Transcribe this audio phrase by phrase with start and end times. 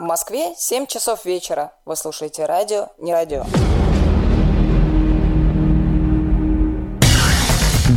[0.00, 1.72] В Москве 7 часов вечера.
[1.84, 3.44] Вы слушаете радио «Не радио».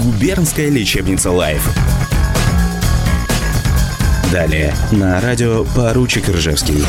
[0.03, 1.65] Губернская лечебница «Live».
[4.33, 6.83] Далее на радио «Поручик Ржевский».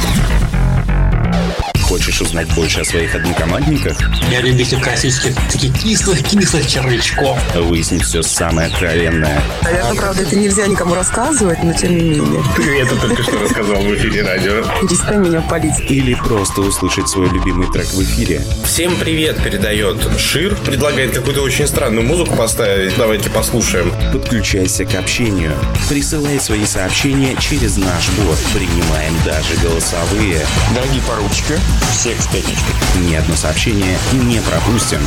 [1.95, 3.97] Хочешь узнать больше о своих однокомандниках?
[4.29, 7.39] Я любитель классических таких кислых-кислых червячков.
[7.55, 9.41] Выяснить все самое откровенное.
[9.63, 12.43] Наверное, правда, это нельзя никому рассказывать, но тем не менее.
[12.57, 14.65] Ты это только что рассказал в эфире радио.
[14.82, 15.89] Перестань меня палить.
[15.89, 18.43] Или просто услышать свой любимый трек в эфире.
[18.65, 20.57] Всем привет передает Шир.
[20.57, 22.96] Предлагает какую-то очень странную музыку поставить.
[22.96, 23.93] Давайте послушаем.
[24.13, 25.53] Подключайся к общению.
[25.89, 28.39] Присылай свои сообщения через наш бот.
[28.53, 30.45] Принимаем даже голосовые.
[30.75, 31.54] Дорогие поручики,
[31.93, 32.75] всех с пятничкой.
[33.09, 35.01] Ни одно сообщение не пропустим.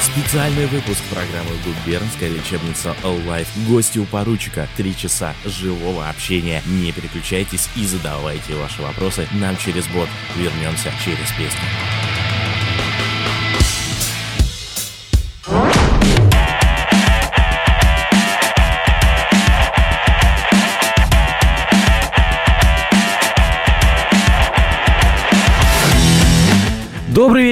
[0.00, 3.48] Специальный выпуск программы «Губернская лечебница All Life».
[3.66, 4.68] Гости у поручика.
[4.76, 6.62] Три часа живого общения.
[6.66, 10.08] Не переключайтесь и задавайте ваши вопросы нам через бот.
[10.36, 12.03] Вернемся через песню.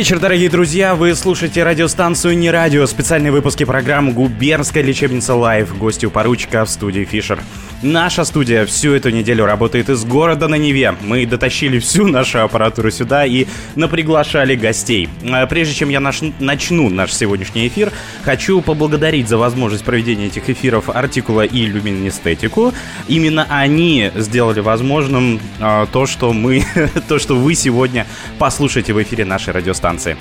[0.03, 0.97] Вечер, дорогие друзья!
[0.97, 5.78] Вы слушаете радиостанцию «Не радио», специальные выпуски программ «Губернская лечебница Лайв».
[5.78, 7.41] Гостью поручика в студии Фишер.
[7.83, 10.94] Наша студия всю эту неделю работает из города на Неве.
[11.00, 15.08] Мы дотащили всю нашу аппаратуру сюда и наприглашали гостей.
[15.28, 17.91] А Прежде чем я наш, начну наш сегодняшний эфир,
[18.22, 22.72] хочу поблагодарить за возможность проведения этих эфиров Артикула и Люминестетику.
[23.08, 26.64] Именно они сделали возможным а, то, что мы,
[27.08, 28.06] то, что вы сегодня
[28.38, 30.16] послушаете в эфире нашей радиостанции.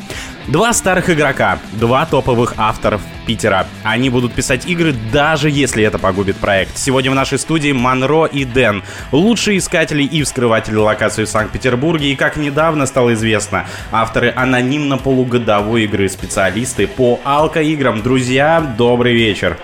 [0.48, 3.02] Два старых игрока, два топовых авторов
[3.32, 3.66] Питера.
[3.84, 6.78] Они будут писать игры, даже если это погубит проект.
[6.78, 8.84] Сегодня в нашей студии Монро и Дэн.
[9.14, 12.12] Лучшие искатели и вскрыватели локаций в Санкт-Петербурге.
[12.12, 18.02] И, как недавно стало известно, авторы анонимно-полугодовой игры, специалисты по алкоиграм.
[18.02, 19.58] Друзья, добрый вечер.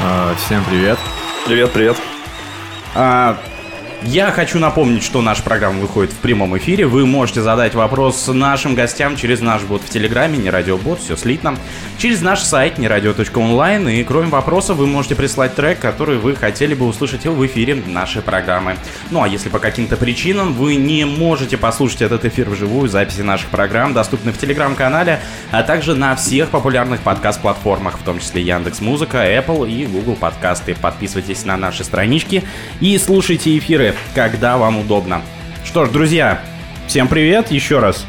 [0.00, 1.00] А, Всем привет.
[1.48, 1.96] Привет, привет.
[2.94, 3.38] А,
[4.04, 6.86] Я хочу напомнить, что наша программа выходит в прямом эфире.
[6.86, 11.56] Вы можете задать вопрос нашим гостям через наш бот в Телеграме, не радиобот, все слитно.
[11.98, 13.88] Через наш сайт нерадио.онлайн.
[13.88, 18.22] И кроме вопроса, вы можете прислать трек, который вы хотели бы услышать в эфире нашей
[18.22, 18.76] программы.
[19.10, 23.48] Ну а если по каким-то причинам вы не можете послушать этот эфир вживую, записи наших
[23.48, 25.20] программ доступны в Телеграм-канале,
[25.50, 30.76] а также на всех популярных подкаст-платформах, в том числе Яндекс Музыка, Apple и Google Подкасты.
[30.80, 32.44] Подписывайтесь на наши странички
[32.80, 35.22] и слушайте эфиры, когда вам удобно.
[35.64, 36.40] Что ж, друзья,
[36.86, 38.04] всем привет еще раз.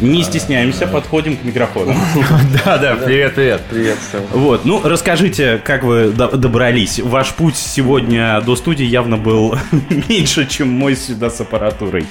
[0.00, 1.94] Не стесняемся, подходим к микрофону.
[2.64, 3.60] Да, да, привет, привет.
[3.68, 4.22] Привет всем.
[4.32, 6.98] Вот, ну расскажите, как вы до- добрались.
[7.00, 9.56] Ваш путь сегодня до студии явно был
[10.08, 12.06] меньше, чем мой сюда с аппаратурой.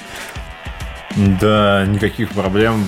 [1.16, 2.84] Да, никаких проблем,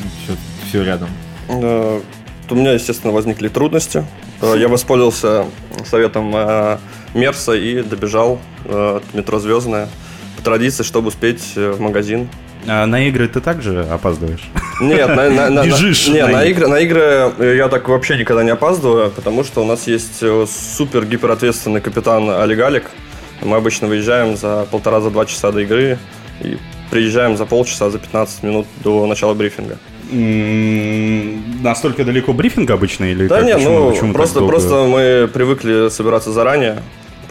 [0.68, 1.08] все, рядом.
[1.48, 4.04] У меня, естественно, возникли трудности.
[4.40, 5.46] Э, Я воспользовался
[5.86, 6.78] советом э,
[7.14, 9.88] Мерса и добежал э, от метро Звездная
[10.36, 12.28] по традиции, чтобы успеть э, в магазин.
[12.66, 14.48] А на игры ты также опаздываешь?
[14.80, 16.68] Нет, на, на- на- Бежишь не, на на, игры.
[16.68, 21.04] на игры я так вообще никогда не опаздываю, потому что у нас есть э, супер
[21.06, 22.90] гиперответственный капитан Олегалик.
[23.40, 25.98] Мы обычно выезжаем за полтора-за два часа до игры
[26.40, 26.56] и
[26.90, 29.78] приезжаем за полчаса, за 15 минут до начала брифинга.
[31.62, 33.44] Настолько далеко брифинг обычно или Да как?
[33.46, 36.82] нет, Почему- ну почему просто, просто мы привыкли собираться заранее.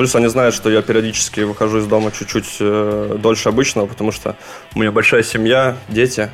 [0.01, 4.35] Плюс они знают, что я периодически выхожу из дома чуть-чуть э, дольше обычного, потому что
[4.73, 6.31] у меня большая семья, дети,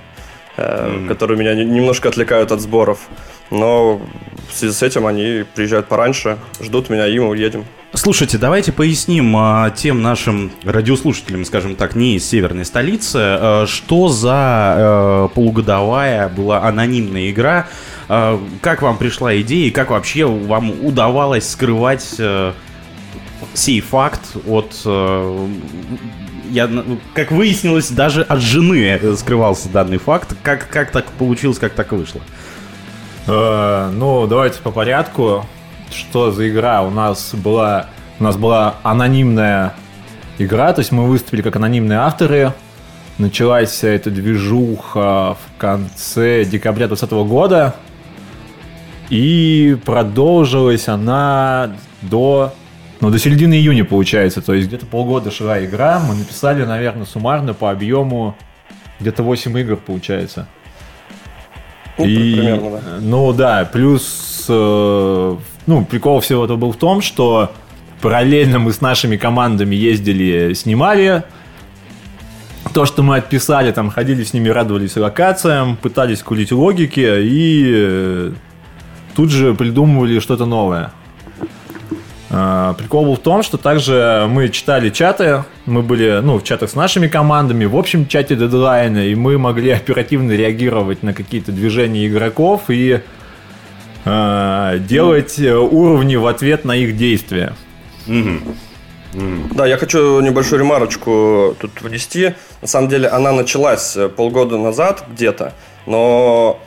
[0.56, 3.00] э, которые меня не- немножко отвлекают от сборов.
[3.52, 4.00] Но
[4.50, 7.66] в связи с этим они приезжают пораньше, ждут меня, и мы уедем.
[7.94, 14.08] Слушайте, давайте поясним а, тем нашим радиослушателям, скажем так, не из северной столицы, э, что
[14.08, 17.68] за э, полугодовая была анонимная игра,
[18.08, 22.54] э, как вам пришла идея и как вообще вам удавалось скрывать э,
[23.54, 24.82] сей факт от...
[24.86, 25.48] э,
[26.50, 26.70] я,
[27.14, 30.36] как выяснилось, даже от жены скрывался данный факт.
[30.44, 32.22] Как, как так получилось, как так вышло?
[33.28, 35.46] Э, ну, давайте по порядку.
[35.92, 36.84] Что за игра?
[36.84, 37.88] У нас была,
[38.20, 39.74] у нас была анонимная
[40.38, 42.54] игра, то есть мы выступили как анонимные авторы.
[43.18, 47.76] Началась вся эта движуха в конце декабря 2020 года.
[49.10, 51.72] И продолжилась она
[52.02, 52.54] до,
[53.00, 54.42] ну, до середины июня, получается.
[54.42, 56.00] То есть где-то полгода шла игра.
[56.00, 58.36] Мы написали, наверное, суммарно по объему
[59.00, 60.48] где-то 8 игр, получается.
[61.98, 62.82] Ну, И, примерно, да.
[63.00, 67.52] Ну да, плюс, э, ну, прикол всего этого был в том, что
[68.02, 71.24] параллельно мы с нашими командами ездили, снимали
[72.74, 78.32] то, что мы отписали, там ходили с ними, радовались локациям, пытались кулить логики и э,
[79.16, 80.92] тут же придумывали что-то новое.
[82.30, 86.70] А, Прикол был в том, что также мы читали чаты, мы были ну, в чатах
[86.70, 92.08] с нашими командами, в общем чате дедлайна, и мы могли оперативно реагировать на какие-то движения
[92.08, 93.02] игроков и
[94.04, 97.54] э, делать э, уровни в ответ на их действия.
[99.56, 102.34] Да, я хочу небольшую ремарочку тут внести.
[102.62, 105.54] На самом деле она началась э, полгода назад где-то,
[105.86, 106.60] но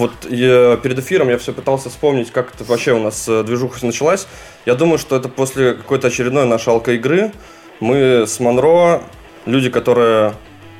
[0.00, 3.84] вот я- перед эфиром я все пытался вспомнить, как это вообще у нас э, движуха
[3.84, 4.26] началась.
[4.66, 7.32] Я думаю, что это после какой-то очередной нашей алко-игры.
[7.80, 9.02] Мы с Монро,
[9.46, 10.34] люди, которые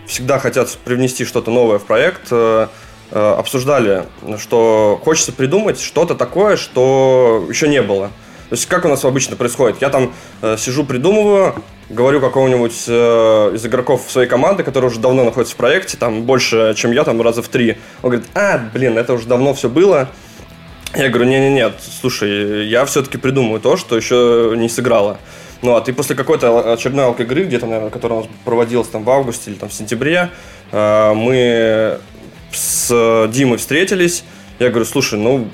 [0.06, 2.69] всегда хотят привнести что-то новое в проект, э,
[3.11, 4.06] э, обсуждали,
[4.38, 8.08] что хочется придумать что-то такое, что еще не было.
[8.49, 9.81] То есть как у нас обычно происходит?
[9.81, 10.12] Я там
[10.58, 11.55] сижу, придумываю,
[11.91, 16.75] говорю какому-нибудь э, из игроков своей команды, который уже давно находится в проекте, там больше,
[16.77, 17.77] чем я, там раза в три.
[18.03, 20.09] Он говорит, а, блин, это уже давно все было.
[20.95, 25.19] Я говорю, не-не-не, слушай, я все-таки придумаю то, что еще не сыграло.
[25.63, 29.05] Ну, а ты после какой-то очередной алк игры, где-то, наверное, которая у нас проводилась там
[29.05, 30.31] в августе или там в сентябре,
[30.73, 31.99] э, мы
[32.53, 34.25] с Димой встретились.
[34.59, 35.49] Я говорю, слушай, ну,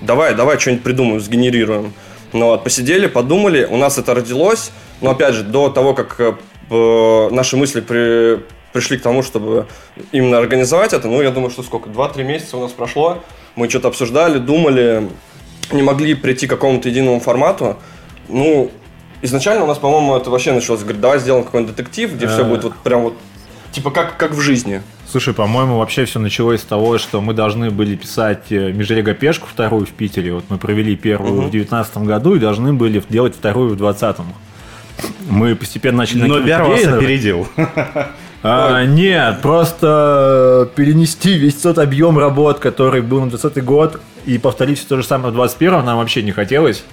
[0.00, 1.92] давай, давай что-нибудь придумаем, сгенерируем.
[2.34, 7.28] Ну, вот, посидели, подумали, у нас это родилось, но, опять же, до того, как э,
[7.30, 8.40] наши мысли при-
[8.72, 9.66] пришли к тому, чтобы
[10.10, 13.22] именно организовать это, ну, я думаю, что сколько, 2-3 месяца у нас прошло,
[13.54, 15.08] мы что-то обсуждали, думали,
[15.70, 17.76] не могли прийти к какому-то единому формату.
[18.28, 18.72] Ну,
[19.22, 22.44] изначально у нас, по-моему, это вообще началось, говорит, давай сделаем какой-нибудь детектив, где все Э.
[22.44, 23.14] будет вот прям вот,
[23.74, 24.80] типа как, как в жизни.
[25.10, 29.46] Слушай, по-моему, вообще все началось с того, что мы должны были писать э, Межрега Пешку
[29.46, 30.32] вторую в Питере.
[30.32, 31.46] Вот мы провели первую Мгм.
[31.48, 34.26] в девятнадцатом году и должны были делать вторую в двадцатом.
[35.28, 37.48] Мы постепенно начали Но Бяр вас опередил.
[38.46, 44.78] А, нет, просто перенести весь тот объем работ, который был на 20 год, и повторить
[44.78, 46.84] все то же самое в 21 нам вообще не хотелось.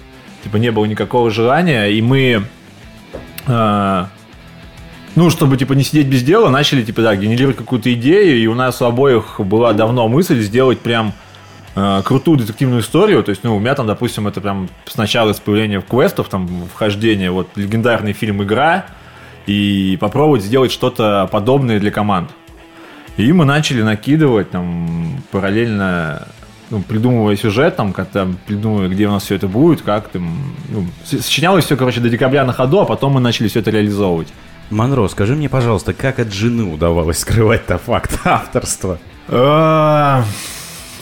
[0.42, 2.44] Типа не было никакого желания, и мы,
[3.46, 4.08] а,
[5.14, 8.54] ну, чтобы типа не сидеть без дела, начали типа да, генерировать какую-то идею, и у
[8.54, 11.12] нас у обоих была давно мысль сделать прям
[11.74, 13.22] а, крутую детективную историю.
[13.22, 17.30] То есть, ну, у меня там, допустим, это прям сначала с появления квестов, там, вхождение,
[17.30, 18.86] вот, легендарный фильм «Игра»,
[19.46, 22.30] и попробовать сделать что-то подобное для команд.
[23.16, 26.28] И мы начали накидывать там параллельно
[26.70, 30.54] ну, придумывая сюжет, там, как там, придумывая, где у нас все это будет, как там,
[30.70, 34.28] ну, сочинялось все, короче, до декабря на ходу, а потом мы начали все это реализовывать.
[34.72, 38.98] Монро, скажи мне, пожалуйста, как от жены удавалось скрывать-то факт авторства?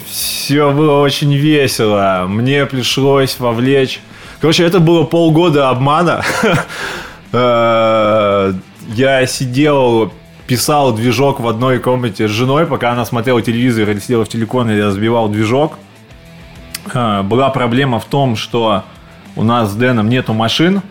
[0.06, 2.26] Все было очень весело.
[2.28, 4.00] Мне пришлось вовлечь.
[4.40, 6.22] Короче, это было полгода обмана.
[7.32, 8.52] Э,
[8.88, 10.12] Я сидел,
[10.48, 14.76] писал движок в одной комнате с женой, пока она смотрела телевизор или сидела в телеконе,
[14.76, 15.78] я разбивал движок.
[16.92, 18.82] Э, Была проблема в том, что
[19.36, 20.82] у нас с Дэном нету машин.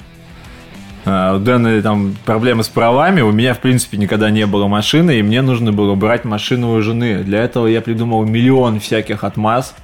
[1.05, 5.19] Э, У Дэна там проблемы с правами, у меня, в принципе, никогда не было машины,
[5.19, 7.23] и мне нужно было брать машину у жены.
[7.23, 9.75] Для этого я придумал миллион всяких отмаз.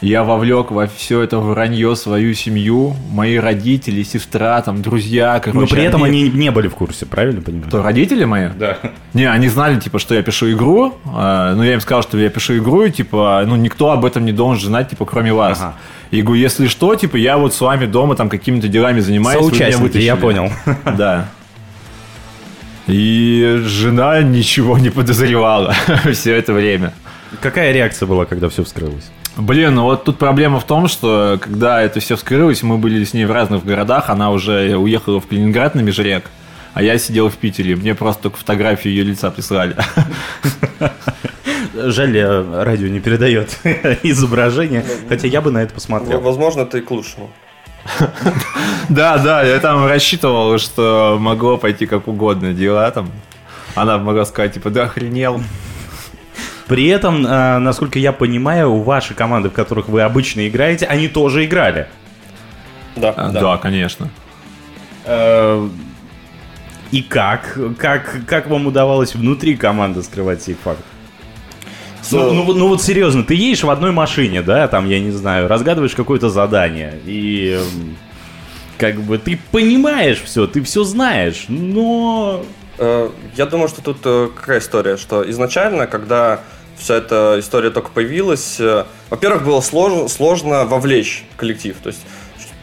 [0.00, 5.60] Я вовлек во все это вранье свою семью, мои родители, сестра, там, друзья, короче.
[5.60, 7.66] Но при этом они не были в курсе, правильно понимаю?
[7.66, 8.48] Кто, родители мои?
[8.56, 8.78] Да.
[9.12, 12.30] Не, они знали, типа, что я пишу игру, э, но я им сказал, что я
[12.30, 15.58] пишу игру, и, типа, ну, никто об этом не должен знать, типа, кроме вас.
[15.60, 15.74] Ага.
[16.12, 19.40] И говорю, если что, типа, я вот с вами дома там какими-то делами занимаюсь.
[19.40, 20.20] Соучастники, я вытащили».
[20.20, 20.52] понял.
[20.96, 21.28] Да.
[22.86, 25.74] И жена ничего не подозревала
[26.12, 26.94] все это время.
[27.42, 29.10] Какая реакция была, когда все вскрылось?
[29.38, 33.14] Блин, ну вот тут проблема в том, что когда это все вскрылось, мы были с
[33.14, 36.24] ней в разных городах, она уже уехала в Калининград на Межрек,
[36.74, 39.76] а я сидел в Питере, мне просто только фотографию ее лица прислали.
[41.72, 43.56] Жаль, радио не передает
[44.02, 46.20] изображение, хотя я бы на это посмотрел.
[46.20, 47.30] Возможно, это и к лучшему.
[48.88, 53.10] Да, да, я там рассчитывал, что могло пойти как угодно дела там.
[53.74, 55.42] Она могла сказать, типа, да охренел.
[56.68, 61.44] При этом, э, насколько я понимаю, ваши команды, в которых вы обычно играете, они тоже
[61.46, 61.86] играли.
[62.96, 63.40] Да, А, да.
[63.40, 64.10] Да, конечно.
[65.04, 65.68] Э,
[66.90, 67.58] И как?
[67.78, 70.80] Как, как вам удавалось внутри команды скрывать сей факт?
[72.10, 75.10] Ну, ну, вот- ну вот серьезно, ты едешь в одной машине, да, там, я не
[75.10, 77.96] знаю, разгадываешь какое-то задание, и эм,
[78.78, 82.42] как бы ты понимаешь все, ты все знаешь, но...
[82.78, 83.98] Э, Я думаю, что тут
[84.34, 86.40] какая история, что изначально, когда
[86.78, 91.76] вся эта история только появилась, э, во-первых, было сложно, сложно вовлечь коллектив.
[91.82, 92.00] То есть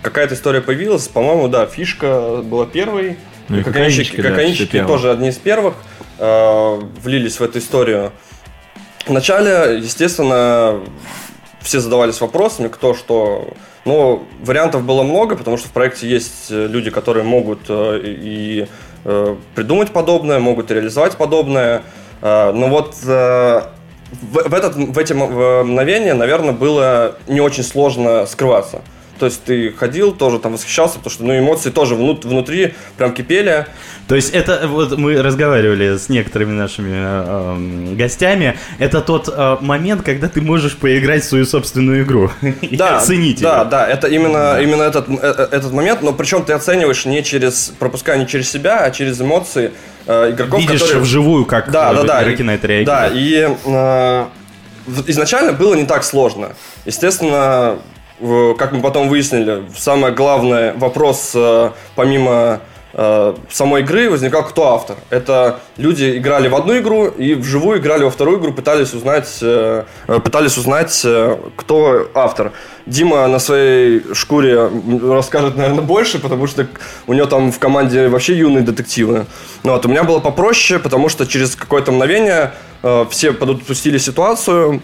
[0.02, 3.18] какая-то история появилась, по-моему, да, фишка была первой,
[3.50, 5.76] Ну и Кокаинщики, кокаинщики, да, тоже одни из первых.
[6.18, 8.12] э, влились в эту историю.
[9.08, 10.80] Вначале, естественно,
[11.62, 13.50] все задавались вопросами, кто что.
[13.84, 18.68] Но вариантов было много, потому что в проекте есть э, люди, которые могут э, и
[19.54, 21.84] придумать подобное, могут реализовать подобное.
[22.24, 22.96] Но вот
[24.12, 28.82] в, в, этот, в эти мгновения, наверное, было не очень сложно скрываться.
[29.20, 33.14] То есть ты ходил, тоже там восхищался, потому что ну, эмоции тоже внут, внутри прям
[33.14, 33.66] кипели.
[34.10, 39.58] То есть это, вот мы разговаривали с некоторыми нашими э, э, гостями, это тот э,
[39.62, 42.30] момент, когда ты можешь поиграть в свою собственную игру
[42.72, 43.66] да, оценить Да, ее.
[43.70, 44.62] да, это именно, да.
[44.62, 48.52] именно этот, э, э, этот момент, но причем ты оцениваешь не через, пропуская не через
[48.52, 49.72] себя, а через эмоции
[50.08, 51.02] э, игроков, Видишь которые...
[51.02, 52.88] вживую, как да, да, да, игроки на это реагируют.
[52.88, 54.26] Да, и э,
[55.08, 56.54] изначально было не так сложно.
[56.86, 57.80] Естественно,
[58.58, 62.62] как мы потом выяснили, самое главное вопрос, э, помимо
[62.96, 64.96] э, самой игры, возникал кто автор.
[65.12, 69.84] Это люди играли в одну игру и вживую играли во вторую игру, пытались узнать, э,
[70.24, 71.06] пытались узнать,
[71.56, 72.52] кто автор.
[72.88, 74.70] Дима на своей шкуре
[75.04, 76.68] расскажет, наверное, больше, потому что
[77.08, 79.26] у него там в команде вообще юные детективы.
[79.64, 82.54] Ну вот, у меня было попроще, потому что через какое-то мгновение
[83.10, 84.82] все подпустили ситуацию,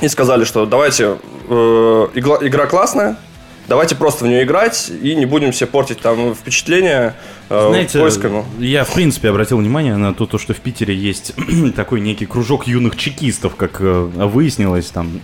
[0.00, 3.16] и сказали, что давайте, э, игра классная,
[3.68, 7.14] давайте просто в нее играть и не будем себе портить там впечатления
[7.48, 8.44] э, Знаете, поисками.
[8.58, 11.34] Я, в принципе, обратил внимание на то, то, что в Питере есть
[11.76, 15.20] такой некий кружок юных чекистов, как э, выяснилось, там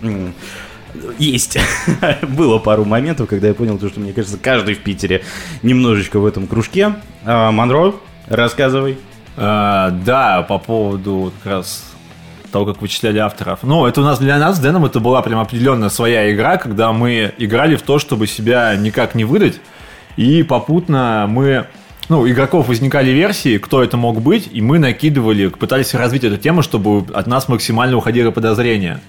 [1.17, 1.57] есть.
[2.21, 5.23] Было пару моментов, когда я понял, что, мне кажется, каждый в Питере
[5.61, 6.95] немножечко в этом кружке.
[7.23, 7.95] А, Монро,
[8.27, 8.97] рассказывай.
[9.37, 11.90] А, да, по поводу как раз
[12.51, 13.59] того, как вычисляли авторов.
[13.63, 16.91] Ну, это у нас для нас с Дэном это была прям определенная своя игра, когда
[16.91, 19.59] мы играли в то, чтобы себя никак не выдать.
[20.17, 21.67] И попутно мы
[22.09, 26.61] ну, игроков возникали версии, кто это мог быть, и мы накидывали, пытались развить эту тему,
[26.61, 28.99] чтобы от нас максимально уходили подозрения.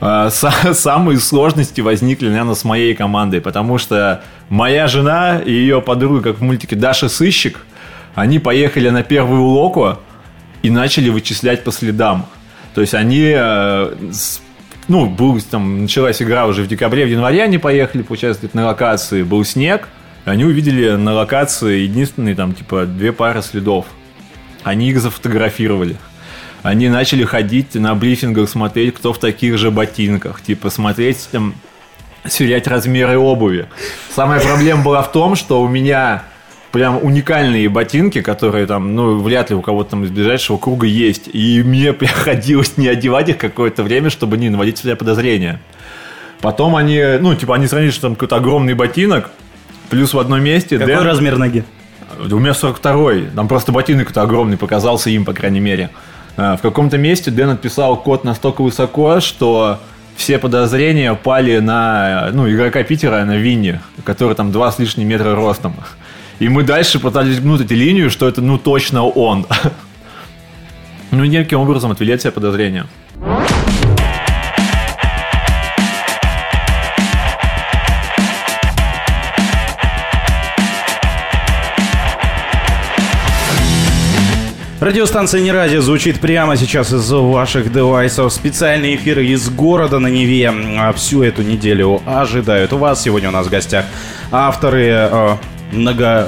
[0.00, 0.30] А,
[0.72, 6.38] самые сложности возникли, наверное, с моей командой, потому что моя жена и ее подруга, как
[6.38, 7.66] в мультике Даша Сыщик,
[8.14, 9.98] они поехали на первую локу
[10.62, 12.26] и начали вычислять по следам.
[12.76, 13.94] То есть они э,
[14.86, 19.22] ну, был, там, началась игра уже в декабре, в январе они поехали поучаствовать на локации,
[19.22, 19.88] был снег,
[20.26, 23.86] и они увидели на локации единственные, там, типа, две пары следов.
[24.62, 25.96] Они их зафотографировали.
[26.62, 31.54] Они начали ходить на брифингах, смотреть, кто в таких же ботинках, типа, смотреть, там,
[32.26, 33.68] сверять размеры обуви.
[34.14, 36.24] Самая проблема была в том, что у меня
[36.76, 41.26] прям уникальные ботинки, которые там, ну, вряд ли у кого-то там из ближайшего круга есть.
[41.32, 45.58] И мне приходилось не одевать их какое-то время, чтобы не наводить себя подозрения.
[46.42, 49.30] Потом они, ну, типа, они сравнили, что там какой-то огромный ботинок,
[49.88, 50.76] плюс в одном месте...
[50.78, 51.04] Какой Дэн...
[51.06, 51.64] размер ноги?
[52.18, 53.30] У меня 42-й.
[53.34, 55.88] Там просто ботинок-то огромный показался им, по крайней мере.
[56.36, 59.80] А, в каком-то месте Дэн отписал код настолько высоко, что
[60.14, 65.34] все подозрения пали на ну, игрока Питера, на Винни, который там 2 с лишним метра
[65.34, 65.74] ростом.
[66.38, 69.46] И мы дальше пытались гнуть эту линию, что это ну точно он.
[71.12, 72.84] Ну, неким образом отвели от себя подозрения.
[84.80, 88.32] Радиостанция «Не радио» звучит прямо сейчас из ваших девайсов.
[88.32, 93.02] Специальные эфиры из города на Неве а всю эту неделю ожидают вас.
[93.02, 93.86] Сегодня у нас в гостях
[94.30, 95.36] авторы э,
[95.72, 96.26] много...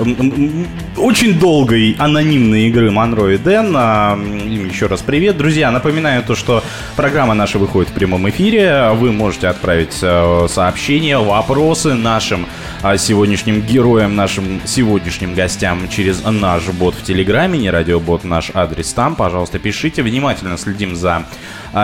[0.97, 3.73] очень долгой анонимной игры Монро и Дэн.
[3.76, 5.37] А, им еще раз привет.
[5.37, 6.62] Друзья, напоминаю то, что
[6.97, 8.90] программа наша выходит в прямом эфире.
[8.95, 12.47] Вы можете отправить э, сообщения, вопросы нашим
[12.83, 18.92] а, сегодняшним героям, нашим сегодняшним гостям через наш бот в Телеграме, не радиобот, наш адрес
[18.92, 19.14] там.
[19.14, 20.02] Пожалуйста, пишите.
[20.02, 21.25] Внимательно следим за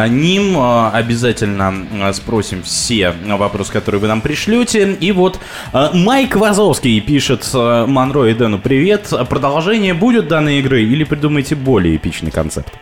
[0.09, 0.57] ним.
[0.59, 4.93] Обязательно спросим все вопросы, которые вы нам пришлете.
[5.01, 5.39] И вот
[5.73, 9.11] Майк Вазовский пишет Э, Монро и Дэну привет.
[9.29, 12.73] Продолжение будет данной игры или придумаете более эпичный концепт?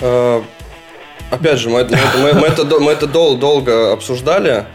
[0.00, 0.42] Э,
[1.30, 4.66] опять же, мы, мы, мы, мы это, мы это дол, долго обсуждали.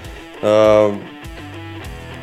[0.41, 0.93] Э,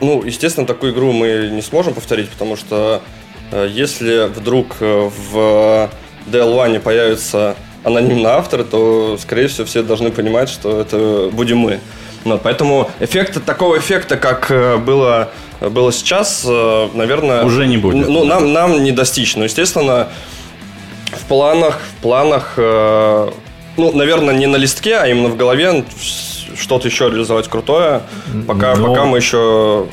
[0.00, 3.02] ну, естественно, такую игру мы не сможем повторить, потому что
[3.52, 5.90] если вдруг в
[6.26, 11.80] DL1 появится анонимный автор, то, скорее всего, все должны понимать, что это будем мы.
[12.24, 14.50] Вот, поэтому эффекта, такого эффекта, как
[14.84, 15.30] было
[15.68, 17.44] было сейчас, э, наверное...
[17.44, 18.08] Уже не будет.
[18.08, 19.36] Ну, нам, нам не достичь.
[19.36, 20.08] Но, естественно,
[21.12, 23.30] в планах, в планах, э,
[23.76, 25.84] ну, наверное, не на листке, а именно в голове
[26.58, 28.02] что-то еще реализовать крутое,
[28.46, 28.88] пока, Но...
[28.88, 29.86] пока мы еще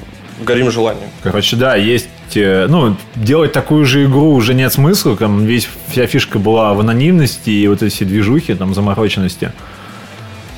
[0.44, 1.10] горим желанием.
[1.24, 2.08] Короче, да, есть...
[2.36, 5.16] э, Ну, делать такую же игру уже нет смысла.
[5.16, 9.52] Там весь, вся фишка была в анонимности и вот эти все движухи, там, замороченности.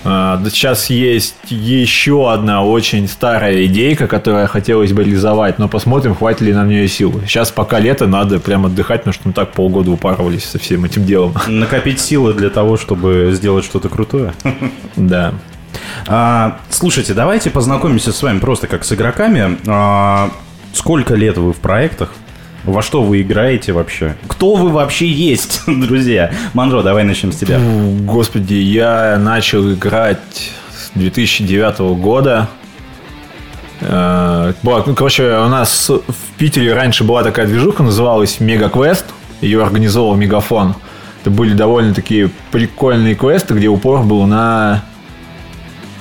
[0.06, 6.42] А, сейчас есть еще одна очень старая идейка, которую хотелось бы реализовать, но посмотрим, хватит
[6.42, 7.20] ли нам нее сил.
[7.28, 11.06] Сейчас пока лето, надо прям отдыхать, потому что мы так полгода упарывались со всем этим
[11.06, 11.34] делом.
[11.48, 14.34] Накопить силы для того, чтобы сделать что-то крутое.
[14.96, 15.34] Да.
[16.08, 19.58] А, слушайте, давайте познакомимся с вами просто как с игроками.
[19.68, 20.32] А,
[20.74, 22.12] сколько лет вы в проектах?
[22.66, 24.16] Во что вы играете вообще?
[24.28, 26.32] Кто вы вообще есть, друзья?
[26.54, 27.60] Манро, давай начнем с тебя.
[27.60, 32.48] Господи, я начал играть с 2009 года.
[33.82, 39.06] Э, была- ну, короче, у нас в Питере раньше была такая движуха, называлась Мега Квест.
[39.42, 40.76] Ее организовал Мегафон.
[41.22, 44.84] Это были довольно такие прикольные квесты, где упор был на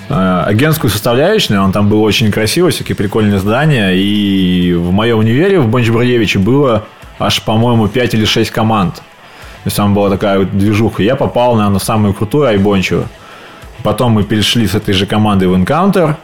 [0.08, 1.62] агентскую составляющую.
[1.62, 3.92] Он там был очень красивый, всякие прикольные здания.
[3.94, 6.84] И в моем универе в Бонч-Бруевиче было
[7.18, 8.96] аж, по-моему, 5 или 6 команд.
[8.96, 9.02] То
[9.66, 11.02] есть там была такая вот движуха.
[11.02, 13.04] Я попал, наверное, в самую крутую Айбончу.
[13.82, 16.14] Потом мы перешли с этой же командой в Encounter.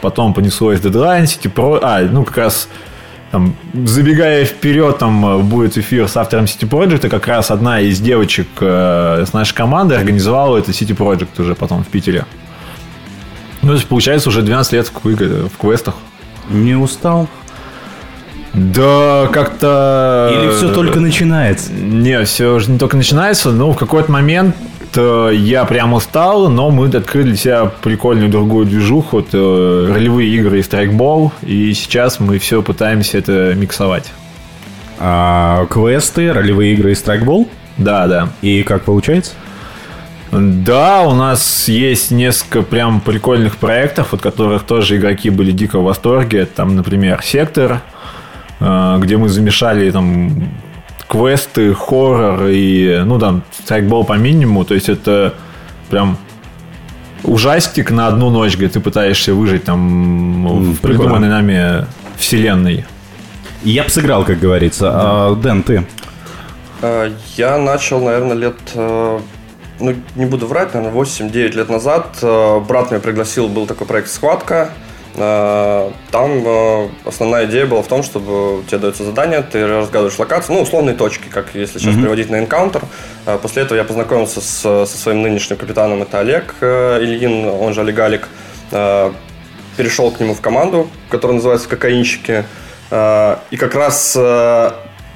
[0.00, 1.78] Потом понеслось Deadline, City Pro.
[1.82, 2.68] А, ну как раз
[3.30, 7.98] там, забегая вперед, там э, будет эфир с автором City Project, как раз одна из
[7.98, 12.26] девочек э, с нашей команды организовала это City Project уже потом в Питере.
[13.62, 15.94] Ну, то есть, получается, уже 12 лет в, квестах.
[16.50, 17.28] Не устал?
[18.52, 20.30] Да, как-то...
[20.34, 21.72] Или все только начинается?
[21.72, 24.56] Не, все уже не только начинается, но в какой-то момент
[24.94, 30.28] э, я прям устал, но мы открыли для себя прикольную другую движуху, вот, э, ролевые
[30.28, 34.12] игры и страйкбол, и сейчас мы все пытаемся это миксовать.
[34.98, 37.48] А, квесты, ролевые игры и страйкбол?
[37.78, 38.28] Да, да.
[38.42, 39.32] И как получается?
[40.32, 45.84] Да, у нас есть несколько прям прикольных проектов, от которых тоже игроки были дико в
[45.84, 46.46] восторге.
[46.46, 47.82] Там, например, Сектор,
[48.58, 50.48] э, где мы замешали там
[51.06, 54.64] квесты, хоррор и, ну, там, страйкбол по минимуму.
[54.64, 55.34] То есть это
[55.90, 56.16] прям
[57.24, 60.98] ужастик на одну ночь, где ты пытаешься выжить там в прикольно.
[60.98, 62.86] придуманной нами вселенной.
[63.64, 64.90] Я бы сыграл, как говорится.
[64.92, 65.84] А, Дэн, ты?
[66.80, 69.20] Э, Я начал, наверное, лет, э,
[69.82, 72.18] ну, не буду врать, наверное, 8-9 лет назад.
[72.22, 74.70] Э, Брат меня пригласил, был такой проект «Схватка».
[75.14, 80.56] Э, Там э, основная идея была в том, чтобы тебе дается задание, ты разгадываешь локацию,
[80.56, 82.82] ну, условные точки, как если сейчас переводить на энкаунтер.
[83.42, 87.94] После этого я познакомился с, со своим нынешним капитаном, это Олег Ильин, он же Олег
[87.94, 88.28] Галик.
[88.70, 89.12] Э,
[89.76, 92.44] Перешел к нему в команду, которая называется «Кокаинщики».
[92.90, 94.12] И как раз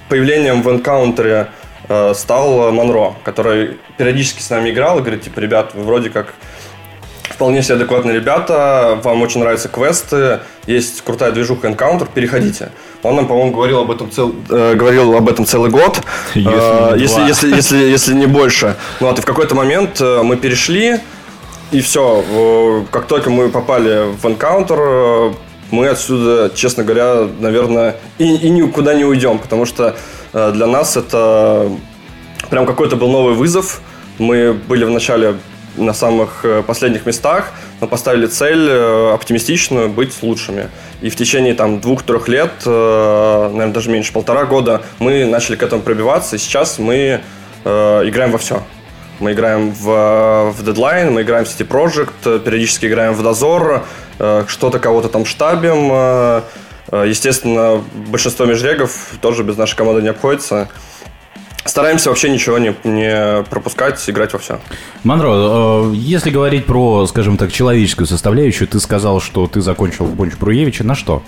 [0.09, 1.49] появлением в энкаунтере
[2.15, 6.35] стал Монро, который периодически с нами играл и говорит, типа, ребят, вы вроде как
[7.37, 12.71] вполне себе адекватные ребята, вам очень нравятся квесты, есть крутая движуха Encounter, переходите.
[13.03, 16.01] Он нам, по-моему, говорил об этом, цел, э, говорил об этом целый год,
[16.35, 18.77] Если Э, не если, если, если, если не больше.
[19.01, 20.99] Ну, вот, и в какой-то момент э, мы перешли,
[21.73, 25.35] и все, как только мы попали в Encounter, э,
[25.71, 29.95] мы отсюда, честно говоря, наверное, и, и никуда не уйдем, потому что э,
[30.53, 31.71] для нас это
[32.51, 33.81] прям какой-то был новый вызов.
[34.19, 35.37] Мы были вначале
[35.77, 40.69] на самых э, последних местах, но поставили цель э, оптимистичную быть лучшими.
[41.03, 45.63] И в течение там двух-трех лет, э, наверное, даже меньше полтора года, мы начали к
[45.63, 47.21] этому пробиваться, и сейчас мы
[47.65, 48.63] э, играем во все.
[49.19, 53.85] Мы играем в, в Deadline, мы играем в City Project, э, периодически играем в Дозор,
[54.19, 56.43] э, что-то кого-то там штабим.
[56.91, 60.69] Э, Естественно, большинство межрегов тоже без нашей команды не обходится.
[61.65, 64.61] Стараемся вообще ничего не, не пропускать, играть во все.
[65.03, 70.15] Монро, э, если говорить про, скажем так, человеческую составляющую, ты сказал, что ты закончил в
[70.15, 70.85] Бонч Бруевиче.
[70.85, 71.23] На что?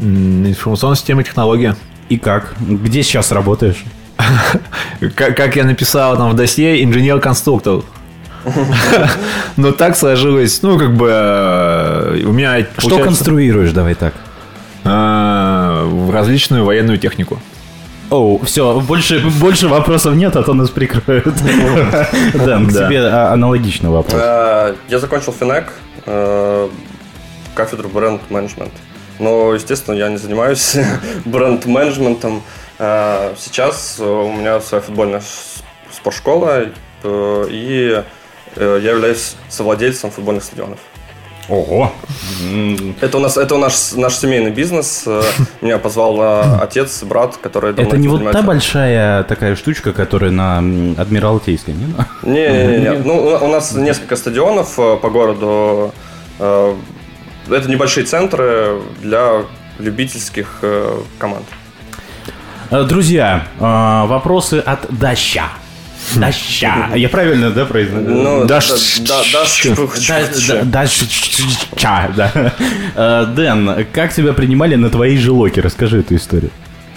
[0.00, 1.76] Информационная система и технология.
[2.08, 2.54] И как?
[2.60, 3.84] Где сейчас работаешь?
[5.14, 7.82] Как, как я написал там в досье, инженер-конструктор.
[9.56, 12.66] Но так сложилось, ну, как бы, э, у меня...
[12.78, 14.14] Что конструируешь, давай так?
[14.86, 17.38] Э, в различную военную технику.
[18.10, 21.24] О, все, больше, больше вопросов нет, а то нас прикроют.
[22.34, 22.86] Дэн, к Да.
[22.86, 24.20] тебе а, аналогичный вопрос.
[24.22, 25.72] Э, Я закончил Финек,
[26.06, 26.68] э,
[27.54, 28.72] кафедру бренд-менеджмент.
[29.18, 30.76] Но, естественно, я не занимаюсь
[31.24, 32.42] бренд-менеджментом.
[32.78, 35.22] Сейчас у меня своя футбольная
[35.90, 36.66] спортшкола,
[37.02, 38.02] э, и
[38.56, 40.78] э, я являюсь совладельцем футбольных стадионов.
[41.48, 41.92] Ого.
[43.00, 45.04] Это у нас это у наш наш семейный бизнес.
[45.06, 45.22] Э,
[45.60, 50.32] Меня позвал э, отец, брат, которые давно Это не вот та большая такая штучка, которая
[50.32, 51.86] на Адмиралтейской, не?
[52.22, 52.92] Не, не, не.
[53.04, 55.92] Ну, у- нас несколько стадионов э, по городу.
[56.38, 59.44] Это небольшие центры для
[59.78, 60.62] любительских
[61.18, 61.44] команд.
[62.70, 65.44] Друзья, вопросы от Даща.
[66.14, 66.90] Даща.
[66.94, 68.04] Я правильно, да, произнес?
[70.64, 73.24] Даща, да.
[73.26, 75.60] Дэн, как тебя принимали на твои жилоки?
[75.60, 76.50] Расскажи эту историю.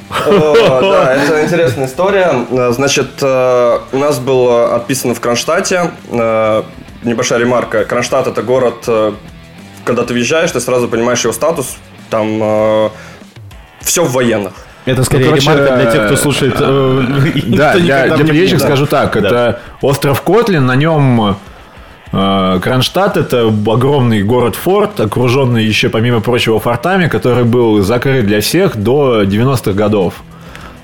[0.09, 2.33] О, Да, это интересная история.
[2.49, 5.91] Э, Значит, э, у нас был отписан в Кронштадте.
[6.11, 6.63] Э,
[7.03, 7.85] Небольшая ремарка.
[7.85, 8.85] Кронштадт– это город,
[9.85, 11.77] когда ты въезжаешь, ты сразу понимаешь его статус.
[12.09, 12.91] Там
[13.79, 14.51] все в военных.
[14.85, 16.55] Это скорее Ну, короче, ремарка для тех, кто слушает.
[16.59, 17.03] э,
[17.35, 19.15] и Да, для, для приезжих скажу так.
[19.15, 21.37] Это остров Котлин, на нем
[22.11, 28.77] э, Кронштадт, это огромный город-форт, окруженный еще, помимо прочего, фортами, который был закрыт для всех
[28.77, 30.15] до 90-х годов.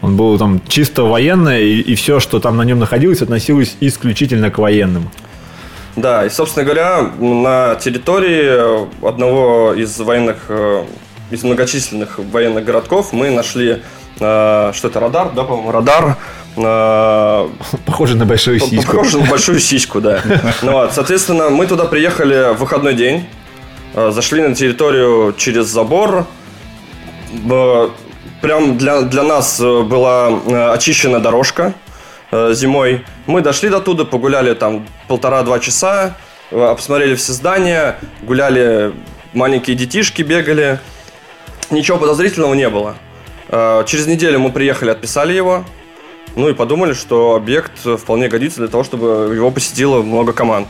[0.02, 4.60] Он был там чисто военный, и, все, что там на нем находилось, относилось исключительно к
[4.60, 5.10] военным.
[5.96, 10.84] Да, и, собственно говоря, на территории одного из военных, э,
[11.32, 13.82] из многочисленных военных городков мы нашли,
[14.20, 16.18] э, что это, радар, да, по-моему, радар,
[16.58, 17.50] э,
[17.86, 18.92] Похоже на большую сиську.
[18.92, 20.22] Похоже на большую сиську, да.
[20.62, 23.26] Ну вот, соответственно, мы туда приехали в выходной день,
[23.94, 26.26] э, зашли на территорию через забор.
[27.50, 27.90] Э,
[28.42, 31.74] Прям для, для нас э, была э, очищена дорожка
[32.32, 33.04] э, зимой.
[33.26, 36.16] Мы дошли до туда, погуляли там полтора-два часа,
[36.52, 38.94] э, обсмотрели все здания, гуляли,
[39.34, 40.80] маленькие детишки бегали.
[41.72, 42.96] Ничего подозрительного не было.
[43.50, 45.66] Э, Через неделю мы приехали, отписали его.
[46.36, 50.68] Ну и подумали, что объект вполне годится для того, чтобы его посетило много команд.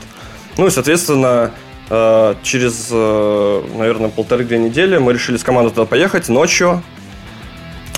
[0.58, 1.52] Ну и, соответственно,
[1.90, 6.84] э, через, э, наверное, полторы-две недели мы решили с командой туда поехать ночью.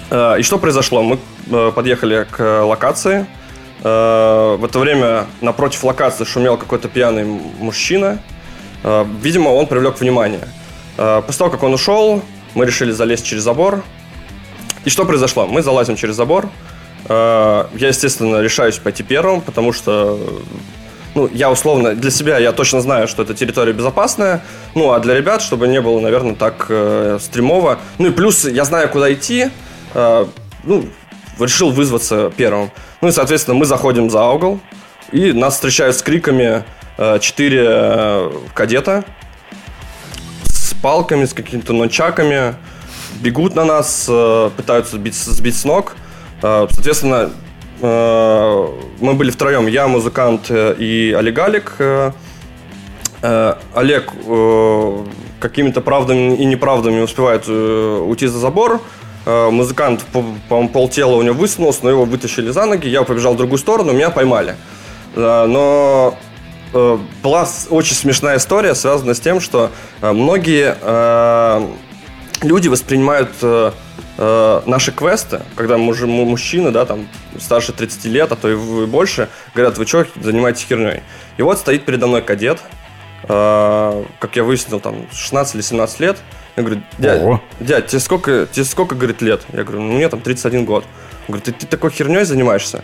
[0.10, 1.04] И что произошло?
[1.04, 1.20] Мы
[1.74, 3.26] подъехали к локации.
[3.82, 8.24] В это время напротив локации шумел какой-то пьяный мужчина.
[9.22, 10.48] Видимо, он привлек внимание.
[10.96, 12.24] После того, как он ушел,
[12.56, 13.84] мы решили залезть через забор.
[14.86, 15.48] И что произошло?
[15.48, 16.50] Мы залазим через забор.
[17.10, 20.20] Э, Я, естественно, решаюсь пойти первым, потому что,
[21.16, 24.42] ну, я условно, для себя я точно знаю, что эта территория безопасная.
[24.76, 27.80] Ну, а для ребят, чтобы не было, наверное, так э, стремово.
[27.98, 29.50] Ну и плюс я знаю, куда идти.
[29.94, 30.26] Э,
[30.64, 30.86] Ну,
[31.40, 32.72] решил вызваться первым.
[33.02, 34.60] Ну и, соответственно, мы заходим за угол.
[35.12, 36.64] И нас встречают с криками
[36.98, 39.04] э, четыре э, кадета
[40.68, 42.56] с палками, с какими-то нончаками,
[43.22, 45.96] бегут на нас, э, пытаются сбить, сбить с ног.
[46.44, 47.32] Э, Соответственно,
[47.82, 48.68] э,
[49.00, 51.76] мы были втроем, я, музыкант и Олег Алик.
[53.74, 54.12] Олег
[55.40, 58.80] какими-то правдами и неправдами успевает уйти за забор.
[59.26, 62.88] Музыкант, по- по-моему, полтела у него высунулся, но его вытащили за ноги.
[62.88, 64.56] Я побежал в другую сторону, меня поймали.
[65.16, 66.16] Но
[67.24, 71.68] была с- очень смешная история, связанная с тем, что э, многие э,
[72.42, 73.72] люди воспринимают э,
[74.18, 77.08] э, наши квесты, когда мы уже мы мужчины, да, там,
[77.40, 81.02] старше 30 лет, а то и больше, говорят, вы что занимаетесь херней?
[81.38, 82.60] И вот стоит передо мной кадет,
[83.24, 86.18] э, как я выяснил, там, 16 или 17 лет.
[86.56, 87.42] Я говорю, дядь, Ого.
[87.60, 89.42] дядь тебе сколько, тебе сколько, говорит, лет?
[89.54, 90.84] Я говорю, ну, мне там 31 год.
[91.28, 92.84] Он говорит, ты, ты такой херней занимаешься?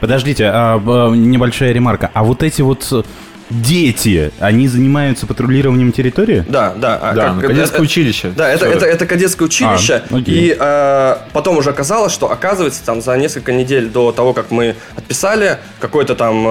[0.00, 2.10] Подождите, а, б- небольшая ремарка.
[2.14, 3.02] А вот эти вот э,
[3.50, 6.44] дети, они занимаются патрулированием территории?
[6.48, 6.98] Да, да.
[7.02, 8.32] а Да, как- ну, кадетское это- училище.
[8.36, 10.02] Да, это, это, это кадетское училище.
[10.10, 10.34] А, окей.
[10.34, 14.74] и э, потом уже оказалось, что, оказывается, там за несколько недель до того, как мы
[14.96, 16.50] отписали, какой-то там э,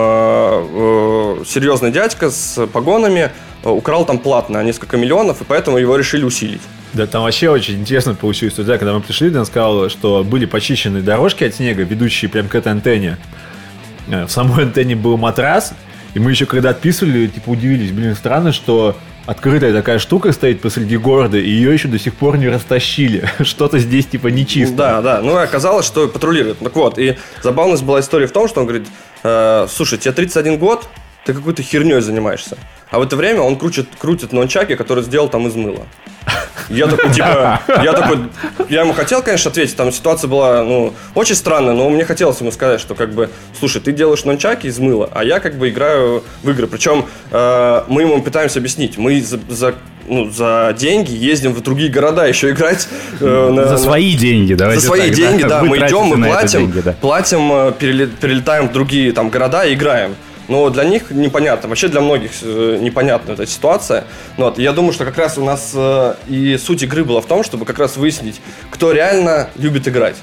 [1.42, 3.32] э, серьезный дядька с погонами
[3.64, 6.62] э, украл там платно несколько миллионов, и поэтому его решили усилить.
[6.94, 8.56] Да, там вообще очень интересно получилось.
[8.56, 12.56] Да, когда мы пришли, Дэн сказал, что были почищены дорожки от снега, ведущие прям к
[12.56, 13.18] этой антенне.
[14.10, 15.74] Э, В самой антенне был матрас,
[16.16, 18.98] и мы еще когда отписывали, типа удивились, блин, странно, что
[19.28, 23.30] открытая такая штука стоит посреди города, и ее еще до сих пор не растащили.
[23.44, 24.76] Что-то здесь типа нечисто.
[24.76, 25.22] Да, да.
[25.22, 26.58] Ну оказалось, что патрулирует.
[26.58, 28.88] Так вот, и забавность была история в том, что он говорит,
[29.24, 30.90] «Э, слушай, тебе 31 год,
[31.26, 32.58] ты какой-то херней занимаешься.
[32.92, 35.86] А в это время он крутит, крутит нончаки, который сделал там из мыла.
[36.70, 38.20] Я такой, типа, я такой,
[38.70, 42.52] я ему хотел, конечно, ответить, там ситуация была, ну, очень странная, но мне хотелось ему
[42.52, 46.24] сказать, что, как бы, слушай, ты делаешь нончаки из мыла, а я, как бы, играю
[46.44, 46.68] в игры.
[46.68, 49.74] Причем э, мы ему пытаемся объяснить, мы за, за,
[50.08, 52.88] ну, за деньги ездим в другие города еще играть.
[53.20, 56.28] э, на- За свои деньги, давайте за свои так, деньги, да, Вы мы идем, мы
[56.28, 56.94] платим, деньги, да.
[57.02, 60.16] платим, э, переле- перелетаем в другие там города и играем.
[60.50, 64.06] Но для них непонятно, вообще для многих э, непонятна эта ситуация.
[64.38, 67.28] Ну Вот, я думаю, что как раз у нас э, и суть игры была в
[67.28, 70.16] том, чтобы как раз выяснить, кто реально любит играть.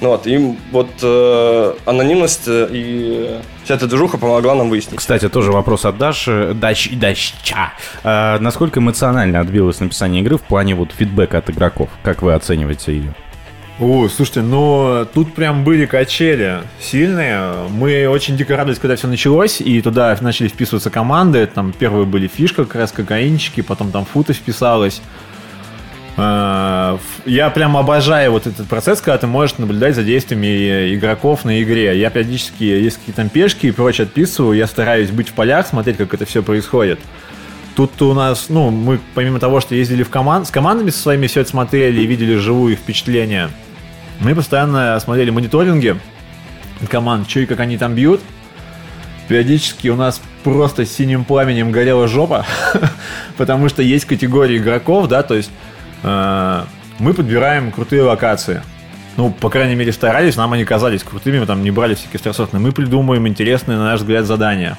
[0.00, 4.98] Ну вот, и вот э, анонимность э, и вся эта движуха помогла нам выяснить.
[4.98, 6.52] Кстати, тоже вопрос от Даши.
[6.54, 7.72] Дащ, Даща.
[8.04, 11.88] А, насколько эмоционально отбилось написание игры в плане вот фидбэка от игроков?
[12.02, 13.14] Как вы оцениваете ее?
[13.78, 17.68] О, слушайте, ну тут прям были качели сильные.
[17.70, 21.46] Мы очень дико радовались, когда все началось, и туда начали вписываться команды.
[21.46, 25.02] Там первые были фишка, как раз кокаинчики, потом там фута вписалась.
[26.16, 31.62] А, Я прям обожаю вот этот процесс, когда ты можешь наблюдать за действиями игроков на
[31.62, 32.00] игре.
[32.00, 35.98] Я периодически, есть какие-то там пешки и прочее отписываю, я стараюсь быть в полях, смотреть,
[35.98, 36.98] как это все происходит.
[37.74, 41.26] Тут у нас, ну, мы помимо того, что ездили в команд, с командами со своими
[41.26, 42.32] все это смотрели и видели
[42.72, 43.50] их впечатления,
[44.20, 45.96] мы постоянно смотрели мониторинги
[46.88, 48.20] команд, и как они там бьют.
[49.28, 52.46] Периодически у нас просто синим пламенем горела жопа,
[53.36, 55.50] потому что есть категории игроков, да, то есть
[56.04, 56.62] э,
[57.00, 58.62] мы подбираем крутые локации.
[59.16, 62.60] Ну, по крайней мере, старались, нам они казались крутыми, мы там не брали всякие стрессовные.
[62.60, 64.78] Мы придумываем интересные, на наш взгляд, задания.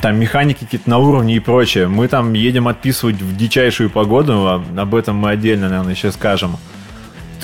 [0.00, 1.88] Там механики какие-то на уровне и прочее.
[1.88, 6.58] Мы там едем отписывать в дичайшую погоду, а- об этом мы отдельно, наверное, еще скажем.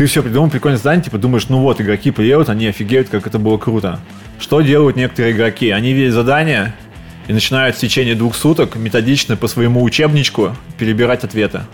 [0.01, 3.39] Ты все придумал, прикольное задание, типа думаешь, ну вот, игроки приедут, они офигеют, как это
[3.39, 4.01] было круто.
[4.39, 5.69] Что делают некоторые игроки?
[5.69, 6.75] Они видят задание
[7.29, 11.65] и начинают в течение двух суток методично по своему учебничку перебирать ответы.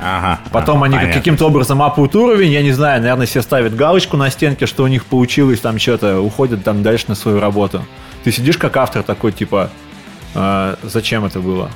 [0.00, 0.40] Ага.
[0.50, 4.30] Потом ага, они каким-то образом апают уровень, я не знаю, наверное, все ставят галочку на
[4.30, 7.84] стенке, что у них получилось, там что-то, уходят там дальше на свою работу.
[8.24, 9.68] Ты сидишь как автор такой, типа,
[10.34, 11.70] «А, зачем это было?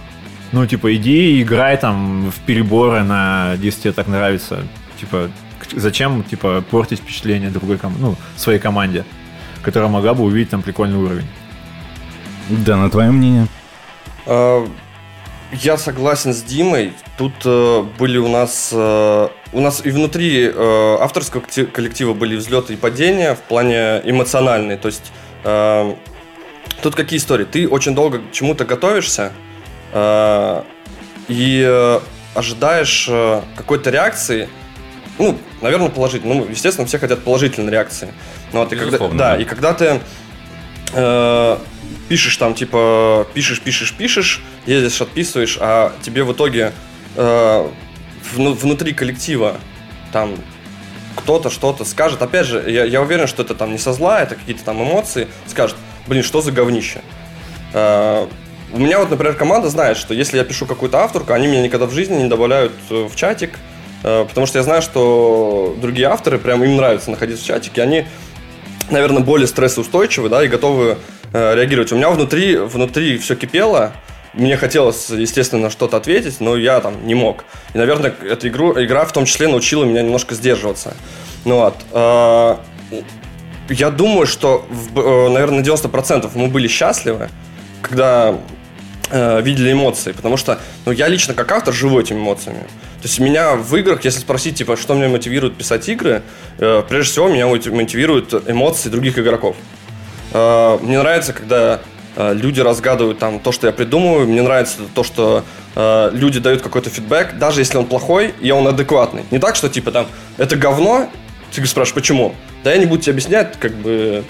[0.53, 4.61] Ну, типа, иди и играй там в переборы на, если тебе так нравится.
[4.99, 5.29] Типа,
[5.73, 9.05] зачем, типа, портить впечатление другой ком- ну, своей команде,
[9.63, 11.27] которая могла бы увидеть там прикольный уровень.
[12.49, 13.47] Да, на твое мнение?
[14.27, 14.67] Э,
[15.53, 16.93] Я согласен с Димой.
[17.19, 18.71] Тут э, были у нас...
[18.73, 24.01] э, у нас и внутри э, авторского коллектив- коллектива были взлеты и падения в плане
[24.05, 24.77] эмоциональной.
[24.77, 25.13] То есть
[25.45, 25.95] э,
[26.83, 27.45] тут какие истории?
[27.45, 29.33] Ты очень долго к чему-то готовишься
[29.93, 30.63] э,
[31.29, 32.01] и э,
[32.35, 34.49] ожидаешь э, какой-то реакции,
[35.19, 36.37] ну, наверное, положительной.
[36.37, 38.13] Ну, естественно, все хотят положительной реакции.
[38.53, 39.37] Ну, вот, и когда, да, да.
[39.37, 40.01] и когда ты
[40.93, 41.59] э,
[42.09, 46.73] пишешь там, типа, пишешь, пишешь, пишешь, ездишь, отписываешь, а тебе в итоге
[47.17, 47.69] э,
[48.35, 49.57] вну- внутри коллектива
[50.13, 50.37] там
[51.17, 52.23] кто-то что-то скажет.
[52.23, 55.29] Опять же, я, я уверен, что это там не со зла, это какие-то там эмоции.
[55.47, 55.77] Скажет,
[56.07, 57.01] блин, что за говнище.
[57.73, 58.27] Э,
[58.73, 61.87] у меня вот, например, команда знает, что если я пишу какую-то авторку, они меня никогда
[61.87, 63.59] в жизни не добавляют э, в чатик,
[64.07, 68.07] потому что я знаю, что другие авторы, прям им нравится находиться в чатике, они,
[68.91, 70.99] наверное, более стрессоустойчивы, да, и готовы
[71.33, 71.93] э, реагировать.
[71.93, 73.93] У меня внутри, внутри все кипело,
[74.33, 77.45] мне хотелось, естественно, что-то ответить, но я там не мог.
[77.75, 80.95] И, наверное, эта игру, игра в том числе научила меня немножко сдерживаться.
[81.45, 81.75] Ну вот.
[81.93, 82.57] э,
[83.71, 87.29] я думаю, что, в- э, наверное, на 90% мы были счастливы,
[87.83, 88.37] когда
[89.11, 92.61] э, видели эмоции, потому что ну, я лично как автор живу этими эмоциями.
[92.61, 96.23] То есть меня в играх, если спросить, типа, что меня мотивирует писать игры,
[96.59, 99.57] э, прежде всего меня мотив- мотивируют эмоции других игроков.
[100.33, 101.81] Э, мне нравится, когда
[102.17, 104.27] э, люди разгадывают там то, что я придумываю.
[104.27, 108.67] Мне нравится то, что э, люди дают какой-то фидбэк, даже если он плохой, и он
[108.67, 109.25] адекватный.
[109.31, 111.11] Не так, что типа там это говно,
[111.53, 112.35] ты спрашиваешь, почему?
[112.65, 114.25] Да я не буду тебе объяснять, как бы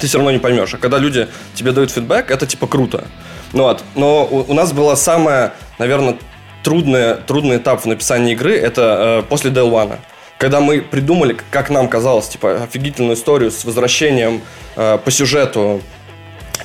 [0.00, 0.74] ты все равно не поймешь.
[0.74, 3.06] А когда люди тебе дают фидбэк, это типа круто.
[3.52, 3.82] Ну вот.
[3.94, 6.16] Но у, у нас была самая, наверное,
[6.62, 9.96] трудная, трудный этап в написании игры, это э, после Day One.
[10.38, 14.42] Когда мы придумали, как нам казалось, типа, офигительную историю с возвращением
[14.76, 15.82] э, по сюжету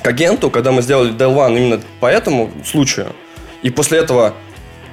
[0.02, 3.14] к агенту, когда мы сделали Day One именно по этому случаю.
[3.62, 4.34] И после этого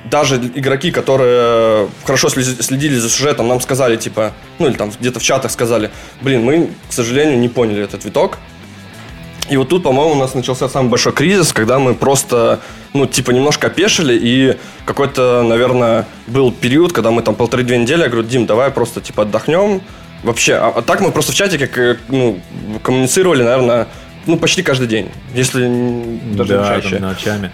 [0.05, 5.23] даже игроки, которые хорошо следили за сюжетом, нам сказали, типа, ну или там где-то в
[5.23, 8.39] чатах сказали, блин, мы, к сожалению, не поняли этот виток.
[9.51, 12.61] И вот тут, по-моему, у нас начался самый большой кризис, когда мы просто,
[12.93, 18.07] ну, типа, немножко опешили, и какой-то, наверное, был период, когда мы там полторы-две недели, я
[18.07, 19.81] говорю, Дим, давай просто, типа, отдохнем.
[20.23, 22.39] Вообще, а, а так мы просто в чатике, к- ну,
[22.81, 23.87] коммуницировали, наверное,
[24.25, 25.67] ну, почти каждый день, если
[26.33, 26.99] даже да, не чаще.
[26.99, 27.51] ночами.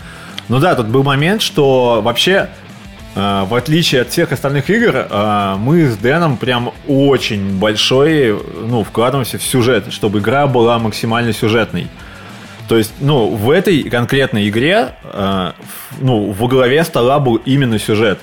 [0.49, 2.47] Ну да, тут был момент, что вообще, э,
[3.15, 9.37] в отличие от всех остальных игр, э, мы с Дэном прям очень большой, ну, вкладываемся
[9.37, 11.87] в сюжет, чтобы игра была максимально сюжетной.
[12.67, 15.53] То есть, ну, в этой конкретной игре, в-
[15.99, 18.19] ну, во главе стола был именно сюжет.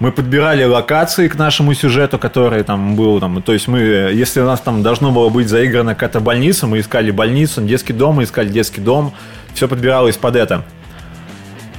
[0.00, 4.44] Мы подбирали локации к нашему сюжету, который там был, там, то есть мы, если у
[4.44, 8.48] нас там должно было быть заиграна какая-то больница, мы искали больницу, детский дом, мы искали
[8.48, 9.14] детский дом,
[9.54, 10.64] все подбиралось под это.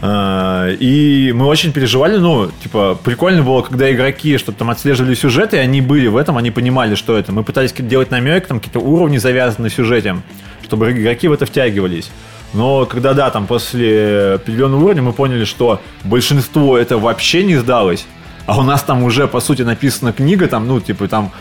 [0.01, 5.53] А, И мы очень переживали, ну, типа, прикольно было, когда игроки что-то там отслеживали сюжет,
[5.53, 7.31] и они были в этом, они понимали, что это.
[7.31, 10.17] Мы пытались делать намек, там какие-то уровни завязаны на сюжете,
[10.63, 12.09] чтобы игроки в это втягивались.
[12.53, 18.05] Но когда, да, там после определенного уровня мы поняли, что большинство это вообще не сдалось,
[18.45, 21.31] а у нас там уже, по сути, написана книга, там, ну, типа, там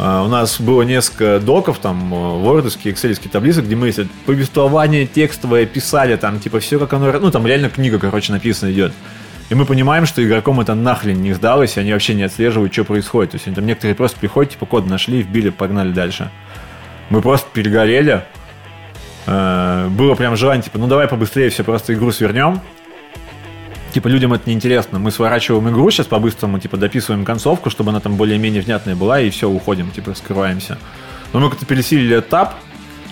[0.00, 6.16] у нас было несколько доков, там, вордовские, экселевские таблицы, где мы эти повествование текстовое писали,
[6.16, 7.12] там, типа, все как оно...
[7.12, 8.92] Ну, там реально книга, короче, написана идет.
[9.50, 12.84] И мы понимаем, что игрокам это нахрен не сдалось, и они вообще не отслеживают, что
[12.84, 13.32] происходит.
[13.32, 16.30] То есть там некоторые просто приходят, типа, код нашли, вбили, погнали дальше.
[17.10, 18.24] Мы просто перегорели.
[19.26, 22.60] Э, Было прям желание, типа, ну давай побыстрее все, просто игру свернем.
[23.92, 24.98] Типа, людям это неинтересно.
[24.98, 29.30] Мы сворачиваем игру сейчас по-быстрому, типа, дописываем концовку, чтобы она там более-менее внятная была, и
[29.30, 30.78] все, уходим, типа, скрываемся.
[31.32, 32.54] Но мы как-то пересилили этап,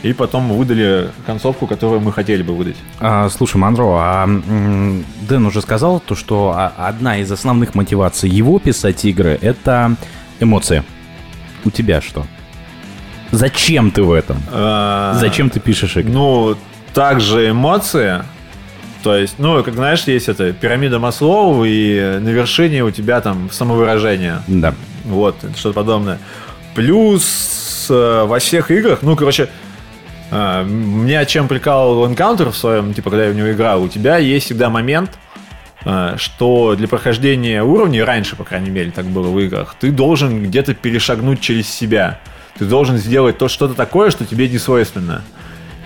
[0.03, 2.77] и потом выдали концовку, которую мы хотели бы выдать.
[3.01, 4.27] А, слушай, Монро, а
[5.29, 9.97] Дэн уже сказал то, что а, одна из основных мотиваций его писать игры— это
[10.39, 10.85] эмоции.
[11.65, 12.27] У тебя что?
[13.33, 14.39] Зачем ты в этом?
[14.53, 16.13] А, Зачем ты пишешь игры?
[16.13, 16.57] Ну,
[16.95, 18.23] также эмоции.
[19.09, 23.49] То есть, ну, как знаешь, есть это пирамида Маслоу, и на вершине у тебя там
[23.51, 24.43] самовыражение.
[24.47, 24.75] Да.
[25.07, 26.19] Вот, что-то подобное.
[26.75, 29.49] Плюс э, во всех играх, ну, короче,
[30.31, 34.19] э, меня чем прикалывал Encounter в своем, типа, когда я в него играл, у тебя
[34.19, 35.13] есть всегда момент,
[35.87, 40.43] э, что для прохождения уровней, раньше, по крайней мере, так было в играх, ты должен
[40.43, 42.21] где-то перешагнуть через себя.
[42.59, 45.23] Ты должен сделать то что-то такое, что тебе не свойственно.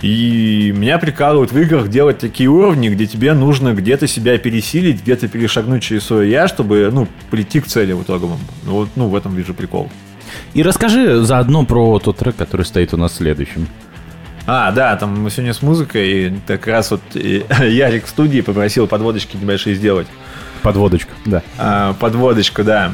[0.03, 5.29] И меня прикалывают в играх делать такие уровни, где тебе нужно где-то себя пересилить, где-то
[5.29, 8.39] перешагнуть через свое я, чтобы, ну, прийти к цели в итоговом.
[8.65, 9.89] Ну, Вот, ну, в этом вижу прикол.
[10.53, 13.65] И расскажи заодно про тот трек, который стоит у нас следующим.
[14.45, 18.41] А, да, там мы сегодня с музыкой, и как раз вот и Ярик в студии
[18.41, 20.07] попросил подводочки небольшие сделать.
[20.63, 21.41] Подводочка, да.
[21.57, 22.93] А, подводочку, да.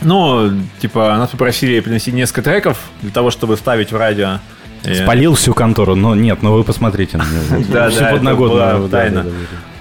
[0.00, 4.38] Ну, типа, нас попросили приносить несколько треков для того, чтобы ставить в радио.
[4.84, 7.64] И- Спалил всю контору, но нет, ну вы посмотрите на него.
[7.72, 9.26] Да, Всю да, тайна.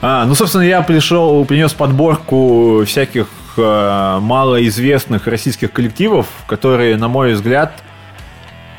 [0.01, 7.33] А, ну, собственно, я пришел, принес подборку всяких э, малоизвестных российских коллективов, которые, на мой
[7.33, 7.83] взгляд,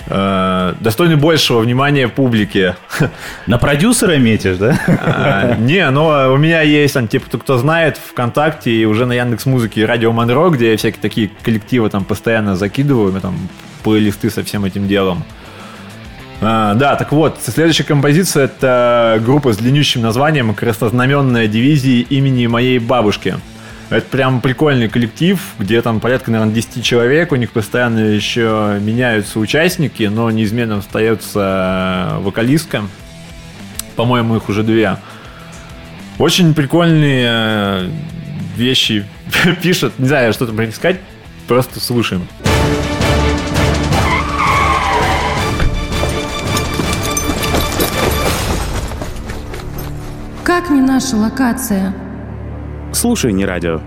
[0.06, 2.74] э, достойны большего внимания публики.
[3.46, 4.78] На продюсера метишь, да?
[4.88, 9.46] А, Не, но у меня есть, там, типа, кто знает, ВКонтакте и уже на Яндекс
[9.46, 13.36] Музыке Радио Монро, где я всякие такие коллективы там постоянно закидываю, там,
[13.84, 15.24] плейлисты со всем этим делом.
[16.44, 22.80] А, да, так вот, следующая композиция это группа с длиннющим названием «Краснознаменная дивизия имени моей
[22.80, 23.36] бабушки».
[23.90, 29.38] Это прям прикольный коллектив, где там порядка, наверное, 10 человек, у них постоянно еще меняются
[29.38, 32.82] участники, но неизменно остается вокалистка.
[33.94, 34.96] По-моему, их уже две.
[36.18, 37.90] Очень прикольные э,
[38.56, 39.06] вещи
[39.62, 39.92] пишет.
[39.98, 40.98] Не знаю, что там про них сказать.
[41.46, 42.26] Просто слушаем.
[51.02, 51.92] Наша локация?
[52.92, 53.80] Слушай, не радио.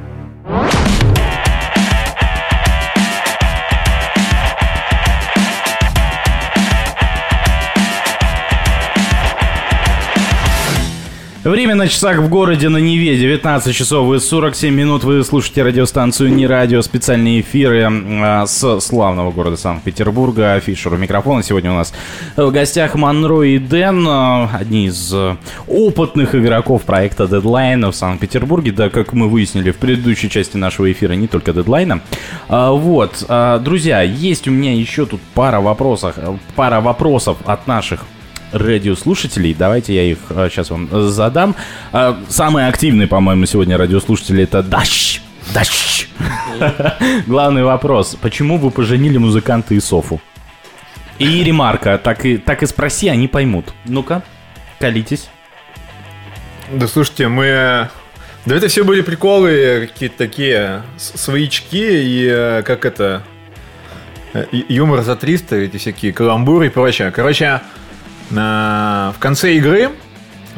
[11.45, 15.03] Время на часах в городе на Неве 19 часов и 47 минут.
[15.03, 16.81] Вы слушаете радиостанцию «Не радио».
[16.81, 20.59] Специальные эфиры а, с славного города Санкт-Петербурга.
[20.59, 21.43] Фишер у микрофона.
[21.43, 21.93] Сегодня у нас
[22.35, 24.07] в гостях Монро и Дэн.
[24.07, 28.71] а, Одни из а, опытных игроков проекта Deadline в Санкт-Петербурге.
[28.71, 32.01] Да, как мы выяснили в предыдущей части нашего эфира, не только Дедлайна.
[32.49, 33.23] А, Вот,
[33.63, 36.15] друзья, есть у меня еще тут пара вопросов,
[36.55, 37.99] пара вопросов от наших
[38.55, 39.53] радиослушателей.
[39.53, 41.55] Давайте я их сейчас вам задам.
[41.91, 45.21] А, Самые активные, по-моему, сегодня радиослушатели это Дащ.
[45.53, 46.07] Дащ.
[47.27, 48.17] Главный вопрос.
[48.21, 50.21] Почему вы поженили музыканта и Софу?
[51.19, 51.97] И ремарка.
[51.97, 53.73] Так и, так и спроси, они поймут.
[53.85, 54.23] Ну-ка,
[54.79, 55.29] колитесь.
[56.71, 57.89] Да слушайте, мы...
[58.45, 63.23] Да это все были приколы какие-то такие своячки и э, как это...
[64.33, 67.11] э, Юмор за 300, эти всякие каламбуры и прочее.
[67.11, 67.61] Короче,
[68.31, 69.91] в конце игры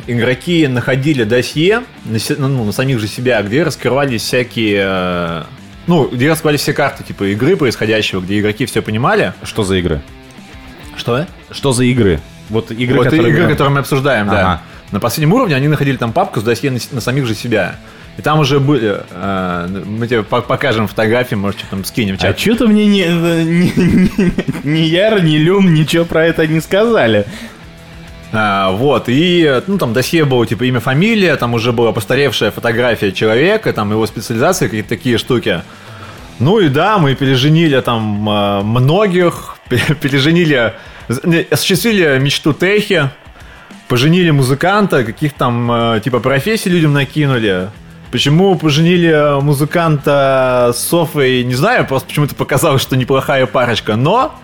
[0.07, 4.81] игроки находили досье на, ну, на самих же себя, где раскрывались всякие...
[4.85, 5.43] э,
[5.87, 9.33] Ну, где раскрывались все карты, типа, игры происходящего, где игроки все понимали.
[9.43, 10.01] Что за игры?
[10.95, 11.25] Что?
[11.51, 12.19] Что за игры?
[12.49, 13.29] Вот игры, вот которые...
[13.33, 14.39] игры, которые мы обсуждаем, да.
[14.39, 14.61] Ага.
[14.91, 17.75] На последнем уровне они находили там папку с досье на, на самих же себя.
[18.17, 19.01] И там уже были...
[19.11, 22.39] э, мы тебе по- покажем фотографии, может, что там скинем в А чат.
[22.39, 27.25] что-то мне ни, ни, ни- ни Яр, ни Люм ничего про это не сказали.
[28.33, 33.11] А, вот, и, ну, там досье было, типа, имя, фамилия, там уже была постаревшая фотография
[33.11, 35.61] человека, там его специализация, какие-то такие штуки.
[36.39, 39.57] Ну и да, мы переженили там э, многих,
[40.01, 40.73] переженили,
[41.49, 43.09] осуществили мечту Техи,
[43.87, 47.69] поженили музыканта, каких там, э, типа, профессий людям накинули.
[48.11, 54.37] Почему поженили музыканта с Софой, не знаю, просто почему-то показалось, что неплохая парочка, но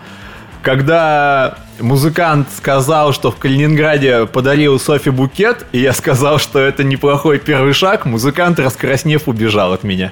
[0.62, 7.40] когда музыкант сказал, что в Калининграде подарил Софи букет, и я сказал, что это неплохой
[7.40, 10.12] первый шаг, музыкант, раскраснев, убежал от меня.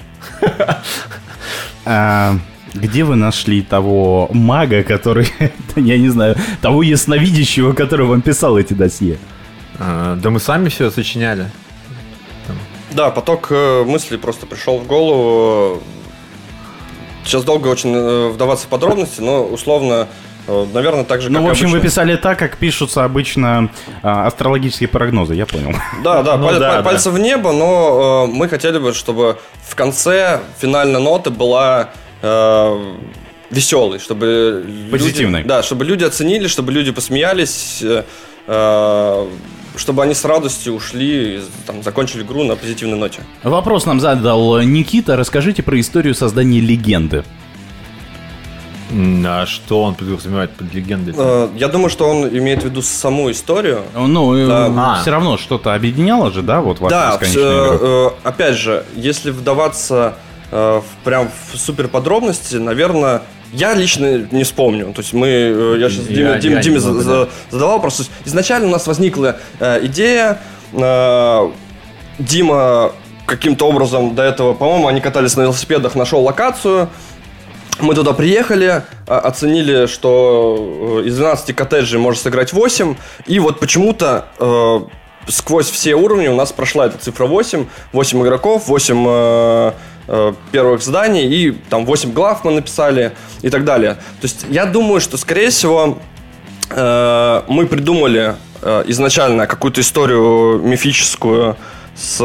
[1.84, 2.36] А,
[2.76, 5.28] где вы нашли того мага, который,
[5.76, 9.18] я не знаю, того ясновидящего, который вам писал эти досье?
[9.80, 11.50] А, да мы сами все сочиняли.
[12.92, 15.82] Да, поток э, мыслей просто пришел в голову.
[17.24, 20.08] Сейчас долго очень э, вдаваться в подробности, но условно
[20.48, 21.80] наверное, так же, ну, как Ну, в общем, обычно.
[21.80, 23.70] вы писали так, как пишутся обычно
[24.04, 25.74] а, астрологические прогнозы, я понял.
[26.04, 29.38] Да, да, Ну паль- да, паль- пальцы в небо, но э, мы хотели бы, чтобы
[29.68, 31.90] в конце финальная нота была
[32.22, 32.94] э,
[33.50, 35.40] веселой, чтобы Позитивной.
[35.40, 38.04] Люди, да, чтобы люди оценили, чтобы люди посмеялись, э,
[38.48, 39.28] э,
[39.78, 43.22] чтобы они с радостью ушли, и, там, закончили игру на позитивной ноте.
[43.44, 45.16] Вопрос нам задал Никита.
[45.16, 47.24] Расскажите про историю создания легенды.
[49.26, 51.14] А что он подразумевает под легендой?
[51.18, 53.82] Э, я думаю, что он имеет в виду саму историю.
[53.96, 55.00] Ну, э, Да.
[55.02, 60.16] все равно что-то объединяло же, да, вот вашу Да, э, э, опять же, если вдаваться
[60.52, 63.22] э, в, прям в супер подробности, наверное,
[63.54, 64.92] я лично не вспомню.
[64.94, 68.04] То есть мы, э, я сейчас Я- Диме, я Диме- Диме за- за- задавал просто.
[68.26, 70.40] Изначально у нас возникла э, идея.
[70.74, 71.50] э,
[72.20, 72.92] Дима
[73.26, 76.90] каким-то образом до этого, по-моему, они катались на велосипедах, нашел локацию.
[77.82, 82.96] Мы туда приехали, а, оценили, что э, из 12 коттеджей можно сыграть 8.
[83.26, 84.80] И вот почему-то э,
[85.28, 87.66] сквозь все уровни у нас прошла эта цифра 8.
[87.92, 89.72] 8 игроков, 8 э,
[90.08, 93.96] э, первых зданий и там 8 глав мы написали и так далее.
[93.96, 95.98] То есть я думаю, что, скорее всего,
[96.70, 101.56] э, мы придумали э, изначально какую-то историю мифическую
[101.96, 102.18] с,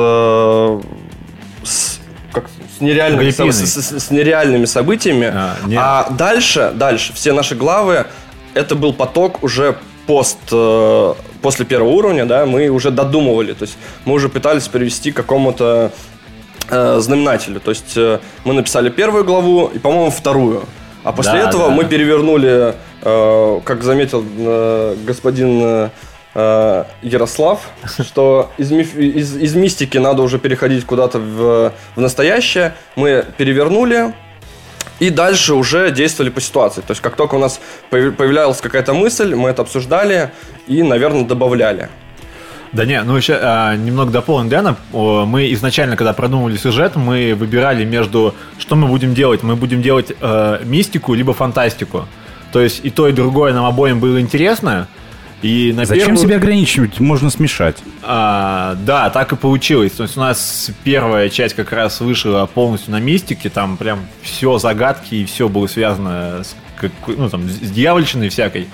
[1.65, 2.01] с,
[2.77, 3.23] с нереальными,
[3.53, 5.33] с- с- с нереальными событиями.
[5.35, 8.05] А, А дальше, дальше, все наши главы,
[8.55, 13.77] это был поток уже пост, э, после первого уровня, да, мы уже додумывали, то есть
[14.05, 15.91] мы уже пытались перевести к какому-то
[16.71, 20.65] э, знаменателю, то есть э, мы написали первую главу и, по-моему, вторую,
[21.05, 21.75] а после Да, этого да.
[21.75, 25.91] мы перевернули, э, как заметил э, господин
[26.39, 27.61] э, Ярослав,
[28.07, 32.75] что из, миф- из- из мистики надо уже переходить куда-то в, в настоящее.
[32.95, 34.15] Мы перевернули
[35.01, 36.83] и дальше уже действовали по ситуации.
[36.83, 37.61] То есть как только у нас
[37.91, 40.31] появ- появлялась какая-то мысль, мы это обсуждали
[40.67, 41.89] и, наверное, добавляли.
[42.73, 44.77] Да не, ну еще а, немного дополню Дэна.
[44.93, 49.43] Мы изначально, когда продумывали сюжет, мы выбирали между, что мы будем делать.
[49.43, 52.07] Мы будем делать э, мистику либо фантастику.
[52.53, 54.89] То есть и то, и другое нам обоим было интересно.
[55.43, 56.99] И на Зачем первую- себя ограничивать?
[56.99, 57.77] Можно смешать.
[58.03, 59.93] А, да, так и получилось.
[59.93, 64.59] То есть у нас первая часть как раз вышла полностью на мистике, там прям все
[64.59, 68.67] загадки и все было связано с, какой- ну, там, с дьявольщиной всякой.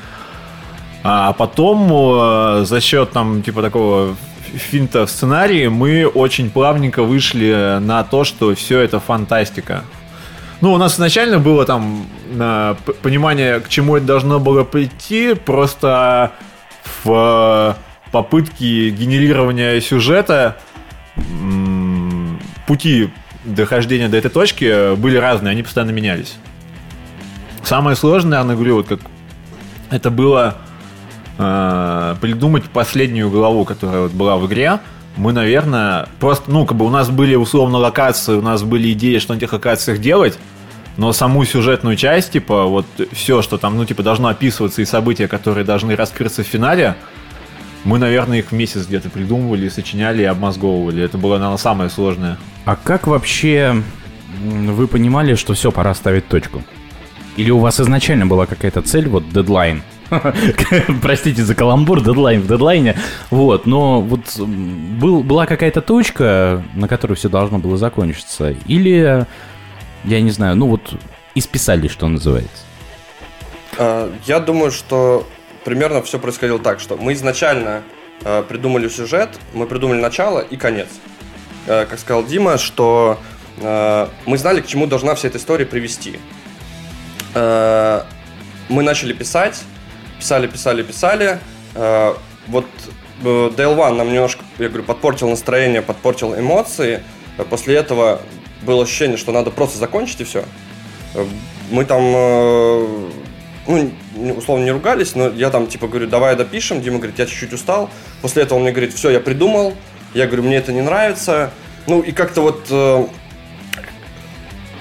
[1.03, 4.15] А потом э, за счет там типа такого
[4.55, 9.83] финта в сценарии мы очень плавненько вышли на то, что все это фантастика.
[10.61, 12.07] Ну, у нас изначально было там
[12.39, 16.31] э, понимание, к чему это должно было прийти, просто
[17.05, 20.59] в э, попытке генерирования сюжета
[22.67, 23.11] пути
[23.45, 26.37] дохождения до этой точки были разные, они постоянно менялись.
[27.63, 29.01] Самое сложное, наверное, говорю, вот как
[29.91, 30.57] это было
[31.39, 34.81] э, придумать последнюю главу, которая вот была в игре.
[35.17, 39.19] Мы, наверное, просто, ну, как бы у нас были условно локации, у нас были идеи,
[39.19, 40.39] что на этих локациях делать,
[40.97, 45.29] но саму сюжетную часть, типа, вот все, что там, ну, типа, должно описываться и события,
[45.29, 46.97] которые должны раскрыться в финале,
[47.85, 51.03] мы, наверное, их месяц где-то придумывали, сочиняли и обмозговывали.
[51.03, 52.39] Это было, наверное, самое сложное.
[52.65, 53.83] А как вообще
[54.41, 56.63] вы понимали, что все, пора ставить точку?
[57.37, 59.83] Или у вас изначально была какая-то цель, вот дедлайн?
[61.03, 62.97] Простите за каламбур, дедлайн в дедлайне.
[63.31, 68.55] Вот, но вот был, была какая-то точка, на которой все должно было закончиться.
[68.67, 69.27] Или,
[70.05, 70.95] я не знаю, ну вот
[71.35, 72.65] исписали, что называется.
[73.79, 75.27] Э, Я думаю, что
[75.65, 77.83] примерно все происходило так, что мы изначально
[78.25, 80.89] э, придумали сюжет, мы придумали начало и конец.
[81.67, 83.19] Э, Как сказал Дима, что
[83.59, 86.19] мы знали, к чему должна вся эта история привести.
[87.35, 88.03] Мы
[88.83, 89.63] начали писать,
[90.19, 91.39] писали, писали, писали.
[92.49, 92.67] Вот
[93.23, 97.03] э, DL1 нам немножко, я говорю, подпортил настроение, подпортил эмоции.
[97.39, 98.21] Э, После этого
[98.63, 100.45] было ощущение, что надо просто закончить и все.
[101.71, 103.11] Мы там, э,
[103.67, 103.91] ну,
[104.37, 106.83] условно, не ругались, но я там, типа, говорю, давай допишем.
[106.83, 107.91] Дима говорит, я чуть-чуть устал.
[108.21, 109.75] После этого он мне говорит, все, я придумал.
[110.15, 111.51] Я говорю, мне это не нравится.
[111.87, 113.07] Ну, и как-то вот э,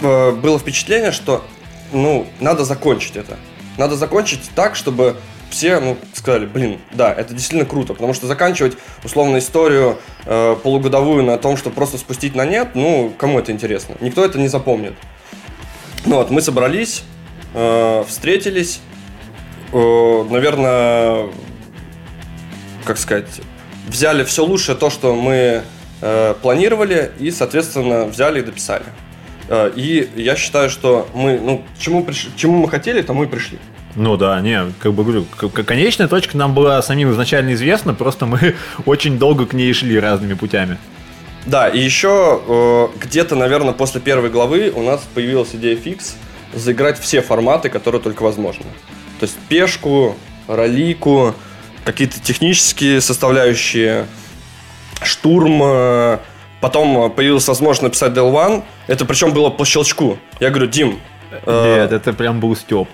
[0.02, 1.46] э, было впечатление, что,
[1.92, 3.38] ну, надо закончить это.
[3.78, 5.16] Надо закончить так, чтобы
[5.52, 11.24] все, ну, сказали, блин, да, это действительно круто, потому что заканчивать условно историю э, полугодовую
[11.24, 13.96] на том, что просто спустить на нет, ну, кому это интересно?
[14.00, 14.94] Никто это не запомнит.
[16.06, 17.04] Ну вот, мы собрались,
[17.54, 18.80] э, встретились,
[19.74, 21.30] э, наверное,
[22.86, 23.42] как сказать,
[23.88, 25.64] взяли все лучшее то, что мы
[26.02, 28.86] э, планировали, и, соответственно, взяли и дописали.
[29.50, 33.26] Э, и я считаю, что мы, ну, к чему, приш- к чему мы хотели, тому
[33.26, 33.60] и пришли.
[33.96, 35.26] Ну да, не, как бы говорю,
[35.66, 40.34] конечная точка нам была самим изначально известна, просто мы очень долго к ней шли разными
[40.34, 40.78] путями.
[41.46, 46.16] Да, и еще э, где-то, наверное, после первой главы у нас появилась идея фикс
[46.54, 48.66] заиграть все форматы, которые только возможно.
[49.20, 50.16] То есть пешку,
[50.48, 51.34] ролику,
[51.84, 54.06] какие-то технические составляющие,
[55.04, 55.62] штурм.
[55.64, 56.18] э,
[56.60, 58.64] Потом появилась возможность написать Del One.
[58.86, 60.20] Это причем было по щелчку.
[60.40, 61.00] Я говорю, Дим,
[61.32, 62.88] э, Нет, это прям был Степ.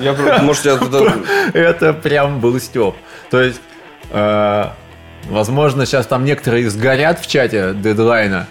[0.00, 1.18] Я говорю, может, я это-
[1.54, 2.94] Это прям был Степ.
[3.30, 3.60] То есть,
[4.10, 4.64] э,
[5.28, 8.46] возможно, сейчас там некоторые сгорят в чате дедлайна,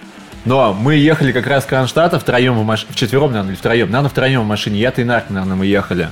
[0.46, 2.86] но мы ехали как раз к Кронштадту втроем, в маш...
[2.90, 6.10] вчетвером, наверное, или втроем, наверное, втроем в машине, я, ты Нарк, наверное, мы ехали.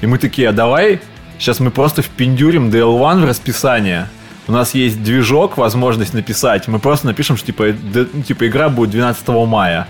[0.00, 1.00] И мы такие, а давай,
[1.38, 4.08] сейчас мы просто впендюрим DL1 в расписание.
[4.48, 6.66] У нас есть движок, возможность написать.
[6.68, 9.86] Мы просто напишем, что типа, д- ну, типа игра будет 12 мая.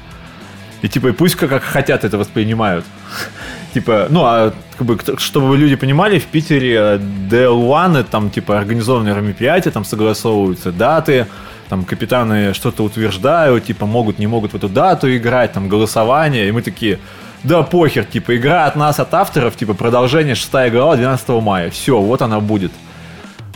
[0.83, 2.85] И типа, и пусть как, как хотят это воспринимают.
[3.73, 6.99] Типа, ну, а как бы, чтобы люди понимали, в Питере э,
[7.31, 11.27] DL1 это там, типа, организованные мероприятия, там согласовываются даты,
[11.69, 16.53] там капитаны что-то утверждают, типа, могут, не могут в эту дату играть, там, голосование, и
[16.53, 16.99] мы такие,
[17.45, 22.01] да похер, типа, игра от нас, от авторов, типа, продолжение, шестая глава, 12 мая, все,
[22.01, 22.73] вот она будет.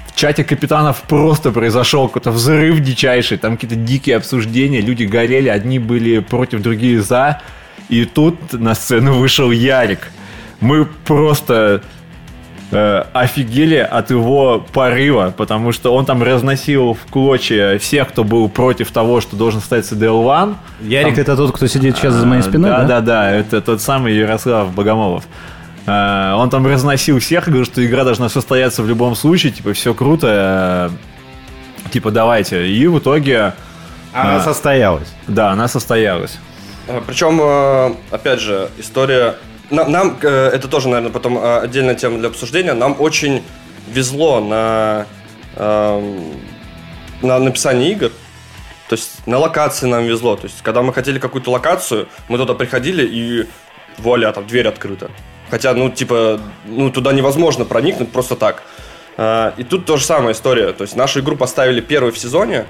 [0.06, 5.80] В чате капитанов просто произошел какой-то взрыв дичайший, там какие-то дикие обсуждения, люди горели, одни
[5.80, 7.40] были против, другие за.
[7.88, 10.10] И тут на сцену вышел Ярик.
[10.60, 11.82] Мы просто
[12.70, 18.48] э, офигели от его порыва, потому что он там разносил в клочья всех, кто был
[18.48, 20.54] против того, что должен стать CDL-1.
[20.82, 22.78] Ярик это тот, кто сидит сейчас за моей спиной, да?
[22.78, 22.86] да?
[22.86, 25.24] Да, да, это тот самый Ярослав Богомолов.
[25.86, 29.94] Э, Он там разносил всех, говорил, что игра должна состояться в любом случае, типа, все
[29.94, 30.90] круто,
[31.84, 32.68] э, типа, давайте.
[32.68, 33.54] И в итоге...
[34.12, 35.12] Она э, состоялась.
[35.26, 36.38] Да, она состоялась.
[36.86, 39.36] Э, Причем, э, опять же, история...
[39.70, 42.74] Нам, нам, э, это тоже, наверное, потом отдельная тема для обсуждения.
[42.74, 43.42] Нам очень
[43.88, 45.06] везло на,
[45.56, 46.34] эм,
[47.22, 48.10] на написание игр.
[48.88, 50.36] То есть на локации нам везло.
[50.36, 53.48] То есть когда мы хотели какую-то локацию, мы туда приходили и
[53.98, 55.10] вуаля, там дверь открыта.
[55.50, 58.62] Хотя, ну, типа, ну, туда невозможно проникнуть просто так.
[59.58, 60.72] И тут тоже самая история.
[60.72, 62.66] То есть нашу игру поставили первой в сезоне,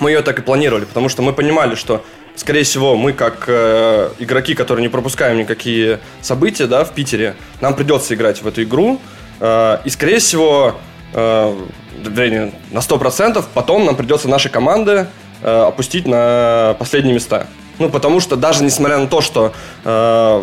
[0.00, 2.04] мы ее так и планировали, потому что мы понимали, что,
[2.36, 7.74] скорее всего, мы как э, игроки, которые не пропускаем никакие события, да, в Питере, нам
[7.74, 9.00] придется играть в эту игру,
[9.40, 10.76] э, и, скорее всего,
[11.12, 11.56] э,
[12.02, 15.06] на 100% потом нам придется наши команды
[15.42, 17.46] э, опустить на последние места.
[17.80, 19.54] Ну, потому что даже несмотря на то, что
[19.84, 19.88] э,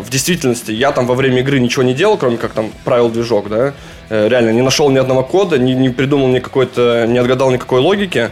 [0.04, 3.48] в действительности я там во время игры ничего не делал, кроме как там правил движок,
[3.48, 3.74] да,
[4.08, 7.80] э, реально не нашел ни одного кода, не, не придумал ни какой-то, не отгадал никакой
[7.80, 8.30] логики,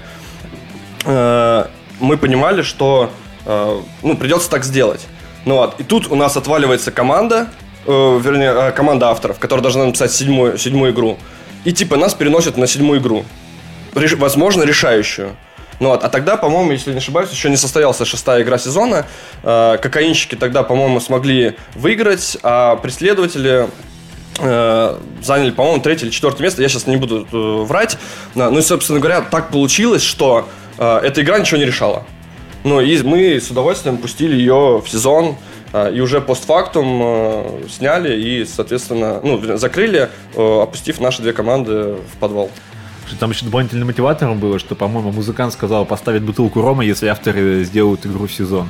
[1.04, 1.64] э,
[2.00, 3.10] мы понимали, что
[3.46, 5.06] ну, придется так сделать.
[5.46, 7.46] Ну вот, и тут у нас отваливается команда,
[7.86, 7.90] э,
[8.20, 11.18] вернее, э, команда авторов, которая должна написать седьмую, седьмую игру.
[11.64, 13.24] И типа нас переносят на седьмую игру.
[13.94, 15.36] Реш- возможно, решающую.
[15.78, 19.06] Ну вот, а тогда, по-моему, если не ошибаюсь, еще не состоялась шестая игра сезона.
[19.44, 23.68] Э, кокаинщики тогда, по-моему, смогли выиграть, а преследователи
[24.40, 26.60] э, заняли, по-моему, третье или четвертое место.
[26.60, 27.98] Я сейчас не буду э, врать.
[28.34, 32.04] Ну и, собственно говоря, так получилось, что э, эта игра ничего не решала.
[32.66, 35.36] Ну и мы с удовольствием пустили ее в сезон
[35.72, 41.94] э, и уже постфактум э, сняли и, соответственно, ну, закрыли, э, опустив наши две команды
[41.94, 42.50] в подвал.
[43.20, 48.04] Там еще дополнительным мотиватором было, что, по-моему, музыкант сказал поставить бутылку рома, если авторы сделают
[48.04, 48.68] игру в сезон.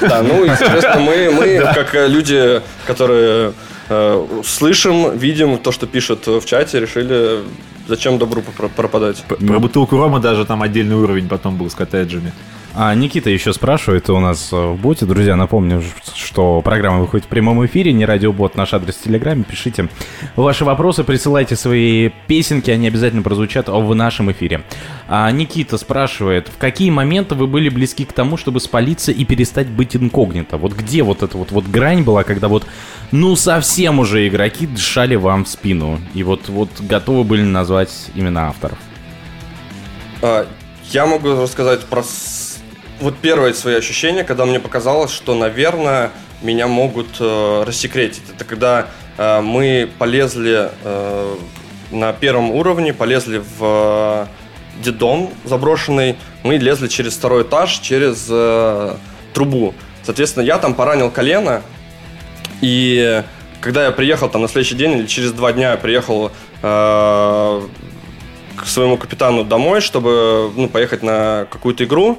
[0.00, 3.52] Да, ну и, соответственно, мы, мы как э, люди, которые
[3.90, 7.44] э, слышим, видим то, что пишут в чате, решили,
[7.86, 8.42] зачем добру
[8.74, 9.22] пропадать.
[9.22, 12.32] Про бутылку рома даже там отдельный уровень потом был с коттеджами.
[12.76, 15.06] А Никита еще спрашивает у нас э, в боте.
[15.06, 15.80] Друзья, напомню,
[16.12, 19.44] что программа выходит в прямом эфире, не радиобот, наш адрес в Телеграме.
[19.44, 19.88] Пишите
[20.34, 24.64] ваши вопросы, присылайте свои песенки, они обязательно прозвучат в нашем эфире.
[25.06, 29.68] А Никита спрашивает, в какие моменты вы были близки к тому, чтобы спалиться и перестать
[29.68, 30.56] быть инкогнито?
[30.56, 32.66] Вот где вот эта вот, вот грань была, когда вот,
[33.12, 38.48] ну, совсем уже игроки дышали вам в спину, и вот, вот готовы были назвать имена
[38.48, 38.78] авторов?
[40.22, 40.44] А,
[40.90, 42.02] Я могу рассказать про
[43.04, 48.22] вот первые свои ощущения, когда мне показалось, что, наверное, меня могут э, рассекретить.
[48.34, 48.86] Это когда
[49.18, 51.36] э, мы полезли э,
[51.90, 54.26] на первом уровне, полезли в э,
[54.82, 58.96] детдом заброшенный, мы лезли через второй этаж, через э,
[59.34, 59.74] трубу.
[60.02, 61.60] Соответственно, я там поранил колено,
[62.62, 63.22] и
[63.60, 66.32] когда я приехал там на следующий день или через два дня я приехал
[66.62, 67.62] э,
[68.56, 72.18] к своему капитану домой, чтобы ну, поехать на какую-то игру,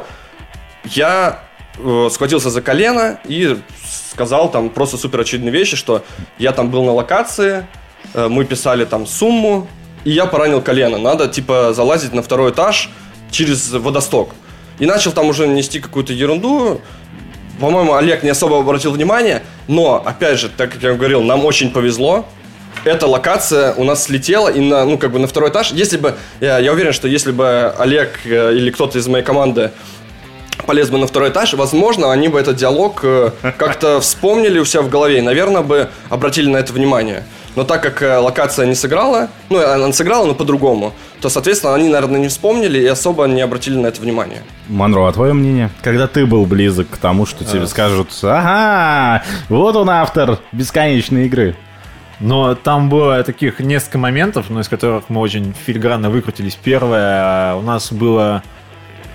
[0.85, 1.39] я
[1.77, 3.57] э, схватился за колено и
[4.11, 6.03] сказал там просто супер очевидные вещи, что
[6.37, 7.67] я там был на локации,
[8.13, 9.67] э, мы писали там сумму,
[10.03, 10.97] и я поранил колено.
[10.97, 12.89] Надо типа залазить на второй этаж
[13.31, 14.29] через водосток.
[14.79, 16.81] И начал там уже нести какую-то ерунду.
[17.59, 21.71] По-моему, Олег не особо обратил внимание, но, опять же, так как я говорил, нам очень
[21.71, 22.25] повезло.
[22.83, 25.71] Эта локация у нас слетела и на, ну, как бы на второй этаж.
[25.71, 29.71] Если бы, я, я уверен, что если бы Олег э, или кто-то из моей команды
[30.65, 34.81] полез бы на второй этаж, возможно, они бы этот диалог э, как-то вспомнили у себя
[34.81, 37.23] в голове и, наверное, бы обратили на это внимание.
[37.55, 41.87] Но так как э, локация не сыграла, ну, она сыграла, но по-другому, то, соответственно, они,
[41.87, 44.41] наверное, не вспомнили и особо не обратили на это внимание.
[44.67, 45.69] Монро, а твое мнение?
[45.81, 47.67] Когда ты был близок к тому, что тебе А.
[47.67, 51.55] скажут, ага, вот он автор бесконечной игры.
[52.19, 56.57] Но там было таких несколько моментов, ну, из которых мы очень филигранно выкрутились.
[56.61, 58.43] Первое, у нас было...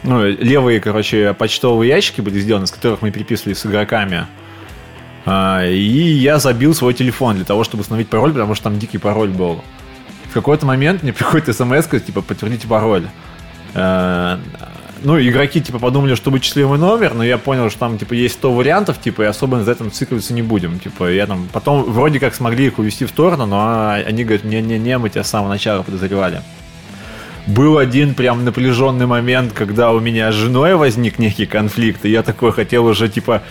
[0.03, 4.27] Ну, левые, короче, почтовые ящики были сделаны, с которых мы переписывали с игроками.
[5.27, 8.99] А, и я забил свой телефон для того, чтобы установить пароль, потому что там дикий
[8.99, 9.63] пароль был.
[10.31, 13.07] В какой-то момент мне приходит смс типа, подтвердите пароль.
[13.75, 14.39] Э,
[15.03, 18.35] Ну, игроки, типа, подумали, что вычислили мой номер, но я понял, что там, типа, есть
[18.35, 20.79] 100 вариантов, типа, и особо за этом цикливаться не будем.
[20.79, 21.49] Типа, я там...
[21.53, 25.31] Потом вроде как смогли их увести в сторону, но они говорят, не-не-не, мы тебя с
[25.31, 26.43] самого начала подозревали.
[27.51, 32.23] Был один прям напряженный момент, когда у меня с женой возник некий конфликт, и я
[32.23, 33.43] такой хотел уже, типа,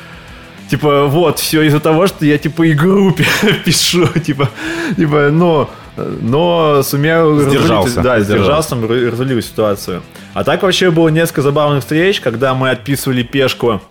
[0.69, 3.11] Типа, вот, все из-за того, что я, типа, игру
[3.65, 4.49] пишу, типа,
[4.95, 7.39] типа, но, но сумел...
[7.39, 8.01] Сдержался.
[8.03, 8.75] Да, Сдержался.
[8.75, 10.03] разрулил ситуацию.
[10.35, 13.81] А так вообще было несколько забавных встреч, когда мы отписывали пешку,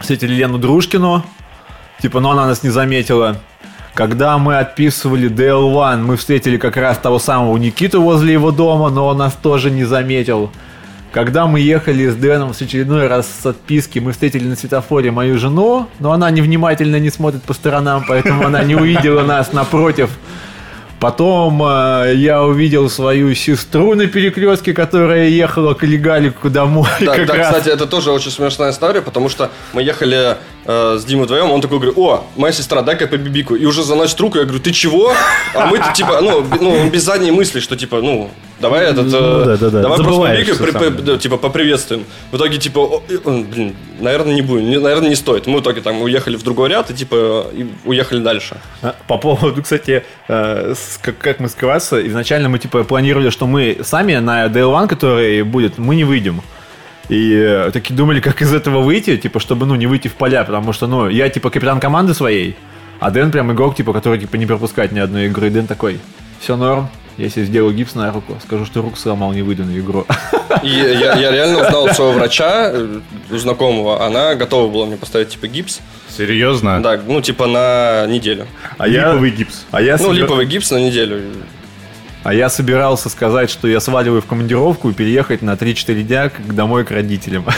[0.00, 1.24] встретили Лену Дружкину,
[2.00, 3.36] типа, но она нас не заметила.
[3.94, 9.06] Когда мы отписывали DL1, мы встретили как раз того самого Никиту возле его дома, но
[9.08, 10.50] он нас тоже не заметил.
[11.12, 15.38] Когда мы ехали с Дэном в очередной раз с отписки, мы встретили на светофоре мою
[15.38, 20.08] жену, но она невнимательно не смотрит по сторонам, поэтому она не увидела нас напротив.
[21.02, 26.88] Потом э, я увидел свою сестру на перекрестке, которая ехала к Легалику домой.
[27.00, 27.46] Да, да, раз.
[27.48, 31.60] кстати, это тоже очень смешная история, потому что мы ехали э, с Димой вдвоем, он
[31.60, 33.56] такой говорит, о, моя сестра, дай-ка по бибику.
[33.56, 35.12] И уже заносит руку, я говорю, ты чего?
[35.54, 38.30] А мы типа, ну, ну, без задней мысли, что типа, ну,
[38.62, 42.04] давай этот, э, Ну, да-да-да, давай просто забываешь, побегаем, что при- при- да, типа, поприветствуем.
[42.30, 45.46] В итоге, типа, о, блин, наверное, не будем, не- наверное, не стоит.
[45.46, 48.56] Мы в итоге там уехали в другой ряд и, типа, и уехали дальше.
[48.82, 53.78] А, По поводу, кстати, э, как, как мы скрываться, изначально мы типа планировали, что мы
[53.82, 56.40] сами на DL1, который будет, мы не выйдем.
[57.08, 60.44] И э, такие думали, как из этого выйти, типа, чтобы, ну, не выйти в поля,
[60.44, 62.56] потому что, ну, я, типа, капитан команды своей,
[63.00, 65.48] а Дэн прям игрок, типа, который, типа, не пропускает ни одной игры.
[65.48, 65.98] И Дэн такой,
[66.40, 66.88] все норм,
[67.18, 70.06] если сделаю гипс на руку, скажу, что руку сломал, не выйду на игру.
[70.62, 73.00] И я, я реально узнал от своего врача, э,
[73.30, 75.80] у знакомого, она готова была мне поставить, типа, гипс.
[76.16, 76.82] Серьезно?
[76.82, 78.46] Да, ну, типа, на неделю.
[78.78, 79.64] А я, Липовый гипс.
[79.70, 81.22] а я Ну, собер- липовый гипс на неделю.
[82.24, 86.84] А я собирался сказать, что я сваливаю в командировку и переехать на 3-4 дня домой
[86.84, 87.44] к родителям.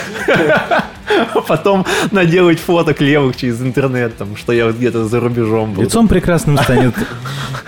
[1.35, 5.83] А потом наделать фоток левых через интернет, там, что я вот где-то за рубежом был.
[5.83, 6.95] Лицом прекрасным станет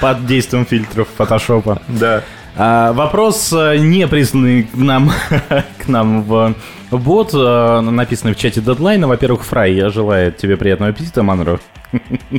[0.01, 1.81] под действием фильтров фотошопа.
[1.87, 2.25] Да.
[2.57, 5.13] А, вопрос, э, не присланный к нам,
[5.79, 6.55] к нам в
[6.91, 9.07] бот, э, написанный в чате дедлайна.
[9.07, 11.61] Во-первых, Фрай желает тебе приятного аппетита, Манро.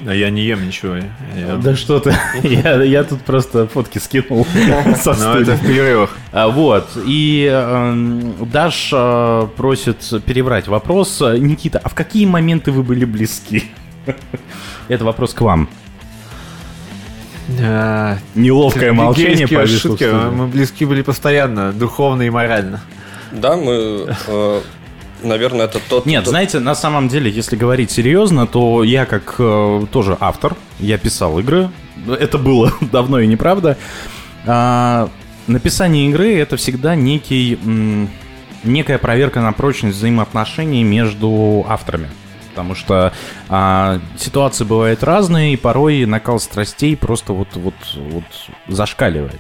[0.06, 0.96] А я не ем ничего.
[1.36, 4.46] Я- Да что ты, я, я тут просто фотки скинул
[5.02, 5.42] со Но студии.
[5.44, 6.18] это в перерывах.
[6.32, 11.22] А, Вот, и эм, Даш э, просит перебрать вопрос.
[11.22, 13.64] Никита, а в какие моменты вы были близки?
[14.90, 15.70] Это вопрос к вам.
[17.62, 20.04] А, Неловкое молчание повисло шутки.
[20.06, 22.82] Мы близки были постоянно, духовно и морально.
[23.32, 24.08] Да, мы...
[24.28, 24.62] э,
[25.24, 26.06] наверное, это тот...
[26.06, 30.56] Нет, тот- знаете, на самом деле, если говорить серьезно, то я как э, тоже автор,
[30.80, 31.70] я писал игры.
[32.08, 33.78] Это было давно и неправда.
[34.46, 35.10] А,
[35.48, 38.10] написание игры это всегда некий, м,
[38.64, 42.10] некая проверка на прочность взаимоотношений между авторами.
[42.50, 43.14] Потому что
[43.50, 48.24] а, ситуации бывают разные, и порой накал страстей просто вот, вот, вот
[48.68, 49.40] зашкаливает.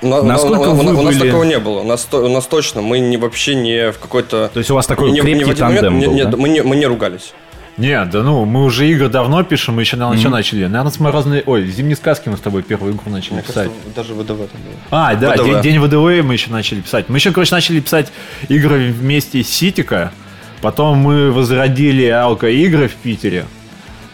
[0.00, 1.80] На- Насколько у, вы у нас были- такого не было.
[1.80, 4.48] У нас, у нас точно, мы не, вообще не в какой-то...
[4.52, 6.30] То есть у вас такой не, крепкий в один тандем момент, был, не- да?
[6.30, 7.32] нет, мы, не, мы не ругались.
[7.76, 10.66] Нет, да ну, мы уже игры давно пишем, мы еще, наверное, что начали?
[10.66, 11.42] Наверное, с морозной...
[11.46, 13.70] Ой, зимние сказки мы с тобой первую игру начали Мне писать.
[13.70, 14.74] кажется, даже ВДВ там было.
[14.90, 15.44] А, да, ВДВ.
[15.44, 17.08] день, день ВДВ мы еще начали писать.
[17.08, 18.12] Мы еще, короче, начали писать
[18.48, 20.12] игры вместе с Ситика.
[20.60, 23.46] Потом мы возродили алко-игры в Питере.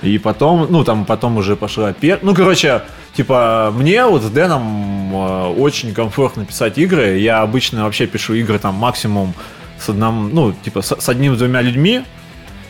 [0.03, 2.18] И потом, ну, там потом уже пошла пер...
[2.20, 2.82] Ну, короче,
[3.14, 7.18] типа, мне вот с Дэном э, очень комфортно писать игры.
[7.18, 9.34] Я обычно вообще пишу игры там максимум
[9.78, 12.02] с одним, ну, типа, с, одним-двумя людьми.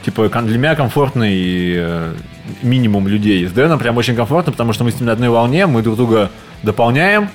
[0.04, 2.14] Типа, для меня комфортный э,
[2.62, 3.46] минимум людей.
[3.46, 5.96] С Дэном прям очень комфортно, потому что мы с ним на одной волне, мы друг
[5.96, 6.30] друга
[6.62, 7.30] дополняем.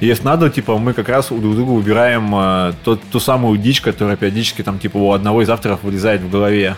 [0.00, 3.80] Если надо, типа, мы как раз у друг друга убираем э, тот- ту самую дичь,
[3.80, 6.76] которая периодически там, типа, у одного из авторов вылезает в голове.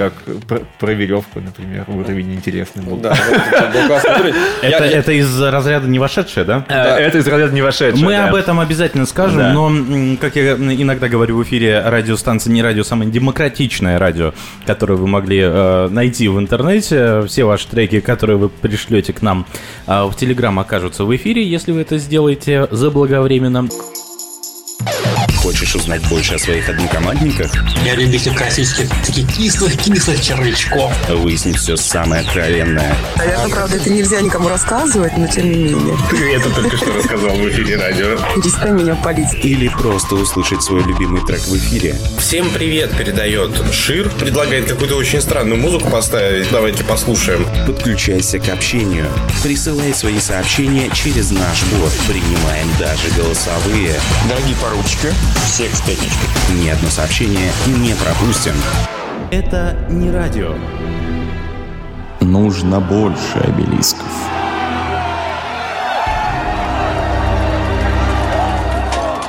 [0.00, 0.14] Как
[0.48, 2.96] про, про веревку, например, уровень интересный был.
[2.96, 3.14] Да,
[4.62, 6.64] это из разряда не вошедшее, да?
[6.70, 8.02] Э, Это из разряда не вошедшее.
[8.02, 8.28] Мы да.
[8.30, 9.52] об этом обязательно скажем, Да.
[9.52, 14.32] но, как я иногда говорю в эфире, радиостанция не радио, самое демократичное радио,
[14.64, 17.22] которое вы могли э, найти в интернете.
[17.26, 19.44] Все ваши треки, которые вы пришлете к нам
[19.86, 23.68] э, в Телеграм, окажутся в эфире, если вы это сделаете заблаговременно.
[25.50, 27.52] Хочешь узнать больше о своих однокомандниках?
[27.84, 30.94] Я любитель классических таких кислых-кислых червячков.
[31.08, 32.94] Выяснить все самое откровенное.
[33.16, 35.98] Наверное, правда, это нельзя никому рассказывать, но тем не менее.
[36.10, 38.16] Ты это только что рассказал в эфире радио.
[38.36, 39.26] Перестань меня палить.
[39.42, 41.96] Или просто услышать свой любимый трек в эфире.
[42.20, 44.08] Всем привет передает Шир.
[44.08, 46.48] Предлагает какую-то очень странную музыку поставить.
[46.52, 47.44] Давайте послушаем.
[47.66, 49.08] Подключайся к общению.
[49.42, 51.92] Присылай свои сообщения через наш бот.
[52.06, 53.98] Принимаем даже голосовые.
[54.28, 55.08] Дорогие поручики,
[55.44, 56.28] всех с пятничкой.
[56.62, 58.54] Ни одно сообщение не пропустим.
[59.30, 60.54] Это не радио.
[62.20, 64.06] Нужно больше обелисков.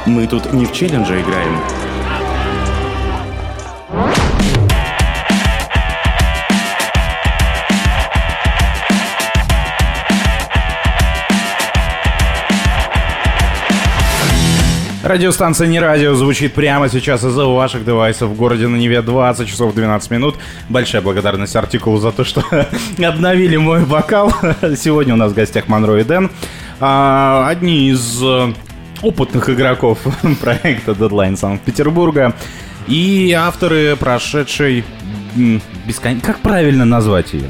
[0.05, 1.59] Мы тут не в челлендже играем.
[15.03, 19.73] Радиостанция «Не радио» звучит прямо сейчас из-за ваших девайсов в городе на Неве 20 часов
[19.73, 20.35] 12 минут.
[20.69, 22.43] Большая благодарность артикулу за то, что
[23.03, 24.31] обновили мой вокал.
[24.77, 26.29] Сегодня у нас в гостях Монро и Дэн.
[26.79, 28.53] А, Одни из э,
[29.01, 29.97] опытных игроков
[30.39, 32.35] проекта Deadline Санкт-Петербурга
[32.87, 34.83] и авторы прошедшей
[35.87, 36.21] бескон...
[36.21, 37.49] Как правильно назвать ее?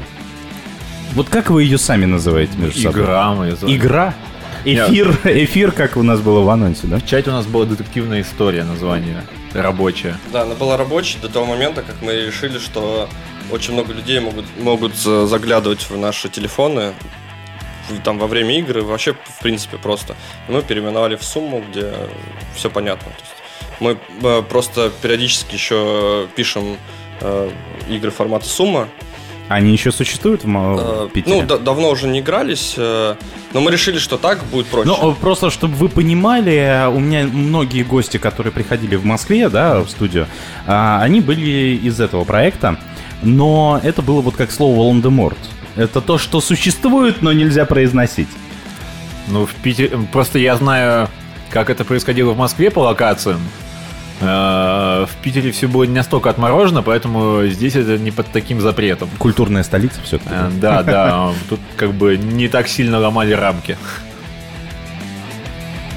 [1.12, 3.02] Вот как вы ее сами называете между собой?
[3.02, 3.78] Игра мы называем.
[3.78, 4.14] Игра?
[4.64, 6.98] Эфир, эфир, как у нас было в анонсе, да?
[6.98, 9.24] В чате у нас была детективная история название.
[9.52, 10.16] Рабочая.
[10.32, 13.08] Да, она была рабочей до того момента, как мы решили, что
[13.50, 16.94] очень много людей могут, могут э, заглядывать в наши телефоны
[18.04, 20.14] там во время игры, вообще в принципе просто.
[20.48, 21.92] И мы переименовали в сумму, где
[22.54, 23.10] все понятно.
[23.10, 23.42] То есть
[23.80, 26.76] мы э, просто периодически еще пишем
[27.20, 27.50] э,
[27.88, 28.88] игры формата сумма.
[29.48, 31.42] Они еще существуют в, Э, в Питере?
[31.42, 33.16] ну, да- давно уже не игрались, э,
[33.52, 34.88] но мы решили, что так будет проще.
[34.88, 39.80] Ну, э, просто, чтобы вы понимали, у меня многие гости, которые приходили в Москве, да,
[39.80, 40.26] в студию,
[40.66, 42.78] а, они были из этого проекта,
[43.22, 45.38] но это было вот как слово Волан-де-Морт.
[45.76, 48.28] Это то, что существует, но нельзя произносить.
[49.28, 49.90] Ну, в Питере...
[50.12, 51.08] Просто я знаю,
[51.50, 53.40] как это происходило в Москве по локациям.
[54.20, 59.08] Э, В Питере все было не настолько отморожено, поэтому здесь это не под таким запретом.
[59.18, 60.30] Культурная столица все-таки.
[60.32, 63.76] Э, Да, да, тут как бы не так сильно ломали рамки.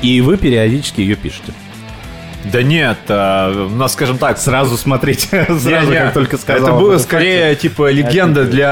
[0.01, 1.53] И вы периодически ее пишете.
[2.51, 6.67] Да нет, э, у нас, скажем так, Сразу смотрите, сразу, Не-не, как только сказал.
[6.67, 7.69] Это было скорее, факте.
[7.69, 8.69] типа, легенда Это- для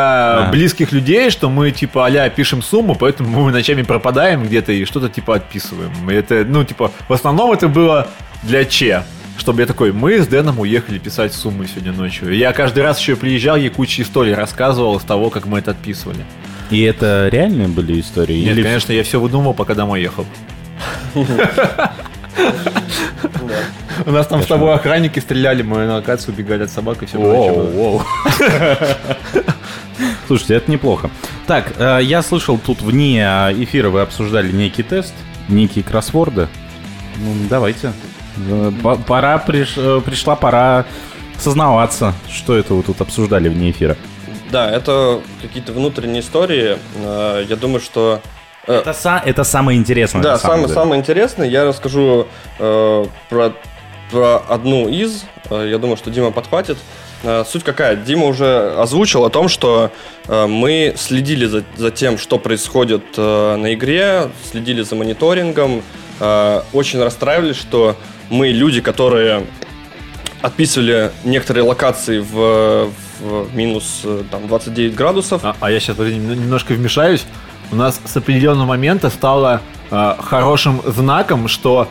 [0.48, 0.50] А.
[0.52, 5.10] близких людей, что мы, типа, а пишем сумму, поэтому мы ночами пропадаем где-то и что-то,
[5.10, 5.92] типа, отписываем.
[6.08, 8.08] Это, ну, типа, в основном это было
[8.44, 9.06] для Че.
[9.38, 12.36] Чтобы я такой, мы с Дэном уехали писать суммы сегодня ночью.
[12.36, 16.26] Я каждый раз еще приезжал, ей кучу историй рассказывал с того, как мы это отписывали.
[16.70, 18.44] И это реальные были истории?
[18.44, 20.26] Нет, Или конечно, я все выдумывал, пока домой ехал.
[24.06, 27.18] У нас там с тобой охранники стреляли, мы на локацию убегали от собак и все
[27.18, 28.02] воу.
[30.28, 31.10] Слушайте, это неплохо.
[31.48, 35.14] Так, э, я слышал, тут вне эфира вы обсуждали некий тест,
[35.48, 36.48] некие кроссворды.
[37.18, 37.94] Ну, давайте.
[38.38, 40.86] Э, по- Пора, приш- э, пришла пора
[41.40, 43.96] сознаваться, что это вы тут обсуждали вне эфира.
[44.52, 46.78] Да, это какие-то внутренние истории.
[47.04, 48.20] Э, Я думаю, что...
[48.68, 50.22] Это, са- это самое интересное.
[50.22, 52.28] Да, самое, самое интересное, я расскажу
[52.60, 53.52] э, про,
[54.12, 56.78] про одну из, я думаю, что Дима подхватит.
[57.48, 57.96] Суть какая?
[57.96, 59.92] Дима уже озвучил о том, что
[60.28, 65.84] э, мы следили за, за тем, что происходит э, на игре, следили за мониторингом,
[66.20, 67.96] э, очень расстраивались, что
[68.30, 69.44] мы люди, которые
[70.42, 72.90] отписывали некоторые локации в,
[73.22, 75.42] в минус э, там, 29 градусов.
[75.44, 77.26] А, а я сейчас немножко вмешаюсь.
[77.72, 81.88] У нас с определенного момента стало э, хорошим знаком, что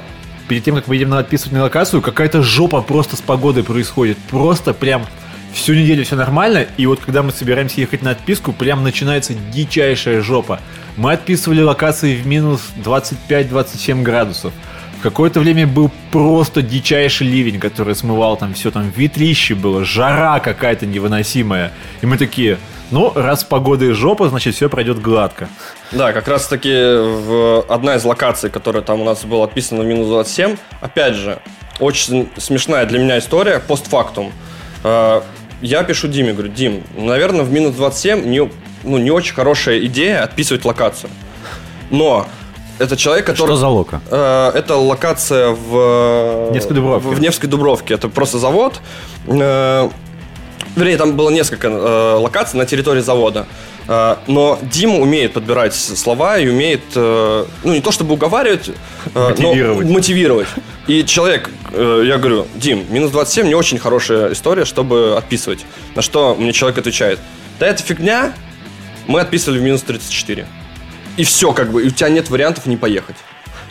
[0.49, 4.19] перед тем, как мы идем на отписывательную локацию, какая-то жопа просто с погодой происходит.
[4.31, 5.07] Просто прям
[5.55, 10.21] всю неделю все нормально, и вот когда мы собираемся ехать на отписку, прям начинается дичайшая
[10.21, 10.61] жопа.
[10.97, 14.53] Мы отписывали локации в минус 25-27 градусов.
[15.03, 20.87] Какое-то время был просто дичайший ливень, который смывал там все, там ветрище было, жара какая-то
[20.87, 21.73] невыносимая.
[22.03, 22.59] И мы такие,
[22.93, 25.49] ну, раз погода и жопа, значит, все пройдет гладко.
[25.91, 29.87] Да, как раз таки в одна из локаций, которая там у нас была отписана в
[29.87, 31.41] минус 27, опять же,
[31.81, 34.33] очень смешная для меня история, постфактум.
[34.85, 35.23] Э,
[35.63, 38.49] Я пишу Диме, говорю, Дим, наверное, в минус 27 не,
[38.85, 41.11] ну, не очень хорошая идея отписывать локацию.
[41.91, 42.27] Но
[42.83, 43.47] это человек, который...
[43.49, 44.01] Что за лока?
[44.11, 46.51] Э, Это локация в...
[46.53, 47.09] Невской Дубровке.
[47.09, 47.95] В Невской Дубровке.
[47.95, 48.81] Это просто завод.
[49.27, 49.89] Э,
[50.75, 53.47] Вернее, там было несколько э, локаций на территории завода.
[53.89, 58.71] Э, но Дима умеет подбирать слова и умеет, э, ну, не то чтобы уговаривать,
[59.15, 59.87] э, Мотивировать.
[59.87, 60.49] но мотивировать.
[60.87, 65.67] И человек, э, я говорю, Дим, минус 27 не очень хорошая история, чтобы отписывать.
[65.95, 67.19] На что мне человек отвечает,
[67.61, 68.33] да это фигня,
[69.07, 70.47] мы отписывали в минус 34.
[71.17, 73.17] И все, как бы, и у тебя нет вариантов не поехать.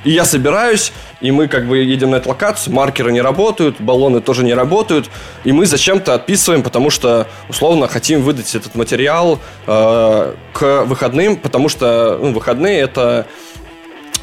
[0.03, 4.19] И я собираюсь, и мы как бы едем на эту локацию, маркеры не работают, баллоны
[4.19, 5.09] тоже не работают,
[5.43, 11.69] и мы зачем-то отписываем, потому что, условно, хотим выдать этот материал э, к выходным, потому
[11.69, 13.27] что ну, выходные это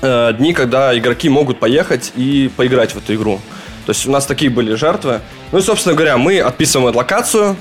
[0.03, 3.41] э, дни, когда игроки могут поехать и поиграть в эту игру.
[3.87, 5.21] То есть у нас такие были жертвы.
[5.53, 7.57] Ну и, собственно говоря, мы отписываем эту локацию,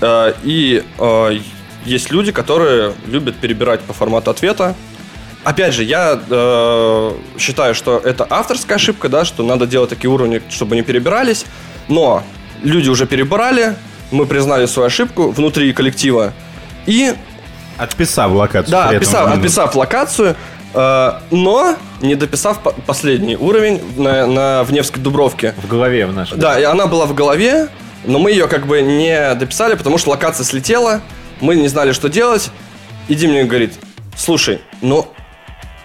[0.00, 1.38] э, и э,
[1.84, 4.76] есть люди, которые любят перебирать по формату ответа.
[5.46, 10.42] Опять же, я э, считаю, что это авторская ошибка, да, что надо делать такие уровни,
[10.50, 11.44] чтобы не перебирались.
[11.86, 12.24] Но
[12.64, 13.76] люди уже перебирали,
[14.10, 16.32] мы признали свою ошибку внутри коллектива.
[16.86, 17.14] И
[17.78, 18.72] Отписав локацию.
[18.72, 20.34] да, отписав, отписав локацию,
[20.74, 25.54] э, но не дописав по- последний уровень на, на в Невской Дубровке.
[25.62, 26.38] В голове в нашей.
[26.38, 27.68] Да, и она была в голове,
[28.04, 31.02] но мы ее как бы не дописали, потому что локация слетела,
[31.40, 32.50] мы не знали, что делать.
[33.06, 33.74] И Дим мне говорит,
[34.16, 35.06] слушай, ну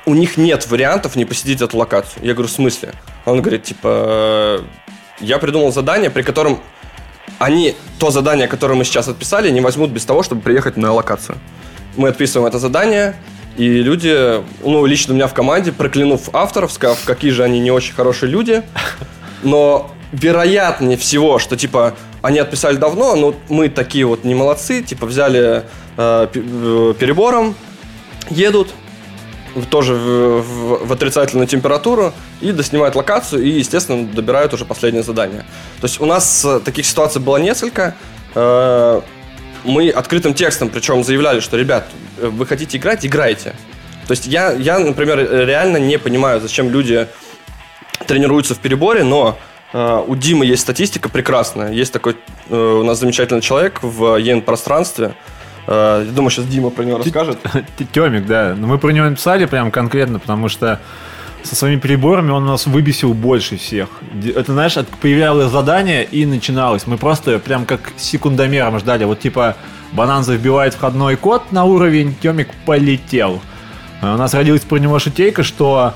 [0.06, 2.26] у них нет вариантов не посетить эту локацию.
[2.26, 2.94] Я говорю, в смысле?
[3.26, 4.60] Он говорит, типа, э,
[5.20, 6.60] я придумал задание, при котором
[7.40, 11.38] они то задание, которое мы сейчас отписали, не возьмут без того, чтобы приехать на локацию.
[11.98, 13.16] Мы отписываем это задание,
[13.58, 17.72] и люди, ну, лично у меня в команде, проклянув авторов, сказав, какие же они не
[17.72, 18.64] очень хорошие люди,
[19.44, 25.06] но вероятнее всего, что, типа, они отписали давно, но мы такие вот не молодцы, типа,
[25.06, 25.64] взяли
[25.98, 27.56] э, э, перебором,
[28.30, 28.70] едут,
[29.70, 35.42] тоже в, в- в отрицательную температуру и доснимают локацию и, естественно, добирают уже последнее задание.
[35.82, 37.96] То есть у нас э, таких ситуаций было несколько.
[38.36, 39.02] Э,
[39.64, 41.84] Мы открытым текстом, причем заявляли, что, ребят,
[42.18, 43.54] э, вы хотите играть, играйте.
[44.08, 47.08] То есть я, я, например, реально не понимаю, зачем люди
[48.08, 49.38] тренируются в переборе, но
[49.74, 51.72] у Димы есть статистика прекрасная.
[51.72, 52.16] Есть такой
[52.50, 55.06] у нас замечательный человек в ЕН-пространстве.
[55.06, 57.40] Э, я думаю, сейчас Дима про него расскажет.
[57.94, 58.56] Темик, да.
[58.58, 60.80] Но мы про него написали прям конкретно, потому что
[61.44, 63.90] со своими приборами он нас выбесил больше всех.
[64.36, 66.88] Это, знаешь, появлялось задание и начиналось.
[66.88, 69.04] Мы просто прям как секундомером ждали.
[69.06, 69.56] Вот типа
[69.92, 73.42] Бананза вбивает входной код на уровень, Темик полетел.
[74.02, 75.94] А У нас родилась про него шутейка, что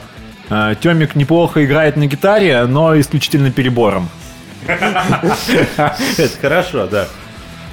[0.49, 4.09] э, Темик неплохо играет на гитаре, но исключительно перебором.
[4.68, 7.07] Это хорошо, да.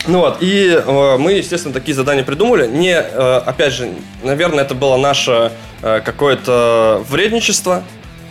[0.07, 2.67] Ну вот, и э, мы, естественно, такие задания придумали.
[2.67, 3.91] Не, э, опять же,
[4.23, 7.85] наверное, это было наше э, какое-то вредничество,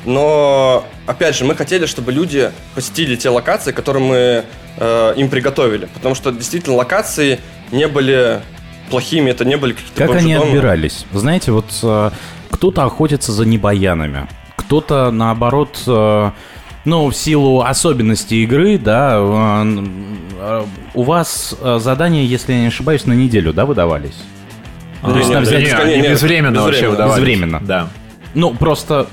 [0.06, 4.46] но, опять же, мы хотели, чтобы люди посетили те локации, которые мы
[4.78, 5.88] э, им приготовили.
[5.94, 7.40] Потому что, действительно, локации
[7.72, 8.42] не были
[8.90, 11.06] плохими, это не были какие-то Как они отбирались?
[11.14, 12.12] Знаете, вот э,
[12.50, 16.32] кто-то охотится за небоянами, кто-то, наоборот, э,
[16.86, 19.86] ну, в силу особенностей игры, да, э,
[20.40, 20.64] э,
[20.94, 24.18] у вас э, задания, если я не ошибаюсь, на неделю, да, выдавались?
[25.02, 26.92] А, То есть нет, на взять- не, они безвременно вообще безвременно.
[26.92, 27.18] выдавались.
[27.20, 27.60] Безвременно.
[27.64, 27.88] Да.
[28.34, 29.08] Ну, просто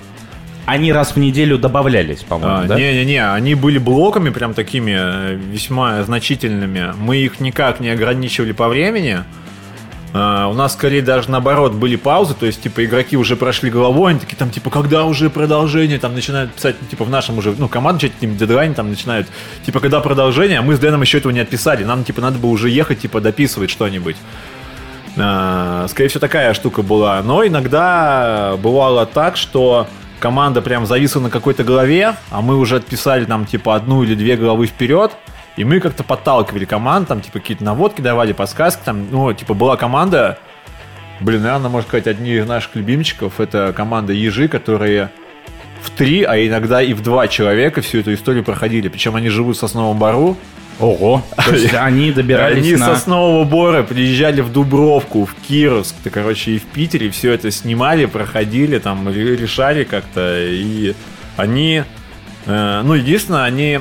[0.66, 2.76] Они раз в неделю добавлялись, по-моему, А, да?
[2.78, 6.92] Не-не-не, они были блоками прям такими э, весьма значительными.
[7.00, 9.20] Мы их никак не ограничивали по времени.
[10.14, 14.12] А, у нас скорее даже наоборот были паузы, то есть типа игроки уже прошли головой,
[14.12, 17.54] они такие там типа когда уже продолжение, там начинают писать, ну, типа в нашем уже,
[17.58, 19.28] ну команда что-то типа, дедлайн там начинают,
[19.66, 22.50] типа когда продолжение, а мы с Дэном еще этого не отписали, нам типа надо было
[22.50, 24.16] уже ехать, типа дописывать что-нибудь.
[25.18, 27.22] А, Скорее всего, такая штука была.
[27.22, 29.88] Но иногда бывало так, что
[30.20, 34.36] команда прям зависла на какой-то голове, а мы уже отписали там типа одну или две
[34.36, 35.12] головы вперед,
[35.58, 39.76] и мы как-то подталкивали команд, там типа какие-то наводки давали, подсказки, там, ну, типа была
[39.76, 40.38] команда,
[41.20, 45.10] блин, наверное, можно сказать, одни из наших любимчиков, это команда Ежи, которые
[45.82, 48.88] в три, а иногда и в два человека всю эту историю проходили.
[48.88, 50.36] Причем они живут в Сосновом Бару.
[50.78, 51.24] Ого.
[51.36, 52.94] То есть они добирались Они на...
[52.94, 58.06] Соснового Бора приезжали в Дубровку, в Кировск, да, короче, и в Питере все это снимали,
[58.06, 60.94] проходили, там, ре- решали как-то, и
[61.36, 61.82] они,
[62.46, 63.80] э, ну, единственное, они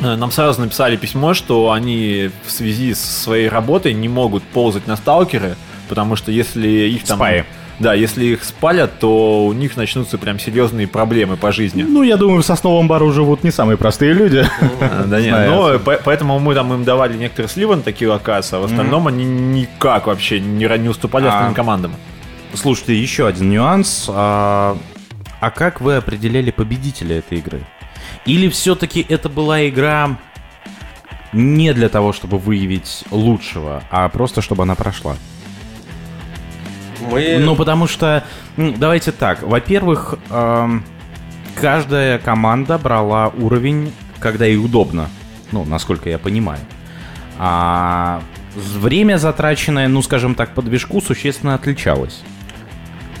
[0.00, 4.96] нам сразу написали письмо, что они в связи со своей работой не могут ползать на
[4.96, 5.56] сталкеры,
[5.88, 7.18] потому что если их там...
[7.18, 7.44] Спаи.
[7.80, 11.82] Да, если их спалят, то у них начнутся прям серьезные проблемы по жизни.
[11.82, 14.46] Ну, я думаю, в Сосновом Бару живут не самые простые люди.
[14.80, 18.56] А, Да нет, но по- поэтому мы там им давали некоторые сливы на такие локации,
[18.56, 21.30] а в остальном они никак вообще не уступали А.
[21.30, 21.94] остальным командам.
[22.54, 24.06] Слушайте, еще один нюанс.
[24.08, 24.78] А,
[25.40, 27.60] а как вы определяли победителя этой игры?
[28.26, 30.18] Или все-таки это была игра
[31.32, 35.16] не для того, чтобы выявить лучшего, а просто чтобы она прошла?
[37.10, 37.38] Мы...
[37.38, 38.24] Ну, потому что,
[38.56, 40.84] давайте так, во-первых, эм,
[41.60, 45.10] каждая команда брала уровень, когда ей удобно,
[45.52, 46.60] ну, насколько я понимаю.
[47.38, 48.22] А
[48.54, 52.22] время затраченное, ну, скажем так, по движку существенно отличалось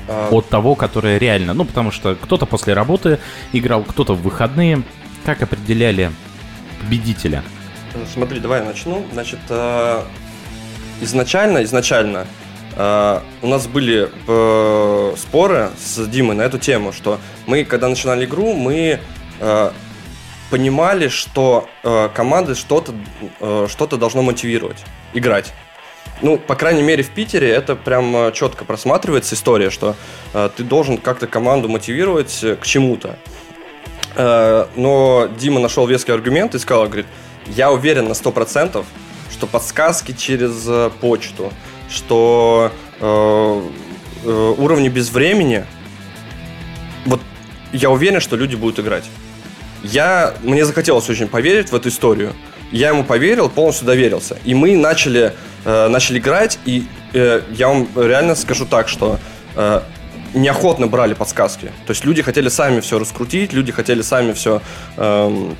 [0.08, 1.54] а, от того, которое реально.
[1.54, 3.18] Ну, потому что кто-то после работы
[3.52, 4.82] играл, кто-то в выходные.
[5.24, 6.10] Как определяли
[6.80, 7.42] победителя?
[8.12, 9.06] Смотри, давай я начну.
[9.12, 10.02] Значит, э,
[11.00, 12.26] изначально, изначально
[12.76, 14.10] э, у нас были
[15.16, 19.00] споры с Димой на эту тему, что мы, когда начинали игру, мы
[20.50, 21.68] понимали, что
[22.14, 22.92] команды что-то
[23.68, 25.52] что-то должно мотивировать играть.
[26.24, 29.94] Ну, по крайней мере, в Питере это прям э, четко просматривается история, что
[30.32, 33.18] э, ты должен как-то команду мотивировать э, к чему-то.
[34.16, 37.04] Э, но Дима нашел веский аргумент и сказал, говорит,
[37.48, 38.82] я уверен на 100%,
[39.30, 41.52] что подсказки через э, почту,
[41.90, 43.62] что э,
[44.24, 45.66] э, уровни без времени,
[47.04, 47.20] вот
[47.74, 49.04] я уверен, что люди будут играть.
[49.82, 52.32] Я, мне захотелось очень поверить в эту историю.
[52.72, 54.36] Я ему поверил, полностью доверился.
[54.44, 55.32] И мы начали,
[55.64, 59.18] э, начали играть, и э, я вам реально скажу так, что
[59.56, 59.80] э,
[60.34, 61.66] неохотно брали подсказки.
[61.86, 64.60] То есть люди хотели сами все раскрутить, люди хотели сами все
[64.96, 65.56] эм,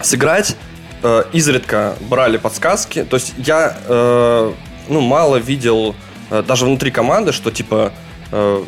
[0.00, 0.56] сыграть.
[1.02, 3.04] Э, изредка брали подсказки.
[3.04, 4.52] То есть я э,
[4.88, 5.94] ну, мало видел
[6.30, 7.92] э, даже внутри команды, что типа
[8.32, 8.64] э,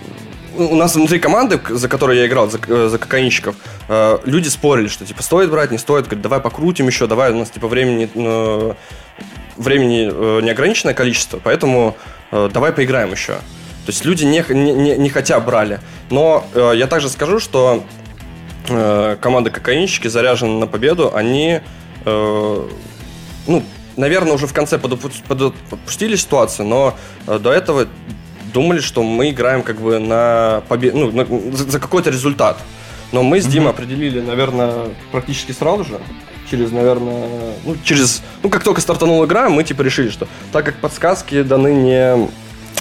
[0.56, 3.56] у нас внутри команды, за которой я играл, за, э, за кокаинщиков,
[3.88, 7.38] э, люди спорили, что типа стоит брать, не стоит, говорят, давай покрутим еще, давай, у
[7.38, 8.74] нас типа времени, э,
[9.56, 11.96] времени э, неограниченное количество, поэтому
[12.30, 13.34] э, давай поиграем еще.
[13.34, 15.80] То есть люди не, не, не, не хотя брали.
[16.10, 17.84] Но э, я также скажу, что
[18.68, 21.60] э, команда кокаинщики заряжены на победу, они,
[22.04, 22.68] э,
[23.46, 23.62] ну,
[23.96, 26.96] наверное, уже в конце подопу- подопустили ситуацию, но
[27.26, 27.86] э, до этого
[28.56, 32.56] думали, что мы играем как бы на победу, ну, на- за, какой-то результат.
[33.12, 34.72] Но мы с Димой определили, наверное,
[35.12, 36.00] практически сразу же,
[36.50, 37.28] через, наверное,
[37.66, 41.74] ну, через, ну, как только стартанула игра, мы, типа, решили, что так как подсказки даны
[41.74, 42.28] не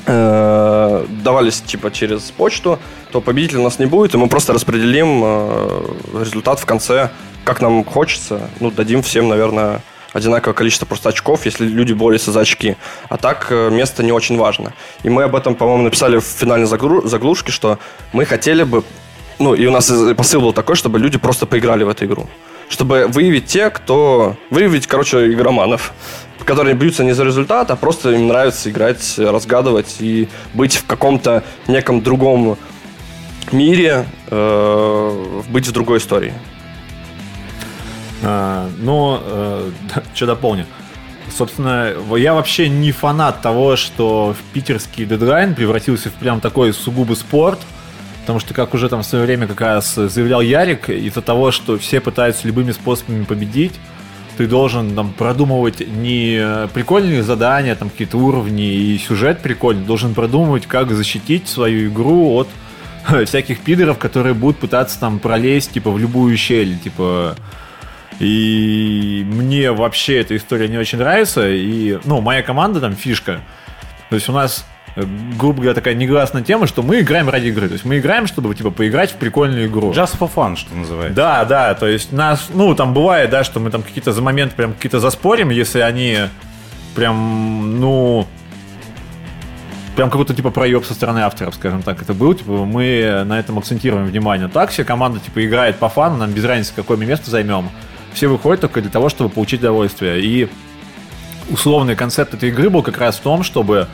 [0.06, 2.80] э, давались, типа, через почту,
[3.12, 5.86] то победителя у нас не будет, и мы просто распределим э,
[6.22, 7.10] результат в конце,
[7.44, 8.50] как нам хочется.
[8.62, 9.82] Ну, дадим всем, наверное,
[10.16, 12.78] одинаковое количество просто очков, если люди борются за очки.
[13.10, 14.74] А так э, место не очень важно.
[15.04, 17.80] И мы об этом, по-моему, написали в финальной заглушке, что
[18.14, 18.84] мы хотели бы,
[19.40, 22.30] ну, и у нас посыл был такой, чтобы люди просто поиграли в эту игру.
[22.70, 24.38] Чтобы выявить те, кто...
[24.50, 25.94] Выявить, короче, игроманов,
[26.46, 31.44] которые бьются не за результат, а просто им нравится играть, разгадывать и быть в каком-то
[31.68, 32.58] неком другом
[33.52, 36.34] мире, э, быть в другой истории.
[38.26, 39.22] А, но,
[40.16, 40.66] что дополню.
[41.32, 47.14] Собственно, я вообще не фанат того, что в питерский дедлайн превратился в прям такой сугубо
[47.14, 47.60] спорт.
[48.22, 51.78] Потому что, как уже там в свое время как раз заявлял Ярик, из-за того, что
[51.78, 53.74] все пытаются любыми способами победить,
[54.38, 60.66] ты должен там продумывать не прикольные задания, там какие-то уровни и сюжет прикольный, должен продумывать,
[60.66, 62.48] как защитить свою игру от
[63.28, 67.36] всяких пидоров, которые будут пытаться там пролезть, типа, в любую щель, типа...
[68.20, 71.50] И мне вообще эта история не очень нравится.
[71.50, 73.42] И, ну, моя команда там фишка.
[74.10, 75.04] То есть у нас э,
[75.38, 77.68] грубо говоря, такая негласная тема, что мы играем ради игры.
[77.68, 79.92] То есть мы играем, чтобы, типа, поиграть в прикольную игру.
[79.92, 81.16] Just for fun, что называется.
[81.16, 84.54] Да, да, то есть нас, ну, там бывает, да, что мы там какие-то за момент
[84.54, 86.20] прям какие-то заспорим, если они
[86.96, 88.26] прям, ну,
[89.96, 93.58] прям какой-то типа проеб со стороны авторов, скажем так, это был, типа, мы на этом
[93.58, 94.48] акцентируем внимание.
[94.48, 97.70] Так все команда, типа, играет по фану, нам без разницы, какое мы место займем.
[98.16, 100.22] Все выходят только для того, чтобы получить удовольствие.
[100.24, 100.50] И
[101.50, 103.88] условный концепт этой игры был как раз в том, чтобы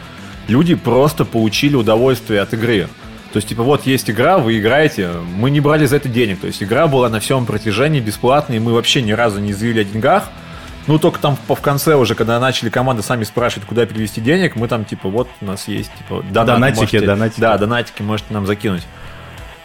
[0.47, 2.87] люди просто получили удовольствие от игры.
[3.33, 6.39] То есть, типа, вот есть игра, вы играете, мы не брали за это денег.
[6.41, 9.81] То есть, игра была на всем протяжении бесплатной, и мы вообще ни разу не заявили
[9.81, 10.29] о деньгах.
[10.87, 14.55] Ну, только там в, в конце уже, когда начали команды сами спрашивать, куда перевести денег,
[14.55, 17.39] мы там, типа, вот у нас есть, типа, донаты, Донатики, можете- донатики.
[17.39, 18.83] Да, донатики можете нам закинуть.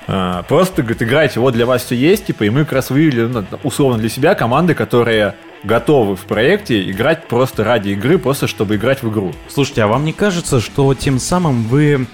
[0.06, 3.22] А, Просто, говорит, играйте, вот для вас все есть, типа, и мы как раз выявили,
[3.22, 5.34] ну, условно, для себя команды, которые
[5.64, 9.32] готовы в проекте играть просто ради игры, просто чтобы играть в игру.
[9.48, 12.06] Слушайте, а вам не кажется, что тем самым вы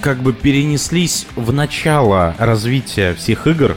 [0.00, 3.76] как бы перенеслись в начало развития всех игр?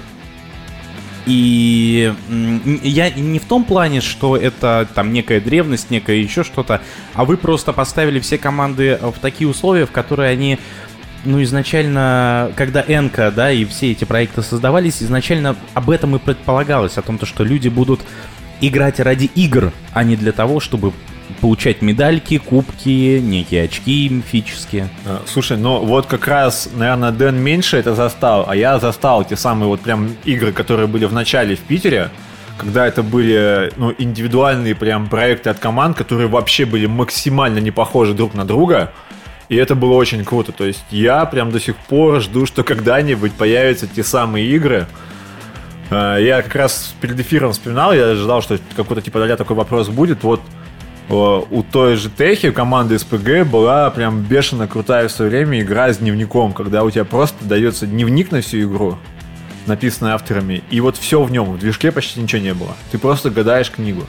[1.28, 2.14] И
[2.84, 6.82] я не в том плане, что это там некая древность, некое еще что-то,
[7.14, 10.58] а вы просто поставили все команды в такие условия, в которые они
[11.26, 16.98] ну, изначально, когда Энка, да, и все эти проекты создавались, изначально об этом и предполагалось,
[16.98, 18.02] о том, то, что люди будут
[18.62, 20.94] играть ради игр, а не для того, чтобы
[21.40, 24.90] получать медальки, кубки, некие очки мифические.
[25.06, 29.36] А, Слушай, ну вот как раз, наверное, Дэн меньше это застал, а я застал те
[29.36, 32.10] самые вот прям игры, которые были в начале в Питере,
[32.58, 38.14] когда это были ну, индивидуальные прям проекты от команд, которые вообще были максимально не похожи
[38.14, 38.92] друг на друга.
[39.52, 40.54] И это было очень круто.
[40.54, 44.88] То есть я прям до сих пор жду, что когда-нибудь появятся те самые игры.
[45.90, 49.90] А, Я как раз перед эфиром вспоминал, я ожидал, что какой-то типа а такой вопрос
[49.90, 50.24] будет.
[50.24, 50.40] Вот
[51.10, 55.98] у той же Техи, команды СПГ, была прям бешено крутая в свое время игра с
[55.98, 58.98] дневником, когда у тебя просто дается дневник на всю игру,
[59.66, 62.78] написанный авторами, и вот все в нем, в движке почти ничего не было.
[62.94, 64.04] Ты просто гадаешь книгу.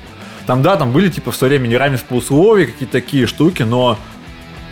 [0.46, 3.98] Там, да, там были типа в свое время неравенство условий, какие-то такие штуки, но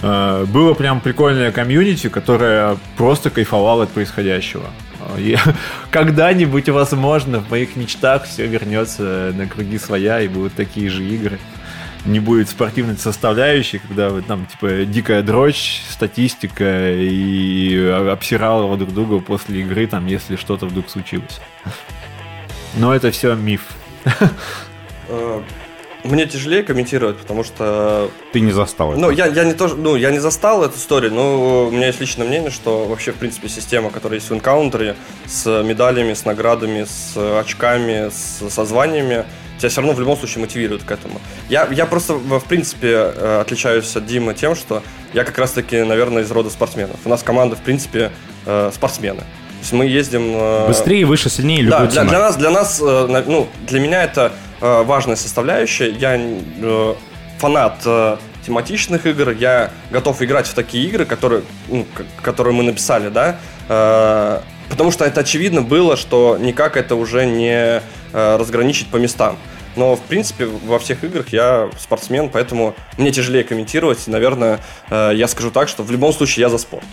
[0.03, 4.71] было прям прикольное комьюнити, которое просто кайфовало от происходящего.
[5.17, 5.37] Э,
[5.91, 11.39] Когда-нибудь, возможно, в моих мечтах все вернется на круги своя и будут такие же игры.
[12.07, 17.77] Не будет спортивной составляющей, когда вы там, типа, дикая дрочь, статистика и
[18.11, 21.41] обсирал его друг друга после игры, там, если что-то вдруг случилось.
[22.77, 23.67] Но это все миф.
[26.05, 28.11] Мне тяжелее комментировать, потому что...
[28.33, 29.01] Ты не застал это.
[29.01, 32.01] Ну, я, я не то, ну, я не застал эту историю, но у меня есть
[32.01, 34.97] личное мнение, что вообще, в принципе, система, которая есть в энкаунтере,
[35.27, 39.25] с медалями, с наградами, с очками, с созваниями,
[39.59, 41.21] тебя все равно в любом случае мотивирует к этому.
[41.51, 44.83] Я, я просто, в принципе, э, отличаюсь от Димы тем, что
[45.13, 46.97] я как раз-таки, наверное, из рода спортсменов.
[47.05, 48.11] У нас команда, в принципе,
[48.47, 49.19] э, спортсмены.
[49.21, 49.25] То
[49.61, 50.33] есть мы ездим...
[50.35, 54.03] э, Быстрее, выше, сильнее, любой да, для, для нас, для нас, на- ну, для меня
[54.03, 55.91] это важная составляющая.
[55.91, 56.95] Я э,
[57.39, 61.87] фанат э, тематичных игр, я готов играть в такие игры, которые, ну,
[62.23, 63.39] которые мы написали, да,
[63.69, 67.81] э, потому что это очевидно было, что никак это уже не
[68.13, 69.37] э, разграничить по местам.
[69.77, 74.09] Но, в принципе, во всех играх я спортсмен, поэтому мне тяжелее комментировать.
[74.09, 74.59] И, наверное,
[74.91, 76.87] э, я скажу так, что в любом случае я за спорт.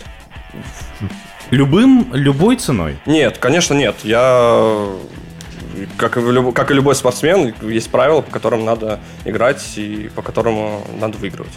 [1.50, 2.98] Любым, любой ценой.
[3.06, 3.96] Нет, конечно, нет.
[4.04, 4.86] Я,
[5.96, 10.22] как и, люб- как и любой спортсмен, есть правила, по которым надо играть и по
[10.22, 11.52] которым надо выигрывать.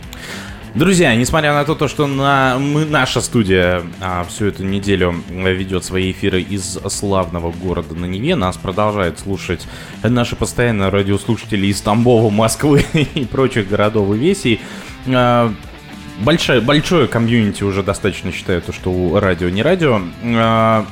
[0.74, 5.84] Друзья, несмотря на то, то, что на, мы, наша студия а, всю эту неделю ведет
[5.84, 9.68] свои эфиры из славного города на Неве, нас продолжают слушать
[10.02, 14.62] наши постоянные радиослушатели из Тамбова, Москвы и прочих городов и весей.
[15.08, 15.54] А,
[16.22, 20.02] большое, большое комьюнити уже достаточно считаю, то, что у радио не радио.
[20.24, 20.86] А,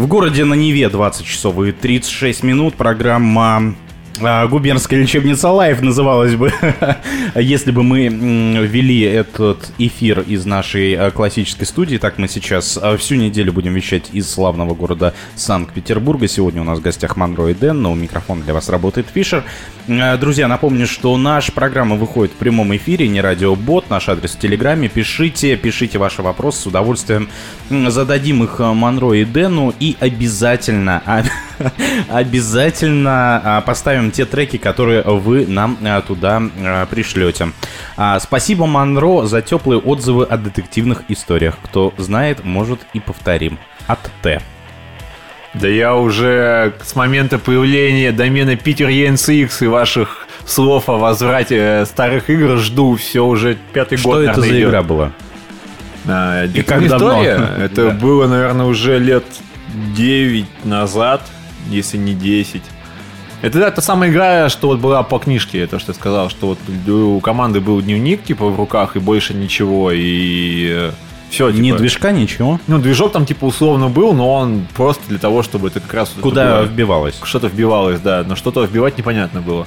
[0.00, 2.74] В городе на Неве 20 часов и 36 минут.
[2.74, 3.74] Программа
[4.20, 6.52] Губернская лечебница Live называлась бы,
[7.34, 11.96] если бы мы вели этот эфир из нашей а, классической студии.
[11.96, 16.28] Так мы сейчас а, всю неделю будем вещать из славного города Санкт-Петербурга.
[16.28, 19.42] Сегодня у нас в гостях Монро и Дэн, но у микрофона для вас работает Фишер.
[19.88, 23.88] А, Друзья, напомню, что наша программа выходит в прямом эфире, не радиобот.
[23.88, 24.88] Наш адрес в Телеграме.
[24.88, 26.60] Пишите, пишите ваши вопросы.
[26.62, 27.30] С удовольствием
[27.70, 29.72] зададим их а, Монро и Дэну.
[29.80, 31.22] И обязательно, а-
[32.08, 37.52] Обязательно а, поставим те треки, которые вы нам а, туда а, пришлете.
[38.20, 41.56] Спасибо, Монро, за теплые отзывы о детективных историях.
[41.62, 43.58] Кто знает, может и повторим.
[43.86, 44.40] От Т.
[45.52, 52.30] Да я уже с момента появления домена Питер ENCX и ваших слов о возврате старых
[52.30, 54.22] игр жду все уже пятый Что год.
[54.22, 54.68] это за наверное, идет.
[54.68, 55.12] игра была?
[56.06, 57.22] А, И «Детективная как давно?
[57.24, 57.90] Это Да.
[57.90, 59.24] было, наверное, уже лет
[59.96, 61.22] 9 назад,
[61.68, 62.62] если не 10.
[63.42, 66.48] Это да, та самая игра, что вот была по книжке, то, что я сказал, что
[66.48, 66.58] вот
[66.88, 70.90] у команды был дневник, типа, в руках, и больше ничего, и
[71.30, 72.60] все, Ни движка, ничего?
[72.66, 76.12] Ну, движок там, типа, условно был, но он просто для того, чтобы это как раз...
[76.20, 77.20] Куда было- вбивалось?
[77.22, 79.66] Что-то вбивалось, да, но что-то вбивать непонятно было.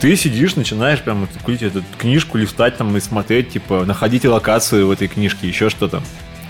[0.00, 4.90] Ты сидишь, начинаешь прям курить эту книжку, листать там и смотреть, типа, находите локацию в
[4.90, 6.02] этой книжке, еще что-то.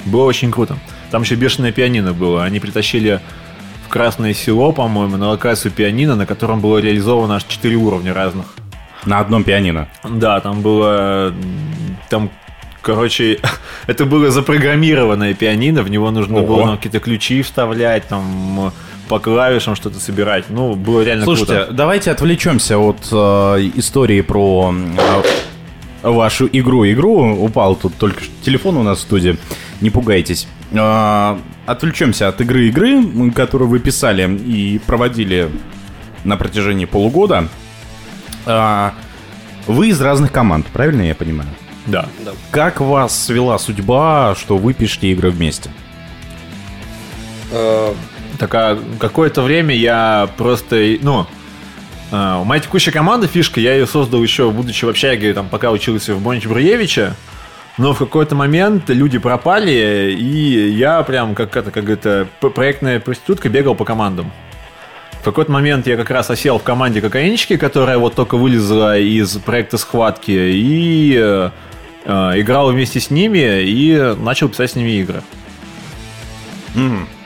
[0.04, 0.78] Было очень круто.
[1.10, 2.44] Там еще бешеное пианино было.
[2.44, 3.20] Они притащили
[3.90, 8.46] Красное Село, по-моему, на локацию пианино, на котором было реализовано аж 4 уровня разных.
[9.04, 9.88] На одном пианино.
[10.08, 11.34] Да, там было...
[12.08, 12.30] Там,
[12.82, 13.40] короче,
[13.88, 16.46] это было запрограммированное пианино, в него нужно Ого.
[16.46, 18.72] было там, какие-то ключи вставлять, там
[19.08, 20.44] по клавишам что-то собирать.
[20.50, 21.72] Ну, было реально Слушайте, круто.
[21.72, 23.16] давайте отвлечемся от э,
[23.74, 25.22] истории про э,
[26.02, 26.84] вашу игру.
[26.90, 29.36] Игру упал тут только что телефон у нас в студии.
[29.80, 30.46] Не пугайтесь.
[30.72, 35.50] Э, отвлечемся от игры игры, которую вы писали и проводили
[36.24, 37.48] на протяжении полугода.
[38.46, 38.90] Э,
[39.66, 41.50] вы из разных команд, правильно я понимаю?
[41.86, 42.06] Да.
[42.50, 45.70] Как вас свела судьба, что вы пишете игры вместе?
[47.52, 47.92] Э,
[48.38, 51.26] Так, а какое-то время я просто, ну, а,
[52.10, 56.14] у моей текущей команды фишка, я ее создал еще, будучи в общаге, там, пока учился
[56.14, 57.14] в Бонч Бруевича,
[57.78, 63.48] но в какой-то момент люди пропали, и я прям, как это, как это, проектная проститутка
[63.48, 64.32] бегал по командам.
[65.20, 69.36] В какой-то момент я как раз осел в команде кокаинчики, которая вот только вылезла из
[69.36, 71.50] проекта схватки, и э,
[72.04, 75.22] э, играл вместе с ними, и начал писать с ними игры.
[76.74, 77.19] Да,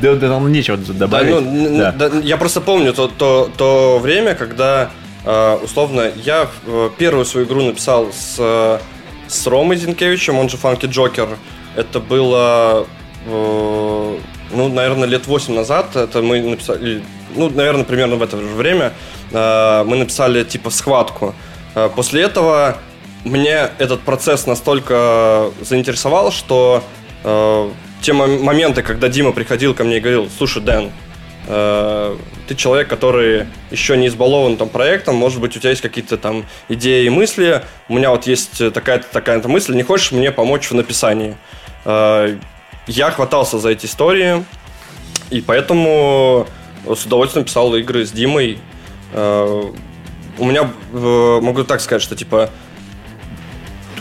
[0.00, 1.30] да, там нечего Да, добавить.
[1.40, 4.90] ну, я просто помню то, время, когда,
[5.24, 8.80] э, условно, я э, первую свою игру написал с,
[9.28, 11.28] с Ромой Зинкевичем, он же Фанки Джокер.
[11.76, 12.86] Это было,
[13.26, 14.18] э,
[14.52, 15.96] ну, наверное, лет 8 назад.
[15.96, 17.02] Это мы написали,
[17.34, 18.92] ну, наверное, примерно в это же время
[19.30, 21.34] э, мы написали, типа, схватку.
[21.74, 22.76] Э, После этого
[23.24, 26.82] мне этот процесс настолько заинтересовал, что
[27.24, 27.68] э,
[28.02, 30.90] те мом- моменты, когда Дима приходил ко мне и говорил, слушай, Дэн,
[31.46, 32.16] э,
[32.48, 36.44] ты человек, который еще не избалован там проектом, может быть, у тебя есть какие-то там
[36.68, 40.74] идеи и мысли, у меня вот есть такая-то такая-то мысль, не хочешь мне помочь в
[40.74, 41.36] написании?
[41.84, 42.36] Э,
[42.86, 44.44] я хватался за эти истории,
[45.30, 46.46] и поэтому
[46.84, 48.58] с удовольствием писал игры с Димой.
[49.12, 49.72] Э,
[50.38, 52.50] у меня, э, могу так сказать, что типа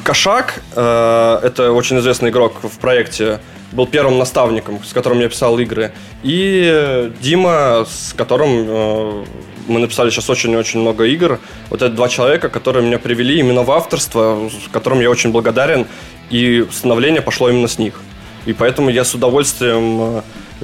[0.03, 3.39] Кошак, э, это очень известный игрок в проекте,
[3.71, 5.91] был первым наставником, с которым я писал игры.
[6.23, 9.25] И э, Дима, с которым э,
[9.67, 11.39] мы написали сейчас очень-очень много игр.
[11.69, 15.85] Вот это два человека, которые меня привели именно в авторство, с которым я очень благодарен.
[16.29, 18.01] И становление пошло именно с них.
[18.45, 20.21] И поэтому я с удовольствием э,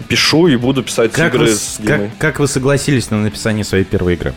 [0.08, 2.10] пишу и буду писать Как игры вы, с- Димой.
[2.10, 4.34] как, как вы согласились на написание своей первой игры?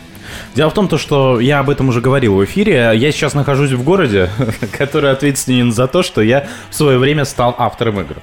[0.55, 2.91] Дело в том, то, что я об этом уже говорил в эфире.
[2.95, 4.29] Я сейчас нахожусь в городе,
[4.77, 8.15] который ответственен за то, что я в свое время стал автором игр.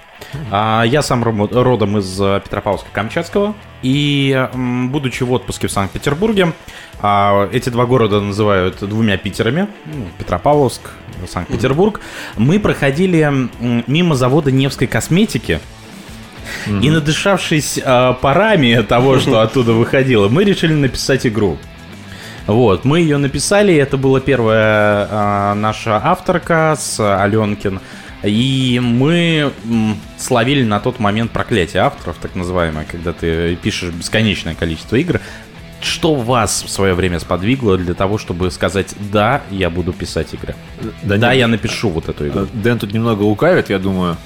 [0.50, 3.54] А, Я сам родом из э, Петропавловска-Камчатского.
[3.82, 6.52] И, будучи в отпуске в Санкт-Петербурге,
[7.00, 10.82] а, эти два города называют двумя Питерами, ну, Петропавловск,
[11.28, 12.00] Санкт-Петербург,
[12.36, 15.60] мы проходили мимо завода Невской косметики,
[16.66, 21.58] и надышавшись э, парами того, что оттуда выходило, мы решили написать игру.
[22.46, 27.80] Вот, мы ее написали, это была первая э, наша авторка с Аленкин.
[28.22, 29.52] И мы
[30.16, 35.20] словили на тот момент проклятие авторов, так называемое, когда ты пишешь бесконечное количество игр.
[35.80, 40.56] Что вас в свое время сподвигло для того, чтобы сказать «да, я буду писать игры»?
[41.04, 41.34] Да, нет.
[41.34, 42.48] я напишу вот эту игру.
[42.52, 44.16] Дэн тут немного лукавит, я думаю,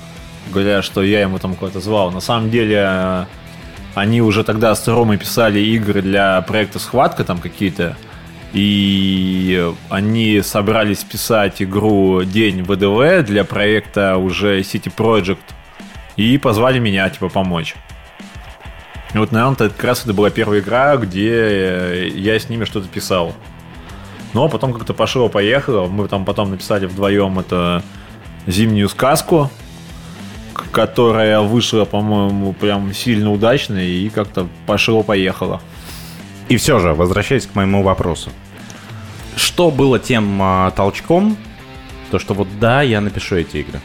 [0.50, 2.10] говоря, что я ему там куда-то звал.
[2.10, 3.24] На самом деле, э,
[3.94, 7.96] они уже тогда с Ромой писали игры для проекта «Схватка» там какие-то.
[8.52, 15.38] И они собрались писать игру «День ВДВ» для проекта уже City Project.
[16.16, 17.74] И позвали меня, типа, помочь.
[19.14, 22.64] И вот, наверное, это как раз это была первая игра, где э, я с ними
[22.64, 23.34] что-то писал.
[24.34, 25.86] Но потом как-то пошло-поехало.
[25.86, 27.82] Мы там потом написали вдвоем это
[28.46, 29.50] зимнюю сказку.
[30.72, 35.60] которая вышла, по-моему, прям сильно удачно и как-то пошло-поехало.
[36.52, 38.30] И все же, возвращаясь к моему вопросу.
[39.36, 41.38] Что было тем а, толчком,
[42.10, 43.80] то что вот да, я напишу эти игры.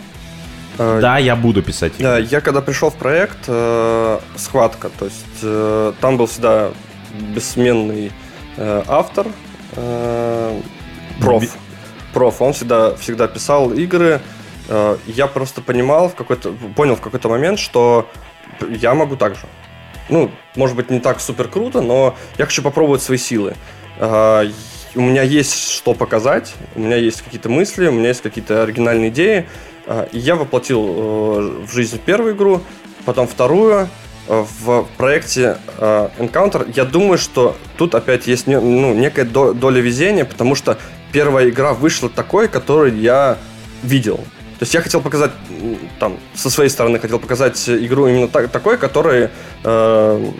[0.77, 2.03] Э, Да, я буду писать игры.
[2.03, 6.71] Да, я когда пришел в проект, э, схватка, то есть э, там был всегда
[7.33, 8.11] бессменный
[8.57, 9.27] э, автор,
[9.77, 10.61] э,
[11.21, 11.45] проф,
[12.11, 14.19] проф, он всегда, всегда писал игры,
[14.67, 18.09] э, я просто понимал в какой-то, понял в какой-то момент, что
[18.67, 19.47] я могу так же.
[20.09, 23.55] Ну, может быть, не так супер круто, но я хочу попробовать свои силы.
[23.99, 24.49] Э,
[24.95, 29.09] у меня есть что показать, у меня есть какие-то мысли, у меня есть какие-то оригинальные
[29.09, 29.45] идеи.
[30.11, 32.61] И я воплотил э, в жизнь первую игру,
[33.05, 33.87] потом вторую.
[34.27, 39.79] Э, В проекте э, Encounter я думаю, что тут опять есть ну, некая до- доля
[39.81, 40.77] везения, потому что
[41.11, 43.37] первая игра вышла такой, которую я
[43.83, 44.19] видел.
[44.59, 45.31] То есть я хотел показать,
[45.99, 49.29] там, со своей стороны хотел показать игру именно так- такой, которая,
[49.63, 50.31] э,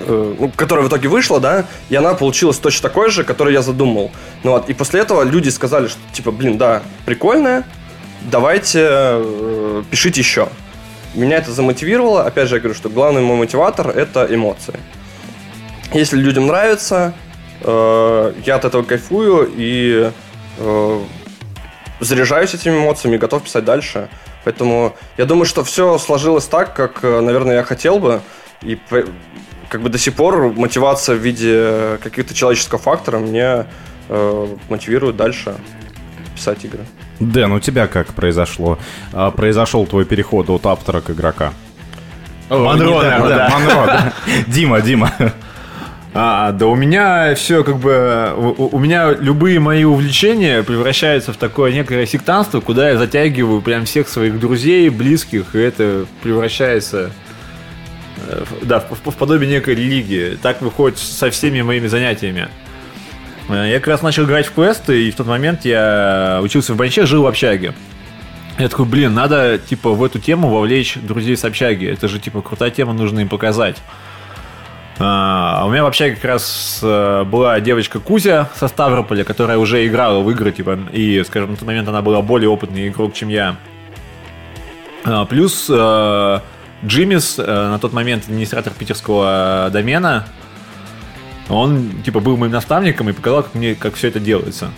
[0.00, 3.62] э, ну, которая в итоге вышла, да, и она получилась точно такой же, которую я
[3.62, 4.10] задумал.
[4.42, 7.64] Ну вот, и после этого люди сказали, что, типа, блин, да, прикольная,
[8.22, 10.48] давайте э, пишите еще.
[11.14, 12.24] Меня это замотивировало.
[12.24, 14.74] Опять же, я говорю, что главный мой мотиватор– это эмоции.
[15.94, 17.14] Если людям нравится,
[17.62, 20.10] э, я от этого кайфую и
[20.58, 21.00] э,
[22.00, 24.08] заряжаюсь этими эмоциями, готов писать дальше.
[24.44, 28.20] Поэтому я думаю, что все сложилось так, как, э, наверное, я хотел бы.
[28.62, 28.78] И
[29.68, 33.66] как бы до сих пор мотивация в виде каких-то человеческого фактора мне
[34.08, 35.56] э, мотивирует дальше
[36.34, 36.84] писать игры.
[37.18, 38.78] Дэн, у тебя как произошло?
[39.12, 41.52] А, произошел твой переход от автора к игрока?
[42.48, 43.48] О, Монро, да, да.
[43.50, 44.12] Монро, да.
[44.46, 45.12] Дима, Дима.
[46.18, 48.32] А, да у меня все как бы...
[48.36, 53.84] У, у меня любые мои увлечения превращаются в такое некое сектантство, куда я затягиваю прям
[53.84, 57.10] всех своих друзей, близких, и это превращается...
[58.28, 60.38] э, Да, в, в подобие некой религии.
[60.40, 62.48] Так выходит со всеми моими занятиями.
[63.50, 66.76] Э, Я как раз начал играть в квесты, и в тот момент я учился в
[66.76, 67.74] Банче, жил в общаге.
[68.58, 71.84] Я такой, блин, надо, типа, в эту тему вовлечь друзей с общаги.
[71.84, 73.76] Это же, типа, крутая тема, нужно им показать.
[74.98, 80.20] А у меня вообще как раз э, была девочка Кузя со Ставрополя, которая уже играла
[80.22, 83.56] в игры, типа, и, скажем, на тот момент она была более опытный игрок, чем я.
[85.04, 86.40] А, Плюс э,
[86.82, 90.26] Джимис, э, на тот момент администратор питерского домена,
[91.50, 94.70] он, типа, был моим наставником и показал, как мне, как все это делается.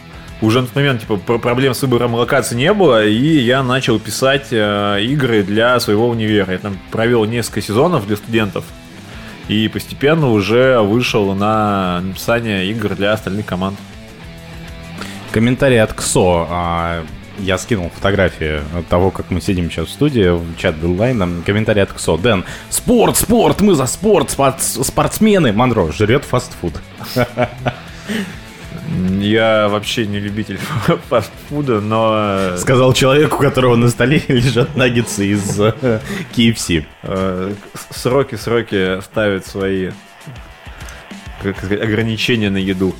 [0.42, 4.00] Уже на тот момент, типа, про- проблем с выбором локации не было, и я начал
[4.00, 6.52] писать игры для своего универа.
[6.52, 8.64] Я там провел несколько сезонов для студентов.
[9.48, 13.78] И постепенно уже вышел на написание игр для остальных команд.
[15.32, 16.46] Комментарий от КСО.
[16.50, 17.04] А,
[17.38, 21.42] Я скинул фотографии от того, как мы сидим сейчас в студии, в чат Билайна.
[21.46, 22.16] Комментарий от КСО.
[22.18, 25.52] Дэн, спорт, спорт, мы за спорт, спорт спортсмены.
[25.52, 26.74] Монро жрет фастфуд.
[29.20, 30.58] Я вообще не любитель
[31.08, 32.56] фастфуда, но...
[32.56, 36.00] Сказал человеку, у которого на столе лежат наггетсы из э,
[36.34, 36.84] KFC.
[37.02, 37.52] Э,
[37.90, 39.90] Сроки, сроки ставят свои
[41.42, 42.94] как сказать, ограничения на еду.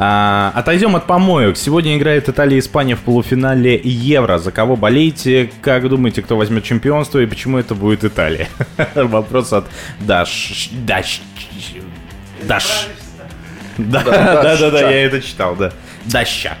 [0.00, 1.56] А, отойдем от помоек.
[1.56, 4.38] Сегодня играет Италия и Испания в полуфинале Евро.
[4.38, 5.50] За кого болеете?
[5.60, 8.48] Как думаете, кто возьмет чемпионство и почему это будет Италия?
[8.94, 9.66] Вопрос от
[10.00, 10.70] Даш.
[10.86, 11.20] Даш.
[12.44, 12.88] Даш.
[13.78, 15.72] Да, да, да, да, я это читал, да.
[16.04, 16.56] Даща.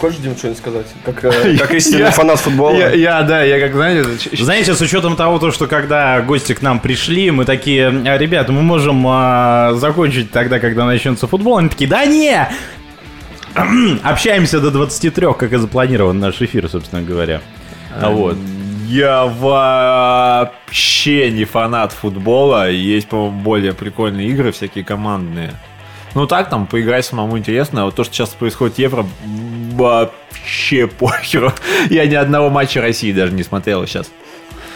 [0.00, 0.86] Хочешь, Дим, что-нибудь сказать?
[1.04, 2.76] Как, э, как истинный фанат футбола.
[2.76, 4.30] Я, я, да, я как, знаете...
[4.32, 8.52] Знаете, с учетом того, то, что когда гости к нам пришли, мы такие, «А, ребята,
[8.52, 11.58] мы можем а, закончить тогда, когда начнется футбол.
[11.58, 12.48] Они такие, да не!
[14.04, 17.40] Общаемся до 23, как и запланирован наш эфир, собственно говоря.
[18.00, 18.36] А вот.
[18.88, 22.70] Я вообще не фанат футбола.
[22.70, 25.52] Есть, по-моему, более прикольные игры, всякие командные.
[26.14, 27.82] Ну так, там, поиграть самому интересно.
[27.82, 29.06] А вот то, что сейчас происходит в Евро,
[29.74, 31.52] вообще похеру.
[31.90, 34.10] Я ни одного матча России даже не смотрел сейчас.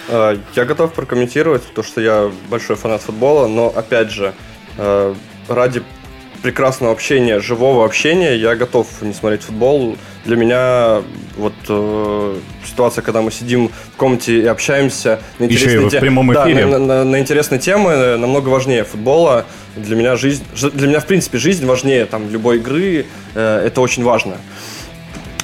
[0.08, 4.34] Э, Я готов прокомментировать, потому что я большой фанат футбола, но опять же,
[4.76, 5.14] э,
[5.48, 5.82] ради
[6.42, 9.96] прекрасного общения, живого общения, я готов не смотреть футбол.
[10.24, 11.02] Для меня
[11.36, 16.00] вот э, ситуация, когда мы сидим в комнате и общаемся на Еще и интересные в
[16.00, 16.66] прямом Да, эфире.
[16.66, 19.46] на, на- на интересные темы намного важнее футбола.
[19.76, 20.44] Для меня жизнь,
[20.74, 23.06] для меня в принципе жизнь важнее там любой игры.
[23.34, 24.34] Э, это очень важно.
[24.34, 24.36] Э,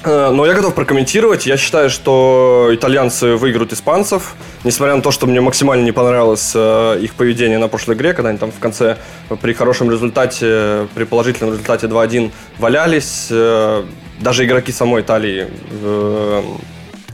[0.09, 1.45] Но я готов прокомментировать.
[1.45, 4.37] Я считаю, что итальянцы выиграют испанцев.
[4.65, 8.31] Несмотря на то, что мне максимально не понравилось э, их поведение на прошлой игре, когда
[8.31, 8.97] они там в конце
[9.29, 13.29] э, при хорошем результате, при положительном результате 2-1 валялись.
[13.31, 13.85] Э,
[14.21, 15.49] Даже игроки самой Италии
[15.83, 16.43] э,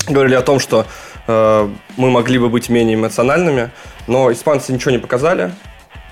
[0.08, 0.86] говорили о том, что
[1.26, 3.70] э, мы могли бы быть менее эмоциональными,
[4.06, 5.50] но испанцы ничего не показали.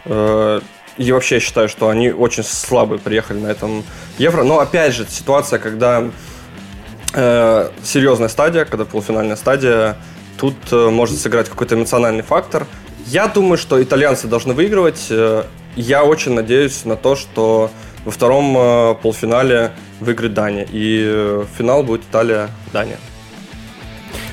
[0.05, 0.61] Э,
[0.97, 3.85] и вообще я считаю, что они очень слабо приехали на этом
[4.19, 4.43] Евро.
[4.43, 6.11] Но опять же, ситуация, когда
[7.15, 9.97] э, серьезная стадия, когда полуфинальная стадия,
[10.39, 12.67] тут э, может сыграть какой-то эмоциональный фактор.
[13.07, 15.07] Я думаю, что итальянцы должны выигрывать.
[15.11, 15.45] Э,
[15.77, 17.71] я очень надеюсь на то, что
[18.05, 20.67] во втором полуфинале выиграет Дания.
[20.71, 22.99] И финал будет Италия-Дания.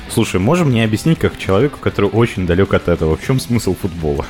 [0.08, 4.26] Слушай, можем мне объяснить, как человеку, который очень далек от этого, в чем смысл футбола?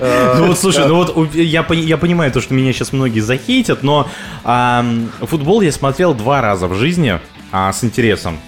[0.00, 4.08] Ну вот, слушай, ну вот я, я понимаю то, что меня сейчас многие захейтят, но
[4.42, 7.20] футбол я смотрел два раза в жизни
[7.54, 8.40] а, с интересом.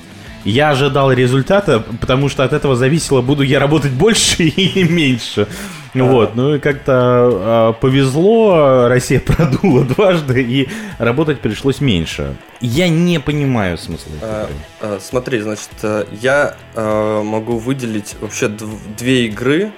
[0.44, 5.46] Я ожидал результата, потому что от этого зависело, буду я работать больше или меньше.
[5.94, 10.68] Вот, ну и как-то а, повезло, Россия продула дважды, и
[10.98, 12.34] работать пришлось меньше.
[12.60, 14.12] Я не понимаю смысла.
[14.20, 14.46] Э,
[14.80, 19.70] э, Смотри, значит, э, я э, могу выделить вообще дв- две игры,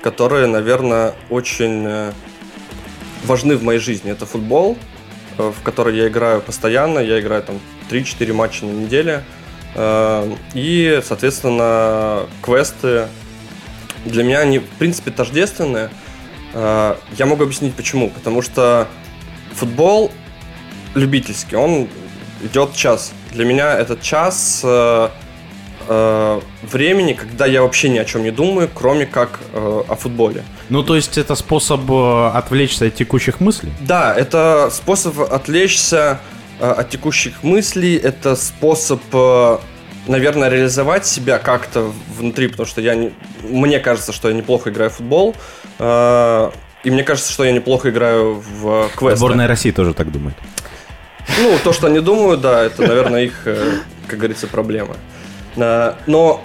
[0.00, 2.12] которые, наверное, очень э,
[3.24, 4.12] важны в моей жизни.
[4.12, 4.78] Это футбол,
[5.38, 7.56] э, в который я играю постоянно, я играю там
[7.90, 9.22] 3-4 матча на неделе.
[9.74, 13.08] Э, И, соответственно, квесты.
[14.04, 15.90] Для меня они, в принципе, тождественные.
[16.54, 18.10] Э, Я могу объяснить почему.
[18.10, 18.86] Потому что
[19.54, 20.10] футбол
[20.94, 21.88] любительский, он
[22.42, 23.12] идет час.
[23.32, 25.08] Для меня этот час э,
[26.62, 30.42] времени, когда я вообще ни о чем не думаю, кроме как э, о футболе.
[30.68, 33.72] Ну, то есть это способ отвлечься от текущих мыслей?
[33.80, 36.18] Да, это способ отвлечься
[36.60, 39.58] от текущих мыслей, это способ, э,
[40.06, 43.12] наверное, реализовать себя как-то внутри, потому что я не,
[43.42, 45.34] мне кажется, что я неплохо играю в футбол,
[45.78, 46.50] э,
[46.84, 49.16] и мне кажется, что я неплохо играю в квесты.
[49.16, 50.36] Сборная России тоже так думает.
[51.38, 54.96] Ну, то, что они думают, да, это, наверное, их, э, как говорится, проблема.
[55.56, 56.44] Э, Но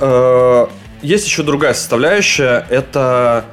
[0.00, 0.66] э,
[1.02, 3.44] есть еще другая составляющая, это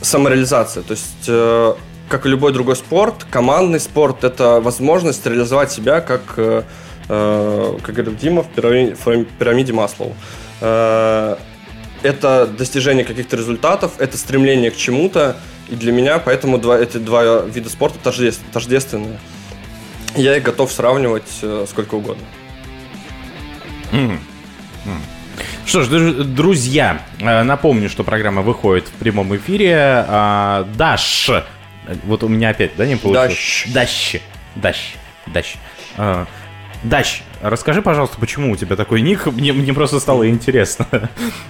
[0.00, 0.82] самореализация.
[0.82, 1.74] То есть, э,
[2.08, 6.62] как и любой другой спорт, командный спорт– это возможность реализовать себя как, э,
[7.08, 10.14] э, как говорит Дима, в пирамиде, в пирамиде Маслоу.
[10.60, 11.36] Э,
[12.02, 15.36] Это достижение каких-то результатов, это стремление к чему-то,
[15.68, 19.18] и для меня поэтому два, эти два вида спорта тождеств- тождественные.
[20.14, 22.22] Я их готов сравнивать э, сколько угодно.
[23.92, 24.20] Мгм.
[24.84, 25.00] М.
[25.64, 30.04] Что ж, дру- друзья, э, напомню, что программа выходит в прямом эфире.
[30.06, 31.30] А, Даш,
[32.04, 33.64] вот у меня опять, да, не получилось?
[33.72, 34.16] Даш.
[34.54, 34.94] Даш.
[35.26, 35.54] Даш.
[35.96, 36.26] А,
[36.82, 39.26] Даш, расскажи, пожалуйста, почему у тебя такой ник?
[39.26, 40.86] Мне, мне просто стало интересно.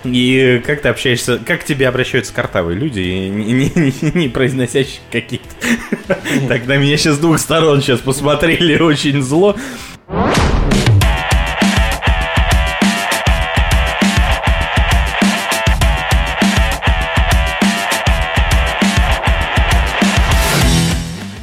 [0.04, 5.46] И как ты общаешься, как к тебе обращаются картавые люди, не- не- не произносящие какие-то...
[6.48, 9.56] Так, на меня сейчас с двух сторон сейчас посмотрели очень зло.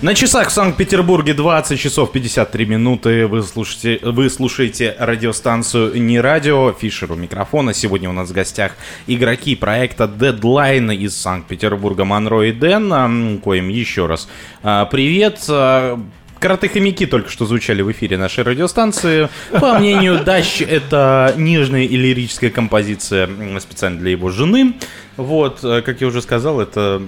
[0.03, 3.25] На часах в Санкт-Петербурге 20 часов 53 минуты.
[3.25, 6.73] Вы слушаете, вы слушаете радиостанцию «Не радио».
[6.73, 7.73] Фишер у микрофона.
[7.73, 8.73] Сегодня у нас в гостях
[9.07, 14.27] игроки проекта Deadline из Санкт-Петербурга Монро и Дэн, коим еще раз
[14.61, 15.39] а, привет.
[15.47, 15.97] А,
[16.43, 19.29] Каратэ-хомяки только что звучали в эфире нашей радиостанции.
[19.57, 23.29] По мнению Дащ, это нежная и лирическая композиция
[23.61, 24.73] специально для его жены.
[25.15, 27.01] Вот, э, как я уже сказал, это...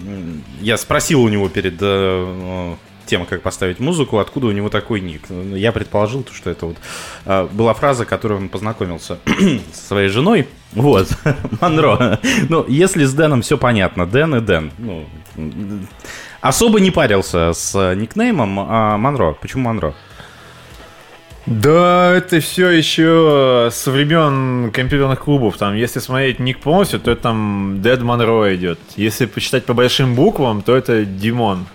[0.61, 1.81] Я спросил у него перед
[3.06, 5.23] э, тем, как поставить музыку, откуда у него такой ник.
[5.30, 6.77] Я предположил, то, что это вот
[7.26, 9.19] э, была фраза, которой он познакомился
[9.73, 10.48] со своей женой.
[10.73, 11.07] Вот,
[11.61, 12.19] Монро.
[12.49, 14.72] Ну, если с Дэном все понятно, Дэн и Дэн.
[14.77, 15.06] Ну,
[16.41, 19.34] особо не парился с никнеймом а Монро.
[19.34, 19.95] Почему Монро?
[21.45, 25.57] Да, это все еще со времен компьютерных клубов.
[25.57, 28.80] Там, если смотреть ник полностью, то это там Дед Монро идет.
[28.95, 31.68] Если почитать по большим буквам, то это Димон.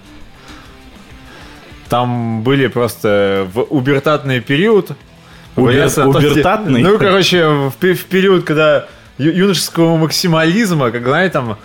[1.91, 4.93] Там были просто в убертатный период.
[5.57, 5.81] Убер-
[6.33, 6.83] убертатный?
[6.83, 8.87] Ну, короче, в, в период, когда
[9.19, 11.59] юношеского максимализма, как, знаете, там...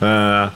[0.00, 0.48] э,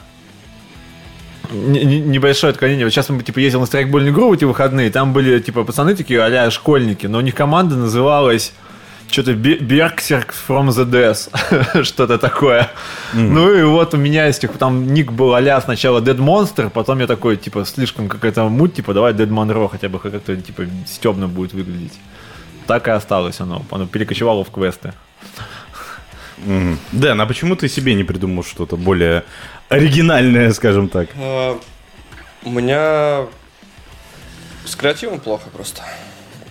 [1.52, 2.84] не- не- небольшое отклонение.
[2.84, 5.94] Вот сейчас мы, типа, ездил на страйкбольную игру в эти выходные, там были, типа, пацаны
[5.94, 8.52] такие, а школьники, но у них команда называлась
[9.08, 12.70] что-то Berserk from the Death, что-то такое.
[13.12, 17.00] Ну и вот у меня из тех, там ник был а сначала Dead Monster, потом
[17.00, 21.28] я такой, типа, слишком какая-то муть, типа, давай Dead Monroe хотя бы как-то, типа, стебно
[21.28, 21.94] будет выглядеть.
[22.66, 24.94] Так и осталось оно, оно перекочевало в квесты.
[26.38, 26.78] Мгм.
[26.92, 29.24] Дэн, а почему ты себе не придумал что-то более
[29.68, 31.08] оригинальное, скажем так?
[31.14, 31.56] Э,
[32.44, 33.26] У меня
[34.64, 35.82] с креативом плохо просто.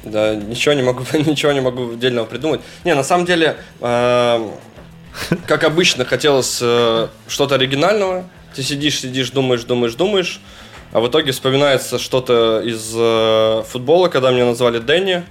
[0.03, 2.61] Да, ничего не могу, ничего не могу отдельного придумать.
[2.83, 4.49] Не, на самом деле, э,
[5.47, 8.25] как обычно, хотелось э, что-то оригинального.
[8.53, 10.41] Ты сидишь, сидишь, думаешь, думаешь, думаешь,
[10.91, 15.23] а в итоге вспоминается что-то из э, футбола, когда меня назвали Дэнни.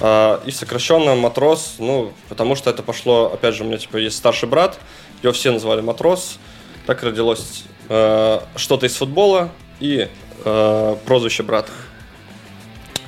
[0.00, 4.16] э, и сокращенно матрос, ну, потому что это пошло, опять же, у меня типа есть
[4.16, 4.78] старший брат,
[5.22, 6.38] его все называли матрос.
[6.86, 10.08] Так родилось э, что-то из футбола и
[10.44, 11.70] э, прозвище брата.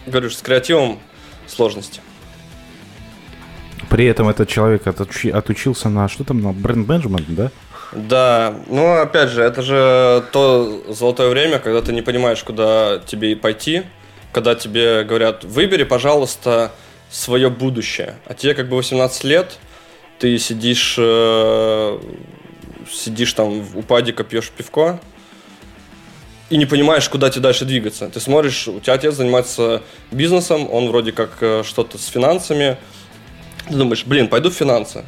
[0.06, 0.98] Говорю с креативом
[1.46, 2.00] сложности.
[3.88, 7.50] При этом этот человек отучи- отучился на что там, на бренд-менеджмент, да?
[7.92, 13.36] Да, ну опять же, это же то золотое время, когда ты не понимаешь, куда тебе
[13.36, 13.82] пойти,
[14.32, 16.72] когда тебе говорят, выбери, пожалуйста,
[17.10, 18.16] свое будущее.
[18.26, 19.58] А тебе как бы 18 лет,
[20.18, 21.98] ты сидишь, э,
[22.90, 25.00] сидишь там у падика, пьешь пивко,
[26.54, 28.08] и не понимаешь, куда тебе дальше двигаться.
[28.08, 29.82] Ты смотришь, у тебя отец занимается
[30.12, 32.76] бизнесом, он вроде как э, что-то с финансами.
[33.66, 35.04] Ты думаешь, блин, пойду в финансы.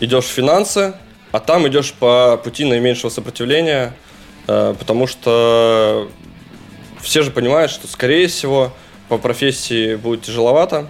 [0.00, 0.94] Идешь в финансы,
[1.30, 3.94] а там идешь по пути наименьшего сопротивления,
[4.48, 6.10] э, потому что
[7.00, 8.72] все же понимают, что, скорее всего,
[9.08, 10.88] по профессии будет тяжеловато.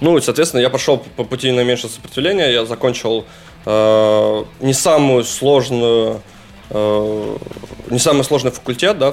[0.00, 3.24] Ну и, соответственно, я пошел по пути наименьшего сопротивления, я закончил
[3.64, 6.22] э, не самую сложную,
[6.70, 9.12] не самый сложный факультет, да,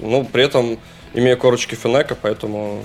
[0.00, 0.78] но при этом
[1.14, 2.82] имею корочки финека, поэтому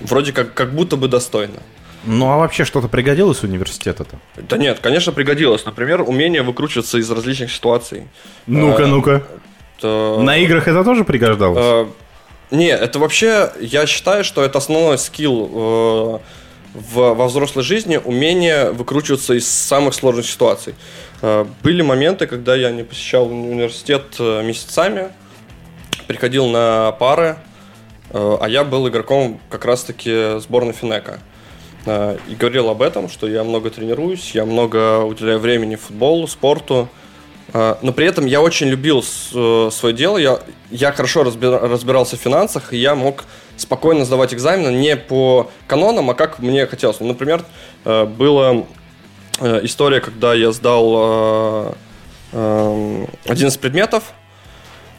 [0.00, 1.60] вроде как, как будто бы достойно.
[2.06, 4.18] Ну а вообще что-то пригодилось университета-то?
[4.36, 5.64] Да нет, конечно, пригодилось.
[5.64, 8.08] Например, умение выкручиваться из различных ситуаций.
[8.46, 9.22] Ну-ка, Э, ну-ка.
[9.80, 11.58] то- На играх это тоже пригождалось?
[11.60, 11.86] Э,
[12.50, 16.18] Не, это вообще, я считаю, что это основной скилл э,
[16.74, 20.74] в, во взрослой жизни, умение выкручиваться из самых сложных ситуаций.
[21.22, 25.08] Э, Были моменты, когда я не посещал уни- университет э, месяцами,
[26.06, 27.36] приходил на пары,
[28.10, 31.20] э, а я был игроком как раз-таки сборной Финека.
[31.86, 36.88] И говорил об этом, что я много тренируюсь, я много уделяю времени футболу, спорту.
[37.52, 40.40] Но при этом я очень любил свое дело, я,
[40.70, 43.24] я хорошо разби- разбирался в финансах, и я мог
[43.56, 47.00] спокойно сдавать экзамены не по канонам, а как мне хотелось.
[47.00, 47.44] Ну, Например,
[47.84, 48.64] э, была
[49.40, 51.72] э, история, когда я сдал э,
[52.32, 54.12] э, один из предметов,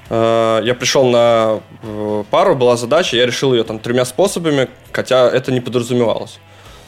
[0.08, 1.62] я пришел на
[2.30, 6.38] пару, была задача, я решил ее там тремя способами, хотя это не подразумевалось.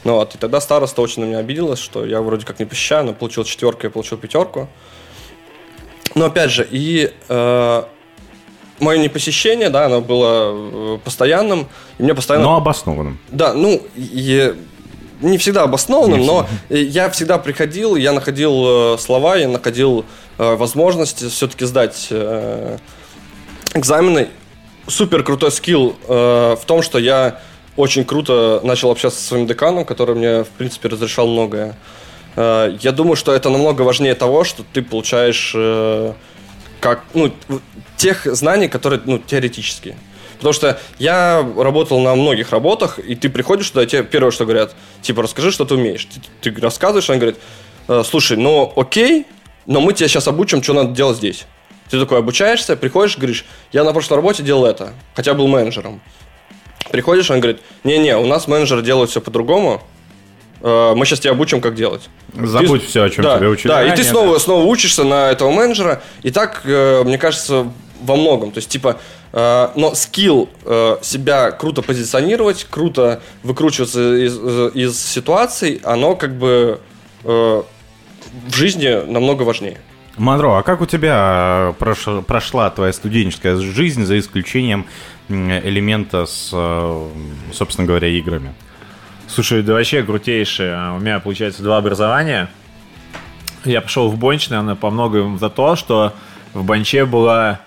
[0.04, 3.06] Ну вот, и тогда староста очень на меня обиделась, что я вроде как не посещаю,
[3.06, 4.70] но получил четверку, я получил пятерку.
[6.14, 7.84] Но опять же, и э,
[8.80, 11.68] мое непосещение, да, оно было э, постоянным,
[11.98, 12.46] и мне постоянно...
[12.46, 13.20] Но обоснованным.
[13.30, 14.56] Да, ну, и
[15.22, 20.06] не всегда обоснованным, но я всегда приходил, я находил э, слова, я находил
[20.38, 22.10] э, возможность все-таки сдать
[23.74, 24.30] экзамены.
[24.88, 27.42] Супер крутой скилл в том, что я
[27.76, 31.76] очень круто начал общаться со своим деканом, который мне, в принципе, разрешал многое.
[32.38, 35.54] Я думаю, что это намного важнее того, что ты получаешь
[36.80, 37.32] как, ну,
[37.98, 39.96] тех знаний, которые, ну, теоретические.
[40.38, 44.46] Потому что я работал на многих работах, и ты приходишь туда, и тебе первое, что
[44.46, 46.08] говорят, типа, расскажи, что ты умеешь.
[46.42, 47.38] Ты, ты рассказываешь, он говорит,
[47.88, 49.26] «Э, слушай, ну окей,
[49.66, 51.46] но мы тебя сейчас обучим, что надо делать здесь.
[51.90, 56.02] Ты такой обучаешься, приходишь, говоришь, я на прошлой работе делал это, хотя был менеджером.
[56.92, 59.82] Приходишь, он говорит, не-не, у нас менеджеры делают все по-другому,
[60.62, 62.10] мы сейчас тебя обучим, как делать.
[62.34, 64.40] Забудь Ты- все, о чем да, тебя учили Да, и ты ранее, снова, да.
[64.40, 66.02] снова учишься на этого менеджера.
[66.24, 67.72] И так, э, мне кажется,
[68.02, 68.52] во многом.
[68.52, 69.00] То есть, типа,
[69.34, 76.38] э, но скилл э, себя круто позиционировать, круто выкручиваться из, э, из ситуаций, оно как
[76.38, 76.80] бы
[77.24, 77.64] э,
[78.48, 79.80] в жизни намного важнее.
[80.18, 84.88] Монро, а как у тебя э, прош- прошла твоя студенческая жизнь за исключением
[85.30, 87.08] элемента с, э,
[87.54, 88.54] собственно говоря, играми?
[89.28, 90.74] Слушай, да вообще крутейшее.
[90.76, 92.50] А, У меня, получается, два образования.
[93.66, 96.14] Я пошел в Бонч, наверное, по многому за то, что
[96.54, 97.60] в Бонче была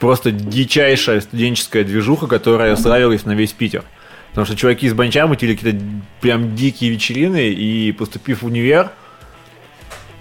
[0.00, 3.84] просто дичайшая студенческая движуха, которая славилась на весь Питер.
[4.30, 5.84] Потому что чуваки из Бонча мутили какие-то
[6.20, 8.90] прям дикие вечерины, и поступив в универ,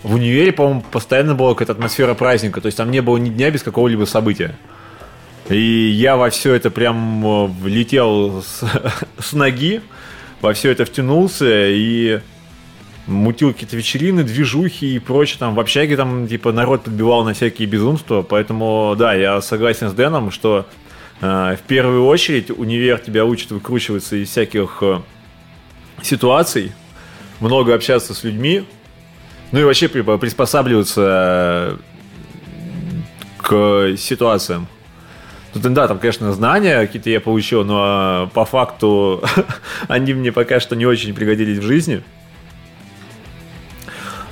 [0.03, 2.61] в универе, по-моему, постоянно была какая-то атмосфера праздника.
[2.61, 4.55] То есть там не было ни дня без какого-либо события.
[5.49, 8.63] И я во все это прям э, влетел с,
[9.19, 9.81] с ноги,
[10.41, 12.19] во все это втянулся и
[13.07, 15.37] мутил какие-то вечерины, движухи и прочее.
[15.39, 18.21] Там в общаге там типа народ подбивал на всякие безумства.
[18.21, 20.67] Поэтому да, я согласен с Дэном, что
[21.21, 24.99] э, в первую очередь универ тебя учит выкручиваться из всяких э,
[26.01, 26.73] ситуаций,
[27.39, 28.63] много общаться с людьми,
[29.51, 31.77] ну и вообще при- приспосабливаться э,
[33.37, 34.67] к ситуациям.
[35.53, 39.23] Тут, да, там, конечно, знания какие-то я получил, но по факту
[39.87, 42.03] они мне пока что не очень пригодились в жизни.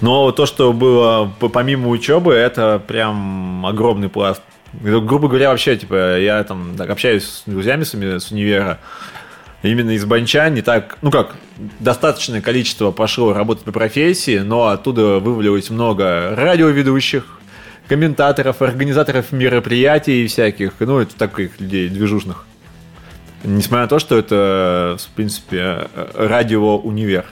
[0.01, 4.41] Но то, что было помимо учебы, это прям огромный пласт.
[4.73, 8.79] Грубо говоря, вообще, типа, я там так, общаюсь с друзьями своими с универа,
[9.63, 11.35] именно из Банча не так, ну как,
[11.79, 17.39] достаточное количество пошло работать по профессии, но оттуда вывалилось много радиоведущих,
[17.87, 22.45] комментаторов, организаторов мероприятий всяких, ну, это таких людей движушных.
[23.43, 27.25] Несмотря на то, что это, в принципе, радио-универ.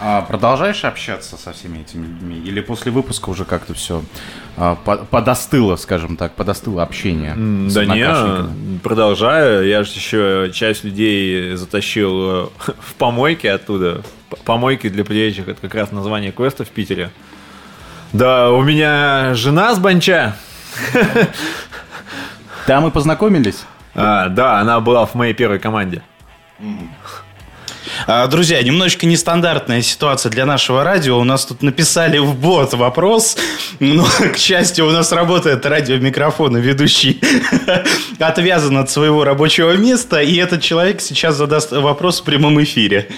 [0.00, 2.36] А продолжаешь общаться со всеми этими людьми?
[2.44, 4.02] Или после выпуска уже как-то все
[4.56, 7.34] а, подостыло, скажем так, подостыло общение?
[7.70, 9.66] Да не, продолжаю.
[9.66, 12.48] Я же еще часть людей затащил э,
[12.80, 14.02] в помойки оттуда.
[14.44, 17.10] Помойки для приезжих, это как раз название квеста в Питере.
[18.14, 20.36] Да, у меня жена с Банча.
[22.64, 23.64] Там мы познакомились?
[23.92, 26.00] А, да, она была в моей первой команде.
[28.06, 31.18] А, друзья, немножечко нестандартная ситуация для нашего радио.
[31.18, 33.36] У нас тут написали в бот вопрос,
[33.80, 37.20] но, к счастью, у нас работает радиомикрофон, и ведущий
[38.20, 43.08] отвязан от своего рабочего места, и этот человек сейчас задаст вопрос в прямом эфире.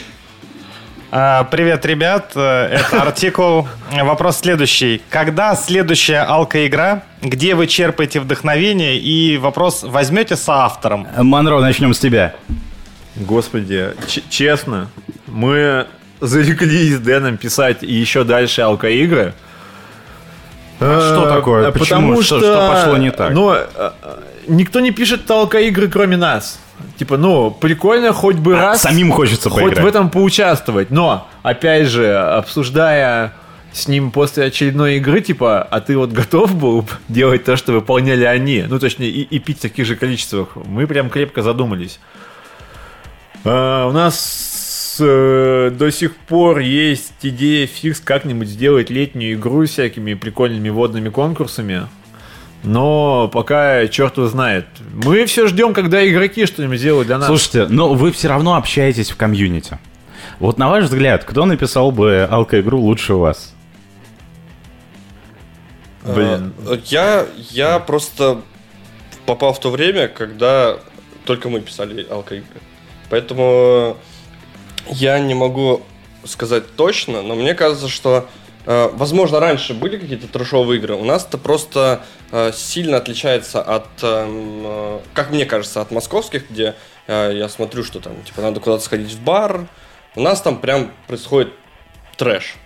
[1.12, 2.32] А, привет, ребят.
[2.34, 3.68] Э, это артикул.
[3.92, 5.00] Вопрос следующий.
[5.08, 7.04] Когда следующая алка-игра?
[7.22, 8.98] Где вы черпаете вдохновение?
[8.98, 11.06] И вопрос, возьмете с автором?
[11.16, 12.34] Монро, начнем с тебя.
[13.14, 13.90] Господи,
[14.28, 14.88] честно,
[15.26, 15.86] мы
[16.20, 19.32] зарекли с Дэном писать еще дальше алка-игры.
[20.80, 21.70] А что такое?
[21.70, 21.84] Почему?
[21.84, 23.32] Потому что, что, что пошло не так?
[23.32, 23.56] Ну,
[24.48, 26.58] никто не пишет алка-игры, кроме нас.
[26.96, 28.82] Типа, ну, прикольно хоть бы а, раз...
[28.82, 29.84] Самим хочется Хоть поиграть.
[29.84, 30.90] в этом поучаствовать.
[30.90, 33.34] Но, опять же, обсуждая
[33.72, 38.24] с ним после очередной игры, типа, а ты вот готов был делать то, что выполняли
[38.24, 38.64] они?
[38.66, 40.56] Ну, точнее, и, и пить в таких же количествах.
[40.64, 42.00] Мы прям крепко задумались.
[43.44, 49.70] А, у нас э, до сих пор есть идея фикс как-нибудь сделать летнюю игру с
[49.70, 51.86] всякими прикольными водными конкурсами.
[52.66, 54.66] Но пока черт его знает.
[54.92, 57.28] Мы все ждем, когда игроки что-нибудь сделают для нас.
[57.28, 59.78] Слушайте, но вы все равно общаетесь в комьюнити.
[60.40, 63.54] Вот на ваш взгляд, кто написал бы алко-игру лучше вас?
[66.02, 66.52] Блин.
[66.66, 68.42] А, я, я просто
[69.26, 70.76] попал в то время, когда
[71.24, 72.60] только мы писали алко-игры.
[73.10, 73.96] Поэтому
[74.90, 75.82] я не могу
[76.24, 78.28] сказать точно, но мне кажется, что
[78.66, 80.94] возможно, раньше были какие-то трешовые игры.
[80.94, 82.02] У нас это просто
[82.32, 86.74] э, сильно отличается от, эм, э, как мне кажется, от московских, где
[87.08, 89.68] я смотрю, что там, типа, надо куда-то сходить в бар.
[90.16, 91.52] У нас там прям происходит
[92.16, 92.56] трэш.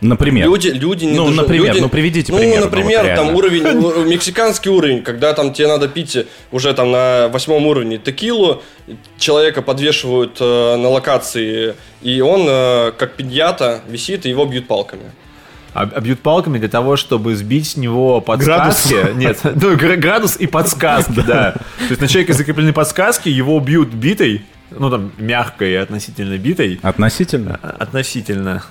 [0.00, 0.46] Например?
[0.46, 1.42] Люди, люди не Ну, дожив...
[1.42, 1.80] например, люди...
[1.80, 2.58] ну приведите ну, пример.
[2.60, 6.16] Ну, например, вот, там уровень, мексиканский уровень, когда там тебе надо пить
[6.52, 8.62] уже там на восьмом уровне текилу,
[9.18, 15.12] человека подвешивают э, на локации, и он э, как пиньята висит, и его бьют палками.
[15.74, 18.94] А, а бьют палками для того, чтобы сбить с него подсказки.
[18.94, 19.14] Градус.
[19.16, 21.52] Нет, ну, градус и подсказки, да.
[21.52, 26.80] То есть на человека закреплены подсказки, его бьют битой, ну там мягкой относительно битой.
[26.82, 27.60] Относительно?
[27.62, 28.64] А, относительно.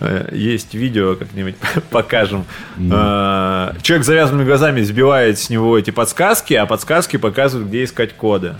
[0.00, 1.56] Э, есть видео, как-нибудь
[1.90, 2.46] покажем.
[2.78, 3.80] Mm.
[3.82, 8.56] Человек с завязанными глазами сбивает с него эти подсказки, а подсказки показывают, где искать коды.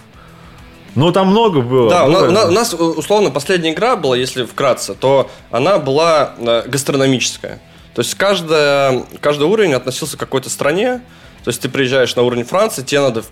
[0.94, 1.88] Ну, там много было.
[1.88, 2.28] Да, много...
[2.28, 7.60] У, нас, у нас, условно, последняя игра была, если вкратце, то она была э, гастрономическая.
[7.94, 11.00] То есть каждая, каждый уровень относился к какой-то стране.
[11.44, 13.22] То есть ты приезжаешь на уровень Франции, тебе надо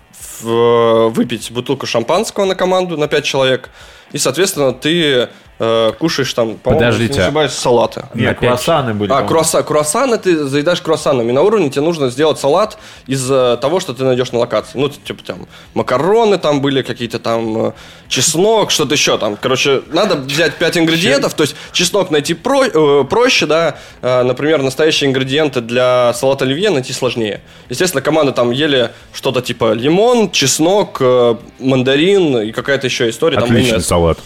[0.41, 3.69] выпить бутылку шампанского на команду на 5 человек.
[4.11, 5.29] И, соответственно, ты
[5.59, 7.13] э, кушаешь там, по-моему, Подождите.
[7.13, 8.05] не ошибаюсь, салаты.
[8.13, 9.11] Нет, круассаны были.
[9.11, 11.31] А, круасса, круассаны ты заедаешь круассанами.
[11.31, 12.77] На уровне тебе нужно сделать салат
[13.07, 14.77] из э, того, что ты найдешь на локации.
[14.79, 17.71] Ну, типа там макароны там были, какие-то там э,
[18.07, 19.37] чеснок, что-то еще там.
[19.39, 23.77] Короче, надо взять 5 ингредиентов, то есть чеснок найти про, э, проще, да.
[24.01, 27.41] Э, например, настоящие ингредиенты для салата оливье найти сложнее.
[27.69, 33.37] Естественно, команда там ели что-то типа лимон, чеснок, э, мандарин и какая-то еще история.
[33.37, 34.17] Отличный там, салат.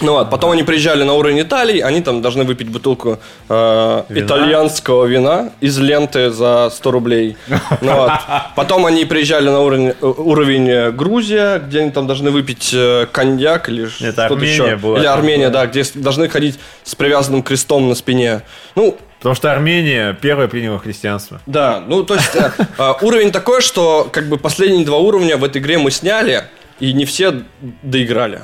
[0.00, 3.18] Ну вот, потом они приезжали на уровень Италии, они там должны выпить бутылку
[3.48, 4.26] э, вина?
[4.26, 7.36] итальянского вина из ленты за 100 рублей.
[7.80, 8.12] Ну, вот.
[8.54, 13.06] Потом они приезжали на уровень, э, уровень э, Грузия, где они там должны выпить э,
[13.10, 14.76] коньяк или что-то еще.
[14.76, 18.42] Была или Армения, да, где должны ходить с привязанным крестом на спине.
[18.76, 21.40] Ну, Потому что Армения первая приняла христианство.
[21.46, 25.42] Да, ну то есть э, э, уровень такой, что как бы последние два уровня в
[25.42, 26.44] этой игре мы сняли,
[26.78, 27.42] и не все
[27.82, 28.40] доиграли.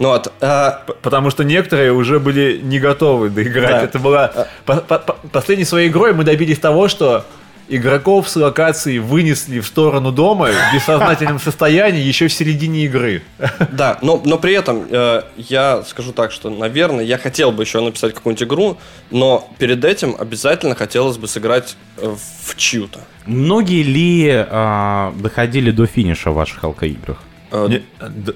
[0.00, 0.82] Ну, вот, а...
[1.02, 3.70] Потому что некоторые уже были не готовы доиграть.
[3.70, 3.82] Да.
[3.82, 4.32] Это была...
[4.64, 7.24] По -по Последней своей игрой мы добились того, что
[7.68, 13.22] игроков с локации вынесли в сторону дома в бессознательном состоянии еще в середине игры.
[13.72, 17.80] Да, но, но при этом э, я скажу так, что, наверное, я хотел бы еще
[17.80, 18.78] написать какую-нибудь игру,
[19.10, 23.00] но перед этим обязательно хотелось бы сыграть э, в чью-то.
[23.26, 27.18] Многие ли а, доходили до финиша в ваших алкоиграх?
[27.52, 27.82] Э, Не-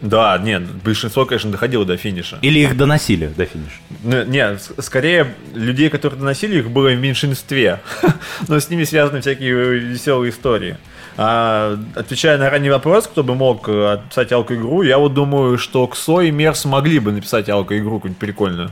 [0.03, 2.39] да, нет, большинство, конечно, доходило до финиша.
[2.43, 4.24] Или их доносили до финиша?
[4.27, 7.81] Не, скорее, людей, которые доносили, их было в меньшинстве.
[8.49, 10.77] Но с ними связаны всякие веселые истории.
[11.16, 15.86] А, отвечая на ранний вопрос, кто бы мог э, написать алко-игру, я вот думаю, что
[15.86, 18.70] Ксо и Мерс могли бы написать алко-игру какую-нибудь прикольную.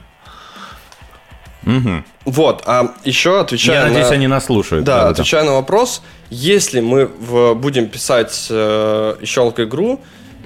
[1.63, 2.05] Мгм.
[2.25, 4.15] Вот, а еще отвечая Я надеюсь, на...
[4.15, 4.85] они нас слушают.
[4.85, 10.01] Да, отвечая на вопрос, если мы в- будем писать э, еще игру,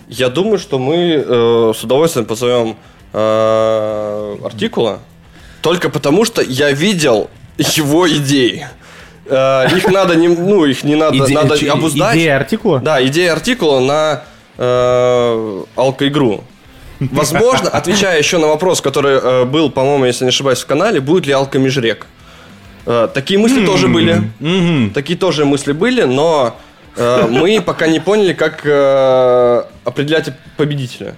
[0.09, 2.77] я думаю, что мы э, с удовольствием позовем
[3.13, 5.01] э, Артикула,
[5.63, 8.67] только потому что я видел его идеи.
[9.27, 12.17] Э, их надо не, ну их не надо, Иде- надо обуздать.
[12.17, 12.79] Идея артикула?
[12.81, 14.23] Да, идея артикула на
[14.59, 16.45] э, алкоигру.
[17.01, 21.27] Возможно, отвечая еще на вопрос, который э, был, по-моему, если не ошибаюсь, в канале, будет
[21.27, 22.07] ли алкомежрек.
[22.87, 24.23] Э, такие мысли тоже были.
[24.95, 26.57] Такие тоже мысли были, но
[26.97, 31.15] э, мы пока не поняли, как э, определять победителя.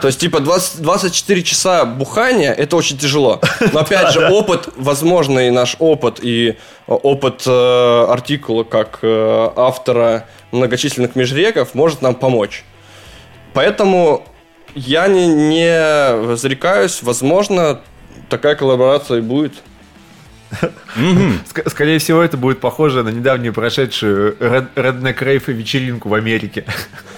[0.00, 3.40] То есть, типа, 20, 24 часа бухания это очень тяжело.
[3.72, 6.54] Но опять же, опыт, возможный наш опыт и э,
[6.86, 12.64] опыт э, артикула как э, автора многочисленных межреков может нам помочь.
[13.52, 14.24] Поэтому
[14.74, 17.80] я не, не зарекаюсь, возможно,
[18.28, 19.52] такая коллаборация и будет.
[20.96, 26.64] Ск- скорее всего, это будет похоже на недавнюю прошедшую Red- Redneck Rave вечеринку в Америке.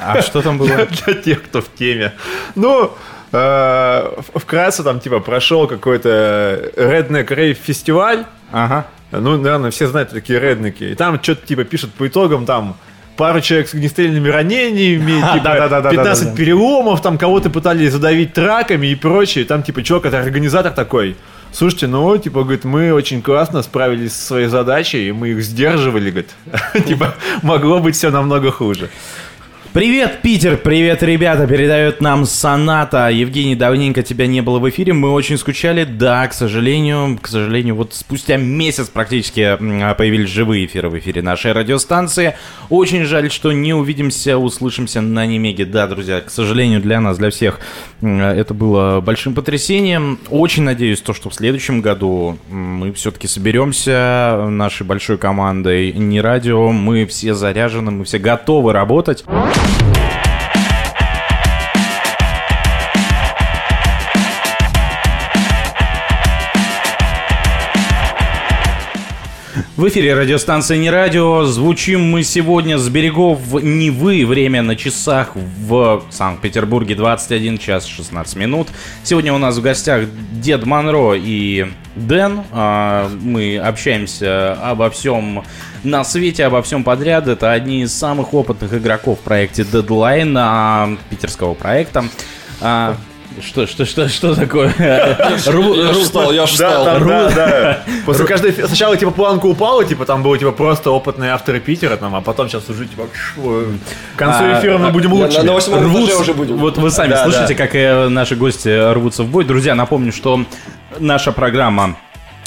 [0.01, 0.69] А что там было?
[1.07, 2.13] Для, тех, кто в теме.
[2.55, 2.93] Ну,
[3.33, 8.25] э, вкратце там типа прошел какой-то Redneck Rave фестиваль.
[8.53, 8.87] Ага.
[9.11, 10.85] Ну, наверное, все знают такие реднеки.
[10.85, 12.77] И там что-то типа пишут по итогам там
[13.17, 15.91] пару человек с огнестрельными ранениями, А, типа, да-да-да-да-да-да.
[15.91, 19.45] 15 переломов, там кого-то пытались задавить траками и прочее.
[19.45, 21.17] Там, типа, чувак, это организатор такой.
[21.55, 26.11] Слушайте, ну, типа, говорит, мы очень классно справились со своей задачей, и мы их сдерживали,
[26.11, 26.31] говорит.
[26.87, 28.91] Типа, могло быть все намного хуже.
[29.75, 33.09] Привет, Питер, привет, ребята, передает нам Соната.
[33.09, 35.83] Евгений, давненько тебя не было в эфире, мы очень скучали.
[35.83, 41.23] Да, к сожалению, к сожалению, вот спустя месяц практически м, появились живые эфиры в эфире
[41.23, 42.37] нашей радиостанции.
[42.69, 45.65] Очень жаль, что не увидимся, услышимся на Немеге.
[45.65, 47.59] Да, друзья, к сожалению, для нас, для всех
[48.01, 50.21] м, это было большим потрясением.
[50.31, 56.71] Очень надеюсь, то, что в следующем году мы все-таки соберемся нашей большой командой не радио.
[56.71, 59.25] Мы все заряжены, мы все готовы работать.
[59.65, 60.04] Thank
[69.85, 71.45] В эфире радиостанция «Не радио».
[71.45, 74.25] Звучим мы сегодня с берегов Невы.
[74.25, 78.69] Время на часах в Санкт-Петербурге 21 час 16 минут.
[79.03, 81.67] Сегодня у нас в гостях Дед Монро и
[81.97, 82.45] Дэн.
[82.51, 85.45] А, Мы общаемся обо всем
[85.83, 87.29] на свете, обо всем подряд.
[87.29, 92.05] Это одни из самых опытных игроков в проекте Deadline, а, питерского проекта.
[93.43, 94.69] Что, что, что, что такое?
[95.47, 96.85] Ру- Я встал, я ж Да, встал.
[96.85, 97.83] там, да, да.
[98.07, 98.53] После каждой...
[98.53, 102.49] Сначала, типа, планка упала, типа, там было, типа, просто опытные авторы Питера, там, а потом
[102.49, 105.43] сейчас уже, типа, к концу А, эфира мы будем на- лучше.
[105.43, 106.57] на восьмом этаже Рвутся- уже будем.
[106.59, 107.55] Вот вы сами Да, слышите, да.
[107.55, 109.45] как э, наши гости рвутся в бой.
[109.45, 110.45] Друзья, напомню, что
[111.01, 111.97] наша программа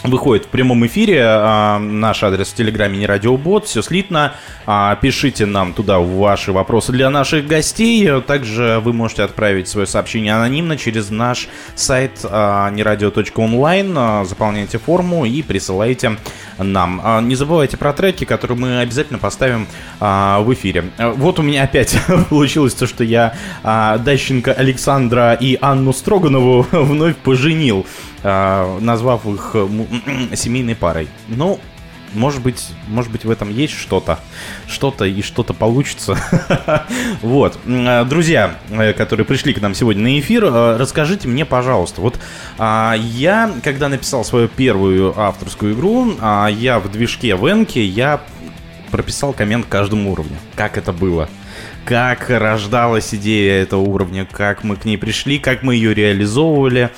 [0.03, 1.22] выходит в прямом эфире.
[1.26, 4.34] А, Наш адрес в Телеграме не радиобот, все слитно.
[4.65, 8.22] А, Пишите нам туда ваши вопросы для наших гостей.
[8.22, 13.94] Также вы можете отправить свое сообщение анонимно через наш сайт а, нерадио.онлайн.
[13.98, 16.18] А, Заполняйте форму и присылайте
[16.57, 17.02] нам.
[17.03, 19.68] А, Не забывайте про треки, которые мы обязательно поставим
[19.99, 20.86] а, в эфире.
[20.98, 21.98] А, Вот у меня опять
[22.30, 23.34] получилось то, что я
[23.64, 27.86] а, Дащенко Александра и Анну Строганову вновь поженил,
[28.82, 31.08] назвав их э, семейной парой.
[31.28, 31.60] Ну,
[32.14, 34.20] может быть, может быть, в этом есть что-то.
[34.68, 36.18] Что-то и что-то получится.
[37.22, 37.58] Вот.
[37.66, 42.02] Э, Друзья, э, которые пришли к нам сегодня на эфир, э, расскажите мне, пожалуйста.
[42.02, 42.20] Вот
[42.58, 48.22] а, я, когда написал свою первую авторскую игру, а, я в движке Венки, я
[48.91, 50.38] прописал коммент каждому уровню.
[50.56, 51.30] Как это было?
[51.86, 56.91] Как рождалась идея этого уровня, как мы к ней пришли, как мы ее реализовывали.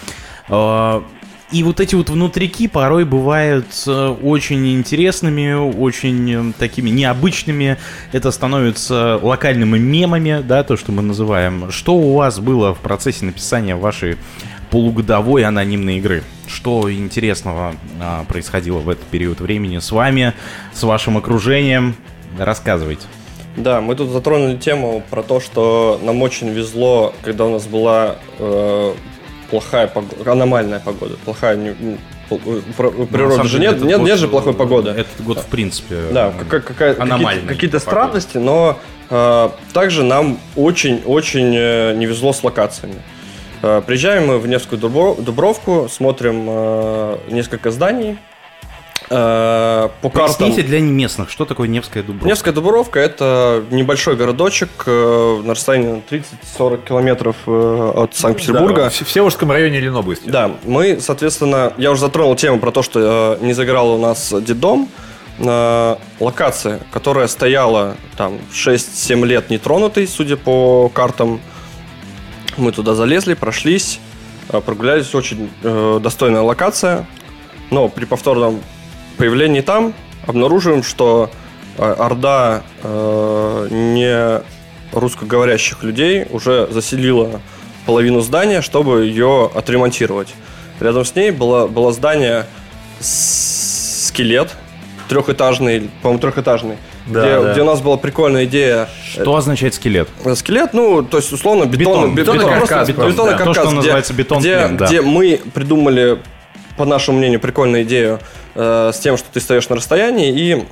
[1.51, 7.77] И вот эти вот внутрики порой бывают э, очень интересными, очень э, такими необычными.
[8.11, 11.71] Это становится локальными мемами, да, то, что мы называем.
[11.71, 14.17] Что у вас было в процессе написания вашей
[14.69, 16.23] полугодовой анонимной игры.
[16.47, 20.33] Что интересного а, происходило в этот период времени с вами,
[20.73, 21.95] с вашим окружением?
[22.37, 23.07] Рассказывайте.
[23.57, 28.17] Да, мы тут затронули тему про то, что нам очень везло, когда у нас была
[28.37, 28.93] э,
[29.49, 31.75] плохая погода, аномальная погода, плохая не,
[32.29, 32.37] Ну,
[33.07, 34.91] природы же нет, нет, нет же плохой погоды.
[34.91, 37.41] Этот год, в принципе, Да, какая, какая, аномальный.
[37.41, 38.77] какие-то, какие-то странности, но
[39.09, 43.01] э, также нам очень-очень э, не везло с локациями.
[43.63, 48.17] Э, приезжаем мы в Невскую Дубро- Дубровку, смотрим э, несколько зданий.
[49.09, 50.37] Э, по картам...
[50.37, 52.27] Поясните для местных, что такое Невская Дубровка?
[52.27, 58.83] Невская Дубровка– это небольшой городочек э, на расстоянии 30-40 километров э, от Санкт-Петербурга.
[58.83, 60.29] Да, в Всеволожском районе Ленобласти.
[60.29, 64.87] Да, мы, соответственно, я уже затронул тему про то, что не загорал у нас детдом.
[65.39, 71.39] Э, локация, которая стояла там 6-7 лет нетронутой, судя по картам.
[72.57, 73.99] Мы туда залезли, прошлись,
[74.49, 75.15] прогулялись.
[75.15, 77.07] Очень э, достойная локация.
[77.71, 78.61] Но при повторном
[79.19, 79.93] появлении там
[80.25, 81.29] обнаруживаем, что
[81.77, 84.41] э, орда э, не
[84.97, 87.41] русскоговорящих людей уже заселила
[87.85, 90.33] половину здания, чтобы ее отремонтировать.
[90.79, 92.45] Рядом с ней было, было здание
[93.01, 94.55] скелет
[95.09, 96.77] трехэтажный, по-моему, трехэтажный,
[97.07, 97.51] Да, где, да.
[97.51, 98.87] где у нас была прикольная идея.
[99.11, 100.07] Что означает скелет?
[100.23, 102.37] Э, Скелет, ну, то есть, условно, бетон, Бетон.
[102.37, 103.37] бетон- каркас просто просто, бетонный да.
[103.37, 104.85] То, каркас, что где- называется бетон где, плен, да.
[104.85, 106.19] где мы придумали,
[106.77, 108.19] по нашему мнению, прикольную идею
[108.59, 110.65] э, с тем, что ты стоишь на расстоянии и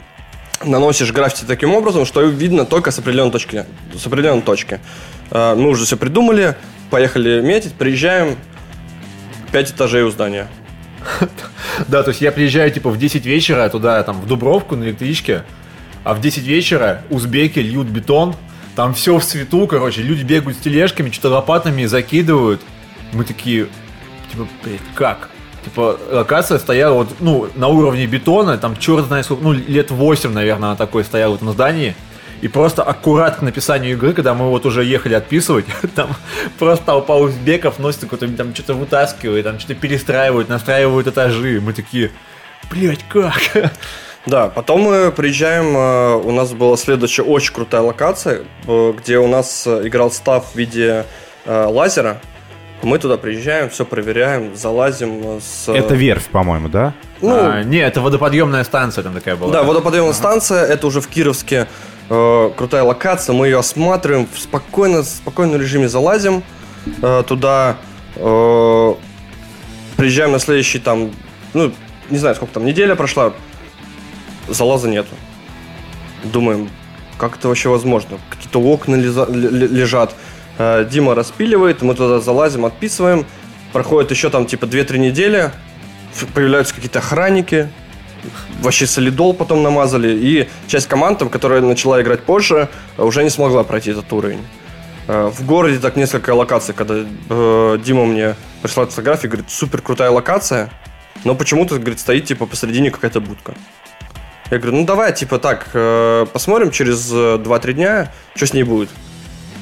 [0.64, 3.66] наносишь граффити таким образом, что видно только с определенной точки.
[3.96, 4.80] С определенной точки.
[5.32, 6.56] Э, мы уже все придумали,
[6.90, 8.36] поехали метить, приезжаем,
[9.52, 10.48] пять этажей у здания.
[11.88, 15.44] Да, то есть я приезжаю типа в 10 вечера туда, там, в Дубровку на электричке,
[16.04, 18.36] а в 10 вечера узбеки льют бетон,
[18.76, 22.62] там все в цвету, короче, люди бегают с тележками, что-то лопатами закидывают.
[23.14, 23.68] Мы такие,
[24.32, 24.48] типа,
[24.96, 25.30] как?
[25.68, 30.32] Типа, локация стояла вот, ну, на уровне бетона, там, черт знает сколько, ну, лет 8,
[30.32, 31.94] наверное, она такой стояла в этом здании.
[32.40, 35.66] И просто аккурат к написанию игры, когда мы вот уже ехали отписывать,
[35.96, 36.12] там
[36.58, 41.60] просто толпа узбеков носит какое-то, там что-то вытаскивает, там что-то перестраивают, настраивают этажи.
[41.60, 42.12] Мы такие,
[42.72, 43.34] блять, как?
[44.26, 49.28] Да, потом мы приезжаем, э, у нас была следующая очень крутая локация, э, где у
[49.28, 51.06] нас э, играл став в виде
[51.46, 52.20] лазера.
[52.84, 55.68] Мы туда приезжаем, все проверяем, залазим с...
[55.68, 56.94] Это верфь, по-моему, да?
[57.22, 59.52] Ну, А, не, это водоподъемная станция там такая была.
[59.52, 61.68] Да, водоподъемная станция, это уже в Кировске.
[62.10, 66.44] Э, крутая локация, мы ее осматриваем, в спокойно, в спокойном режиме залазим
[67.02, 67.78] э, туда.
[68.16, 68.94] э,
[69.98, 71.12] приезжаем на следующий там,
[71.54, 71.74] ну,
[72.10, 73.34] не знаю, сколько там, неделя прошла,
[74.48, 75.10] залаза нету.
[76.24, 76.70] Думаем,
[77.18, 78.20] как это вообще возможно?
[78.30, 80.14] Какие-то окна лежат.
[80.58, 83.26] Э, Дима распиливает, мы туда залазим, отписываем.
[83.74, 85.52] Проходит еще там типа 2-3 недели.
[86.34, 87.70] Появляются какие-то охранники.
[88.62, 90.18] Вообще солидол потом намазали.
[90.18, 94.46] И часть команд, которая начала играть позже, э, уже не смогла пройти этот уровень.
[95.08, 96.96] Э, В городе так несколько локаций, когда
[97.30, 100.70] э, Дима мне прислал фотографии, говорит, супер крутая локация,
[101.24, 103.54] но почему-то, говорит, стоит типа посередине какая-то будка.
[104.50, 108.64] Я говорю, ну давай, типа так, э, посмотрим через э, 2-3 дня, что с ней
[108.64, 108.90] будет.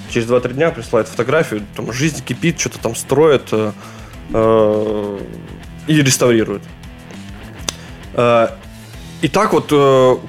[0.10, 3.72] Через 2-3 дня присылает фотографию, там жизнь кипит, что-то там строят э,
[4.34, 5.20] э,
[5.88, 6.64] и реставрируют.
[8.14, 8.50] Э,
[9.22, 9.74] и так вот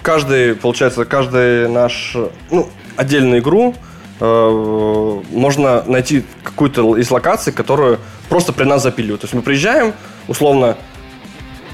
[0.03, 2.16] каждый, получается, каждый наш,
[2.51, 3.74] ну, отдельную игру
[4.19, 7.98] можно найти какую-то из локаций, которую
[8.31, 9.20] просто при нас запиливают.
[9.20, 9.93] То есть мы приезжаем,
[10.28, 10.78] условно,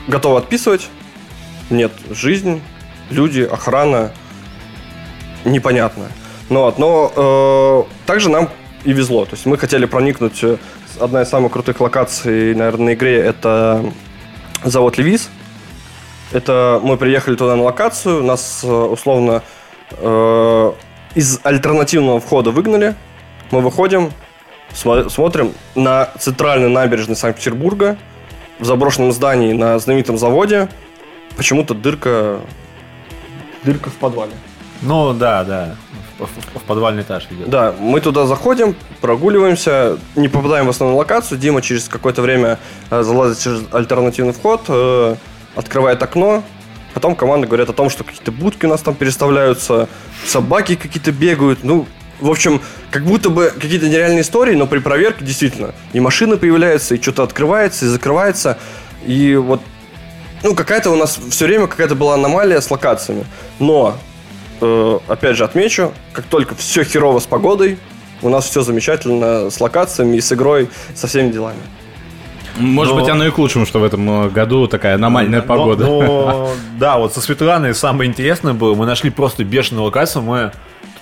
[0.08, 0.88] готовы отписывать,
[1.70, 2.60] нет, жизнь,
[3.10, 4.10] люди, охрана,
[5.44, 6.08] непонятно.
[6.48, 7.12] Ну, вот, но
[7.89, 8.48] э, также нам
[8.85, 9.24] и везло.
[9.24, 10.43] То есть мы хотели проникнуть.
[10.44, 10.56] э,
[11.01, 13.82] Одна из самых крутых локаций, наверное, на игре это
[14.64, 15.31] завод Левис.
[16.32, 19.43] Это мы приехали туда на локацию, нас э, условно
[19.93, 20.73] э,
[21.14, 22.94] из альтернативного входа выгнали.
[23.51, 24.12] Мы выходим,
[24.73, 27.97] смо- смотрим на центральной набережной Санкт-Петербурга,
[28.59, 30.69] в заброшенном здании на знаменитом заводе,
[31.36, 32.40] почему-то дырка,
[33.64, 34.32] дырка в подвале.
[34.82, 35.77] Ну, да, да.
[36.26, 37.48] В, подвальный этаж ведет.
[37.48, 41.38] Да, мы туда заходим, прогуливаемся, не попадаем в основную локацию.
[41.38, 42.58] Дима через какое-то время
[42.90, 45.16] э, залазит через альтернативный вход, э,
[45.54, 46.42] открывает окно.
[46.94, 49.88] Потом команды говорят о том, что какие-то будки у нас там переставляются,
[50.26, 51.64] собаки какие-то бегают.
[51.64, 51.86] Ну,
[52.20, 56.94] в общем, как будто бы какие-то нереальные истории, но при проверке действительно и машины появляются,
[56.94, 58.58] и что-то открывается, и закрывается.
[59.06, 59.60] И вот,
[60.42, 63.24] ну, какая-то у нас все время какая-то была аномалия с локациями.
[63.58, 63.96] Но
[64.62, 67.78] э, опять же отмечу, как только все херово с погодой,
[68.22, 71.59] у нас все замечательно с локациями и с игрой, со всеми делами.
[72.56, 75.47] Может Но- быть, оно и к лучшему, что в этом э, году такая аномальная Но-
[75.47, 75.84] погода.
[75.84, 80.52] но, да, вот со Светланой самое интересное было, мы нашли просто бешеную локацию, мы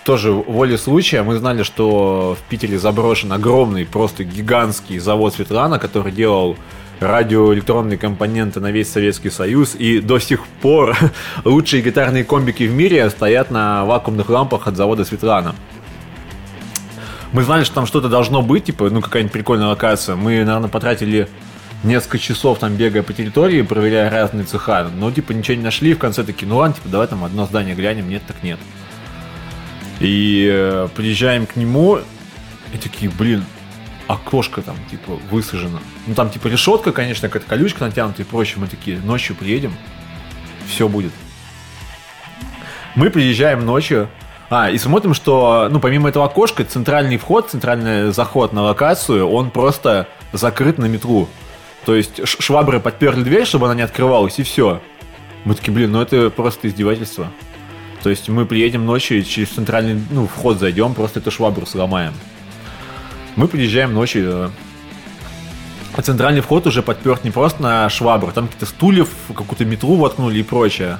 [0.04, 6.12] тоже волей случая, мы знали, что в Питере заброшен огромный, просто гигантский завод Светлана, который
[6.12, 6.56] делал
[7.00, 10.96] радиоэлектронные компоненты на весь Советский Союз, и до сих пор
[11.44, 15.54] лучшие гитарные комбики в мире стоят на вакуумных лампах от завода Светлана.
[17.32, 20.16] Мы знали, что там что-то должно быть, типа, ну, какая-нибудь прикольная локация.
[20.16, 21.28] Мы, наверное, потратили
[21.84, 24.90] несколько часов там бегая по территории, проверяя разные цеха.
[24.92, 25.94] Но, типа, ничего не нашли.
[25.94, 28.08] В конце такие, ну ладно, типа, давай там одно здание глянем.
[28.08, 28.58] Нет, так нет.
[30.00, 32.00] И э, приезжаем к нему,
[32.72, 33.44] и такие, блин,
[34.12, 35.80] окошко там, типа, высажено.
[36.06, 38.56] Ну, там, типа, решетка, конечно, какая-то колючка натянута и прочее.
[38.58, 39.74] Мы такие, ночью приедем,
[40.66, 41.12] все будет.
[42.96, 44.08] Мы приезжаем ночью,
[44.50, 49.50] а, и смотрим, что, ну, помимо этого окошка, центральный вход, центральный заход на локацию, он
[49.52, 51.28] просто закрыт на метру.
[51.84, 54.80] То есть швабры подперли дверь, чтобы она не открывалась, и все.
[55.44, 57.28] Мы такие, блин, ну это просто издевательство.
[58.02, 62.12] То есть мы приедем ночью и через центральный ну, вход зайдем, просто эту швабру сломаем.
[63.36, 64.28] Мы приезжаем ночью.
[64.28, 64.50] э,
[65.92, 70.38] а центральный вход уже подперт не просто на швабру, там какие-то стульев, какую-то метру воткнули
[70.38, 70.98] и прочее.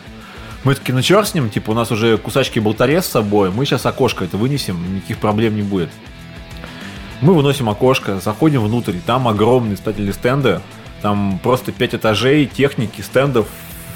[0.64, 3.64] Мы такие, ну черт с ним, типа у нас уже кусачки болтарез с собой, мы
[3.64, 5.90] сейчас окошко это вынесем, никаких проблем не будет.
[7.20, 10.60] Мы выносим окошко, заходим внутрь, там огромные стательные стенды,
[11.02, 13.46] там просто 5 этажей, техники, стендов,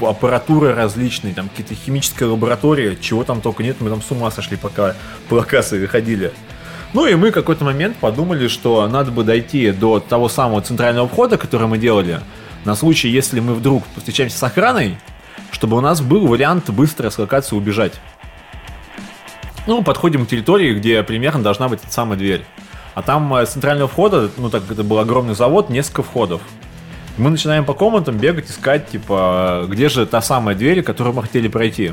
[0.01, 4.57] аппаратуры различные, там какие-то химические лаборатории, чего там только нет, мы там с ума сошли,
[4.57, 4.95] пока
[5.29, 6.33] по локации выходили.
[6.95, 11.09] Ну и мы в какой-то момент подумали, что надо бы дойти до того самого центрального
[11.09, 12.21] входа, который мы делали,
[12.65, 14.97] на случай, если мы вдруг встречаемся с охраной,
[15.51, 17.95] чтобы у нас был вариант быстро с локации убежать.
[19.67, 22.45] Ну, подходим к территории, где примерно должна быть эта самая дверь.
[22.95, 26.43] А там э, с центрального входа, ну так это был огромный завод, несколько входов.
[27.17, 31.49] Мы начинаем по комнатам бегать, искать, типа, где же та самая дверь, которую мы хотели
[31.49, 31.93] пройти.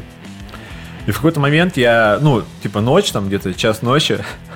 [1.08, 4.20] И в какой-то момент я, ну, типа ночь, там где-то час ночи,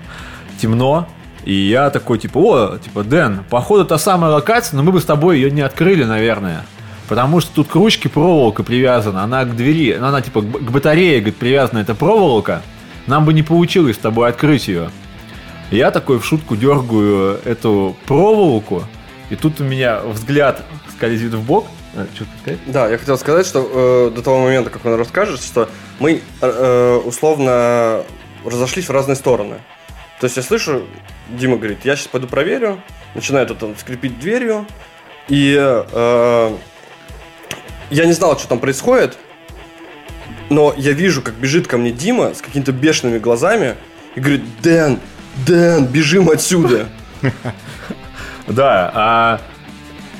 [0.66, 1.08] темно,
[1.44, 5.06] и я такой, типа, о, типа, Дэн, походу та самая локация, но мы бы с
[5.06, 6.66] тобой ее не открыли, наверное.
[7.08, 11.20] Потому что тут к ручке проволока привязана, она к двери, ну, она типа к батарее,
[11.20, 12.64] говорит, привязана эта проволока.
[13.06, 14.90] Нам бы не получилось с тобой открыть ее.
[15.70, 18.84] Я такой в шутку дергаю эту проволоку,
[19.30, 20.64] и тут у меня взгляд
[20.98, 21.68] скользит в бок.
[21.96, 22.08] А?
[22.66, 25.70] Да, я хотел сказать, что э, до того момента, как он расскажет, что
[26.00, 28.02] мы э, условно
[28.44, 29.58] разошлись в разные стороны.
[30.20, 30.88] То есть я слышу,
[31.30, 32.82] Дима говорит, я сейчас пойду проверю,
[33.16, 34.66] начинаю тут он скрипить дверью,
[35.28, 36.58] и э,
[37.90, 39.18] я не знал, что там происходит,
[40.50, 43.76] но я вижу, как бежит ко мне Дима с какими-то бешеными глазами
[44.16, 45.00] и говорит, Дэн,
[45.46, 46.88] Дэн, бежим отсюда.
[48.48, 49.42] Да, а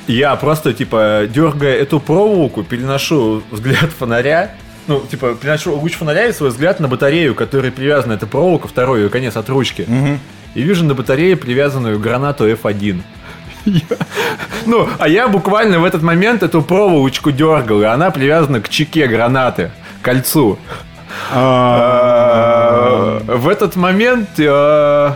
[0.08, 4.56] я просто, типа, дергая эту проволоку, переношу взгляд фонаря,
[4.86, 9.02] ну, типа, переношу луч фонаря и свой взгляд на батарею, которой привязана эта проволока, второй
[9.02, 9.86] ее конец от ручки.
[10.54, 13.02] И вижу на батарее привязанную гранату F1.
[13.66, 13.80] Я-
[14.66, 19.06] Ну, а я буквально в этот момент эту проволочку дергал, и она привязана к чеке
[19.06, 19.70] гранаты,
[20.02, 20.58] кольцу.
[21.32, 25.10] А, В этот момент э,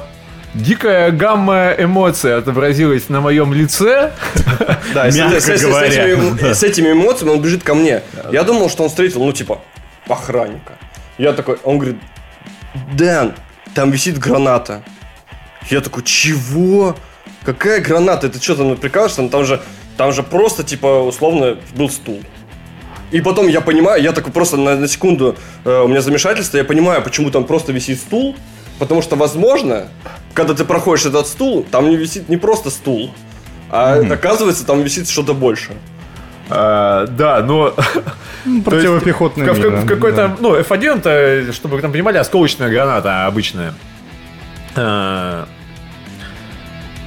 [0.54, 4.12] дикая гамма эмоций отобразилась на моем лице.
[4.94, 5.86] Да, Мягко с- говоря.
[5.88, 8.02] этими, с этими эмоциями он бежит ко мне.
[8.32, 9.60] Я думал, что он встретил, ну, типа,
[10.08, 10.74] охранника.
[11.18, 11.96] Я такой, он говорит,
[12.92, 13.34] Дэн,
[13.74, 14.82] там висит граната.
[15.70, 16.96] Я такой, чего?
[17.44, 18.26] Какая граната?
[18.26, 19.22] Это что, там прикалываешься?
[19.22, 19.60] Ну, Там же,
[19.96, 22.20] там же просто, типа, условно, был стул.
[23.10, 26.64] И потом я понимаю, я такой просто на, на секунду, э, у меня замешательство, я
[26.64, 28.36] понимаю, почему там просто висит стул.
[28.80, 29.88] Потому что, возможно,
[30.34, 33.14] когда ты проходишь этот стул, там не висит не просто стул,
[33.70, 35.72] а оказывается, там висит что-то больше.
[36.48, 37.74] А, да, но...
[38.64, 40.36] Противопехотная То есть, в- в- в какой-то, да.
[40.40, 43.74] ну, F1 это, чтобы вы там понимали, осколочная граната обычная.
[44.74, 45.46] А,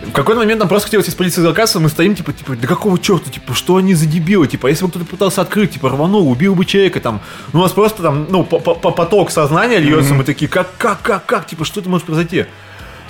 [0.06, 3.00] В какой-то момент нам просто хотелось из полиции локацию, мы стоим, типа, типа, да какого
[3.00, 6.56] черта, типа, что они за дебилы, типа, если бы кто-то пытался открыть, типа, рванул, убил
[6.56, 7.22] бы человека, там,
[7.54, 10.68] ну, у нас просто там, ну, по- по- по- поток сознания льется, мы такие, как,
[10.78, 12.46] как, как, как, типа, что это может произойти?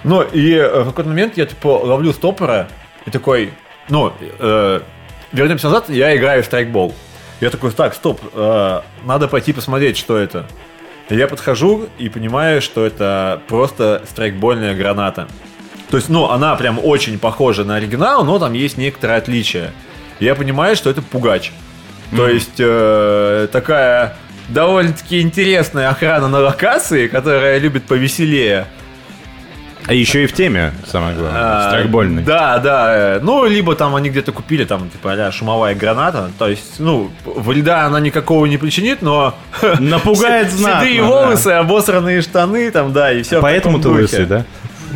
[0.03, 2.67] Ну, и э, в какой-то момент я, типа, ловлю стопора
[3.05, 3.53] и такой,
[3.89, 4.81] ну, э,
[5.31, 6.93] вернемся назад, я играю в страйкбол.
[7.41, 10.45] Я такой, так, стоп, э, надо пойти посмотреть, что это.
[11.09, 15.27] Я подхожу и понимаю, что это просто страйкбольная граната.
[15.93, 19.69] То есть, ну, она прям очень похожа на оригинал, но там есть некоторые отличия.
[20.19, 21.51] Я понимаю, что это пугач.
[22.15, 24.15] То есть, э, такая
[24.49, 28.65] довольно-таки интересная охрана на локации, которая любит повеселее.
[29.85, 31.39] А еще и в теме, самое главное.
[31.39, 32.23] А, Страйкбольный.
[32.23, 33.17] Да, да.
[33.17, 36.31] э, Ну, либо там они где-то купили, там, типа, а шумовая граната.
[36.39, 39.35] То есть, ну, вреда она никакого не причинит, но...
[39.77, 41.07] Напугает знатно, Седые да.
[41.07, 43.41] волосы, обосранные штаны, там, да, и все.
[43.41, 44.45] Поэтому ты лысый, да?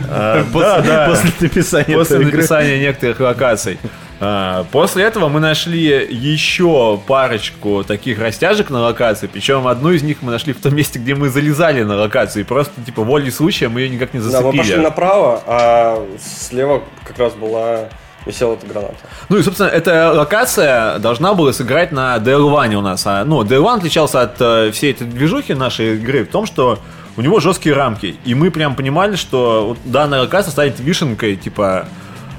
[0.10, 1.08] да, После- да.
[1.10, 3.80] после написания После написания некоторых локаций.
[4.20, 10.18] А, После этого мы нашли еще парочку таких растяжек на локации, причем одну из них
[10.22, 13.68] мы нашли в том месте, где мы залезали на локацию, и просто, типа, волей случая
[13.70, 14.52] мы ее никак не Да, зацепили.
[14.52, 17.90] мы пошли направо, а слева как раз была
[18.26, 18.96] висела эта граната.
[19.30, 23.04] Ну и, собственно, эта локация должна была сыграть на DL1 у нас.
[23.06, 26.80] А, ну, DL1 отличался от э, всей этой движухи нашей игры в том, что
[27.18, 28.16] у него жесткие рамки.
[28.26, 31.88] И мы прям понимали, что вот данная локация станет вишенкой, типа,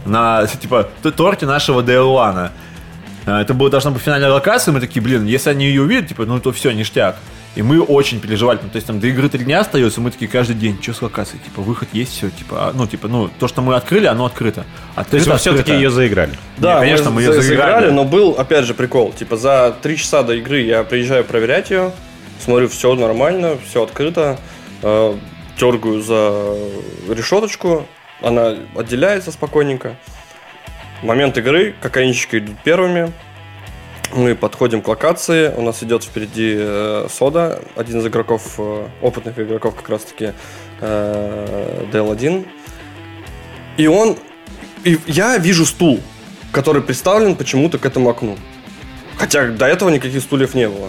[0.06, 2.50] на типа торте нашего DL1.
[3.26, 6.24] А, Это была должна быть финальная локация, мы такие, блин, если они ее увидят, типа,
[6.24, 7.16] ну то все, ништяк.
[7.56, 10.30] И мы очень переживали, ну, то есть там до игры три дня остается, мы такие
[10.30, 13.48] каждый день, что с локацией, типа, выход есть, все, типа, а, ну, типа, ну, то,
[13.48, 14.64] что мы открыли, оно открыто.
[14.94, 16.32] То есть вы все-таки ее заиграли?
[16.58, 17.90] Да, конечно, мы ее за- заиграли.
[17.90, 19.12] но был, опять же, прикол.
[19.12, 21.90] Типа, за три часа до игры я приезжаю проверять ее,
[22.44, 24.38] смотрю, все нормально, все открыто,
[24.82, 26.56] дергаю за
[27.08, 27.86] решеточку,
[28.20, 29.96] она отделяется спокойненько.
[31.02, 33.12] Момент игры, кокаинщики идут первыми,
[34.12, 39.38] мы подходим к локации, у нас идет впереди э, Сода, один из игроков, э, опытных
[39.38, 40.32] игроков как раз-таки
[40.80, 42.46] э, DL1.
[43.76, 44.16] И он...
[44.84, 46.00] И я вижу стул,
[46.52, 48.36] который приставлен почему-то к этому окну.
[49.18, 50.88] Хотя до этого никаких стульев не было.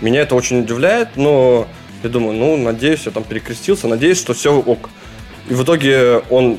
[0.00, 1.68] Меня это очень удивляет, но
[2.02, 4.90] я думаю, ну, надеюсь, я там перекрестился, надеюсь, что все ок.
[5.48, 6.58] И в итоге он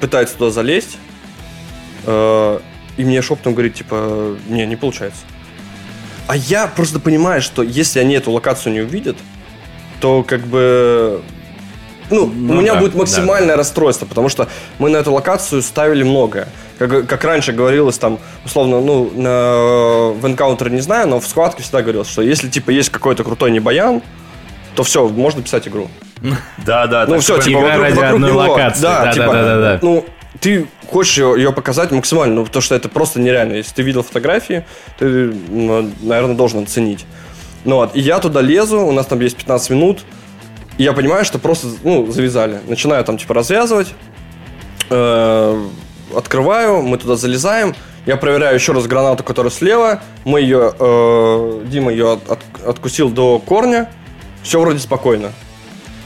[0.00, 0.98] пытается туда залезть,
[2.06, 2.60] э,
[2.96, 5.22] и мне шептом говорит, типа, не, не получается.
[6.26, 9.16] А я просто понимаю, что если они эту локацию не увидят,
[10.00, 11.22] то как бы...
[12.10, 14.48] Ну, Ну у меня да, будет да, максимальное расстройство, потому что
[14.78, 16.48] мы на эту локацию ставили многое.
[16.78, 21.62] Как, как раньше говорилось там, условно, ну, на, в Encounter не знаю, но в схватке
[21.62, 24.02] всегда говорилось, что если, типа, есть какой-то крутой небоян,
[24.74, 25.88] то все, можно писать игру.
[26.64, 28.38] Да, да, Ну все, типа, игра вокруг, вокруг него.
[28.38, 28.82] локации.
[28.82, 29.78] Да, Да, типа, да, да, да, да.
[29.82, 30.04] ну,
[30.40, 33.54] ты хочешь ее, ее показать максимально, ну, потому что это просто нереально.
[33.54, 34.64] Если ты видел фотографии,
[34.98, 35.06] ты,
[35.48, 37.04] ну, наверное, должен оценить.
[37.64, 40.00] Ну вот, и я туда лезу, у нас там есть 15 минут,
[40.78, 42.58] и я понимаю, что просто, ну, завязали.
[42.68, 43.88] Начинаю там, типа, развязывать,
[44.90, 45.62] э,
[46.16, 47.74] открываю, мы туда залезаем,
[48.06, 53.10] я проверяю еще раз гранату, которая слева, мы ее, э, Дима ее от- от- откусил
[53.10, 53.90] до корня,
[54.42, 55.32] все вроде спокойно.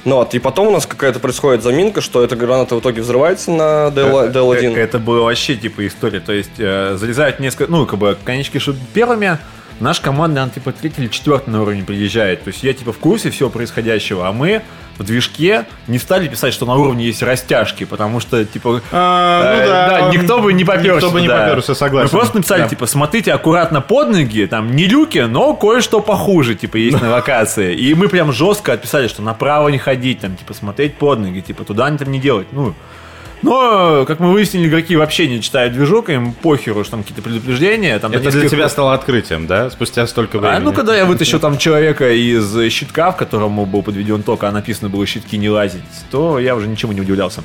[0.05, 3.51] Ну вот, и потом у нас какая-то происходит заминка, что эта граната в итоге взрывается
[3.51, 4.77] на DL, DL1.
[4.77, 6.21] Э, Это было вообще типа история.
[6.21, 9.39] То есть э, залезают несколько, ну, как бы, конечки шут первыми,
[10.51, 12.45] типа третий или четвертый на уровне приезжает.
[12.45, 14.63] То есть я типа в курсе всего происходящего, а мы
[14.99, 19.63] в движке не стали писать, что на уровне есть растяжки, потому что, типа, А, ну
[19.63, 20.95] э, да, никто бы не поперся.
[20.95, 21.49] Никто бы не да.
[21.49, 22.11] поперся, согласен.
[22.13, 22.69] Мы просто написали, Да.
[22.69, 27.75] типа, смотрите аккуратно под ноги, там, не люки, но кое-что похуже, типа, есть на локации.
[27.75, 31.65] И мы прям жестко отписали, что направо не ходить, там, типа, смотреть под ноги, типа,
[31.65, 32.47] туда не там не делать.
[32.53, 32.75] Ну,
[33.45, 37.99] но, как мы выяснили, игроки вообще не читают движок, им похеру, что там какие-то предупреждения.
[37.99, 39.71] Там, Это для тебя стало открытием, да?
[39.71, 40.65] Спустя столько а времени.
[40.65, 44.89] ну, когда я вытащил там человека из щитка, в которому был подведен ток, а написано
[44.89, 47.43] было щитки не лазить, то я уже ничему не удивлялся.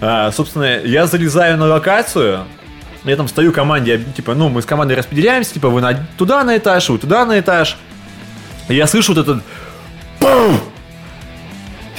[0.00, 2.44] А, собственно, я залезаю на локацию,
[3.04, 6.56] я там стою команде, типа, ну, мы с командой распределяемся, типа, вы на, туда на
[6.56, 7.76] этаж, вы туда на этаж.
[8.68, 9.42] И я слышу вот этот
[10.18, 10.60] пум!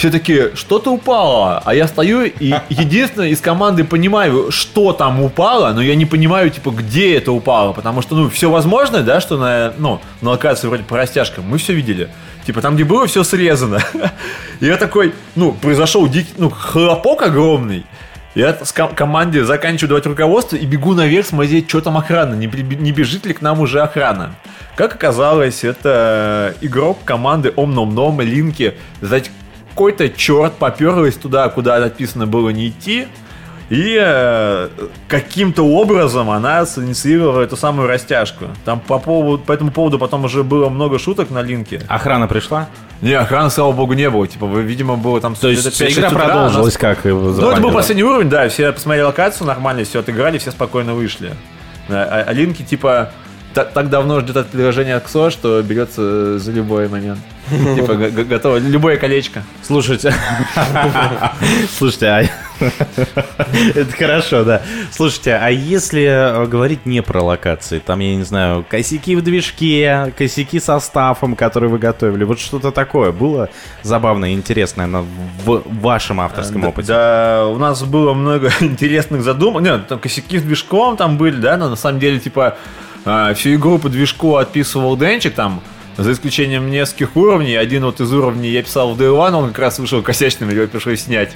[0.01, 1.61] Все такие, что-то упало.
[1.63, 6.49] А я стою и единственное из команды понимаю, что там упало, но я не понимаю,
[6.49, 7.71] типа, где это упало.
[7.71, 11.59] Потому что, ну, все возможное, да, что на, ну, на локации вроде по растяжкам мы
[11.59, 12.09] все видели.
[12.47, 13.77] Типа, там, где было, все срезано.
[14.59, 17.85] Я такой, ну, произошел дикий, ну, хлопок огромный.
[18.33, 22.47] Я с ком- команде заканчиваю давать руководство и бегу наверх смотреть, что там охрана, не,
[22.47, 24.33] не бежит ли к нам уже охрана.
[24.75, 28.73] Как оказалось, это игрок команды Ом Ном Ном Линки.
[29.01, 29.29] Знаете,
[29.81, 33.07] какой-то черт поперлась туда, куда написано было не идти.
[33.71, 34.69] И э,
[35.07, 38.45] каким-то образом она синициировала эту самую растяжку.
[38.63, 41.81] Там по, поводу, по этому поводу потом уже было много шуток на линке.
[41.87, 42.67] Охрана пришла?
[43.01, 44.27] Не, охраны, слава богу, не было.
[44.27, 45.33] Типа, видимо, было там...
[45.33, 47.03] То есть где-то 5-6 игра утра, продолжилась нас- как?
[47.05, 51.31] Ну, это был последний уровень, да, все посмотрели локацию нормально, все отыграли, все спокойно вышли.
[51.89, 53.09] Да, а, а линки, типа,
[53.55, 57.19] та- так давно ждет от приложения КСО, что берется за любой момент.
[57.75, 59.43] Типа, готово, любое колечко.
[59.61, 60.13] Слушайте,
[61.77, 62.23] слушайте, а
[63.75, 64.61] Это хорошо, да.
[64.91, 70.13] Слушайте, а если э, говорить не про локации, там, я не знаю, косяки в движке,
[70.17, 73.49] косяки со стафом, который вы готовили, вот что-то такое было
[73.81, 76.87] забавное и интересное на- в вашем авторском Да, опыте?
[76.87, 79.63] Да, у нас было много интересных задумок.
[79.63, 82.57] Нет, там косяки с движком там были, да, но на самом деле, типа,
[83.05, 85.61] а, всю игру по движку отписывал Денчик там,
[85.97, 87.55] за исключением нескольких уровней.
[87.55, 90.67] Один вот из уровней я писал в Day One, он как раз вышел косячным, его
[90.67, 91.31] пришлось снять.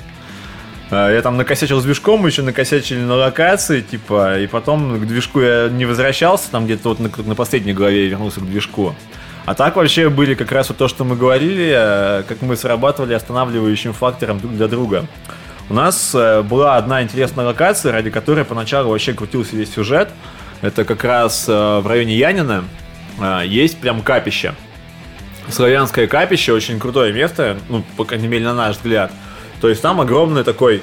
[0.91, 5.41] А, Я там накосячил с движком, еще накосячили на локации, типа, и потом к движку
[5.41, 8.95] я не возвращался, там где-то вот на, на последней главе я вернулся к движку.
[9.45, 13.13] А так вообще были как раз вот то, что мы говорили, э, как мы срабатывали
[13.13, 15.05] останавливающим фактором друг для друга.
[15.69, 20.09] У нас э, была одна интересная локация, ради которой поначалу вообще крутился весь сюжет.
[20.61, 22.63] Это как раз э, в районе Янина
[23.45, 24.53] есть прям капище.
[25.49, 29.11] Славянское капище, очень крутое место, ну, по крайней мере, на наш взгляд.
[29.61, 30.81] То есть там огромный такой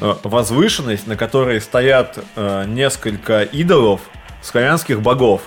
[0.00, 4.00] э, возвышенность, на которой стоят э, несколько идолов
[4.42, 5.42] славянских богов.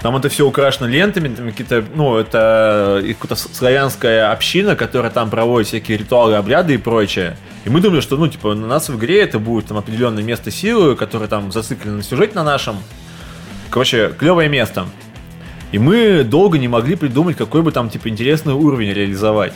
[0.00, 5.30] Там это все украшено лентами, там какие-то, ну, это э, какая-то славянская община, которая там
[5.30, 7.36] проводит всякие ритуалы, обряды и прочее.
[7.64, 10.50] И мы думали, что, ну, типа, на нас в игре это будет там определенное место
[10.50, 12.76] силы, которое там зациклено на сюжете на нашем.
[13.74, 14.86] Короче, клевое место.
[15.72, 19.52] И мы долго не могли придумать, какой бы там, типа, интересный уровень реализовать.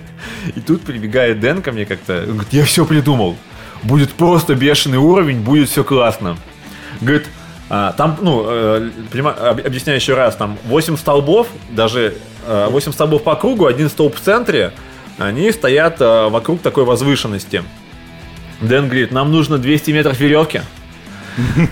[0.56, 3.36] И тут прибегает Дэн ко мне как-то, говорит, я все придумал.
[3.84, 6.36] Будет просто бешеный уровень, будет все классно.
[7.00, 7.28] Говорит,
[7.68, 8.90] а, там, ну, э,
[9.64, 12.16] объясняю еще раз, там 8 столбов, даже
[12.48, 14.72] э, 8 столбов по кругу, один столб в центре,
[15.16, 17.62] они стоят э, вокруг такой возвышенности.
[18.62, 20.62] Дэн говорит, нам нужно 200 метров веревки.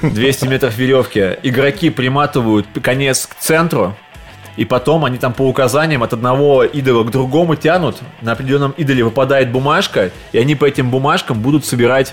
[0.03, 1.37] 200 метров веревки.
[1.43, 3.97] Игроки приматывают конец к центру,
[4.57, 7.99] и потом они там по указаниям от одного идола к другому тянут.
[8.23, 12.13] На определенном идоле выпадает бумажка, и они по этим бумажкам будут собирать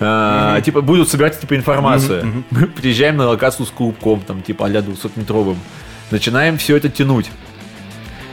[0.00, 2.44] э, Типа будут собирать типа информацию.
[2.50, 5.56] Мы приезжаем на локацию с клубком, там, типа а-ля 200-метровым.
[6.10, 7.30] Начинаем все это тянуть.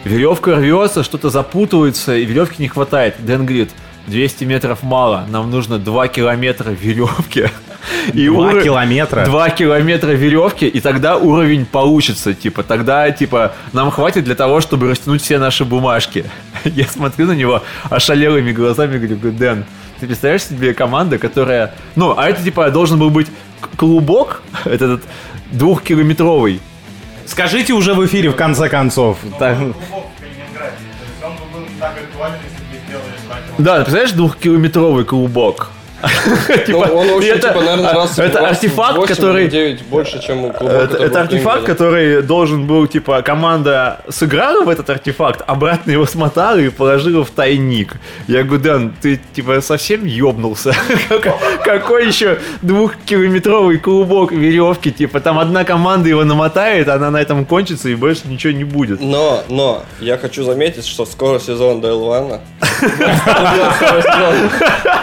[0.04, 3.16] Веревка рвется, что-то запутывается, и веревки не хватает.
[3.20, 3.70] Дэн говорит,
[4.08, 7.46] 200 метров мало, нам нужно 2 километра веревки.
[8.14, 9.26] И Два уро- километра?
[9.26, 12.34] 2 километра веревки, и тогда уровень получится.
[12.34, 16.26] Типа, тогда, типа, нам хватит для того, чтобы растянуть все наши бумажки.
[16.64, 19.66] Я смотрю на него ошалелыми глазами, говорю, Дэн,
[20.00, 21.74] ты представляешь себе команда, которая...
[21.96, 23.28] Ну, а это, типа, должен был быть
[23.78, 25.04] клубок, этот
[25.52, 26.60] двухкилометровый.
[27.26, 29.18] Скажите уже в эфире, в конце концов.
[29.40, 29.58] Так,
[33.58, 35.70] Да, ты представляешь, двухкилометровый клубок?
[36.68, 40.22] Ну, он вообще, типа, наверное, раз это раз в артефакт, 8 который- или 9 больше,
[40.22, 45.92] чем у клуба, Это, артефакт, который должен был, типа, команда сыграла в этот артефакт, обратно
[45.92, 47.96] его смотала и положила в тайник.
[48.28, 50.74] Я говорю, Дэн, ты, типа, совсем ёбнулся?
[51.10, 54.92] Как- Какой еще двухкилометровый клубок веревки?
[54.92, 59.02] Типа, там одна команда его намотает, она на этом кончится и больше ничего не будет.
[59.02, 62.02] Но, но, я хочу заметить, что скоро сезон Дейл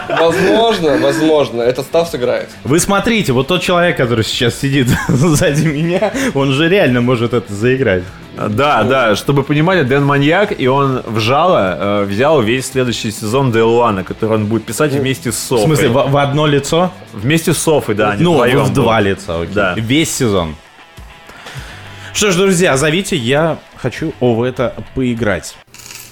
[0.09, 2.48] Возможно, возможно, этот став сыграет.
[2.65, 7.52] Вы смотрите, вот тот человек, который сейчас сидит сзади меня, он же реально может это
[7.52, 8.05] заиграть.
[8.36, 13.51] Да, да, чтобы понимали, Дэн маньяк, и он в жало э, взял весь следующий сезон
[13.51, 15.65] Дейлуана, который он будет писать вместе с В Софой.
[15.66, 16.93] смысле, в, в одно лицо?
[17.12, 18.10] Вместе с Софой, да.
[18.12, 19.19] они ну, вдвоем в два будут.
[19.19, 19.55] лица, окей.
[19.55, 19.74] Да.
[19.77, 20.55] Весь сезон.
[22.12, 25.56] Что ж, друзья, зовите, я хочу в это поиграть.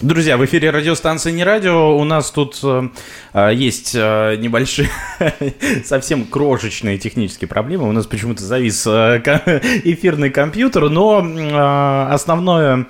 [0.03, 1.97] Друзья, в эфире радиостанции «Не радио».
[1.97, 2.91] У нас тут э,
[3.33, 4.91] э, есть э, небольшие,
[5.87, 7.89] совсем крошечные технические проблемы.
[7.89, 9.23] У нас почему-то завис э,
[9.85, 12.87] эфирный компьютер, но э, основное...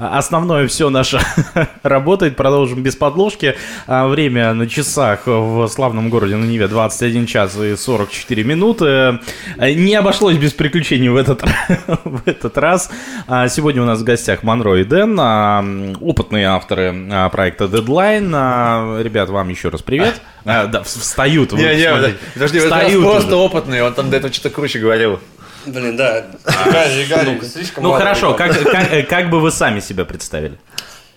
[0.00, 1.20] Основное все наше
[1.82, 3.56] работает, продолжим без подложки.
[3.86, 8.84] А, Время на часах в славном городе на Неве 21 час и 44 минуты.
[8.86, 9.20] А,
[9.60, 11.42] Не обошлось без приключений в этот,
[12.04, 12.90] в этот раз.
[13.28, 15.64] А, Сегодня у нас в гостях Монро и Дэн, а,
[16.00, 18.30] опытные авторы а, проекта Deadline.
[18.34, 20.20] А, Ребят, вам еще раз привет.
[20.46, 21.52] А, Да, встают.
[21.52, 22.16] Не-не, смотрите.
[22.32, 23.36] подожди, Встают просто уже.
[23.36, 25.20] опытный, он там до этого что-то круче говорил.
[25.66, 26.26] Блин, да.
[26.44, 28.54] Гарри, Гарри, слишком Ну мало хорошо, ребят.
[28.54, 30.58] как, как, э, как бы вы сами себя представили?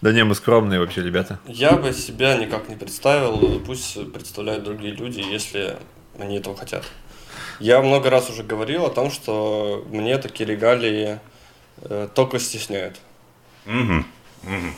[0.01, 1.39] Да не, мы скромные вообще, ребята.
[1.47, 5.77] Я бы себя никак не представил, пусть представляют другие люди, если
[6.19, 6.83] они этого хотят.
[7.59, 11.19] Я много раз уже говорил о том, что мне такие регалии
[11.81, 12.97] э, только стесняют.
[13.65, 14.05] Мгм,
[14.43, 14.73] мгм.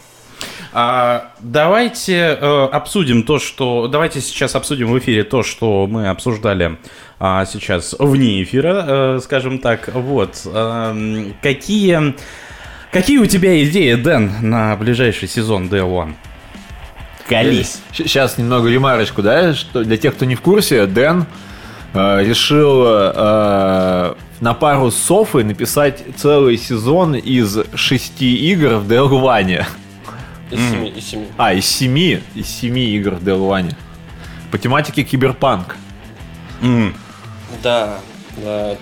[0.73, 3.87] А, давайте э, обсудим то, что...
[3.87, 6.77] Давайте сейчас обсудим в эфире то, что мы обсуждали
[7.19, 9.89] а, сейчас вне эфира, э, скажем так.
[9.93, 10.41] Вот.
[10.45, 12.15] Эм, какие...
[12.91, 16.13] Какие у тебя идеи, Дэн, на ближайший сезон DL1?
[17.27, 17.81] Колись.
[17.91, 21.25] Сейчас немного ремарочку, да, что для тех, кто не в курсе, Дэн
[21.93, 29.65] э, решил э, на пару с Софой написать целый сезон из шести игр в Делване.
[30.51, 31.27] Из семи, из семи.
[31.37, 33.75] А, из семи, из семи игр в Делване.
[34.51, 35.75] По тематике киберпанк.
[36.61, 36.91] Да,
[37.61, 37.99] да.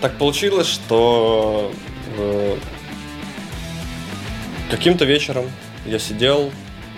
[0.01, 1.71] Так получилось, что
[2.17, 2.57] э,
[4.71, 5.45] каким-то вечером
[5.85, 6.51] я сидел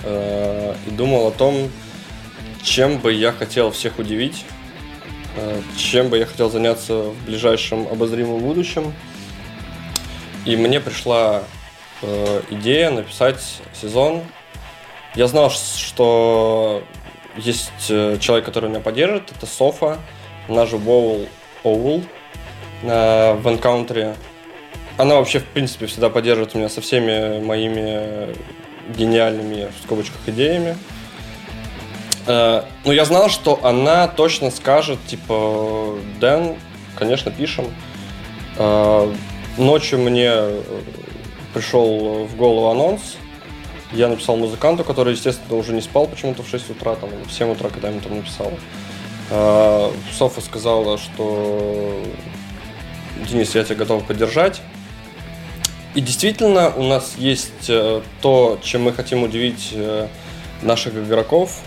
[0.03, 1.69] э, и думал о том,
[2.64, 4.45] чем бы я хотел всех удивить,
[5.35, 8.93] э, чем бы я хотел заняться в ближайшем обозримом будущем.
[10.45, 11.43] И мне пришла
[12.02, 13.43] э, идея написать
[13.73, 14.23] сезон.
[15.15, 16.84] Я знал, что
[17.38, 19.99] есть э, человек, который меня поддержит, это Софа,
[20.47, 21.27] она же Воул
[21.65, 22.03] Оул
[22.83, 24.15] э, в Encounter.
[24.97, 28.33] Она вообще, в принципе, всегда поддерживает меня со всеми моими
[28.95, 30.77] гениальными, в скобочках, идеями.
[32.27, 36.55] Э, Но я знал, что она точно скажет, типа, Дэн,
[36.95, 37.65] конечно, пишем.
[38.57, 39.11] Э,
[39.57, 40.61] Ночью мне э,
[41.53, 43.15] пришел в голову анонс.
[43.93, 47.51] Я написал музыканту, который, естественно, уже не спал почему-то в 6 утра, там, в 7
[47.51, 48.51] утра, когда я ему там написал.
[48.51, 48.84] Э,
[49.30, 52.02] Софа сказала, что
[53.30, 54.61] Денис, я тебя готов поддержать.
[55.95, 60.07] И действительно, у нас есть э, то, чем мы хотим удивить э,
[60.61, 61.61] наших игроков.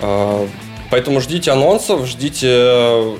[0.00, 0.46] Э,
[0.92, 3.16] Поэтому ждите анонсов, ждите э,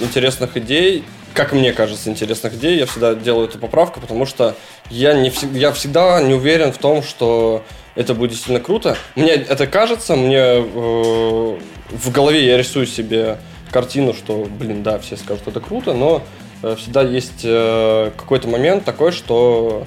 [0.00, 1.04] интересных идей.
[1.34, 2.78] Как мне кажется, интересных идей.
[2.78, 4.56] Я всегда делаю эту поправку, потому что
[4.88, 7.62] я, не я всегда не уверен в том, что
[7.98, 8.96] это будет действительно круто.
[9.16, 11.58] Мне это кажется, мне э,
[11.90, 13.38] в голове я рисую себе
[13.70, 16.22] картину, что, блин, да, все скажут, это круто, но
[16.62, 19.84] э, всегда есть э, какой-то момент такой, что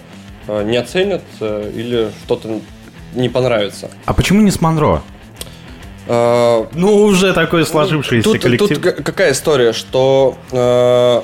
[0.48, 2.60] э, не оценят э, или что-то
[3.16, 3.90] не понравится.
[4.06, 5.02] А почему не с Монро?
[6.08, 8.70] Э, Ну, уже такой сложившийся тут, коллектив.
[8.70, 11.22] тут ка- какая история, что э,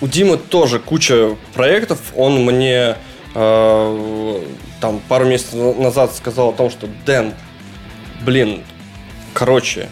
[0.00, 2.96] у Димы тоже куча проектов, он мне
[3.34, 4.42] э,
[4.80, 7.34] там пару месяцев назад сказал о том, что Дэн,
[8.22, 8.64] блин,
[9.34, 9.88] короче,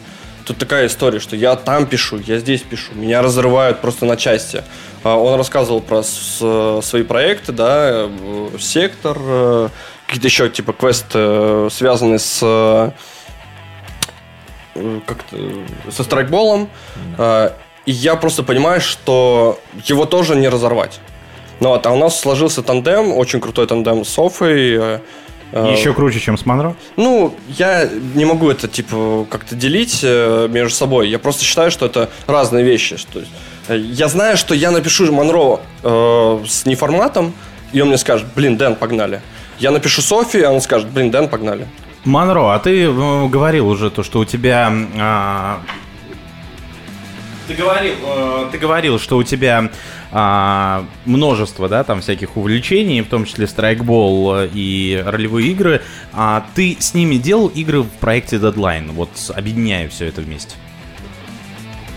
[0.47, 4.63] тут такая история, что я там пишу, я здесь пишу, меня разрывают просто на части.
[5.03, 9.69] А, Он рассказывал про свои проекты, да, э, сектор, э,
[10.07, 12.93] какие-то еще типа квесты, э, связанные с
[15.07, 15.37] как-то
[15.91, 16.69] со страйкболом.
[17.19, 21.01] И я просто понимаю, что его тоже не разорвать.
[21.61, 24.75] Ну вот, а у нас сложился тандем, очень крутой тандем с Софой.
[24.77, 24.99] э,
[25.53, 26.75] э, Еще круче, чем с Монро?
[26.97, 31.09] ну, я не могу это, типа, как-то делить э, между собой.
[31.09, 32.97] Я просто считаю, что это разные вещи.
[32.99, 33.21] Что,
[33.69, 37.33] э, я знаю, что я напишу Монро э, с неформатом,
[37.73, 39.23] и он мне скажет, блин, Дэн, погнали.
[39.59, 41.67] Я напишу Софи, а он скажет, блин, Дэн, погнали.
[42.05, 44.71] Монро, а ты э, говорил уже то, что у тебя...
[44.99, 45.61] а,
[47.49, 49.71] Ты говорил, э, ты говорил, что у тебя
[50.13, 55.83] а, множество, да, там всяких увлечений, в том числе страйкбол э, и ролевые игры.
[56.13, 60.57] А ты с ними делал игры в проекте Deadline, вот объединяя все это вместе.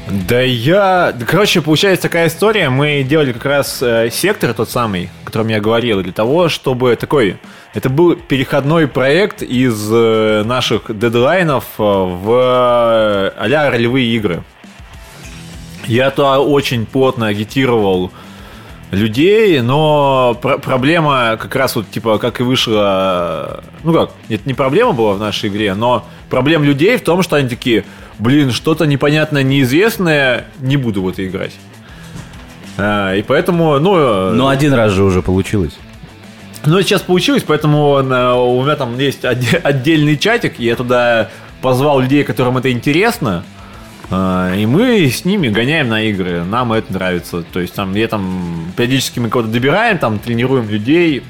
[0.09, 1.13] Да я...
[1.27, 2.69] Короче, получается такая история.
[2.69, 6.95] Мы делали как раз э, сектор тот самый, о котором я говорил, для того, чтобы
[6.95, 7.37] такой...
[7.75, 14.43] Это был переходной проект из э, наших дедлайнов э, в э, а-ля ролевые игры.
[15.89, 18.11] Я то очень плотно агитировал
[18.91, 23.63] людей, но пр- проблема как раз вот, типа, как и вышла...
[23.83, 27.35] Ну как, это не проблема была в нашей игре, но проблема людей в том, что
[27.35, 27.85] они такие,
[28.19, 31.53] блин, что-то непонятное, неизвестное, не буду в это играть.
[32.77, 33.97] А, и поэтому, ну...
[33.97, 35.77] э, Ну, один раз же уже получилось.
[36.65, 41.29] ну, сейчас получилось, поэтому э, у меня там есть отде- отдельный чатик, и я туда
[41.61, 43.43] позвал людей, которым это интересно,
[44.11, 47.43] и мы с ними гоняем на игры, нам это нравится.
[47.43, 51.23] То есть там, я там, периодически мы кого-то добираем, там, тренируем людей.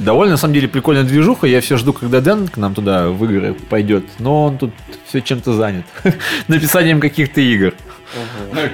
[0.00, 1.46] Довольно, на самом деле, прикольная движуха.
[1.46, 4.04] Я все жду, когда Дэн к нам туда в игры пойдет.
[4.18, 4.72] Но он тут
[5.06, 5.84] все чем-то занят.
[6.48, 7.74] Написанием каких-то игр.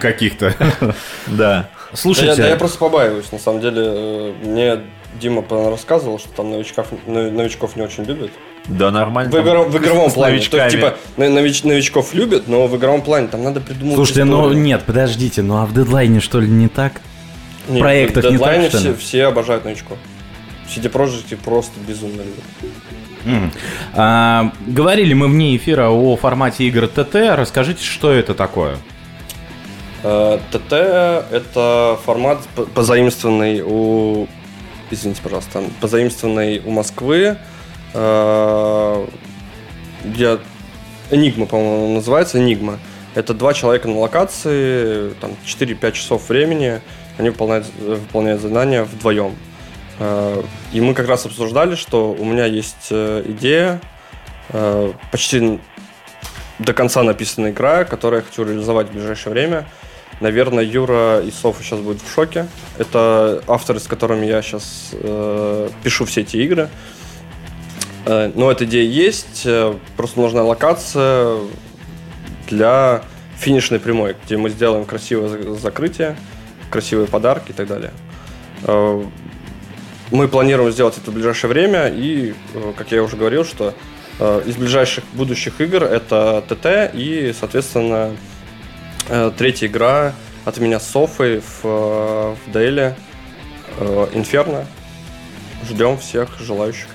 [0.00, 0.54] Каких-то.
[1.26, 1.68] Да.
[1.92, 3.82] Слушайте, Да я, да я просто побаиваюсь, на самом деле.
[3.84, 4.78] э, Мне
[5.20, 8.30] Дима рассказывал, что там новичков, но- новичков не очень любят.
[8.70, 9.30] Да, нормально.
[9.30, 10.38] В, там игро- в игровом плане.
[10.40, 14.40] То есть, типа, нович- новичков любят, но в игровом плане там надо придумать Слушайте, ну
[14.42, 14.62] историю.
[14.62, 17.00] нет, подождите, ну а в дедлайне что ли не так?
[17.66, 18.94] В Нет, проектах в не так, дедлайне что все, ли?
[18.94, 19.98] все обожают новичков.
[20.68, 22.74] CD Projekt просто безумно любят.
[23.26, 23.52] М.
[23.94, 27.14] А, говорили мы вне эфира о формате игр ТТ.
[27.36, 28.76] Расскажите, что это такое?
[30.02, 34.26] Э, ТТ— это формат, по- позаимствованный у...
[34.90, 35.62] Извините, пожалуйста.
[35.80, 37.36] Позаимствованный у Москвы.
[37.94, 39.06] Э,
[40.16, 40.38] я...
[41.10, 42.78] Энигма, по-моему, называется, Энигма.
[43.14, 46.80] Это два человека на локации, там 4-5 часов времени,
[47.18, 49.34] они выполняют, выполняют задания вдвоем.
[49.98, 50.42] Э,
[50.72, 53.80] и мы как раз обсуждали, что у меня есть э, идея,
[54.50, 55.58] э, почти
[56.60, 59.66] до конца написанная игра, которую я хочу реализовать в ближайшее время.
[60.20, 62.46] Наверное, Юра и Софа сейчас будут в шоке.
[62.78, 66.64] Это авторы, с которыми я сейчас э, пишу все эти игры.
[66.64, 66.99] Э,
[68.06, 71.38] но эта идея есть, э, просто нужна локация
[72.48, 73.02] для
[73.38, 76.16] финишной прямой, где мы сделаем красивое закрытие,
[76.70, 77.92] красивые подарки и так далее.
[78.64, 79.04] Э,
[80.10, 83.74] мы планируем сделать это в ближайшее время, и, э, как я уже говорил, что
[84.18, 88.16] э, из ближайших будущих игр это ТТ и, соответственно,
[89.08, 90.12] э, третья игра
[90.44, 92.96] от меня с Софой в, в Дейле
[94.12, 94.66] Инферно.
[95.68, 96.88] Ждем всех желающих.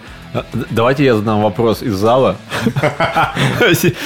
[0.69, 2.37] Давайте я задам вопрос из зала.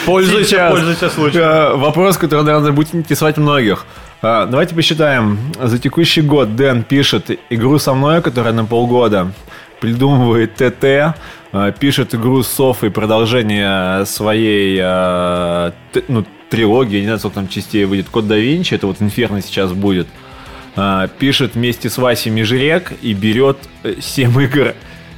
[0.06, 1.80] Пользуйся, пользуйся случаем.
[1.80, 3.85] Вопрос, который, наверное, будет интересовать многих.
[4.22, 5.39] А, давайте посчитаем.
[5.61, 9.31] За текущий год Дэн пишет игру со мной, которая на полгода,
[9.80, 11.15] придумывает ТТ,
[11.51, 15.73] а, пишет игру с Софой, продолжение своей а,
[16.10, 19.72] ну, трилогии, не знаю, сколько там частей выйдет, Код да Винчи, это вот Инферно сейчас
[19.72, 20.07] будет,
[21.19, 23.57] пишет вместе с Васей Межрек и берет
[23.99, 24.73] 7 игр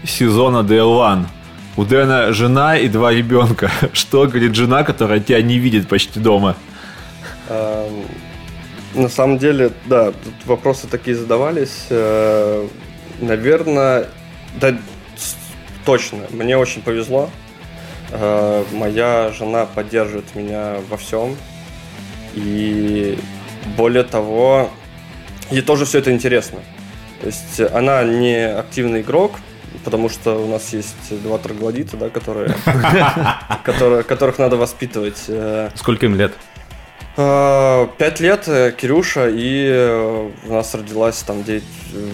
[0.05, 1.25] сезона DL1.
[1.77, 3.71] У Дэна жена и два ребенка.
[3.93, 6.55] Что говорит жена, которая тебя не видит почти дома?
[7.47, 11.85] На самом деле, да, тут вопросы такие задавались.
[11.89, 12.67] Э,
[13.21, 14.07] Наверное,
[14.59, 14.75] да,
[15.85, 17.29] точно, мне очень повезло.
[18.09, 21.37] Э, моя жена поддерживает меня во всем.
[22.33, 23.19] И
[23.77, 24.71] более того,
[25.51, 26.59] ей тоже все это интересно.
[27.21, 29.33] То есть она не активный игрок,
[29.83, 32.09] потому что у нас есть два троглодита, да,
[33.63, 35.23] которые, которых надо воспитывать.
[35.27, 35.69] Э.
[35.75, 36.33] Сколько им лет?
[37.17, 41.63] Э, пять лет э, Кирюша, и у нас родилась там 9,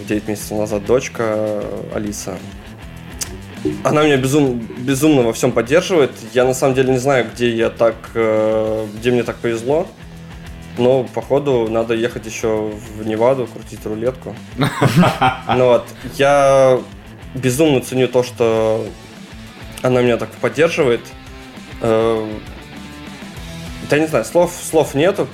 [0.07, 1.63] 9 месяцев назад дочка
[1.93, 2.38] Алиса.
[3.84, 6.11] Она меня безум, безумно во всем поддерживает.
[6.34, 9.88] Я на самом деле не знаю, где я так, где мне так повезло.
[10.77, 14.35] Но, походу, надо ехать еще в Неваду, крутить рулетку.
[15.55, 15.85] Ну вот,
[16.17, 16.79] я
[17.38, 18.85] безумно ценю то, что
[19.81, 21.01] она меня так поддерживает
[23.89, 25.27] да не знаю, слов, слов нету.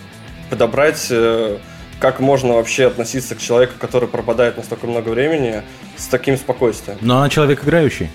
[0.50, 1.58] Подобрать, э,
[2.00, 5.64] как можно вообще относиться к человеку, который пропадает на столько много времени,
[5.96, 6.98] с таким спокойствием.
[7.02, 8.10] Но она человек играющий.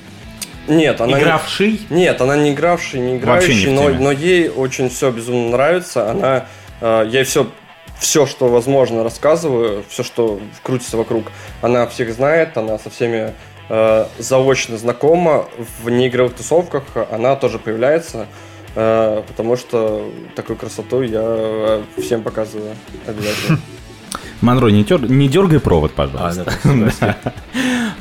[0.69, 1.81] Нет, она игравший.
[1.89, 6.11] Не, нет, она не игравший, не играющий, не но, но ей очень все безумно нравится.
[6.11, 6.47] Она,
[6.81, 7.51] э, ей все,
[7.99, 11.33] все, что возможно, рассказываю, все, что крутится вокруг.
[11.63, 13.33] Она всех знает, она со всеми
[13.69, 15.47] э, заочно знакома
[15.83, 18.27] в неигровых тусовках, она тоже появляется.
[18.75, 22.75] Э, потому что такую красоту я э, всем показываю
[23.07, 23.59] обязательно.
[24.41, 25.11] Монро, не, тер...
[25.11, 26.53] не дергай провод, пожалуйста.
[26.65, 27.33] А,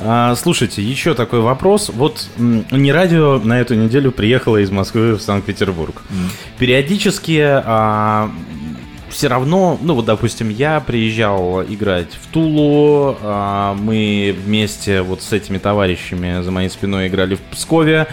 [0.00, 1.90] а, слушайте, еще такой вопрос.
[1.92, 6.02] Вот не радио на эту неделю приехало из Москвы в Санкт-Петербург.
[6.08, 6.14] Mm.
[6.58, 8.30] Периодически а,
[9.10, 15.32] все равно, ну вот, допустим, я приезжал играть в Тулу, а, мы вместе вот с
[15.32, 18.06] этими товарищами за моей спиной играли в Пскове.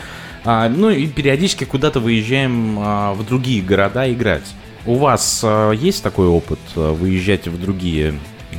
[0.44, 4.46] А, ну и периодически куда-то выезжаем а, в другие города играть.
[4.86, 8.14] У вас а, есть такой опыт а, выезжать в другие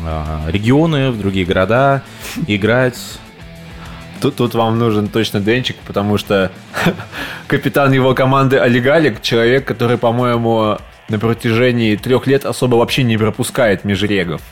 [0.04, 2.02] а, регионы, в другие города,
[2.46, 2.98] играть?
[4.20, 6.50] Тут, тут вам нужен точно Денчик, потому что
[7.46, 10.78] капитан его команды Олегалик, человек, который, по-моему,
[11.09, 14.43] на протяжении трех лет особо вообще не пропускает межрегов.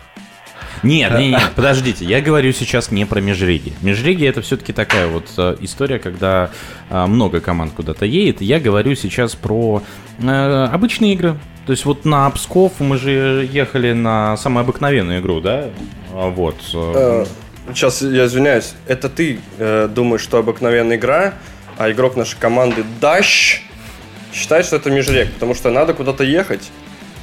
[0.83, 3.73] Нет, нет, нет, подождите, я говорю сейчас не про межреги.
[3.81, 6.51] Межреги это все-таки такая вот э, история, когда
[6.91, 8.43] э, много команд куда-то едет.
[8.43, 9.83] Я говорю сейчас про
[10.19, 11.39] э, обычные игры.
[11.65, 15.71] То есть вот на Псков мы же ехали на самую обыкновенную игру, да?
[16.13, 16.57] А вот.
[17.73, 21.33] Сейчас я извиняюсь, это ты э, думаешь, что обыкновенная игра,
[21.79, 23.65] а игрок нашей команды Даш
[24.35, 26.71] считает, что это межрек, потому что надо куда-то ехать.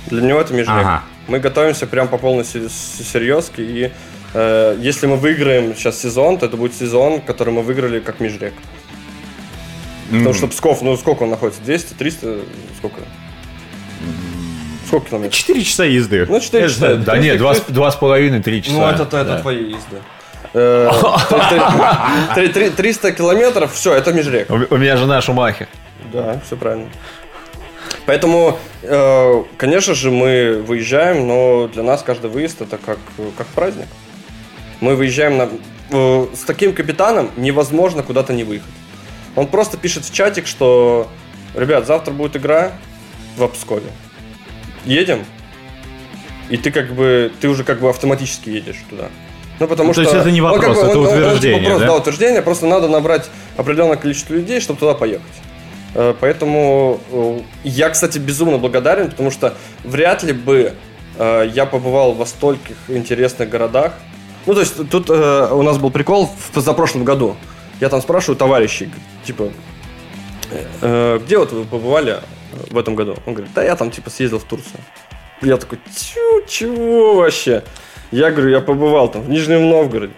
[0.08, 0.76] Для него это межрек.
[0.76, 1.04] Ага.
[1.28, 3.64] Мы готовимся прям по полной серьезке.
[3.64, 3.92] И
[4.34, 8.54] э, если мы выиграем сейчас сезон, то это будет сезон, который мы выиграли как межрек.
[10.10, 10.18] Mm-hmm.
[10.18, 11.62] Потому что Псков, ну сколько он находится?
[11.64, 12.40] 200, 300,
[12.78, 13.02] сколько?
[14.88, 15.38] Сколько километров?
[15.38, 16.26] 4 часа езды.
[16.28, 16.96] Ну, 4 часа.
[16.96, 18.76] Да нет, 2,5-3 часа.
[18.76, 19.40] Ну, это, это да.
[19.40, 20.02] твои езды.
[22.76, 24.50] 300 э, километров, все, это межрек.
[24.50, 25.70] У меня жена Шумахер.
[26.12, 26.90] Да, все правильно.
[28.06, 33.00] Поэтому, э, конечно же, мы выезжаем, но для нас каждый выезд это как,
[33.38, 33.88] как праздник.
[34.80, 35.50] Мы выезжаем на...
[35.92, 38.70] Э, с таким капитаном невозможно куда-то не выехать.
[39.36, 41.08] Он просто пишет в чатик, что
[41.56, 42.72] ребят, завтра будет игра
[43.38, 43.90] в Пскове.
[44.86, 45.26] Едем?
[46.50, 49.10] И ты как бы, ты уже как бы автоматически едешь туда.
[49.60, 50.10] Ну, потому Ну, то что...
[50.12, 51.92] есть это не он как вопрос, бы- это он- он- он утверждение, типа просто, да?
[51.94, 55.22] да, утверждение, просто надо набрать определенное количество людей, чтобы туда поехать.
[55.94, 60.74] Э, Поэтому э, я, кстати, безумно благодарен, потому что вряд ли бы
[61.18, 63.94] э, я побывал во стольких интересных городах.
[64.46, 67.36] Ну, то есть тут у нас был прикол в позапрошлом году.
[67.80, 68.90] Я там спрашиваю товарищей,
[69.24, 69.52] типа,
[70.82, 72.20] «Э, где вот вы побывали
[72.70, 73.18] в этом году?
[73.26, 74.82] Он говорит, да я там типа съездил в Турцию.
[75.42, 77.64] Я такой, тю, чего вообще?
[78.12, 80.14] Я говорю, я побывал там в Нижнем Новгороде,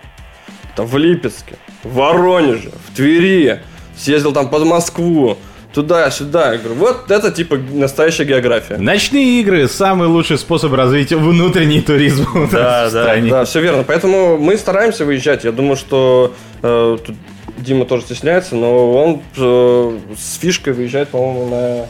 [0.76, 3.62] там в Липецке, в Воронеже, в Твери,
[3.96, 5.38] съездил там под Москву,
[5.74, 6.54] туда-сюда.
[6.54, 8.78] Я говорю, вот это типа настоящая география.
[8.78, 13.30] Ночные игры– самый лучший способ развить внутренний туризм у нас Да, в да, стране.
[13.32, 13.84] да, все верно.
[13.84, 15.44] Поэтому мы стараемся выезжать.
[15.44, 17.16] Я думаю, что э, тут
[17.58, 21.86] Дима тоже стесняется, но он э, с фишкой выезжает, по-моему, на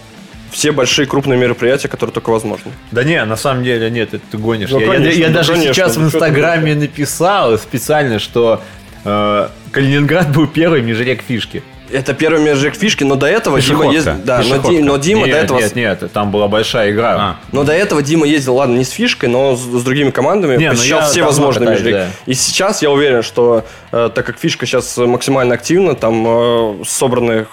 [0.52, 2.72] все большие крупные мероприятия, которые только возможны.
[2.92, 4.70] Да не, на самом деле нет, это ты гонишь.
[4.70, 8.62] Ну, я, я- конечно, я ну, даже конечно, сейчас в ну, Инстаграме написал специально, что
[9.04, 11.64] э, Калининград был первый межрек фишки.
[11.92, 14.14] Это первый межрек фишки, но до этого Дима ездил.
[14.24, 14.70] Да, но, Пешеходка.
[14.72, 15.60] Ди- но Дима нет, до этого.
[15.60, 17.16] Нет, нет, там была большая игра.
[17.20, 17.36] А.
[17.52, 20.70] Но до этого Дима ездил, ладно, не с фишкой, но с, с другими командами, Не,
[20.70, 21.98] ну посещал я все возможные катаюсь, межреки.
[22.26, 22.32] да.
[22.32, 27.46] И сейчас я уверен, что э, так как фишка сейчас максимально активна, там э, собраны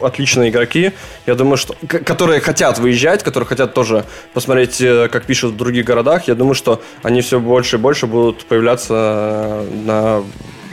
[0.00, 0.92] отличные игроки,
[1.26, 4.04] я думаю, что к- которые хотят выезжать, которые хотят тоже
[4.34, 8.06] посмотреть, э, как пишут в других городах, я думаю, что они все больше и больше
[8.06, 10.22] будут появляться э, на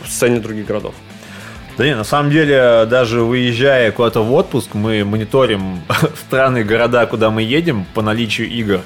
[0.08, 0.94] сцене других городов.
[1.78, 5.82] Да не, на самом деле, даже выезжая куда-то в отпуск, мы мониторим
[6.26, 8.82] страны, города, куда мы едем по наличию игр.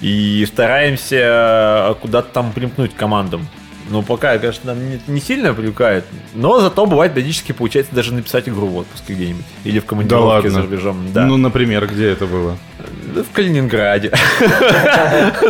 [0.00, 3.48] И стараемся куда-то там примкнуть командам.
[3.90, 6.04] Ну, пока, конечно, нам не, не сильно привлекает.
[6.34, 9.44] Но зато бывает периодически получается даже написать игру в отпуске где-нибудь.
[9.64, 10.50] Или в Да командировке ладно.
[10.50, 10.96] за рубежом.
[11.12, 11.26] Да.
[11.26, 12.56] Ну, например, где это было?
[13.14, 14.10] Да, В Калининграде.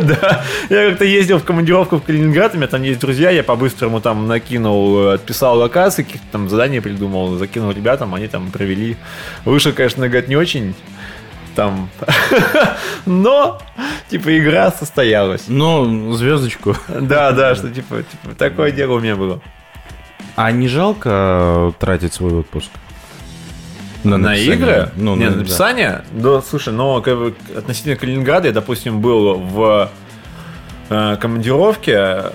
[0.03, 0.45] Да.
[0.71, 4.27] Я как-то ездил в командировку в Калининград, у меня там есть друзья, я по-быстрому там
[4.27, 8.97] накинул, отписал локации, каких-то там задания придумал, закинул ребятам, они там провели.
[9.45, 10.75] Вышло, конечно, говорит, не очень
[11.55, 11.89] там.
[13.07, 13.61] Но,
[14.09, 15.45] типа, игра состоялась.
[15.49, 16.77] Ну, звездочку.
[16.89, 19.41] Да, да, что типа, типа такое дело у меня было.
[20.37, 22.71] А не жалко э, тратить свой отпуск?
[24.05, 24.55] На, написание?
[24.55, 24.91] игры?
[24.97, 26.05] Ну, не, на- на написание?
[26.13, 26.41] Да.
[26.43, 29.91] слушай, но как бы, относительно Калининграда я, допустим, был в
[30.89, 32.33] э, командировке,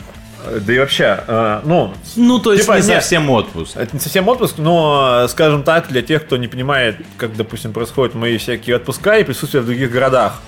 [0.66, 1.94] да и вообще, э, ну...
[2.16, 3.76] Ну, то есть типа, не нет, совсем отпуск.
[3.76, 7.74] Это не совсем отпуск, но, э, скажем так, для тех, кто не понимает, как, допустим,
[7.74, 10.42] происходят мои всякие отпуска и присутствие в других городах.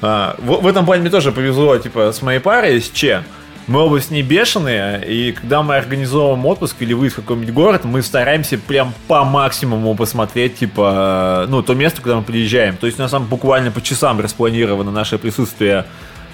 [0.00, 3.24] А, В, в этом плане мне тоже повезло, типа, с моей парой, с Че.
[3.66, 7.84] Мы оба с ней бешеные, и когда мы организовываем отпуск или выезд в какой-нибудь город,
[7.84, 12.78] мы стараемся прям по максимуму посмотреть, типа, э, ну, то место, куда мы приезжаем.
[12.78, 15.84] То есть у нас там буквально по часам распланировано наше присутствие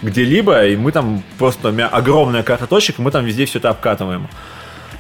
[0.05, 3.59] где-либо, и мы там просто, у меня огромная карта точек, и мы там везде все
[3.59, 4.29] это обкатываем.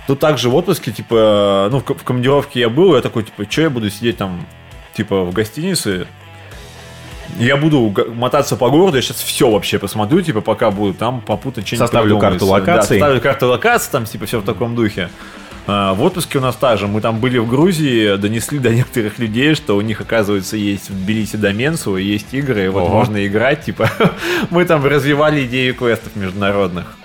[0.06, 3.44] Тут также в отпуске, типа, ну, в, ко- в командировке я был, я такой, типа,
[3.50, 4.44] что я буду сидеть там,
[4.94, 6.06] типа, в гостинице?
[7.38, 11.64] Я буду мотаться по городу, я сейчас все вообще посмотрю, типа, пока буду там попутно
[11.64, 12.98] что-нибудь Составлю карту локаций.
[12.98, 15.08] Да, составлю карту локаций, там, типа, все в таком духе.
[15.66, 16.86] А, В отпуске у нас та же.
[16.86, 20.94] Мы там были в Грузии, донесли до некоторых людей, что у них, оказывается, есть в
[20.94, 22.94] Тбилиси домен свой, есть игры, и вот Ого.
[22.98, 23.90] можно играть, типа.
[24.50, 26.96] Мы там развивали идею квестов международных.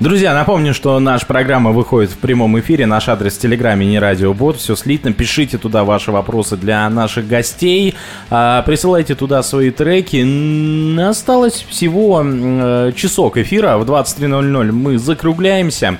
[0.00, 2.84] Друзья, напомню, что наша программа выходит в прямом эфире.
[2.84, 4.56] Наш адрес в Телеграме не радиобот.
[4.56, 5.12] Все слитно.
[5.12, 7.94] Пишите туда ваши вопросы для наших гостей.
[8.28, 10.98] А, присылайте туда свои треки.
[11.00, 13.78] Осталось всего э, часок эфира.
[13.78, 15.98] В 23.00 мы закругляемся.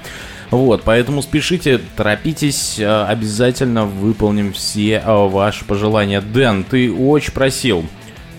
[0.51, 6.21] Вот, поэтому спешите, торопитесь, э, обязательно выполним все э, ваши пожелания.
[6.21, 7.85] Дэн, ты очень просил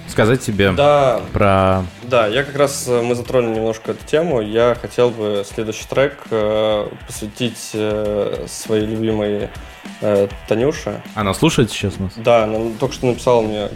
[0.07, 1.83] сказать тебе Да, про...
[2.03, 4.39] Да, я как раз, э, мы затронули немножко эту тему.
[4.39, 9.49] Я хотел бы следующий трек э, посвятить э, своей любимой
[10.01, 11.01] э, Танюше.
[11.15, 12.13] Она слушает сейчас нас?
[12.15, 13.69] Да, она только что написала мне,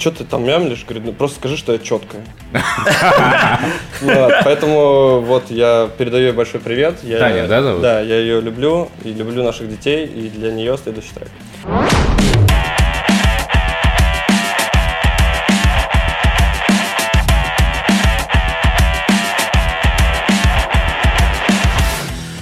[0.00, 0.84] что ты там мямлишь?
[0.84, 2.24] Говорит, ну просто скажи, что я четкая.
[4.44, 7.00] Поэтому вот я передаю ей большой привет.
[7.00, 7.82] Таня, да, зовут?
[7.82, 11.28] Да, я ее люблю и люблю наших детей, и для нее следующий трек.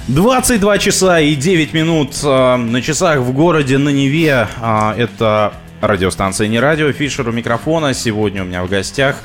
[0.07, 4.47] 22 часа и 9 минут э, на часах в городе на Неве.
[4.59, 7.93] А, это Радиостанция «Не радио», Фишер у микрофона.
[7.93, 9.15] Сегодня у меня в гостях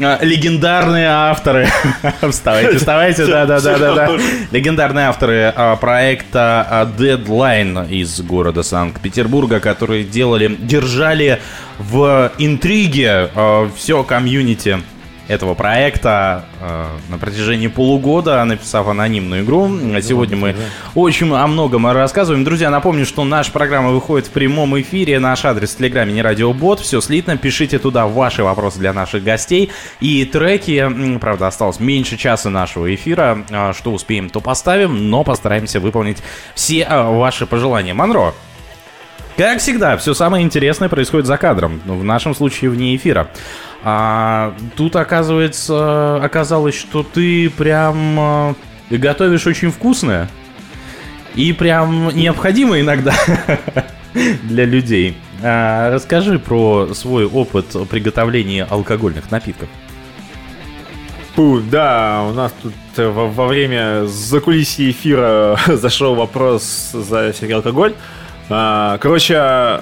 [0.00, 1.68] э, легендарные авторы.
[2.30, 4.18] Вставайте, вставайте, да-да-да-да.
[4.50, 11.40] Легендарные авторы э, проекта э, Deadline из города Санкт-Петербурга, которые делали, держали
[11.78, 14.80] в интриге э, все комьюнити
[15.30, 19.68] этого проекта э, на протяжении полугода, написав анонимную игру.
[20.02, 20.56] Сегодня мы
[20.96, 22.42] очень о многом рассказываем.
[22.42, 25.20] Друзья, напомню, что наша программа выходит в прямом эфире.
[25.20, 26.80] Наш адрес в Телеграме не радиобот.
[26.80, 27.36] Все слитно.
[27.36, 29.70] Пишите туда ваши вопросы для наших гостей.
[30.00, 33.44] И треки, правда, осталось меньше часа нашего эфира.
[33.50, 36.18] Э, Что успеем, то поставим, но постараемся выполнить
[36.56, 37.94] все э, ваши пожелания.
[37.94, 38.34] Монро,
[39.40, 41.80] как всегда, все самое интересное происходит за кадром.
[41.86, 43.28] Ну, в нашем случае вне эфира.
[43.82, 48.54] А тут оказывается, оказалось, что ты прям
[48.90, 50.28] э, готовишь очень вкусное.
[51.34, 53.14] И прям необходимо иногда
[54.42, 55.16] для людей.
[55.42, 59.68] А, расскажи про свой опыт приготовления алкогольных напитков.
[61.34, 67.52] Фу, да, у нас тут э, во, во время закулисья эфира зашел вопрос за всякий
[67.52, 67.94] алкоголь.
[68.50, 69.80] А, короче,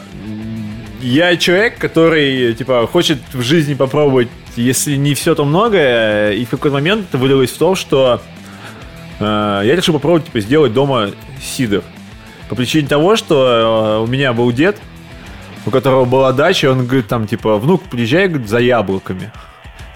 [1.00, 6.50] я человек, который, типа, хочет в жизни попробовать, если не все, то многое, и в
[6.50, 8.20] какой-то момент это вылилось в том, что
[9.20, 11.10] э, я решил попробовать, типа, сделать дома
[11.40, 11.82] сидр.
[12.48, 14.76] По причине того, что э, у меня был дед,
[15.66, 19.30] у которого была дача, он говорит, там, типа, внук, приезжай говорит, за яблоками.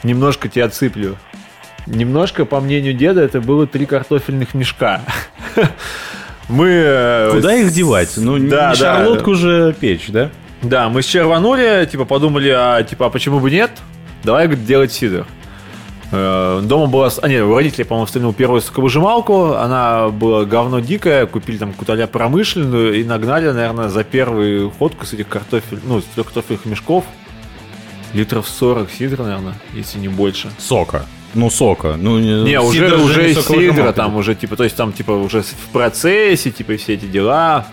[0.03, 1.17] Немножко тебя отсыплю.
[1.87, 5.01] Немножко, по мнению деда, это было три картофельных мешка.
[6.49, 6.69] Мы...
[6.69, 8.13] э, Куда их девать?
[8.17, 8.75] Ну, не Да, да.
[8.75, 10.31] шарлотку же печь, да?
[10.63, 13.71] Да, мы с черванули, типа, подумали, а, типа, а почему бы нет?
[14.23, 15.27] Давай, говорит, делать сидр.
[16.13, 17.11] Э, Дома была...
[17.21, 19.55] А, нет, у родителей, по-моему, встретил первую соковыжималку.
[19.55, 21.27] Она была говно дикое.
[21.27, 25.81] Купили там какую-то промышленную и нагнали, наверное, за первую ходку с этих картофель...
[25.83, 27.05] Ну, с трех картофельных мешков.
[28.13, 30.51] Литров 40 сидра, наверное, если не больше.
[30.59, 31.07] Сока.
[31.35, 31.97] Ну, сока.
[31.99, 33.77] Ну, Не, уже, уже соковыжималка.
[33.77, 37.67] сидра, там уже, типа, то есть там, типа, уже в процессе, типа, все эти дела.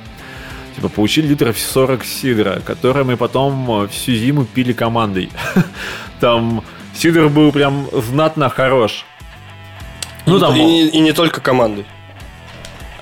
[0.80, 5.30] Типа, получили литров 40 сидра, которые мы потом э, всю зиму пили командой.
[6.22, 6.64] Там
[6.96, 9.04] сидр был прям знатно хорош.
[10.26, 10.56] Ну, там...
[10.56, 11.86] И, не- и не только командой.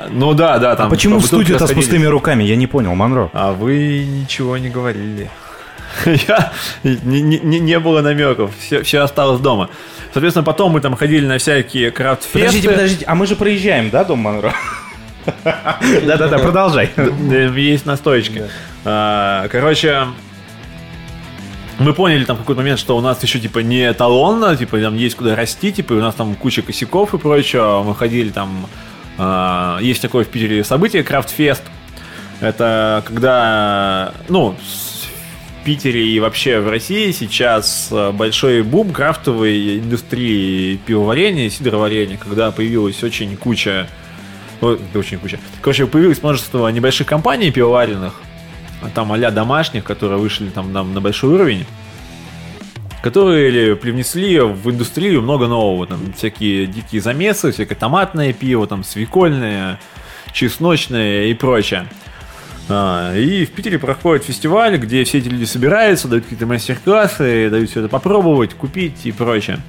[0.09, 0.87] Ну да, да, там...
[0.87, 2.43] А почему по в студию-то с пустыми руками?
[2.43, 3.29] Я не понял, Монро.
[3.33, 5.29] А вы ничего не говорили.
[6.27, 6.51] Я,
[6.83, 9.69] не, не- не- не было намеков, все, все осталось дома.
[10.13, 12.39] Соответственно, потом мы там ходили на всякие крафт-фесты.
[12.39, 14.51] Подождите, подождите, а мы же проезжаем, да, дом Монро?
[16.05, 16.89] Да-да-да, продолжай.
[17.55, 18.49] Есть настоечка.
[18.85, 20.07] А, Короче,
[21.79, 24.95] мы поняли там в какой-то момент, что у нас еще типа не эталонно, типа там
[24.95, 27.83] есть куда расти, типа у нас там куча косяков и прочего.
[27.85, 28.67] Мы ходили там,
[29.17, 31.63] а, есть такое в Питере событие, Крафтфест.
[32.39, 41.49] Это когда, ну, в Питере и вообще в России сейчас большой бум крафтовой индустрии пивоварения,
[41.49, 43.87] сидроварения, когда появилась очень куча
[44.61, 45.39] Ой, да очень куча.
[45.61, 48.13] Короче, появилось множество небольших компаний пивоваренных,
[48.93, 51.65] там а домашних, которые вышли там на, на большой уровень,
[53.03, 55.85] которые ли привнесли в индустрию много нового.
[55.87, 59.79] Там всякие дикие замесы, всякое томатное пиво, там свекольное,
[60.33, 61.87] чесночное и прочее.
[62.69, 67.69] А, и в Питере проходит фестиваль, где все эти люди собираются, дают какие-то мастер-классы, дают
[67.69, 69.59] все это попробовать, купить и прочее.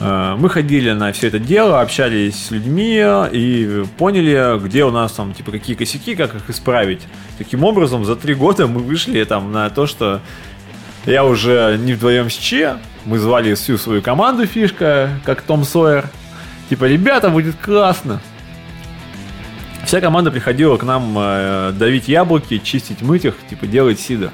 [0.00, 5.12] Э, Мы ходили на все это дело, общались с людьми и поняли, где у нас
[5.12, 7.02] там, типа, какие косяки, как их исправить.
[7.38, 10.20] Таким образом, за три года мы вышли там на то, что
[11.06, 16.08] я уже не вдвоем с Че, мы звали всю свою команду фишка, как Том Сойер.
[16.68, 18.20] Типа, ребята, будет классно.
[19.84, 24.30] Вся команда приходила к нам э, давить яблоки, чистить, мыть их, типа, делать сидр.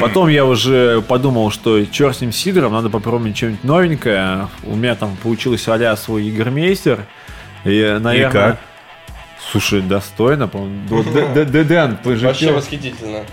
[0.00, 4.48] Потом я уже подумал, что черт с ним сидором, надо попробовать что-нибудь новенькое.
[4.62, 7.06] У меня там получилось а свой Игромейстер.
[7.64, 8.30] И, наверное...
[8.30, 8.58] как?
[9.50, 11.04] Слушай, достойно, по-моему.
[11.44, 13.24] Дэн, Вообще восхитительно.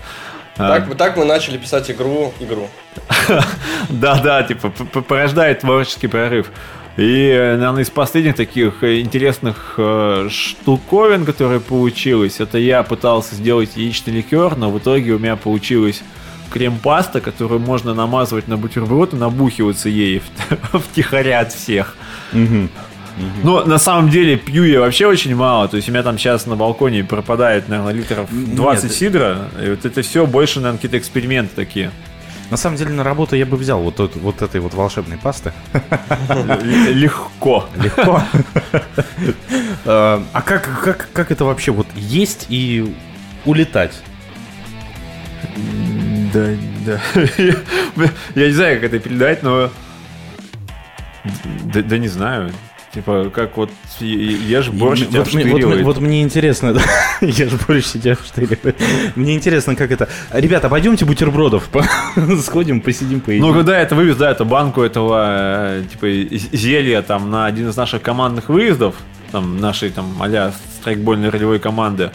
[0.58, 0.68] А.
[0.68, 2.68] Так, так мы начали писать игру, игру.
[3.88, 6.50] Да-да, типа порождает творческий прорыв.
[6.98, 14.12] И, наверное, из последних таких интересных э, штуковин, которые получилось, это я пытался сделать яичный
[14.12, 16.02] ликер, но в итоге у меня получилось
[16.52, 20.22] крем-паста, которую можно намазывать на бутерброд и набухиваться ей
[20.70, 21.96] в- втихаря от всех.
[23.42, 25.68] Но на самом деле пью я вообще очень мало.
[25.68, 28.92] То есть у меня там сейчас на балконе пропадает, наверное, литров 20 Нет.
[28.92, 29.48] сидра.
[29.62, 31.90] И вот это все больше, наверное, какие-то эксперименты такие.
[32.50, 35.52] На самом деле на работу я бы взял вот, тот- вот этой вот волшебной пасты.
[36.90, 37.66] Легко.
[37.76, 38.22] Легко.
[39.84, 42.94] Э, А как, как, как это вообще вот есть и
[43.44, 44.00] улетать?
[46.32, 46.48] Да,
[46.86, 47.00] да.
[48.34, 49.70] Я не знаю, как это передать, но...
[51.64, 52.52] Да, да не знаю.
[52.92, 53.70] Типа, как вот
[54.00, 56.82] ешь борщ, тебя вот, мне- вот, вот мне интересно, да,
[57.22, 58.76] ешь борщ, тебя вштыривает.
[59.16, 60.10] Мне интересно, как это...
[60.30, 61.70] Ребята, пойдемте бутербродов
[62.42, 63.46] сходим, посидим, поедим.
[63.46, 67.76] Ну, когда это вывез, да, эту банку этого, э, типа, зелья там на один из
[67.76, 68.94] наших командных выездов,
[69.30, 72.10] там, нашей, там, а-ля страйкбольной ролевой команды,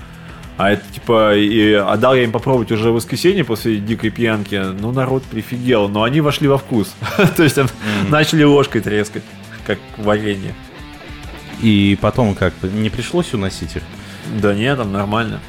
[0.57, 4.91] а это, типа, и отдал я им попробовать уже в воскресенье после дикой пьянки, ну,
[4.91, 6.95] народ прифигел, но они вошли во вкус.
[7.37, 7.59] То есть,
[8.09, 9.23] начали ложкой трескать,
[9.65, 10.55] как варенье.
[11.61, 13.83] И потом как, не пришлось уносить их?
[14.41, 15.39] Да нет, там нормально.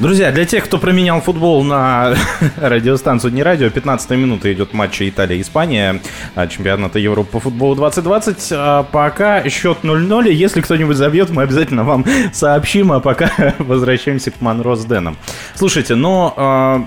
[0.00, 2.14] Друзья, для тех, кто променял футбол на
[2.56, 6.00] радиостанцию «Не радио», 15 минута идет матч Италия-Испания,
[6.36, 8.52] а, чемпионата Европы по футболу 2020.
[8.52, 14.30] А Пока счет 0-0, и если кто-нибудь забьет, мы обязательно вам сообщим, а пока возвращаемся
[14.30, 15.16] к Монро с Дэном.
[15.56, 16.86] Слушайте, ну, а,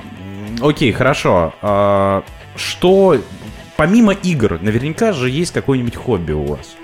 [0.61, 1.53] окей, хорошо.
[1.61, 2.23] А,
[2.56, 3.17] Что,
[3.75, 6.77] помимо игр, наверняка же есть какое-нибудь хобби у вас?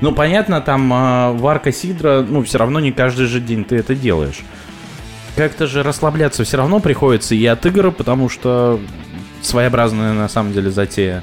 [0.00, 3.94] Ну, понятно, там а, варка сидра, ну, все равно не каждый же день ты это
[3.94, 4.40] делаешь.
[5.36, 8.78] Как-то же расслабляться все равно приходится и от игр, потому что
[9.40, 11.22] своеобразная на самом деле затея.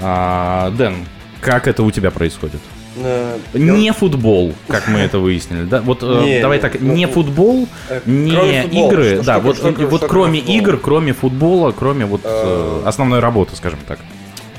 [0.00, 0.96] А, Дэн,
[1.40, 2.60] как это у тебя происходит?
[2.96, 5.82] Э, Не футбол, как мы это выяснили, да?
[5.82, 9.34] Вот э, Не, давай так, ну, не футбол, э, не кроме футбола, игры, что- да,
[9.34, 13.18] что- вот, что- э, что- вот кроме кроме игр, кроме футбола, кроме вот э, основной
[13.20, 13.98] работы, скажем так.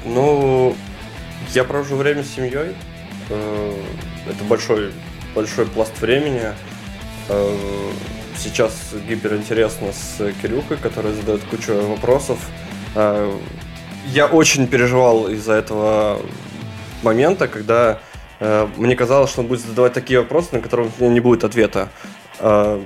[0.06, 0.76] Ну,
[1.54, 2.76] я провожу время с семьей.
[3.30, 4.92] Это большой,
[5.34, 6.42] большой пласт времени.
[8.38, 8.74] Сейчас
[9.08, 12.38] гиперинтересно с Кирюхой, который задает кучу вопросов.
[12.96, 13.34] Э,
[14.08, 16.22] Я очень переживал из-за этого
[17.02, 18.00] момента, когда
[18.40, 21.44] э, мне казалось, что он будет задавать такие вопросы, на которые у меня не будет
[21.44, 21.90] ответа.
[22.40, 22.82] Э,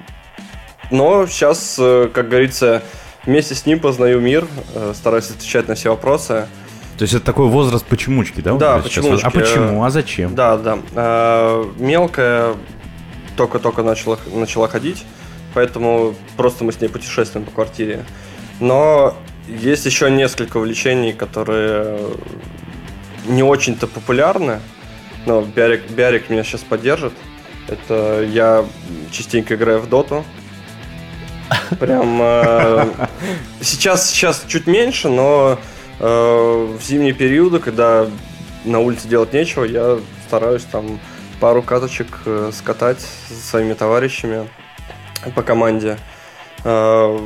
[0.91, 1.75] Но сейчас,
[2.13, 2.81] как говорится,
[3.25, 4.47] вместе с ним познаю мир,
[4.93, 6.47] стараюсь отвечать на все вопросы.
[6.97, 8.53] То есть это такой возраст почемучки, да?
[8.53, 9.25] Да, почемучки.
[9.25, 9.83] А почему?
[9.83, 10.35] А зачем?
[10.35, 11.63] Да, да.
[11.77, 12.55] Мелкая
[13.37, 15.05] только-только начала, начала ходить,
[15.59, 18.05] поэтому просто мы с ней путешествуем по квартире.
[18.61, 19.13] Но
[19.45, 21.99] есть еще несколько увлечений, которые
[23.25, 24.61] не очень-то популярны.
[25.25, 27.11] Но Биарик, Биарик меня сейчас поддержит.
[27.67, 28.63] Это я
[29.11, 30.23] частенько играю в доту.
[31.77, 32.85] Прям э,
[33.59, 35.59] сейчас, сейчас чуть меньше, но
[35.99, 38.07] э, в зимние периоды, когда
[38.63, 41.01] на улице делать нечего, я стараюсь там
[41.41, 44.47] пару каточек э, скатать со своими товарищами
[45.35, 45.97] по команде.
[46.63, 47.19] Э,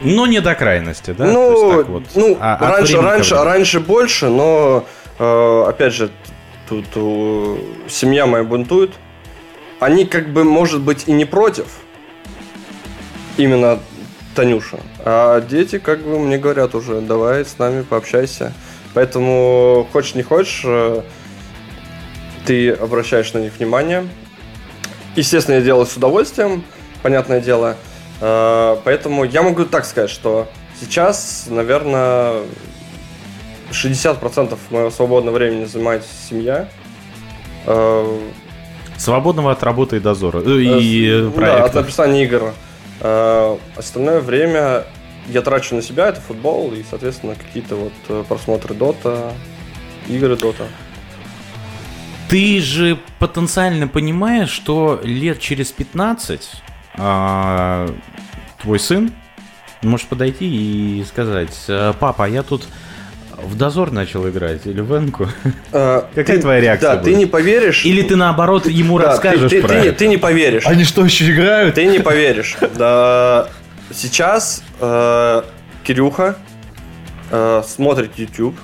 [0.00, 1.26] Но не до крайности, да?
[1.26, 2.04] ну, вот.
[2.14, 3.46] ну А- раньше, раньше, времени.
[3.52, 4.84] раньше больше, но
[5.18, 6.10] э, опять же,
[6.68, 6.86] тут
[7.88, 8.92] семья моя бунтует.
[9.80, 11.66] Они как бы, может быть, и не против.
[13.36, 13.78] Именно
[14.34, 14.78] Танюша.
[15.04, 18.52] А дети как бы мне говорят уже, давай с нами пообщайся.
[18.94, 21.02] Поэтому, хочешь не хочешь, э,
[22.46, 24.06] ты обращаешь на них внимание.
[25.16, 26.62] Естественно, я делаю с удовольствием,
[27.02, 27.76] понятное дело.
[28.20, 30.46] Э, Поэтому я могу так сказать, что
[30.80, 32.42] сейчас, наверное,
[33.72, 36.68] 60% моего свободного времени занимает семья.
[37.66, 38.18] Э,
[38.98, 40.40] Свободного от работы и дозора.
[40.44, 41.74] э, И э, да, от проектов.
[41.74, 42.52] написания игр.
[43.76, 44.84] Остальное время
[45.28, 49.32] я трачу на себя, это футбол и, соответственно, какие-то вот просмотры Дота,
[50.08, 50.64] игры Дота.
[52.28, 56.50] Ты же потенциально понимаешь, что лет через 15
[56.98, 57.88] а,
[58.62, 59.12] твой сын
[59.82, 62.66] может подойти и сказать, «Э, папа, а я тут
[63.40, 65.28] в дозор начал играть или в Энку.
[65.72, 67.04] Э, Какая ты- твоя реакция Да, будет?
[67.04, 67.84] ты не поверишь.
[67.84, 69.98] Или ты наоборот ему Да, расскажешь ты, ты- про ты не- это?
[69.98, 70.66] ты не поверишь.
[70.66, 71.74] Они что, еще играют?
[71.74, 72.56] Ты не поверишь.
[72.76, 73.48] Да,
[73.94, 75.42] сейчас э,
[75.84, 76.36] Кирюха
[77.30, 78.56] э, смотрит YouTube,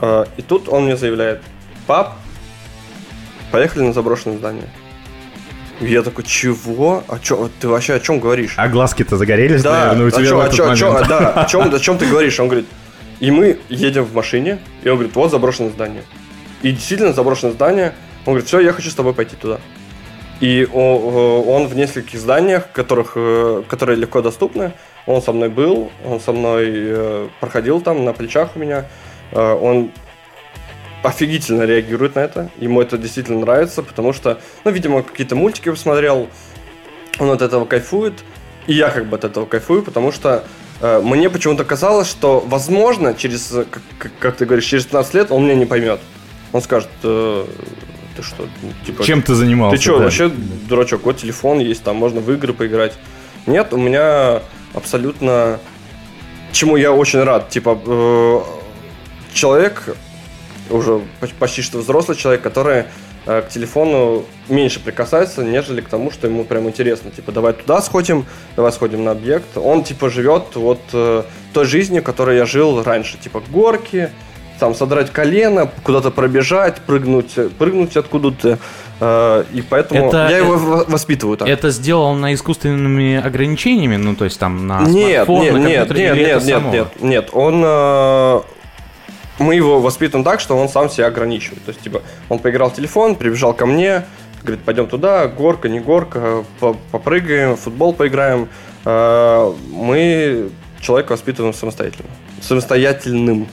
[0.00, 1.42] э, и тут он мне заявляет,
[1.88, 2.16] пап,
[3.54, 4.68] поехали на заброшенное здание.
[5.80, 7.02] Я такой, чего?
[7.08, 8.54] А чё, ты вообще о чем говоришь?
[8.56, 11.08] А глазки-то загорелись, Да, наверное, у о тебя чё- в о этот чё- момент.
[11.08, 12.38] да, о чем, о чем ты говоришь?
[12.40, 12.66] Он говорит,
[13.20, 16.02] и мы едем в машине, и он говорит, вот заброшенное здание.
[16.62, 17.92] И действительно заброшенное здание.
[18.26, 19.58] Он говорит, все, я хочу с тобой пойти туда.
[20.40, 24.72] И он в нескольких зданиях, которых, э, которые легко доступны.
[25.06, 28.86] Он со мной был, он со мной э, проходил там на плечах у меня.
[29.32, 29.90] Э, Он
[31.04, 32.50] офигительно реагирует на это.
[32.58, 36.28] Ему это действительно нравится, потому что, ну, видимо, какие-то мультики посмотрел,
[37.18, 38.14] он от этого кайфует,
[38.66, 40.44] и я как бы от этого кайфую, потому что
[40.80, 45.30] э, мне почему-то казалось, что, возможно, через, как, как- как ты говоришь, через 15 лет
[45.30, 46.00] он меня не поймет.
[46.52, 47.44] Он скажет, э,
[48.16, 48.48] ты что,
[48.86, 49.04] типа...
[49.04, 50.04] Чем ты занимался, Ты что, да.
[50.04, 50.28] вообще
[50.68, 52.94] дурачок, вот телефон есть, там можно в игры поиграть.
[53.46, 54.40] Нет, у меня
[54.72, 55.58] абсолютно
[56.52, 57.50] чему я очень рад.
[57.50, 58.40] Типа, э,
[59.34, 59.96] человек,
[60.70, 62.84] уже поч- почти что взрослый человек, который
[63.26, 67.10] э, к телефону меньше прикасается, нежели к тому, что ему прям интересно.
[67.10, 68.26] Типа, давай туда сходим,
[68.56, 69.56] давай сходим на объект.
[69.56, 73.16] Он, типа, живет вот э, той жизнью, которой я жил раньше.
[73.18, 74.10] Типа, горки,
[74.60, 78.58] там, содрать колено, куда-то пробежать, прыгнуть, прыгнуть откуда-то.
[79.00, 81.48] Э, и поэтому Это- я его это- воспитываю так.
[81.48, 85.96] Это сделано искусственными ограничениями, ну то есть там на Нет, смартфон, нет, на нет, компьютер,
[86.16, 87.28] нет, нет, нет, нет, нет.
[87.32, 88.40] Он э,
[89.38, 91.64] мы его воспитываем так, что он сам себя ограничивает.
[91.64, 94.04] То есть, типа, он поиграл в телефон, прибежал ко мне,
[94.42, 98.48] говорит, пойдем туда, горка, не горка, по- попрыгаем, в футбол поиграем.
[98.84, 102.10] Э, Мы человека воспитываем самостоятельно.
[102.42, 103.46] Самостоятельным.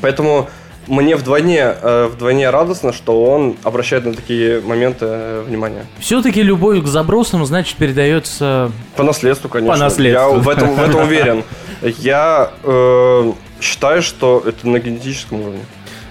[0.00, 0.48] Поэтому
[0.86, 5.86] мне вдвойне, э, вдвойне радостно, что он обращает на такие моменты э, внимание.
[5.98, 8.72] Все-таки любовь к забросам, значит, передается...
[8.96, 9.74] По наследству, конечно.
[9.74, 10.34] По наследству.
[10.34, 11.44] Я в этом, в этом уверен.
[11.82, 13.32] Я э,
[13.62, 15.60] считаю, что это на генетическом уровне.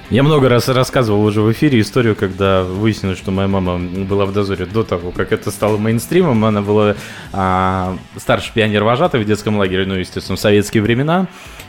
[0.10, 4.34] Я много раз рассказывал уже в эфире историю, когда выяснилось, что моя мама была в
[4.34, 6.44] дозоре до того, как это стало мейнстримом.
[6.44, 6.96] Она была
[7.32, 11.28] а, старший пионер-вожатый в детском лагере, ну, естественно, в советские времена.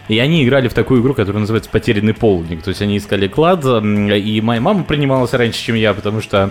[0.08, 2.62] И они играли в такую игру, которая называется «Потерянный полдник».
[2.62, 6.50] То есть они искали клад, и моя мама принималась раньше, чем я, потому что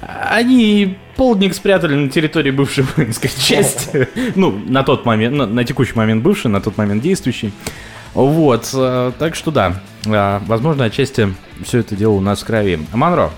[0.00, 4.08] они полдник спрятали на территории бывшей воинской части.
[4.36, 7.52] Ну, на тот момент, на, на текущий момент бывший, на тот момент действующий.
[8.14, 11.34] Вот, э, так что да, э, возможно, отчасти
[11.64, 12.78] все это дело у нас в крови.
[12.92, 13.30] Манро,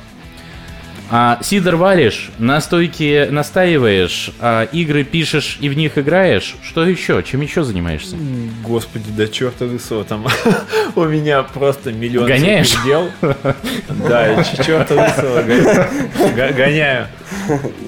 [1.11, 6.57] а, сидор варишь, настойки настаиваешь, а, игры пишешь и в них играешь.
[6.63, 7.23] Что еще?
[7.23, 8.17] Чем еще занимаешься?
[8.65, 10.27] Господи, да черта лысого там.
[10.97, 12.73] У меня просто миллион Гоняешь?
[12.85, 13.11] дел.
[13.21, 17.07] Да, черта лысого го- го- гоняю.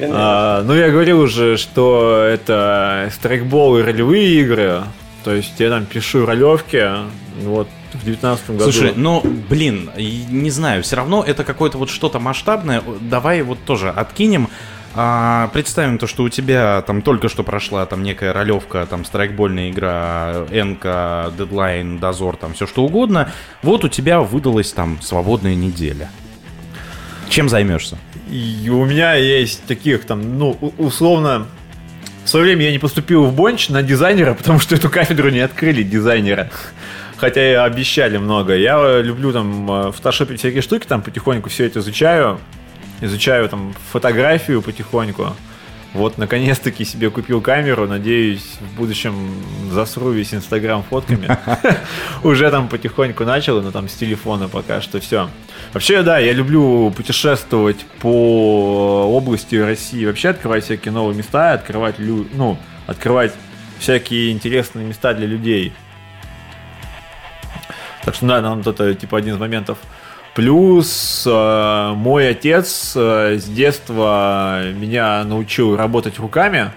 [0.02, 4.82] А, Ну, я говорил уже, что это страйкбол и ролевые игры.
[5.26, 6.88] То есть я там пишу ролевки.
[7.42, 8.70] Вот в девятнадцатом году.
[8.70, 12.80] Слушай, ну, блин, не знаю, все равно это какое-то вот что-то масштабное.
[13.00, 14.48] Давай вот тоже откинем.
[14.94, 19.70] А, представим то, что у тебя там только что прошла там некая ролевка, там страйкбольная
[19.70, 23.32] игра, Энка, Дедлайн, Дозор, там все что угодно.
[23.64, 26.08] Вот у тебя выдалась там свободная неделя.
[27.28, 27.98] Чем займешься?
[28.30, 31.48] И у меня есть таких там, ну, условно,
[32.26, 35.38] в свое время я не поступил в Бонч на дизайнера, потому что эту кафедру не
[35.38, 36.50] открыли дизайнера.
[37.18, 38.56] Хотя и обещали много.
[38.56, 42.40] Я э, люблю там э, фотошопить всякие штуки, там потихоньку все это изучаю.
[43.00, 45.36] Изучаю там фотографию потихоньку.
[45.96, 47.88] Вот, наконец-таки себе купил камеру.
[47.88, 49.14] Надеюсь, в будущем
[49.70, 51.26] засру весь Инстаграм фотками.
[52.22, 55.30] Уже там потихоньку начал, но там с телефона пока что все.
[55.72, 60.04] Вообще, да, я люблю путешествовать по области России.
[60.04, 63.32] Вообще открывать всякие новые места, открывать, ну, открывать
[63.78, 65.72] всякие интересные места для людей.
[68.04, 69.78] Так что, да, нам это типа один из моментов.
[70.36, 76.72] Плюс э, мой отец э, с детства меня научил работать руками.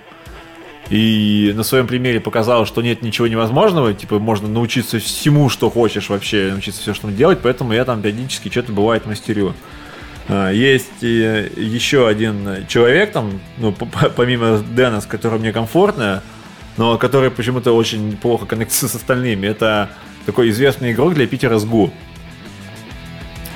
[0.90, 3.94] И на своем примере показал, что нет ничего невозможного.
[3.94, 7.40] Типа, можно научиться всему, что хочешь вообще, научиться все, что делать.
[7.44, 9.54] Поэтому я там периодически что-то бывает мастерю.
[10.30, 13.76] А, Есть э, еще один человек там, ну,
[14.16, 16.24] помимо Дэна, с которым мне комфортно,
[16.78, 19.48] но который почему-то очень плохо коннектится с остальными.
[19.48, 19.90] Это
[20.26, 21.92] такой известный игрок для Питера СГУ.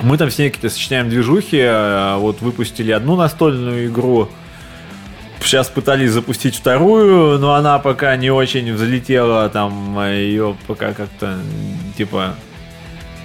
[0.02, 4.28] Мы там все какие-то сочиняем движухи, а, вот выпустили одну настольную игру,
[5.40, 11.38] сейчас пытались запустить вторую, но она пока не очень взлетела, там ее пока как-то
[11.96, 12.34] типа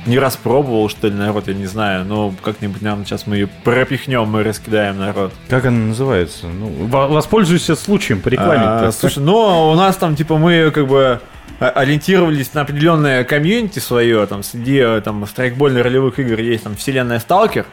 [0.06, 4.38] не распробовал, что ли, народ, я не знаю, но как-нибудь, наверное, сейчас мы ее пропихнем
[4.40, 5.34] и раскидаем народ.
[5.50, 6.48] Как она называется?
[6.48, 8.62] Ну, во- воспользуйся случаем, порекламить.
[8.64, 11.20] А, слушай, ну, у нас там, типа, мы как бы
[11.60, 17.20] ориентировались на определенное комьюнити свое, там, среди э, там страйкбольных ролевых игр есть там вселенная
[17.20, 17.66] Сталкер,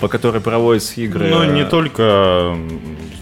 [0.00, 1.28] по которой проводятся игры.
[1.28, 2.56] Ну, не только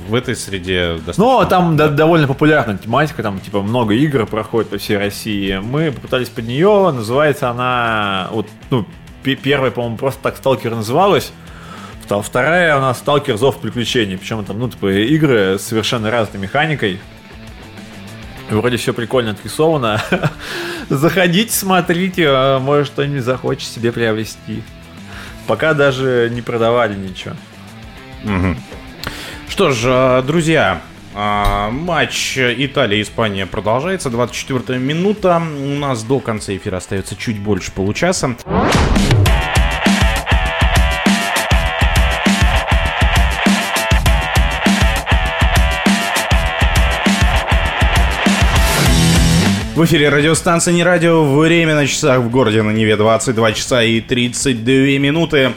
[0.09, 1.25] в этой среде достаточно.
[1.25, 5.59] Ну, там да- довольно популярная тематика, там, типа, много игр проходит по всей России.
[5.63, 8.87] Мы попытались под нее, называется она, вот, ну,
[9.23, 11.33] пе- первая, по-моему, просто так Сталкер называлась.
[12.09, 14.17] Вторая у нас Сталкер Зов приключений.
[14.17, 17.01] Причем там, ну, типа, игры с совершенно разной механикой.
[18.49, 20.01] Вроде все прикольно отрисовано.
[20.89, 24.63] Заходите, смотрите, а, может что-нибудь захочешь себе приобрести.
[25.49, 27.35] Пока даже не продавали ничего.
[28.23, 28.57] Мгм.
[29.49, 30.83] Что ж, э, друзья,
[31.15, 34.11] э, матч Италия-Испания продолжается.
[34.11, 35.43] 24 минута.
[35.59, 38.37] У нас до конца эфира остается чуть больше получаса.
[49.79, 51.23] В эфире радиостанция «Не радио».
[51.23, 55.53] Время на часах в городе на Неве 22 часа и 32 минуты.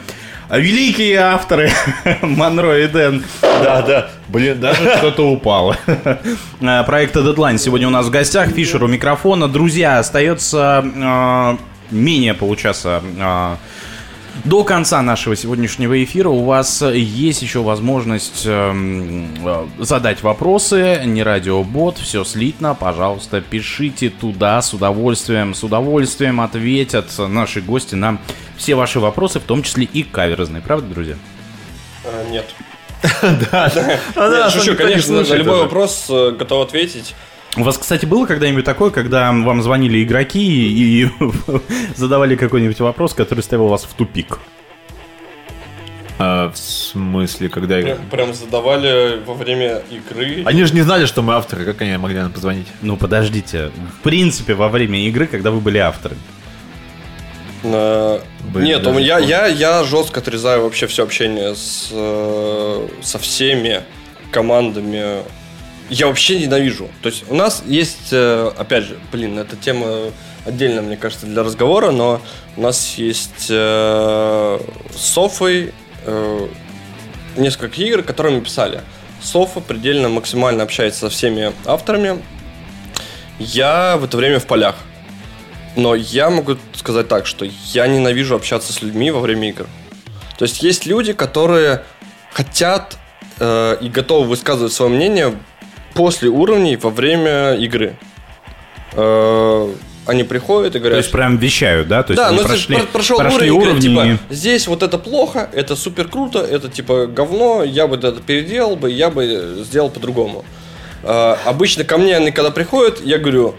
[0.51, 1.72] Великие авторы
[2.22, 3.24] Монро и Дэн.
[3.41, 4.11] Да, да.
[4.27, 5.75] Блин, даже что-то упало.
[5.88, 8.50] Э, Проекта Deadline сегодня у нас в гостях.
[8.50, 9.48] Фишер у микрофона.
[9.48, 11.58] Друзья, остается э,
[11.90, 13.56] менее получаса э,
[14.43, 21.01] до конца нашего сегодняшнего эфира у вас есть еще возможность эм, э, задать вопросы.
[21.06, 22.74] Не радиобот, все слитно.
[22.74, 25.53] Пожалуйста, пишите туда с удовольствием.
[25.53, 28.18] С удовольствием ответят наши гости на
[28.58, 30.61] все ваши вопросы, в том числе и каверзные.
[30.61, 31.16] Правда, друзья?
[32.03, 32.45] А, Нет.
[33.51, 33.72] Да,
[34.16, 37.16] Нет, шучу, конечно, на любой вопрос э, готов ответить.
[37.57, 41.09] У вас, кстати, было когда-нибудь такое, когда вам звонили игроки и
[41.95, 44.39] задавали какой-нибудь вопрос, который ставил вас в тупик?
[46.17, 47.81] А, в смысле, когда...
[47.81, 50.43] Прям, прям задавали во время игры.
[50.45, 52.67] Они же не знали, что мы авторы, как они могли нам позвонить?
[52.81, 53.71] Ну, подождите.
[53.99, 56.21] В принципе, во время игры, когда вы были авторами.
[57.63, 58.21] Блин,
[58.65, 63.81] Нет, даже не я, я жестко отрезаю вообще все общение с, э, со всеми
[64.31, 65.23] командами.
[65.92, 66.90] Я вообще ненавижу.
[67.02, 70.14] То есть у нас есть, э, опять же, блин, эта тема
[70.45, 72.22] отдельно, мне кажется, для разговора, но
[72.56, 74.60] у нас есть э,
[74.95, 75.74] с Софой
[76.06, 76.48] э,
[77.36, 78.80] несколько игр, которые мы писали.
[79.22, 82.24] Софа предельно максимально общается со всеми авторами.
[83.38, 84.78] Я в это время в полях.
[85.76, 89.68] Но я могу сказать так, что я ненавижу общаться с людьми во время игр.
[90.38, 91.84] То есть есть люди, которые
[92.32, 92.98] хотят
[93.40, 95.36] э, и готовы высказывать свое мнение
[95.94, 97.95] после уровней во время игры.
[98.94, 99.74] Э,
[100.06, 100.95] они приходят и говорят...
[100.95, 102.03] То есть прям вещают, да?
[102.03, 104.18] То есть да, они ну прошли, про- прошел прошли уровень, и говорят, уровни.
[104.18, 108.76] типа, здесь вот это плохо, это супер круто, это типа говно, я бы это переделал
[108.76, 110.44] бы, я бы сделал по-другому.
[111.03, 113.56] Э, обычно ко мне они когда приходят, я говорю,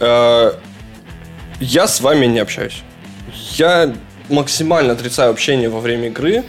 [0.00, 0.52] э,
[1.60, 2.82] я с вами не общаюсь.
[3.56, 3.94] Я
[4.28, 6.44] максимально отрицаю общение во время игры,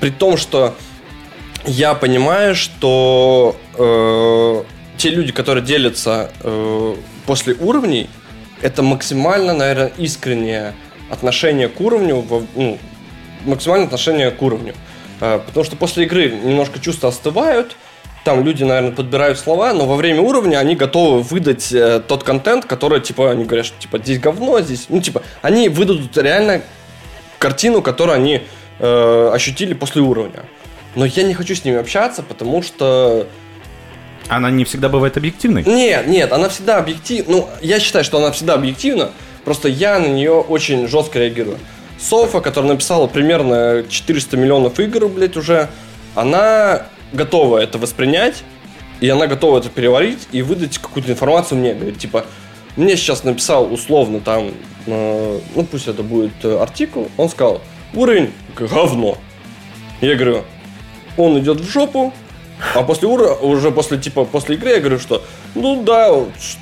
[0.00, 0.74] при том, что
[1.66, 4.64] я понимаю, что э,
[4.96, 8.08] те люди, которые делятся э, после уровней,
[8.62, 10.74] это максимально, наверное, искреннее
[11.10, 12.78] отношение к уровню, ну,
[13.44, 14.74] максимальное отношение к уровню.
[15.20, 17.76] Э, потому что после игры немножко чувства остывают,
[18.24, 22.64] там люди, наверное, подбирают слова, но во время уровня они готовы выдать э, тот контент,
[22.64, 24.86] который, типа, они говорят, что, типа, здесь говно, здесь...
[24.88, 26.62] Ну, типа, они выдадут реально
[27.38, 28.40] картину, которую они
[28.78, 30.44] э, ощутили после уровня.
[30.94, 33.26] Но я не хочу с ними общаться, потому что...
[34.28, 35.64] Она не всегда бывает объективной?
[35.64, 37.32] Нет, нет, она всегда объективна.
[37.32, 39.10] Ну, я считаю, что она всегда объективна,
[39.44, 41.58] просто я на нее очень жестко реагирую.
[41.98, 45.68] Софа, которая написала примерно 400 миллионов игр, блядь, уже,
[46.14, 48.44] она готова это воспринять,
[49.00, 51.74] и она готова это переварить и выдать какую-то информацию мне.
[51.74, 52.24] Говорит, типа,
[52.76, 54.50] мне сейчас написал условно там,
[54.86, 57.60] э, ну пусть это будет артикул, он сказал,
[57.94, 59.18] уровень говно.
[60.00, 60.44] Я говорю,
[61.16, 62.12] он идет в жопу,
[62.74, 65.22] а после ура, уже после типа после игры я говорю, что
[65.54, 66.12] ну да,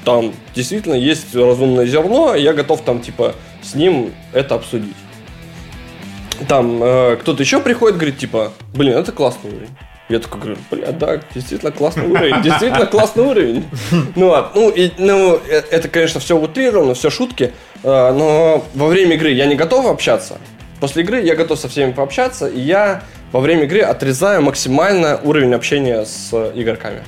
[0.05, 4.97] там действительно есть разумное зерно, я готов там типа с ним это обсудить.
[6.49, 9.77] Там э, кто-то еще приходит, говорит типа, блин, это классный уровень.
[10.09, 13.65] Я такой говорю, бля, да, действительно классный уровень, действительно классный уровень.
[14.17, 18.87] Ну ладно, ну, и, ну э, это, конечно, все утрировано, все шутки, э, но во
[18.89, 20.39] время игры я не готов общаться.
[20.81, 25.55] После игры я готов со всеми пообщаться, и я во время игры отрезаю максимально уровень
[25.55, 27.03] общения с игроками.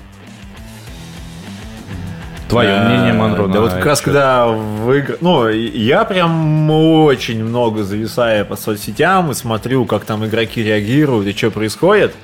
[2.48, 7.42] Твое Да, мнение, Монро, Да вот как раз когда в игр- Ну, я прям очень
[7.42, 12.14] много зависаю по соцсетям и смотрю, как там игроки реагируют и что происходит.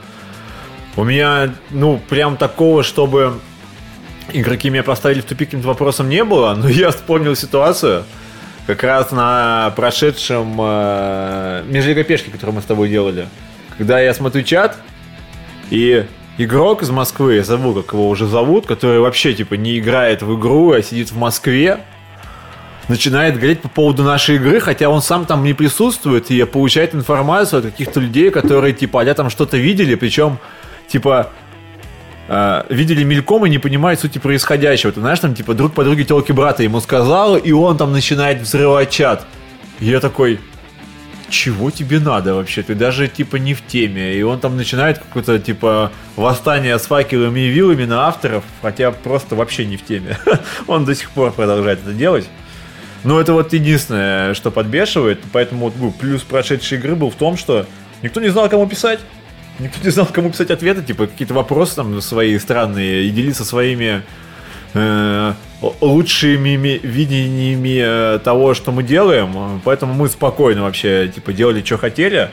[0.96, 3.34] У меня, ну, прям такого, чтобы
[4.32, 8.04] игроки меня поставили в тупик каким-то вопросом не было, но я вспомнил ситуацию
[8.66, 13.26] как раз на прошедшем э, межлигопешке, которую мы с тобой делали.
[13.80, 14.76] Когда я смотрю чат,
[15.70, 16.04] и
[16.36, 20.38] игрок из Москвы, я забыл, как его уже зовут, который вообще, типа, не играет в
[20.38, 21.78] игру, а сидит в Москве,
[22.88, 27.60] начинает говорить по поводу нашей игры, хотя он сам там не присутствует и получает информацию
[27.60, 30.36] от каких-то людей, которые, типа, а там что-то видели, причем,
[30.86, 31.30] типа,
[32.28, 34.92] э, видели мельком и не понимают сути происходящего.
[34.92, 38.90] Ты знаешь, там, типа, друг подруги телки брата ему сказал, и он там начинает взрывать
[38.90, 39.24] чат.
[39.78, 40.38] И я такой,
[41.30, 42.62] чего тебе надо вообще?
[42.62, 44.14] Ты даже, типа, не в теме.
[44.14, 49.34] И он там начинает какое-то, типа, восстание с факелами и вилами на авторов, хотя просто
[49.34, 50.18] вообще не в теме.
[50.66, 52.28] Он до сих пор продолжает это делать.
[53.04, 55.20] Но это вот единственное, что подбешивает.
[55.32, 57.66] Поэтому вот, ну, плюс прошедшей игры был в том, что
[58.02, 59.00] никто не знал, кому писать.
[59.58, 64.02] Никто не знал, кому писать ответы, типа какие-то вопросы там свои странные и делиться своими
[64.72, 65.34] э,
[65.80, 71.76] лучшими ми- видениями э, того, что мы делаем, поэтому мы спокойно вообще, типа, делали, что
[71.78, 72.30] хотели.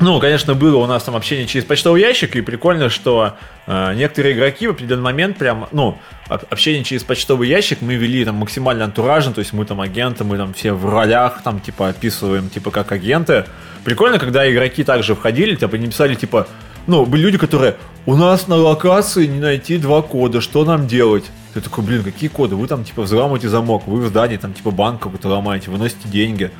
[0.00, 3.34] Ну, конечно, было у нас там общение через почтовый ящик, и прикольно, что
[3.66, 8.24] э, некоторые игроки в определенный момент прям, ну, об- общение через почтовый ящик мы вели
[8.24, 11.90] там максимально антуражно, то есть мы там агенты, мы там все в ролях, там, типа,
[11.90, 13.44] описываем, типа, как агенты.
[13.84, 16.48] Прикольно, когда игроки также входили, типа, не писали, типа,
[16.86, 21.24] ну, были люди, которые, у нас на локации не найти два кода, что нам делать?
[21.54, 22.54] Ты такой, блин, какие коды?
[22.54, 26.50] Вы там, типа, взламываете замок, вы в здании, там, типа, банк какой-то ломаете, выносите деньги.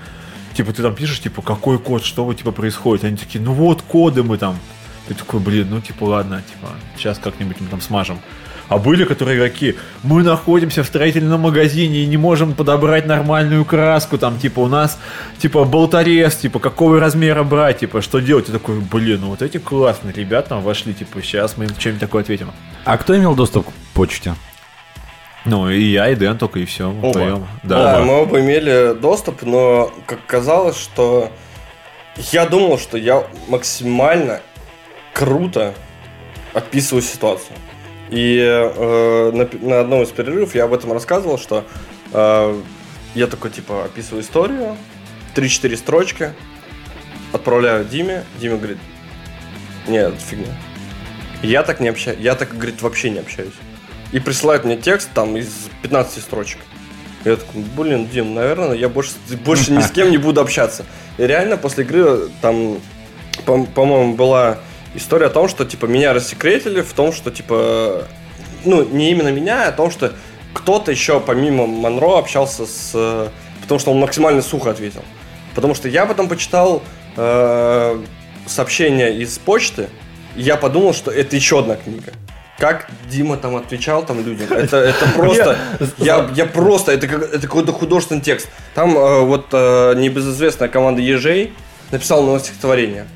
[0.54, 3.04] Типа, ты там пишешь, типа, какой код, что вот, типа, происходит?
[3.04, 4.58] Они такие, ну вот, коды мы там.
[5.06, 8.18] Ты такой, блин, ну, типа, ладно, типа, сейчас как-нибудь мы там смажем.
[8.68, 14.16] А были, которые игроки, мы находимся в строительном магазине и не можем подобрать нормальную краску,
[14.18, 14.98] там, типа, у нас,
[15.38, 18.46] типа, болторез, типа, какого размера брать, типа, что делать?
[18.46, 22.00] Ты такой, блин, ну вот эти классные ребята там вошли, типа, сейчас мы им что-нибудь
[22.00, 22.52] такое ответим.
[22.84, 24.34] А кто имел доступ к почте?
[25.44, 27.08] Ну, и я, и Дэн только, и все, мы Оба.
[27.08, 27.48] вдвоем.
[27.62, 28.04] Да, оба.
[28.04, 31.30] мы оба имели доступ, но как казалось, что
[32.32, 34.40] я думал, что я максимально
[35.14, 35.74] круто
[36.52, 37.56] описываю ситуацию.
[38.10, 41.64] И э, на, на одном из перерывов я об этом рассказывал, что
[42.12, 42.60] э,
[43.14, 44.76] я такой типа описываю историю,
[45.34, 46.32] 3-4 строчки,
[47.32, 48.78] отправляю Диме, Дима говорит,
[49.86, 50.54] нет, это фигня.
[51.42, 53.54] Я так не общаюсь, я так, говорит, вообще не общаюсь.
[54.12, 56.58] И присылает мне текст там из 15 строчек.
[57.24, 59.12] Я такой, блин, Дим, наверное, я больше,
[59.44, 60.84] больше ни с кем не буду общаться.
[61.18, 62.78] И реально после игры там,
[63.44, 64.58] по- по-моему, была
[64.94, 68.04] история о том, что типа меня рассекретили в том, что типа,
[68.64, 70.12] ну, не именно меня, а о том, что
[70.54, 73.30] кто-то еще помимо Монро общался с...
[73.62, 75.04] Потому что он максимально сухо ответил.
[75.54, 76.82] Потому что я потом почитал
[77.16, 78.02] э,
[78.46, 79.88] сообщение из почты,
[80.36, 82.12] и я подумал, что это еще одна книга.
[82.60, 84.52] Как Дима там отвечал там людям.
[84.52, 85.58] Это, это просто...
[85.98, 86.92] Я, я просто...
[86.92, 88.48] Это, как- это какой-то художественный текст.
[88.74, 91.54] Там э, вот э, небезызвестная команда Ежей
[91.90, 93.06] написала новое стихотворение.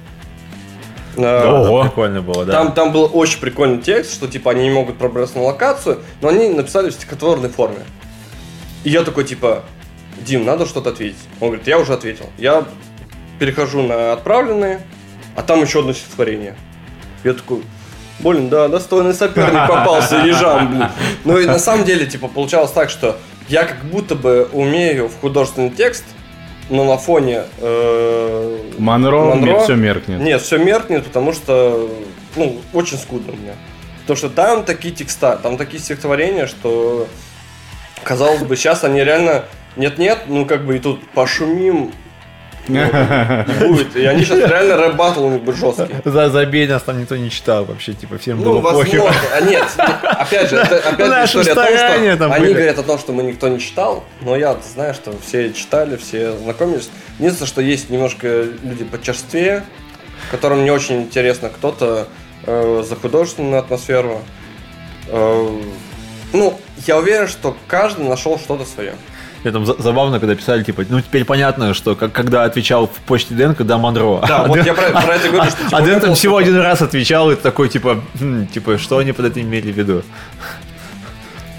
[1.16, 2.52] Э, Да, прикольно было, да.
[2.54, 6.28] там, там был очень прикольный текст, что типа они не могут пробраться на локацию, но
[6.28, 7.80] они написали в стихотворной форме.
[8.82, 9.62] И я такой типа,
[10.22, 11.18] Дим, надо что-то ответить.
[11.40, 12.26] Он говорит, я уже ответил.
[12.38, 12.64] Я
[13.38, 14.80] перехожу на отправленные,
[15.36, 16.54] а там еще одно стихотворение.
[17.24, 17.62] Я такой,
[18.20, 20.88] блин, да, достойный соперник попался, ежам, блин.
[21.24, 23.18] Ну и на самом деле, типа, получалось так, что
[23.48, 26.04] я как будто бы умею в художественный текст,
[26.70, 30.20] но на фоне э, Монро, мне все меркнет.
[30.20, 31.90] нет, все меркнет, потому что,
[32.36, 33.54] ну, очень скудно у меня.
[34.02, 37.06] Потому что там такие текста, там такие стихотворения, что,
[38.02, 39.44] казалось бы, сейчас они реально,
[39.76, 41.92] нет-нет, ну, как бы и тут пошумим,
[42.66, 43.96] будет.
[43.96, 45.94] И они сейчас реально рэп-баттл у них будет жесткий.
[46.04, 49.00] За, забей нас там никто не читал вообще, типа, всем Ну, было похер.
[49.00, 49.20] возможно.
[49.34, 49.64] А нет,
[50.02, 53.48] опять же, опять же история о том, что они говорят о том, что мы никто
[53.48, 56.88] не читал, но я знаю, что все читали, все знакомились.
[57.18, 59.62] Единственное, что есть немножко люди почерствее,
[60.30, 62.08] которым не очень интересно кто-то
[62.46, 64.20] э, за художественную атмосферу.
[65.08, 65.48] Э,
[66.32, 68.94] ну, я уверен, что каждый нашел что-то свое.
[69.44, 72.98] Мне там за- забавно, когда писали, типа, ну теперь понятно, что как, когда отвечал в
[73.06, 74.20] почте Дэн, когда Монро.
[74.26, 76.38] Да, А вот Дэн- я про, про это говорю, что типа, А Дэн там всего
[76.38, 80.02] один раз отвечал, и такой, типа, «Хм, типа, что они под это имели в виду?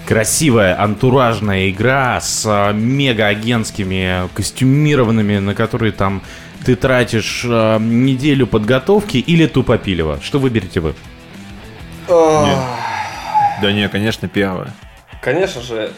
[0.06, 6.22] Красивая антуражная игра с а, мега-агентскими костюмированными, на которые там
[6.64, 10.20] ты тратишь а, неделю подготовки или тупопилево.
[10.22, 10.94] Что выберете вы?
[12.08, 12.48] Ах,
[13.62, 14.72] Да не, конечно, первое.
[15.20, 15.90] Конечно же,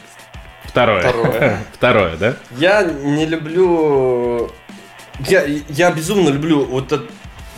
[0.68, 1.00] Второе.
[1.00, 1.58] Второе.
[1.72, 2.34] Второе, да?
[2.56, 4.50] Я не люблю...
[5.26, 7.06] Я, я безумно люблю вот это-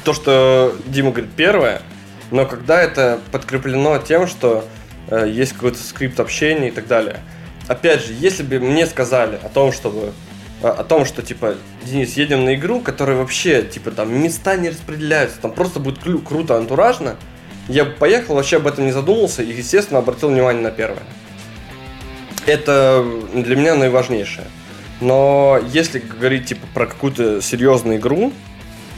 [0.04, 1.82] то, что Дима говорит первое,
[2.30, 4.64] но когда это подкреплено тем, что
[5.08, 7.18] э, есть какой-то скрипт общения и так далее.
[7.68, 10.12] Опять же, если бы мне сказали о том, чтобы
[10.62, 14.70] э, о том, что типа Денис, едем на игру, которая вообще типа там места не
[14.70, 17.16] распределяются, там просто будет клю- круто антуражно,
[17.68, 21.02] я бы поехал, вообще об этом не задумался и, естественно, обратил внимание на первое.
[22.50, 24.46] Это для меня наиважнейшее.
[25.00, 28.32] Но если говорить типа про какую-то серьезную игру,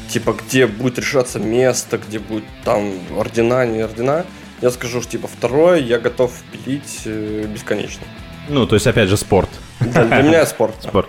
[0.08, 4.24] типа где будет решаться место, где будет там ордена, не ордена,
[4.62, 8.06] я скажу, что типа второе я готов пилить э, бесконечно.
[8.48, 9.50] Ну, то есть, опять же, спорт.
[9.80, 10.74] Для, для меня спорт.
[10.80, 11.08] Спорт.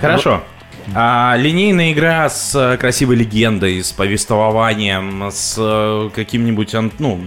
[0.00, 0.42] Хорошо.
[0.94, 7.20] А, линейная игра с э, красивой легендой, с повествованием, с э, каким-нибудь ну,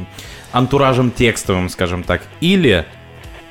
[0.52, 2.24] антуражем текстовым, скажем так.
[2.42, 2.86] Или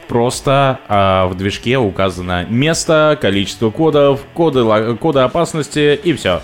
[0.09, 4.65] просто а, в движке указано место, количество кодов, коды,
[4.97, 6.43] коды опасности и все.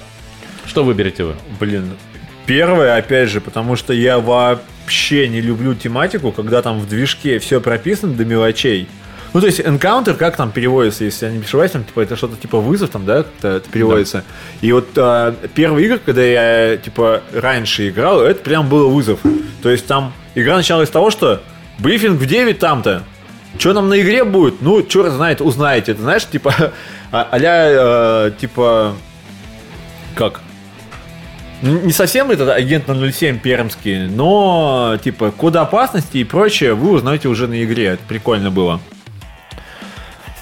[0.66, 1.34] Что выберете вы?
[1.58, 1.92] Блин,
[2.46, 7.60] первое, опять же, потому что я вообще не люблю тематику, когда там в движке все
[7.60, 8.88] прописано до мелочей.
[9.34, 12.36] Ну, то есть, encounter, как там переводится, если я не ошибаюсь, там, типа, это что-то
[12.36, 14.24] типа вызов, там, да, как-то это переводится.
[14.62, 19.20] И вот а, первые игры, когда я, типа, раньше играл, это прям был вызов.
[19.62, 21.42] То есть, там игра началась с того, что
[21.78, 23.02] брифинг в 9 там-то,
[23.56, 24.60] что нам на игре будет?
[24.60, 25.92] Ну, черт знает, узнаете.
[25.92, 26.54] Это знаешь, типа,
[27.12, 28.94] а- э, типа,
[30.14, 30.40] как?
[31.62, 37.48] Не совсем этот агент 007 пермский, но, типа, коды опасности и прочее вы узнаете уже
[37.48, 37.86] на игре.
[37.86, 38.80] Это прикольно было.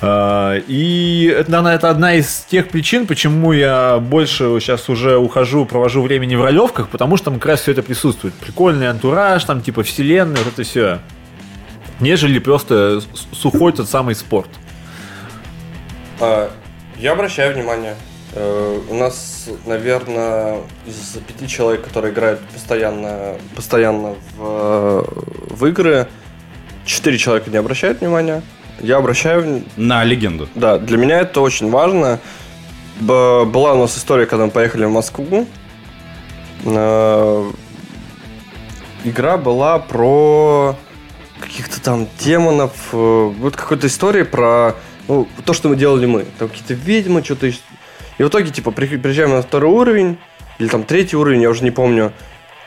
[0.03, 5.65] А, И это, наверное, это одна из тех причин, почему я больше сейчас уже ухожу,
[5.65, 8.35] провожу времени в ролевках, потому что там как раз все это присутствует.
[8.35, 10.99] Прикольный антураж, там типа вселенная, вот это все.
[12.01, 13.01] Нежели просто
[13.33, 14.51] сухой тот самый спорт.
[16.21, 16.51] А,
[16.99, 17.95] Я обращаю внимание.
[18.35, 25.07] Э, У нас, наверное, из пяти человек, которые играют постоянно, постоянно в,
[25.51, 26.07] в игры,
[26.85, 28.43] четыре человека не обращают внимания.
[28.81, 29.65] Я обращаю...
[29.77, 30.49] На легенду.
[30.55, 32.21] Да, для меня это очень важно.
[33.01, 35.47] Была у нас история, когда мы поехали в Москву.
[36.65, 37.51] Э,
[39.05, 40.77] Игра была про
[41.41, 42.73] каких-то там демонов.
[42.93, 44.75] э, Вот какой-то история про
[45.09, 46.25] ну, то, что мы делали мы.
[46.39, 47.47] Там какие-то ведьмы, что-то...
[47.47, 50.19] И в итоге, типа, при- приезжаем на второй уровень,
[50.59, 52.13] или там третий уровень, я уже не помню.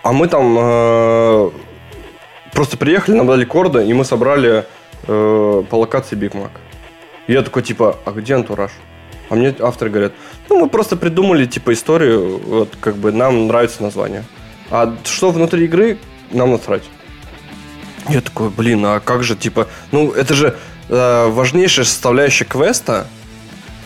[0.04, 1.50] А мы там э,
[2.54, 4.66] просто приехали, нам дали корда, и мы собрали
[5.08, 6.52] э, по локации Биг Мак.
[7.28, 8.72] И я такой, типа, а где антураж?
[9.30, 10.14] А мне авторы говорят,
[10.50, 14.24] ну, мы просто придумали, типа, историю, вот, как бы, нам нравится название.
[14.72, 15.98] А что внутри игры,
[16.32, 16.84] нам насрать.
[18.10, 20.56] Я такой, блин, а как же, типа, ну, это же
[20.90, 23.08] э, важнейшая составляющая квеста.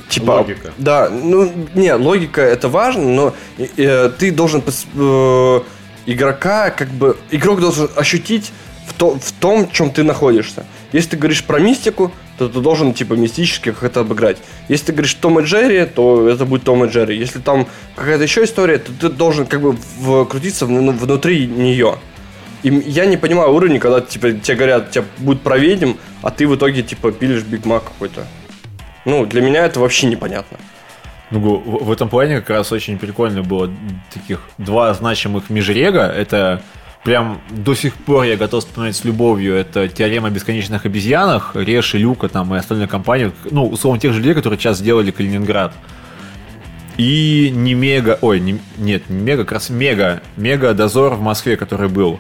[0.10, 0.72] Типа, Логика.
[0.78, 5.60] Да, ну, не, логика это важно, но э, ты должен э,
[6.06, 8.52] игрока, как бы, игрок должен ощутить
[8.88, 10.66] в, то, в том, в чем ты находишься.
[10.92, 14.38] Если ты говоришь про мистику, то ты должен, типа, мистически как это обыграть.
[14.68, 17.18] Если ты говоришь Том и Джерри, то это будет Том и Джерри.
[17.18, 21.98] Если там какая-то еще история, то ты должен, как бы, вкрутиться вну- внутри нее.
[22.64, 26.48] И я не понимаю уровень, когда типа, тебе говорят, тебя будет про ведьм, а ты
[26.48, 28.26] в итоге типа пилишь Биг Мак какой-то.
[29.06, 30.58] Ну, для меня это вообще непонятно.
[31.30, 33.70] Ну, в этом плане как раз очень прикольно было
[34.14, 36.04] таких два значимых межрега.
[36.06, 36.62] Это
[37.04, 39.56] прям до сих пор я готов вспоминать с любовью.
[39.56, 43.32] Это теорема о бесконечных обезьянах, и Люка там и остальная компания.
[43.50, 45.74] Ну, условно, тех же людей, которые сейчас сделали Калининград.
[46.98, 51.58] И не мега, ой, не- нет, не мега, как раз мега, мега дозор в Москве,
[51.58, 52.20] который был.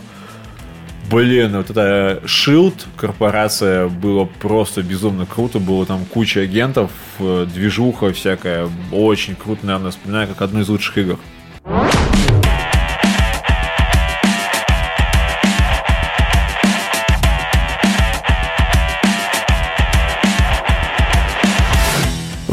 [1.13, 8.11] Блин, вот это Shield корпорация было просто безумно круто, было там куча агентов, э, движуха
[8.11, 11.19] всякая, очень круто, наверное, вспоминаю как одну из лучших игр.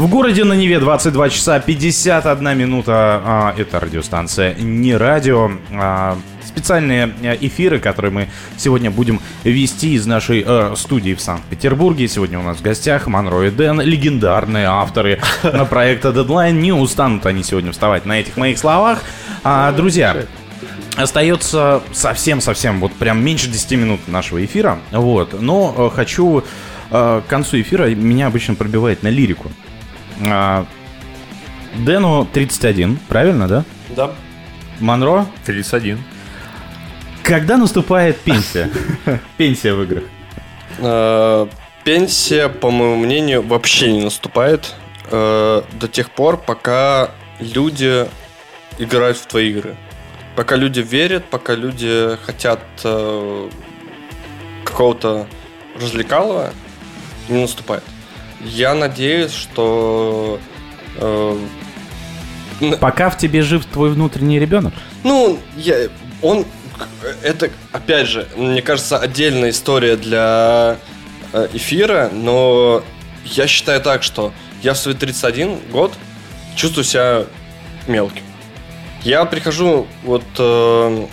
[0.01, 3.21] В городе на Неве 22 часа 51 минута.
[3.23, 5.51] А, это радиостанция не радио.
[5.73, 12.07] А, специальные э, эфиры, которые мы сегодня будем вести из нашей э, студии в Санкт-Петербурге.
[12.07, 16.53] Сегодня у нас в гостях Монро и Дэн, легендарные авторы на проекта Deadline.
[16.53, 19.03] Не устанут они сегодня вставать на этих моих словах.
[19.43, 20.17] А, друзья,
[20.97, 24.79] Остается совсем-совсем, вот прям меньше 10 минут нашего эфира.
[24.91, 25.39] Вот.
[25.39, 26.43] Но э, хочу
[26.89, 29.51] э, к концу эфира меня обычно пробивает на лирику.
[30.27, 30.65] А,
[31.75, 33.63] Дэну 31, правильно, да?
[33.89, 34.11] Да.
[34.79, 35.25] Монро?
[35.45, 36.03] 31.
[37.23, 38.69] Когда наступает пенсия?
[39.37, 40.03] Пенсия в играх.
[40.79, 41.47] Э,
[41.83, 44.75] Пенсия, по моему мнению, вообще не наступает
[45.09, 48.07] э, до тех пор, пока люди
[48.77, 49.75] играют в твои игры.
[50.35, 53.49] Пока люди верят, пока люди хотят э,
[54.63, 55.27] какого-то
[55.79, 56.53] развлекалого,
[57.29, 57.83] не наступает.
[58.43, 60.39] Я надеюсь, что
[60.97, 61.37] э,
[62.79, 64.73] Пока в тебе жив твой внутренний ребенок?
[65.03, 65.87] Ну, я,
[66.21, 66.45] он,
[67.23, 70.77] это, опять же, мне кажется, отдельная история для
[71.33, 72.83] э, эфира, но
[73.25, 75.93] я считаю так, что я в свои 31 год
[76.55, 77.25] чувствую себя
[77.87, 78.23] мелким.
[79.03, 81.05] Я прихожу, вот, э,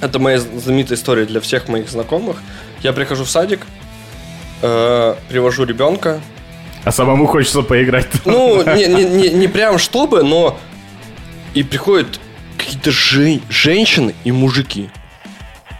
[0.00, 2.38] это моя знаменитая история для всех моих знакомых,
[2.82, 3.66] я прихожу в садик,
[4.62, 6.20] э, привожу ребенка,
[6.84, 8.08] А самому хочется поиграть.
[8.24, 10.58] ну, не, не, не, не прям чтобы, но
[11.54, 12.20] и приходят
[12.58, 14.90] какие-то жен- женщины и мужики.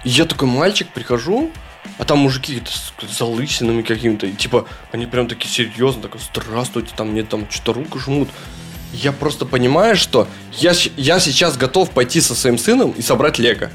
[0.05, 1.51] И я такой мальчик, прихожу,
[1.99, 4.27] а там мужики с залысинами какими-то.
[4.27, 8.29] И типа, они прям такие серьезно, такой, здравствуйте, там мне там что-то руку жмут.
[8.93, 13.71] Я просто понимаю, что я, я сейчас готов пойти со своим сыном и собрать лего.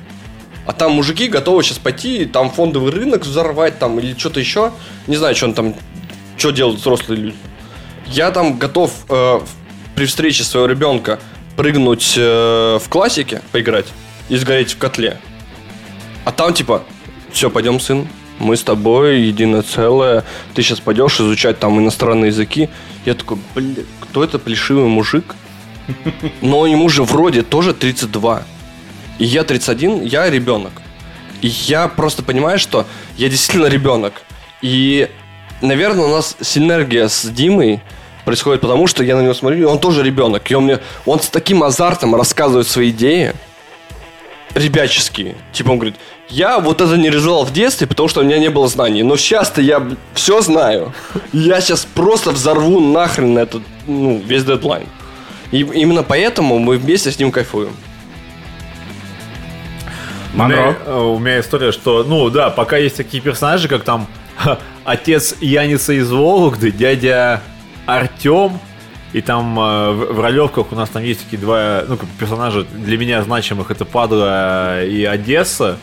[0.65, 4.73] А там мужики готовы сейчас пойти, там фондовый рынок взорвать, там, или что-то еще.
[5.07, 5.75] Не знаю, что он там
[6.37, 7.37] что делают взрослые люди.
[8.07, 9.39] Я там готов э,
[9.95, 11.19] при встрече своего ребенка
[11.55, 13.87] прыгнуть э, в классике, поиграть
[14.29, 15.19] и сгореть в котле.
[16.23, 16.83] А там типа,
[17.31, 18.07] все, пойдем, сын,
[18.39, 22.69] мы с тобой единое целое, ты сейчас пойдешь изучать там иностранные языки.
[23.05, 25.35] Я такой, блин, кто это плешивый мужик?
[26.41, 28.43] Но ему же вроде тоже 32.
[29.19, 30.73] И я 31, я ребенок.
[31.41, 32.85] И я просто понимаю, что
[33.17, 34.21] я действительно ребенок.
[34.61, 35.09] И,
[35.61, 37.81] наверное, у нас синергия с Димой
[38.25, 40.49] происходит потому, что я на него смотрю, и он тоже ребенок.
[40.51, 43.33] И он мне, он с таким азартом рассказывает свои идеи,
[44.53, 45.35] ребяческие.
[45.53, 45.95] Типа он говорит,
[46.29, 49.03] я вот это не реализовал в детстве, потому что у меня не было знаний.
[49.03, 50.93] Но сейчас-то я все знаю.
[51.31, 54.87] Я сейчас просто взорву нахрен этот, ну, весь дедлайн.
[55.51, 57.71] И именно поэтому мы вместе с ним кайфуем.
[60.33, 64.07] У меня, э, у меня история, что, ну да, пока есть такие персонажи, как там
[64.85, 67.41] отец Яниса из Вологды, дядя
[67.85, 68.59] Артем,
[69.13, 72.97] и там э, в, в ролевках у нас там есть такие два ну, персонажа для
[72.97, 75.77] меня значимых, это Падла и Одесса,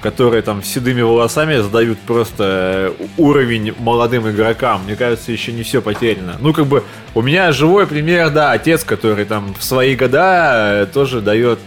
[0.00, 4.82] которые там седыми волосами задают просто уровень молодым игрокам.
[4.84, 6.36] Мне кажется, еще не все потеряно.
[6.40, 11.20] Ну, как бы, у меня живой пример, да, отец, который там в свои года тоже
[11.20, 11.58] дает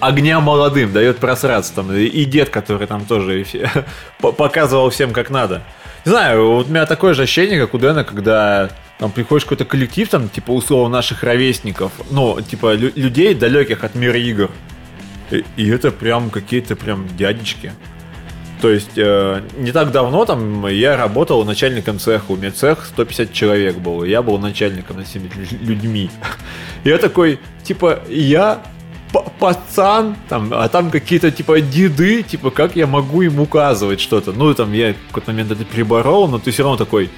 [0.00, 1.92] огня молодым, дает просраться там.
[1.92, 3.44] И дед, который там тоже
[4.20, 5.62] показывал всем как надо.
[6.04, 9.64] Не знаю, вот у меня такое же ощущение, как у Дэна, когда там приходишь какой-то
[9.64, 14.50] коллектив, там, типа, условно, наших ровесников, ну, типа, лю- людей, далеких от мира игр.
[15.30, 17.72] И, и это прям какие-то прям дядечки.
[18.60, 22.24] То есть, э, не так давно там я работал начальником цеха.
[22.28, 24.04] У меня цех 150 человек был.
[24.04, 25.30] Я был начальником над всеми
[25.60, 26.10] людьми.
[26.84, 28.62] Я такой, типа, я
[29.20, 34.32] пацан, там, а там какие-то типа деды, типа как я могу им указывать что-то.
[34.32, 37.10] Ну, там я в какой-то момент это переборол, но ты все равно такой,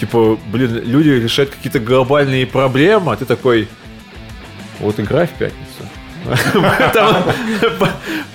[0.00, 3.68] типа, блин, люди решают какие-то глобальные проблемы, а ты такой,
[4.80, 5.64] вот играй в пятницу.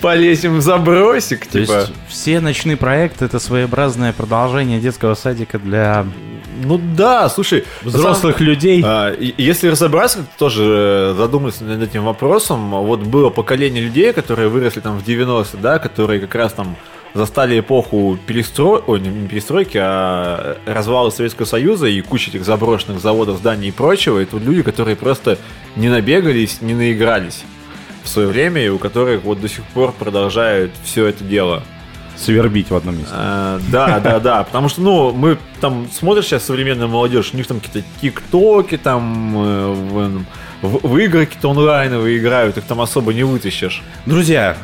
[0.02, 1.88] Полезем в забросик, типа.
[2.08, 6.06] все ночные проекты это своеобразное продолжение детского садика для
[6.64, 8.82] ну да, слушай, взрослых сам, людей.
[8.86, 15.00] А, если разобраться, тоже задуматься над этим вопросом, вот было поколение людей, которые выросли там
[15.00, 16.76] в 90-е, да, которые как раз там
[17.14, 18.82] застали эпоху перестрой...
[18.86, 24.20] Ой, не перестройки, а развала Советского Союза и куча этих заброшенных заводов, зданий и прочего.
[24.20, 25.38] Это люди, которые просто
[25.76, 27.44] не набегались, не наигрались
[28.04, 31.64] в свое время, и у которых вот до сих пор продолжают все это дело
[32.20, 33.14] свербить в одном месте.
[33.16, 34.44] А, да, да, да.
[34.44, 39.36] Потому что, ну, мы там смотришь сейчас современную молодежь, у них там какие-то тиктоки, там
[39.38, 40.26] э,
[40.62, 43.82] в, в, в игры какие-то онлайновые играют, их там особо не вытащишь.
[44.06, 44.58] Друзья,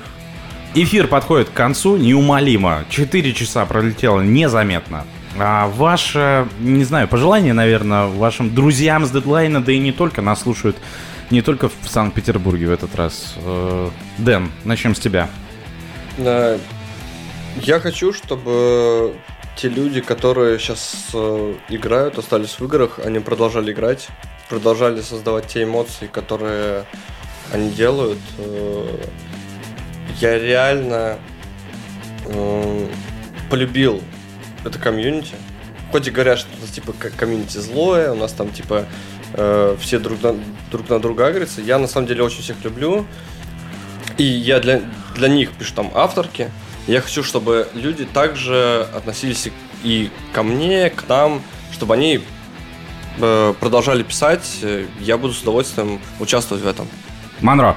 [0.74, 2.84] Эфир подходит к концу неумолимо.
[2.90, 5.06] Четыре часа пролетело незаметно.
[5.38, 10.42] А ваше, не знаю, пожелание, наверное, вашим друзьям с дедлайна, да и не только, нас
[10.42, 10.78] слушают
[11.30, 13.36] не только в Санкт-Петербурге в этот раз.
[13.38, 15.30] Э, Дэн, начнем с тебя.
[17.62, 19.16] Я хочу, чтобы
[19.56, 24.10] те люди, которые сейчас э, играют, остались в играх, они продолжали играть,
[24.50, 26.86] продолжали создавать те эмоции, которые
[27.54, 28.20] они делают.
[28.38, 28.98] Э,
[30.20, 31.18] я реально
[32.26, 32.88] э,
[33.50, 34.02] полюбил
[34.66, 35.36] это комьюнити.
[35.92, 38.86] Хоть и говорят, что у нас типа комьюнити злое, у нас там типа
[39.34, 40.36] э, все друг на,
[40.72, 41.62] друг на друга агрятся.
[41.62, 43.06] Я на самом деле очень всех люблю.
[44.18, 44.82] И я для,
[45.16, 46.52] для них пишу там авторки.
[46.88, 49.50] Я хочу, чтобы люди также относились
[49.84, 51.42] и ко мне, к нам,
[51.72, 52.22] чтобы они
[53.18, 54.64] э, продолжали писать.
[55.00, 56.88] Я буду с удовольствием участвовать в этом.
[57.42, 57.76] Манро.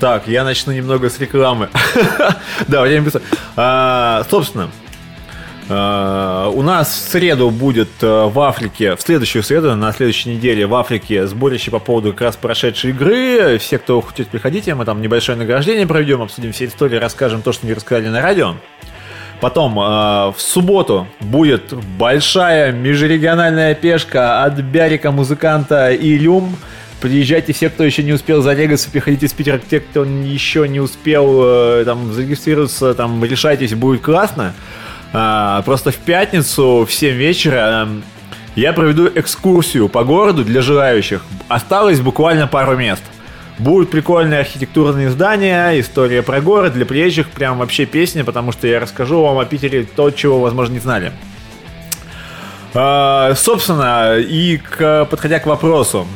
[0.00, 1.70] Так, я начну немного с рекламы.
[2.68, 3.10] да, время
[3.56, 4.70] а, Собственно,
[5.66, 10.74] у нас в среду будет э, в Африке, в следующую среду, на следующей неделе в
[10.74, 13.56] Африке сборище по поводу как раз прошедшей игры.
[13.58, 17.66] Все, кто хочет, приходите, мы там небольшое награждение проведем, обсудим все истории, расскажем то, что
[17.66, 18.56] не рассказали на радио.
[19.40, 26.56] Потом э, в субботу будет большая межрегиональная пешка от Бярика, музыканта и Люм.
[27.00, 31.42] Приезжайте все, кто еще не успел зарегаться, приходите из Питера, те, кто еще не успел
[31.42, 34.54] э, там зарегистрироваться, там решайтесь, будет классно.
[35.16, 38.00] А, просто в пятницу в 7 вечера э,
[38.56, 41.24] я проведу экскурсию по городу для желающих.
[41.46, 43.02] Осталось буквально пару мест.
[43.58, 48.80] Будут прикольные архитектурные здания, история про город, для приезжих прям вообще песня, потому что я
[48.80, 51.12] расскажу вам о Питере то, чего, возможно, не знали.
[52.74, 56.08] А, собственно, и к, подходя к вопросу,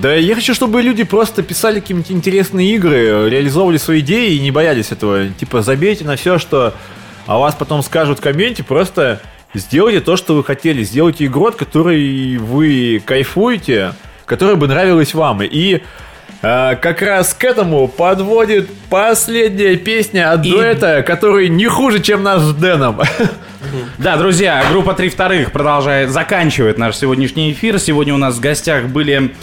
[0.00, 4.50] да я хочу, чтобы люди просто писали какие-нибудь интересные игры, реализовывали свои идеи и не
[4.50, 5.28] боялись этого.
[5.28, 6.72] Типа, забейте на все, что
[7.28, 9.20] о вас потом скажут в комменте, просто
[9.52, 10.82] сделайте то, что вы хотели.
[10.82, 13.92] Сделайте игру, от которой вы кайфуете,
[14.24, 15.42] которая бы нравилась вам.
[15.42, 15.82] И
[16.42, 22.22] а, как раз к этому подводит последняя песня от И- дуэта, который не хуже, чем
[22.22, 23.00] наш с Дэном.
[23.98, 27.78] Да, друзья, группа «Три вторых» продолжает, заканчивает наш сегодняшний эфир.
[27.78, 29.34] Сегодня у нас в гостях были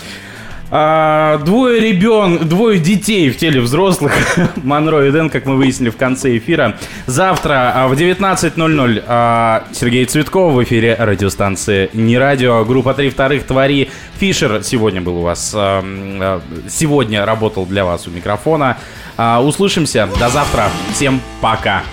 [0.71, 4.13] а, двое ребен, двое детей в теле взрослых,
[4.57, 6.77] Монро и Дэн, как мы выяснили в конце эфира.
[7.05, 12.65] Завтра а, в 19.00 а, Сергей Цветков в эфире радиостанции «Не радио».
[12.65, 13.89] Группа «Три вторых» «Твори».
[14.17, 18.77] Фишер сегодня был у вас, а, а, сегодня работал для вас у микрофона.
[19.17, 20.09] А, Услышимся.
[20.19, 20.69] До завтра.
[20.93, 21.83] Всем пока.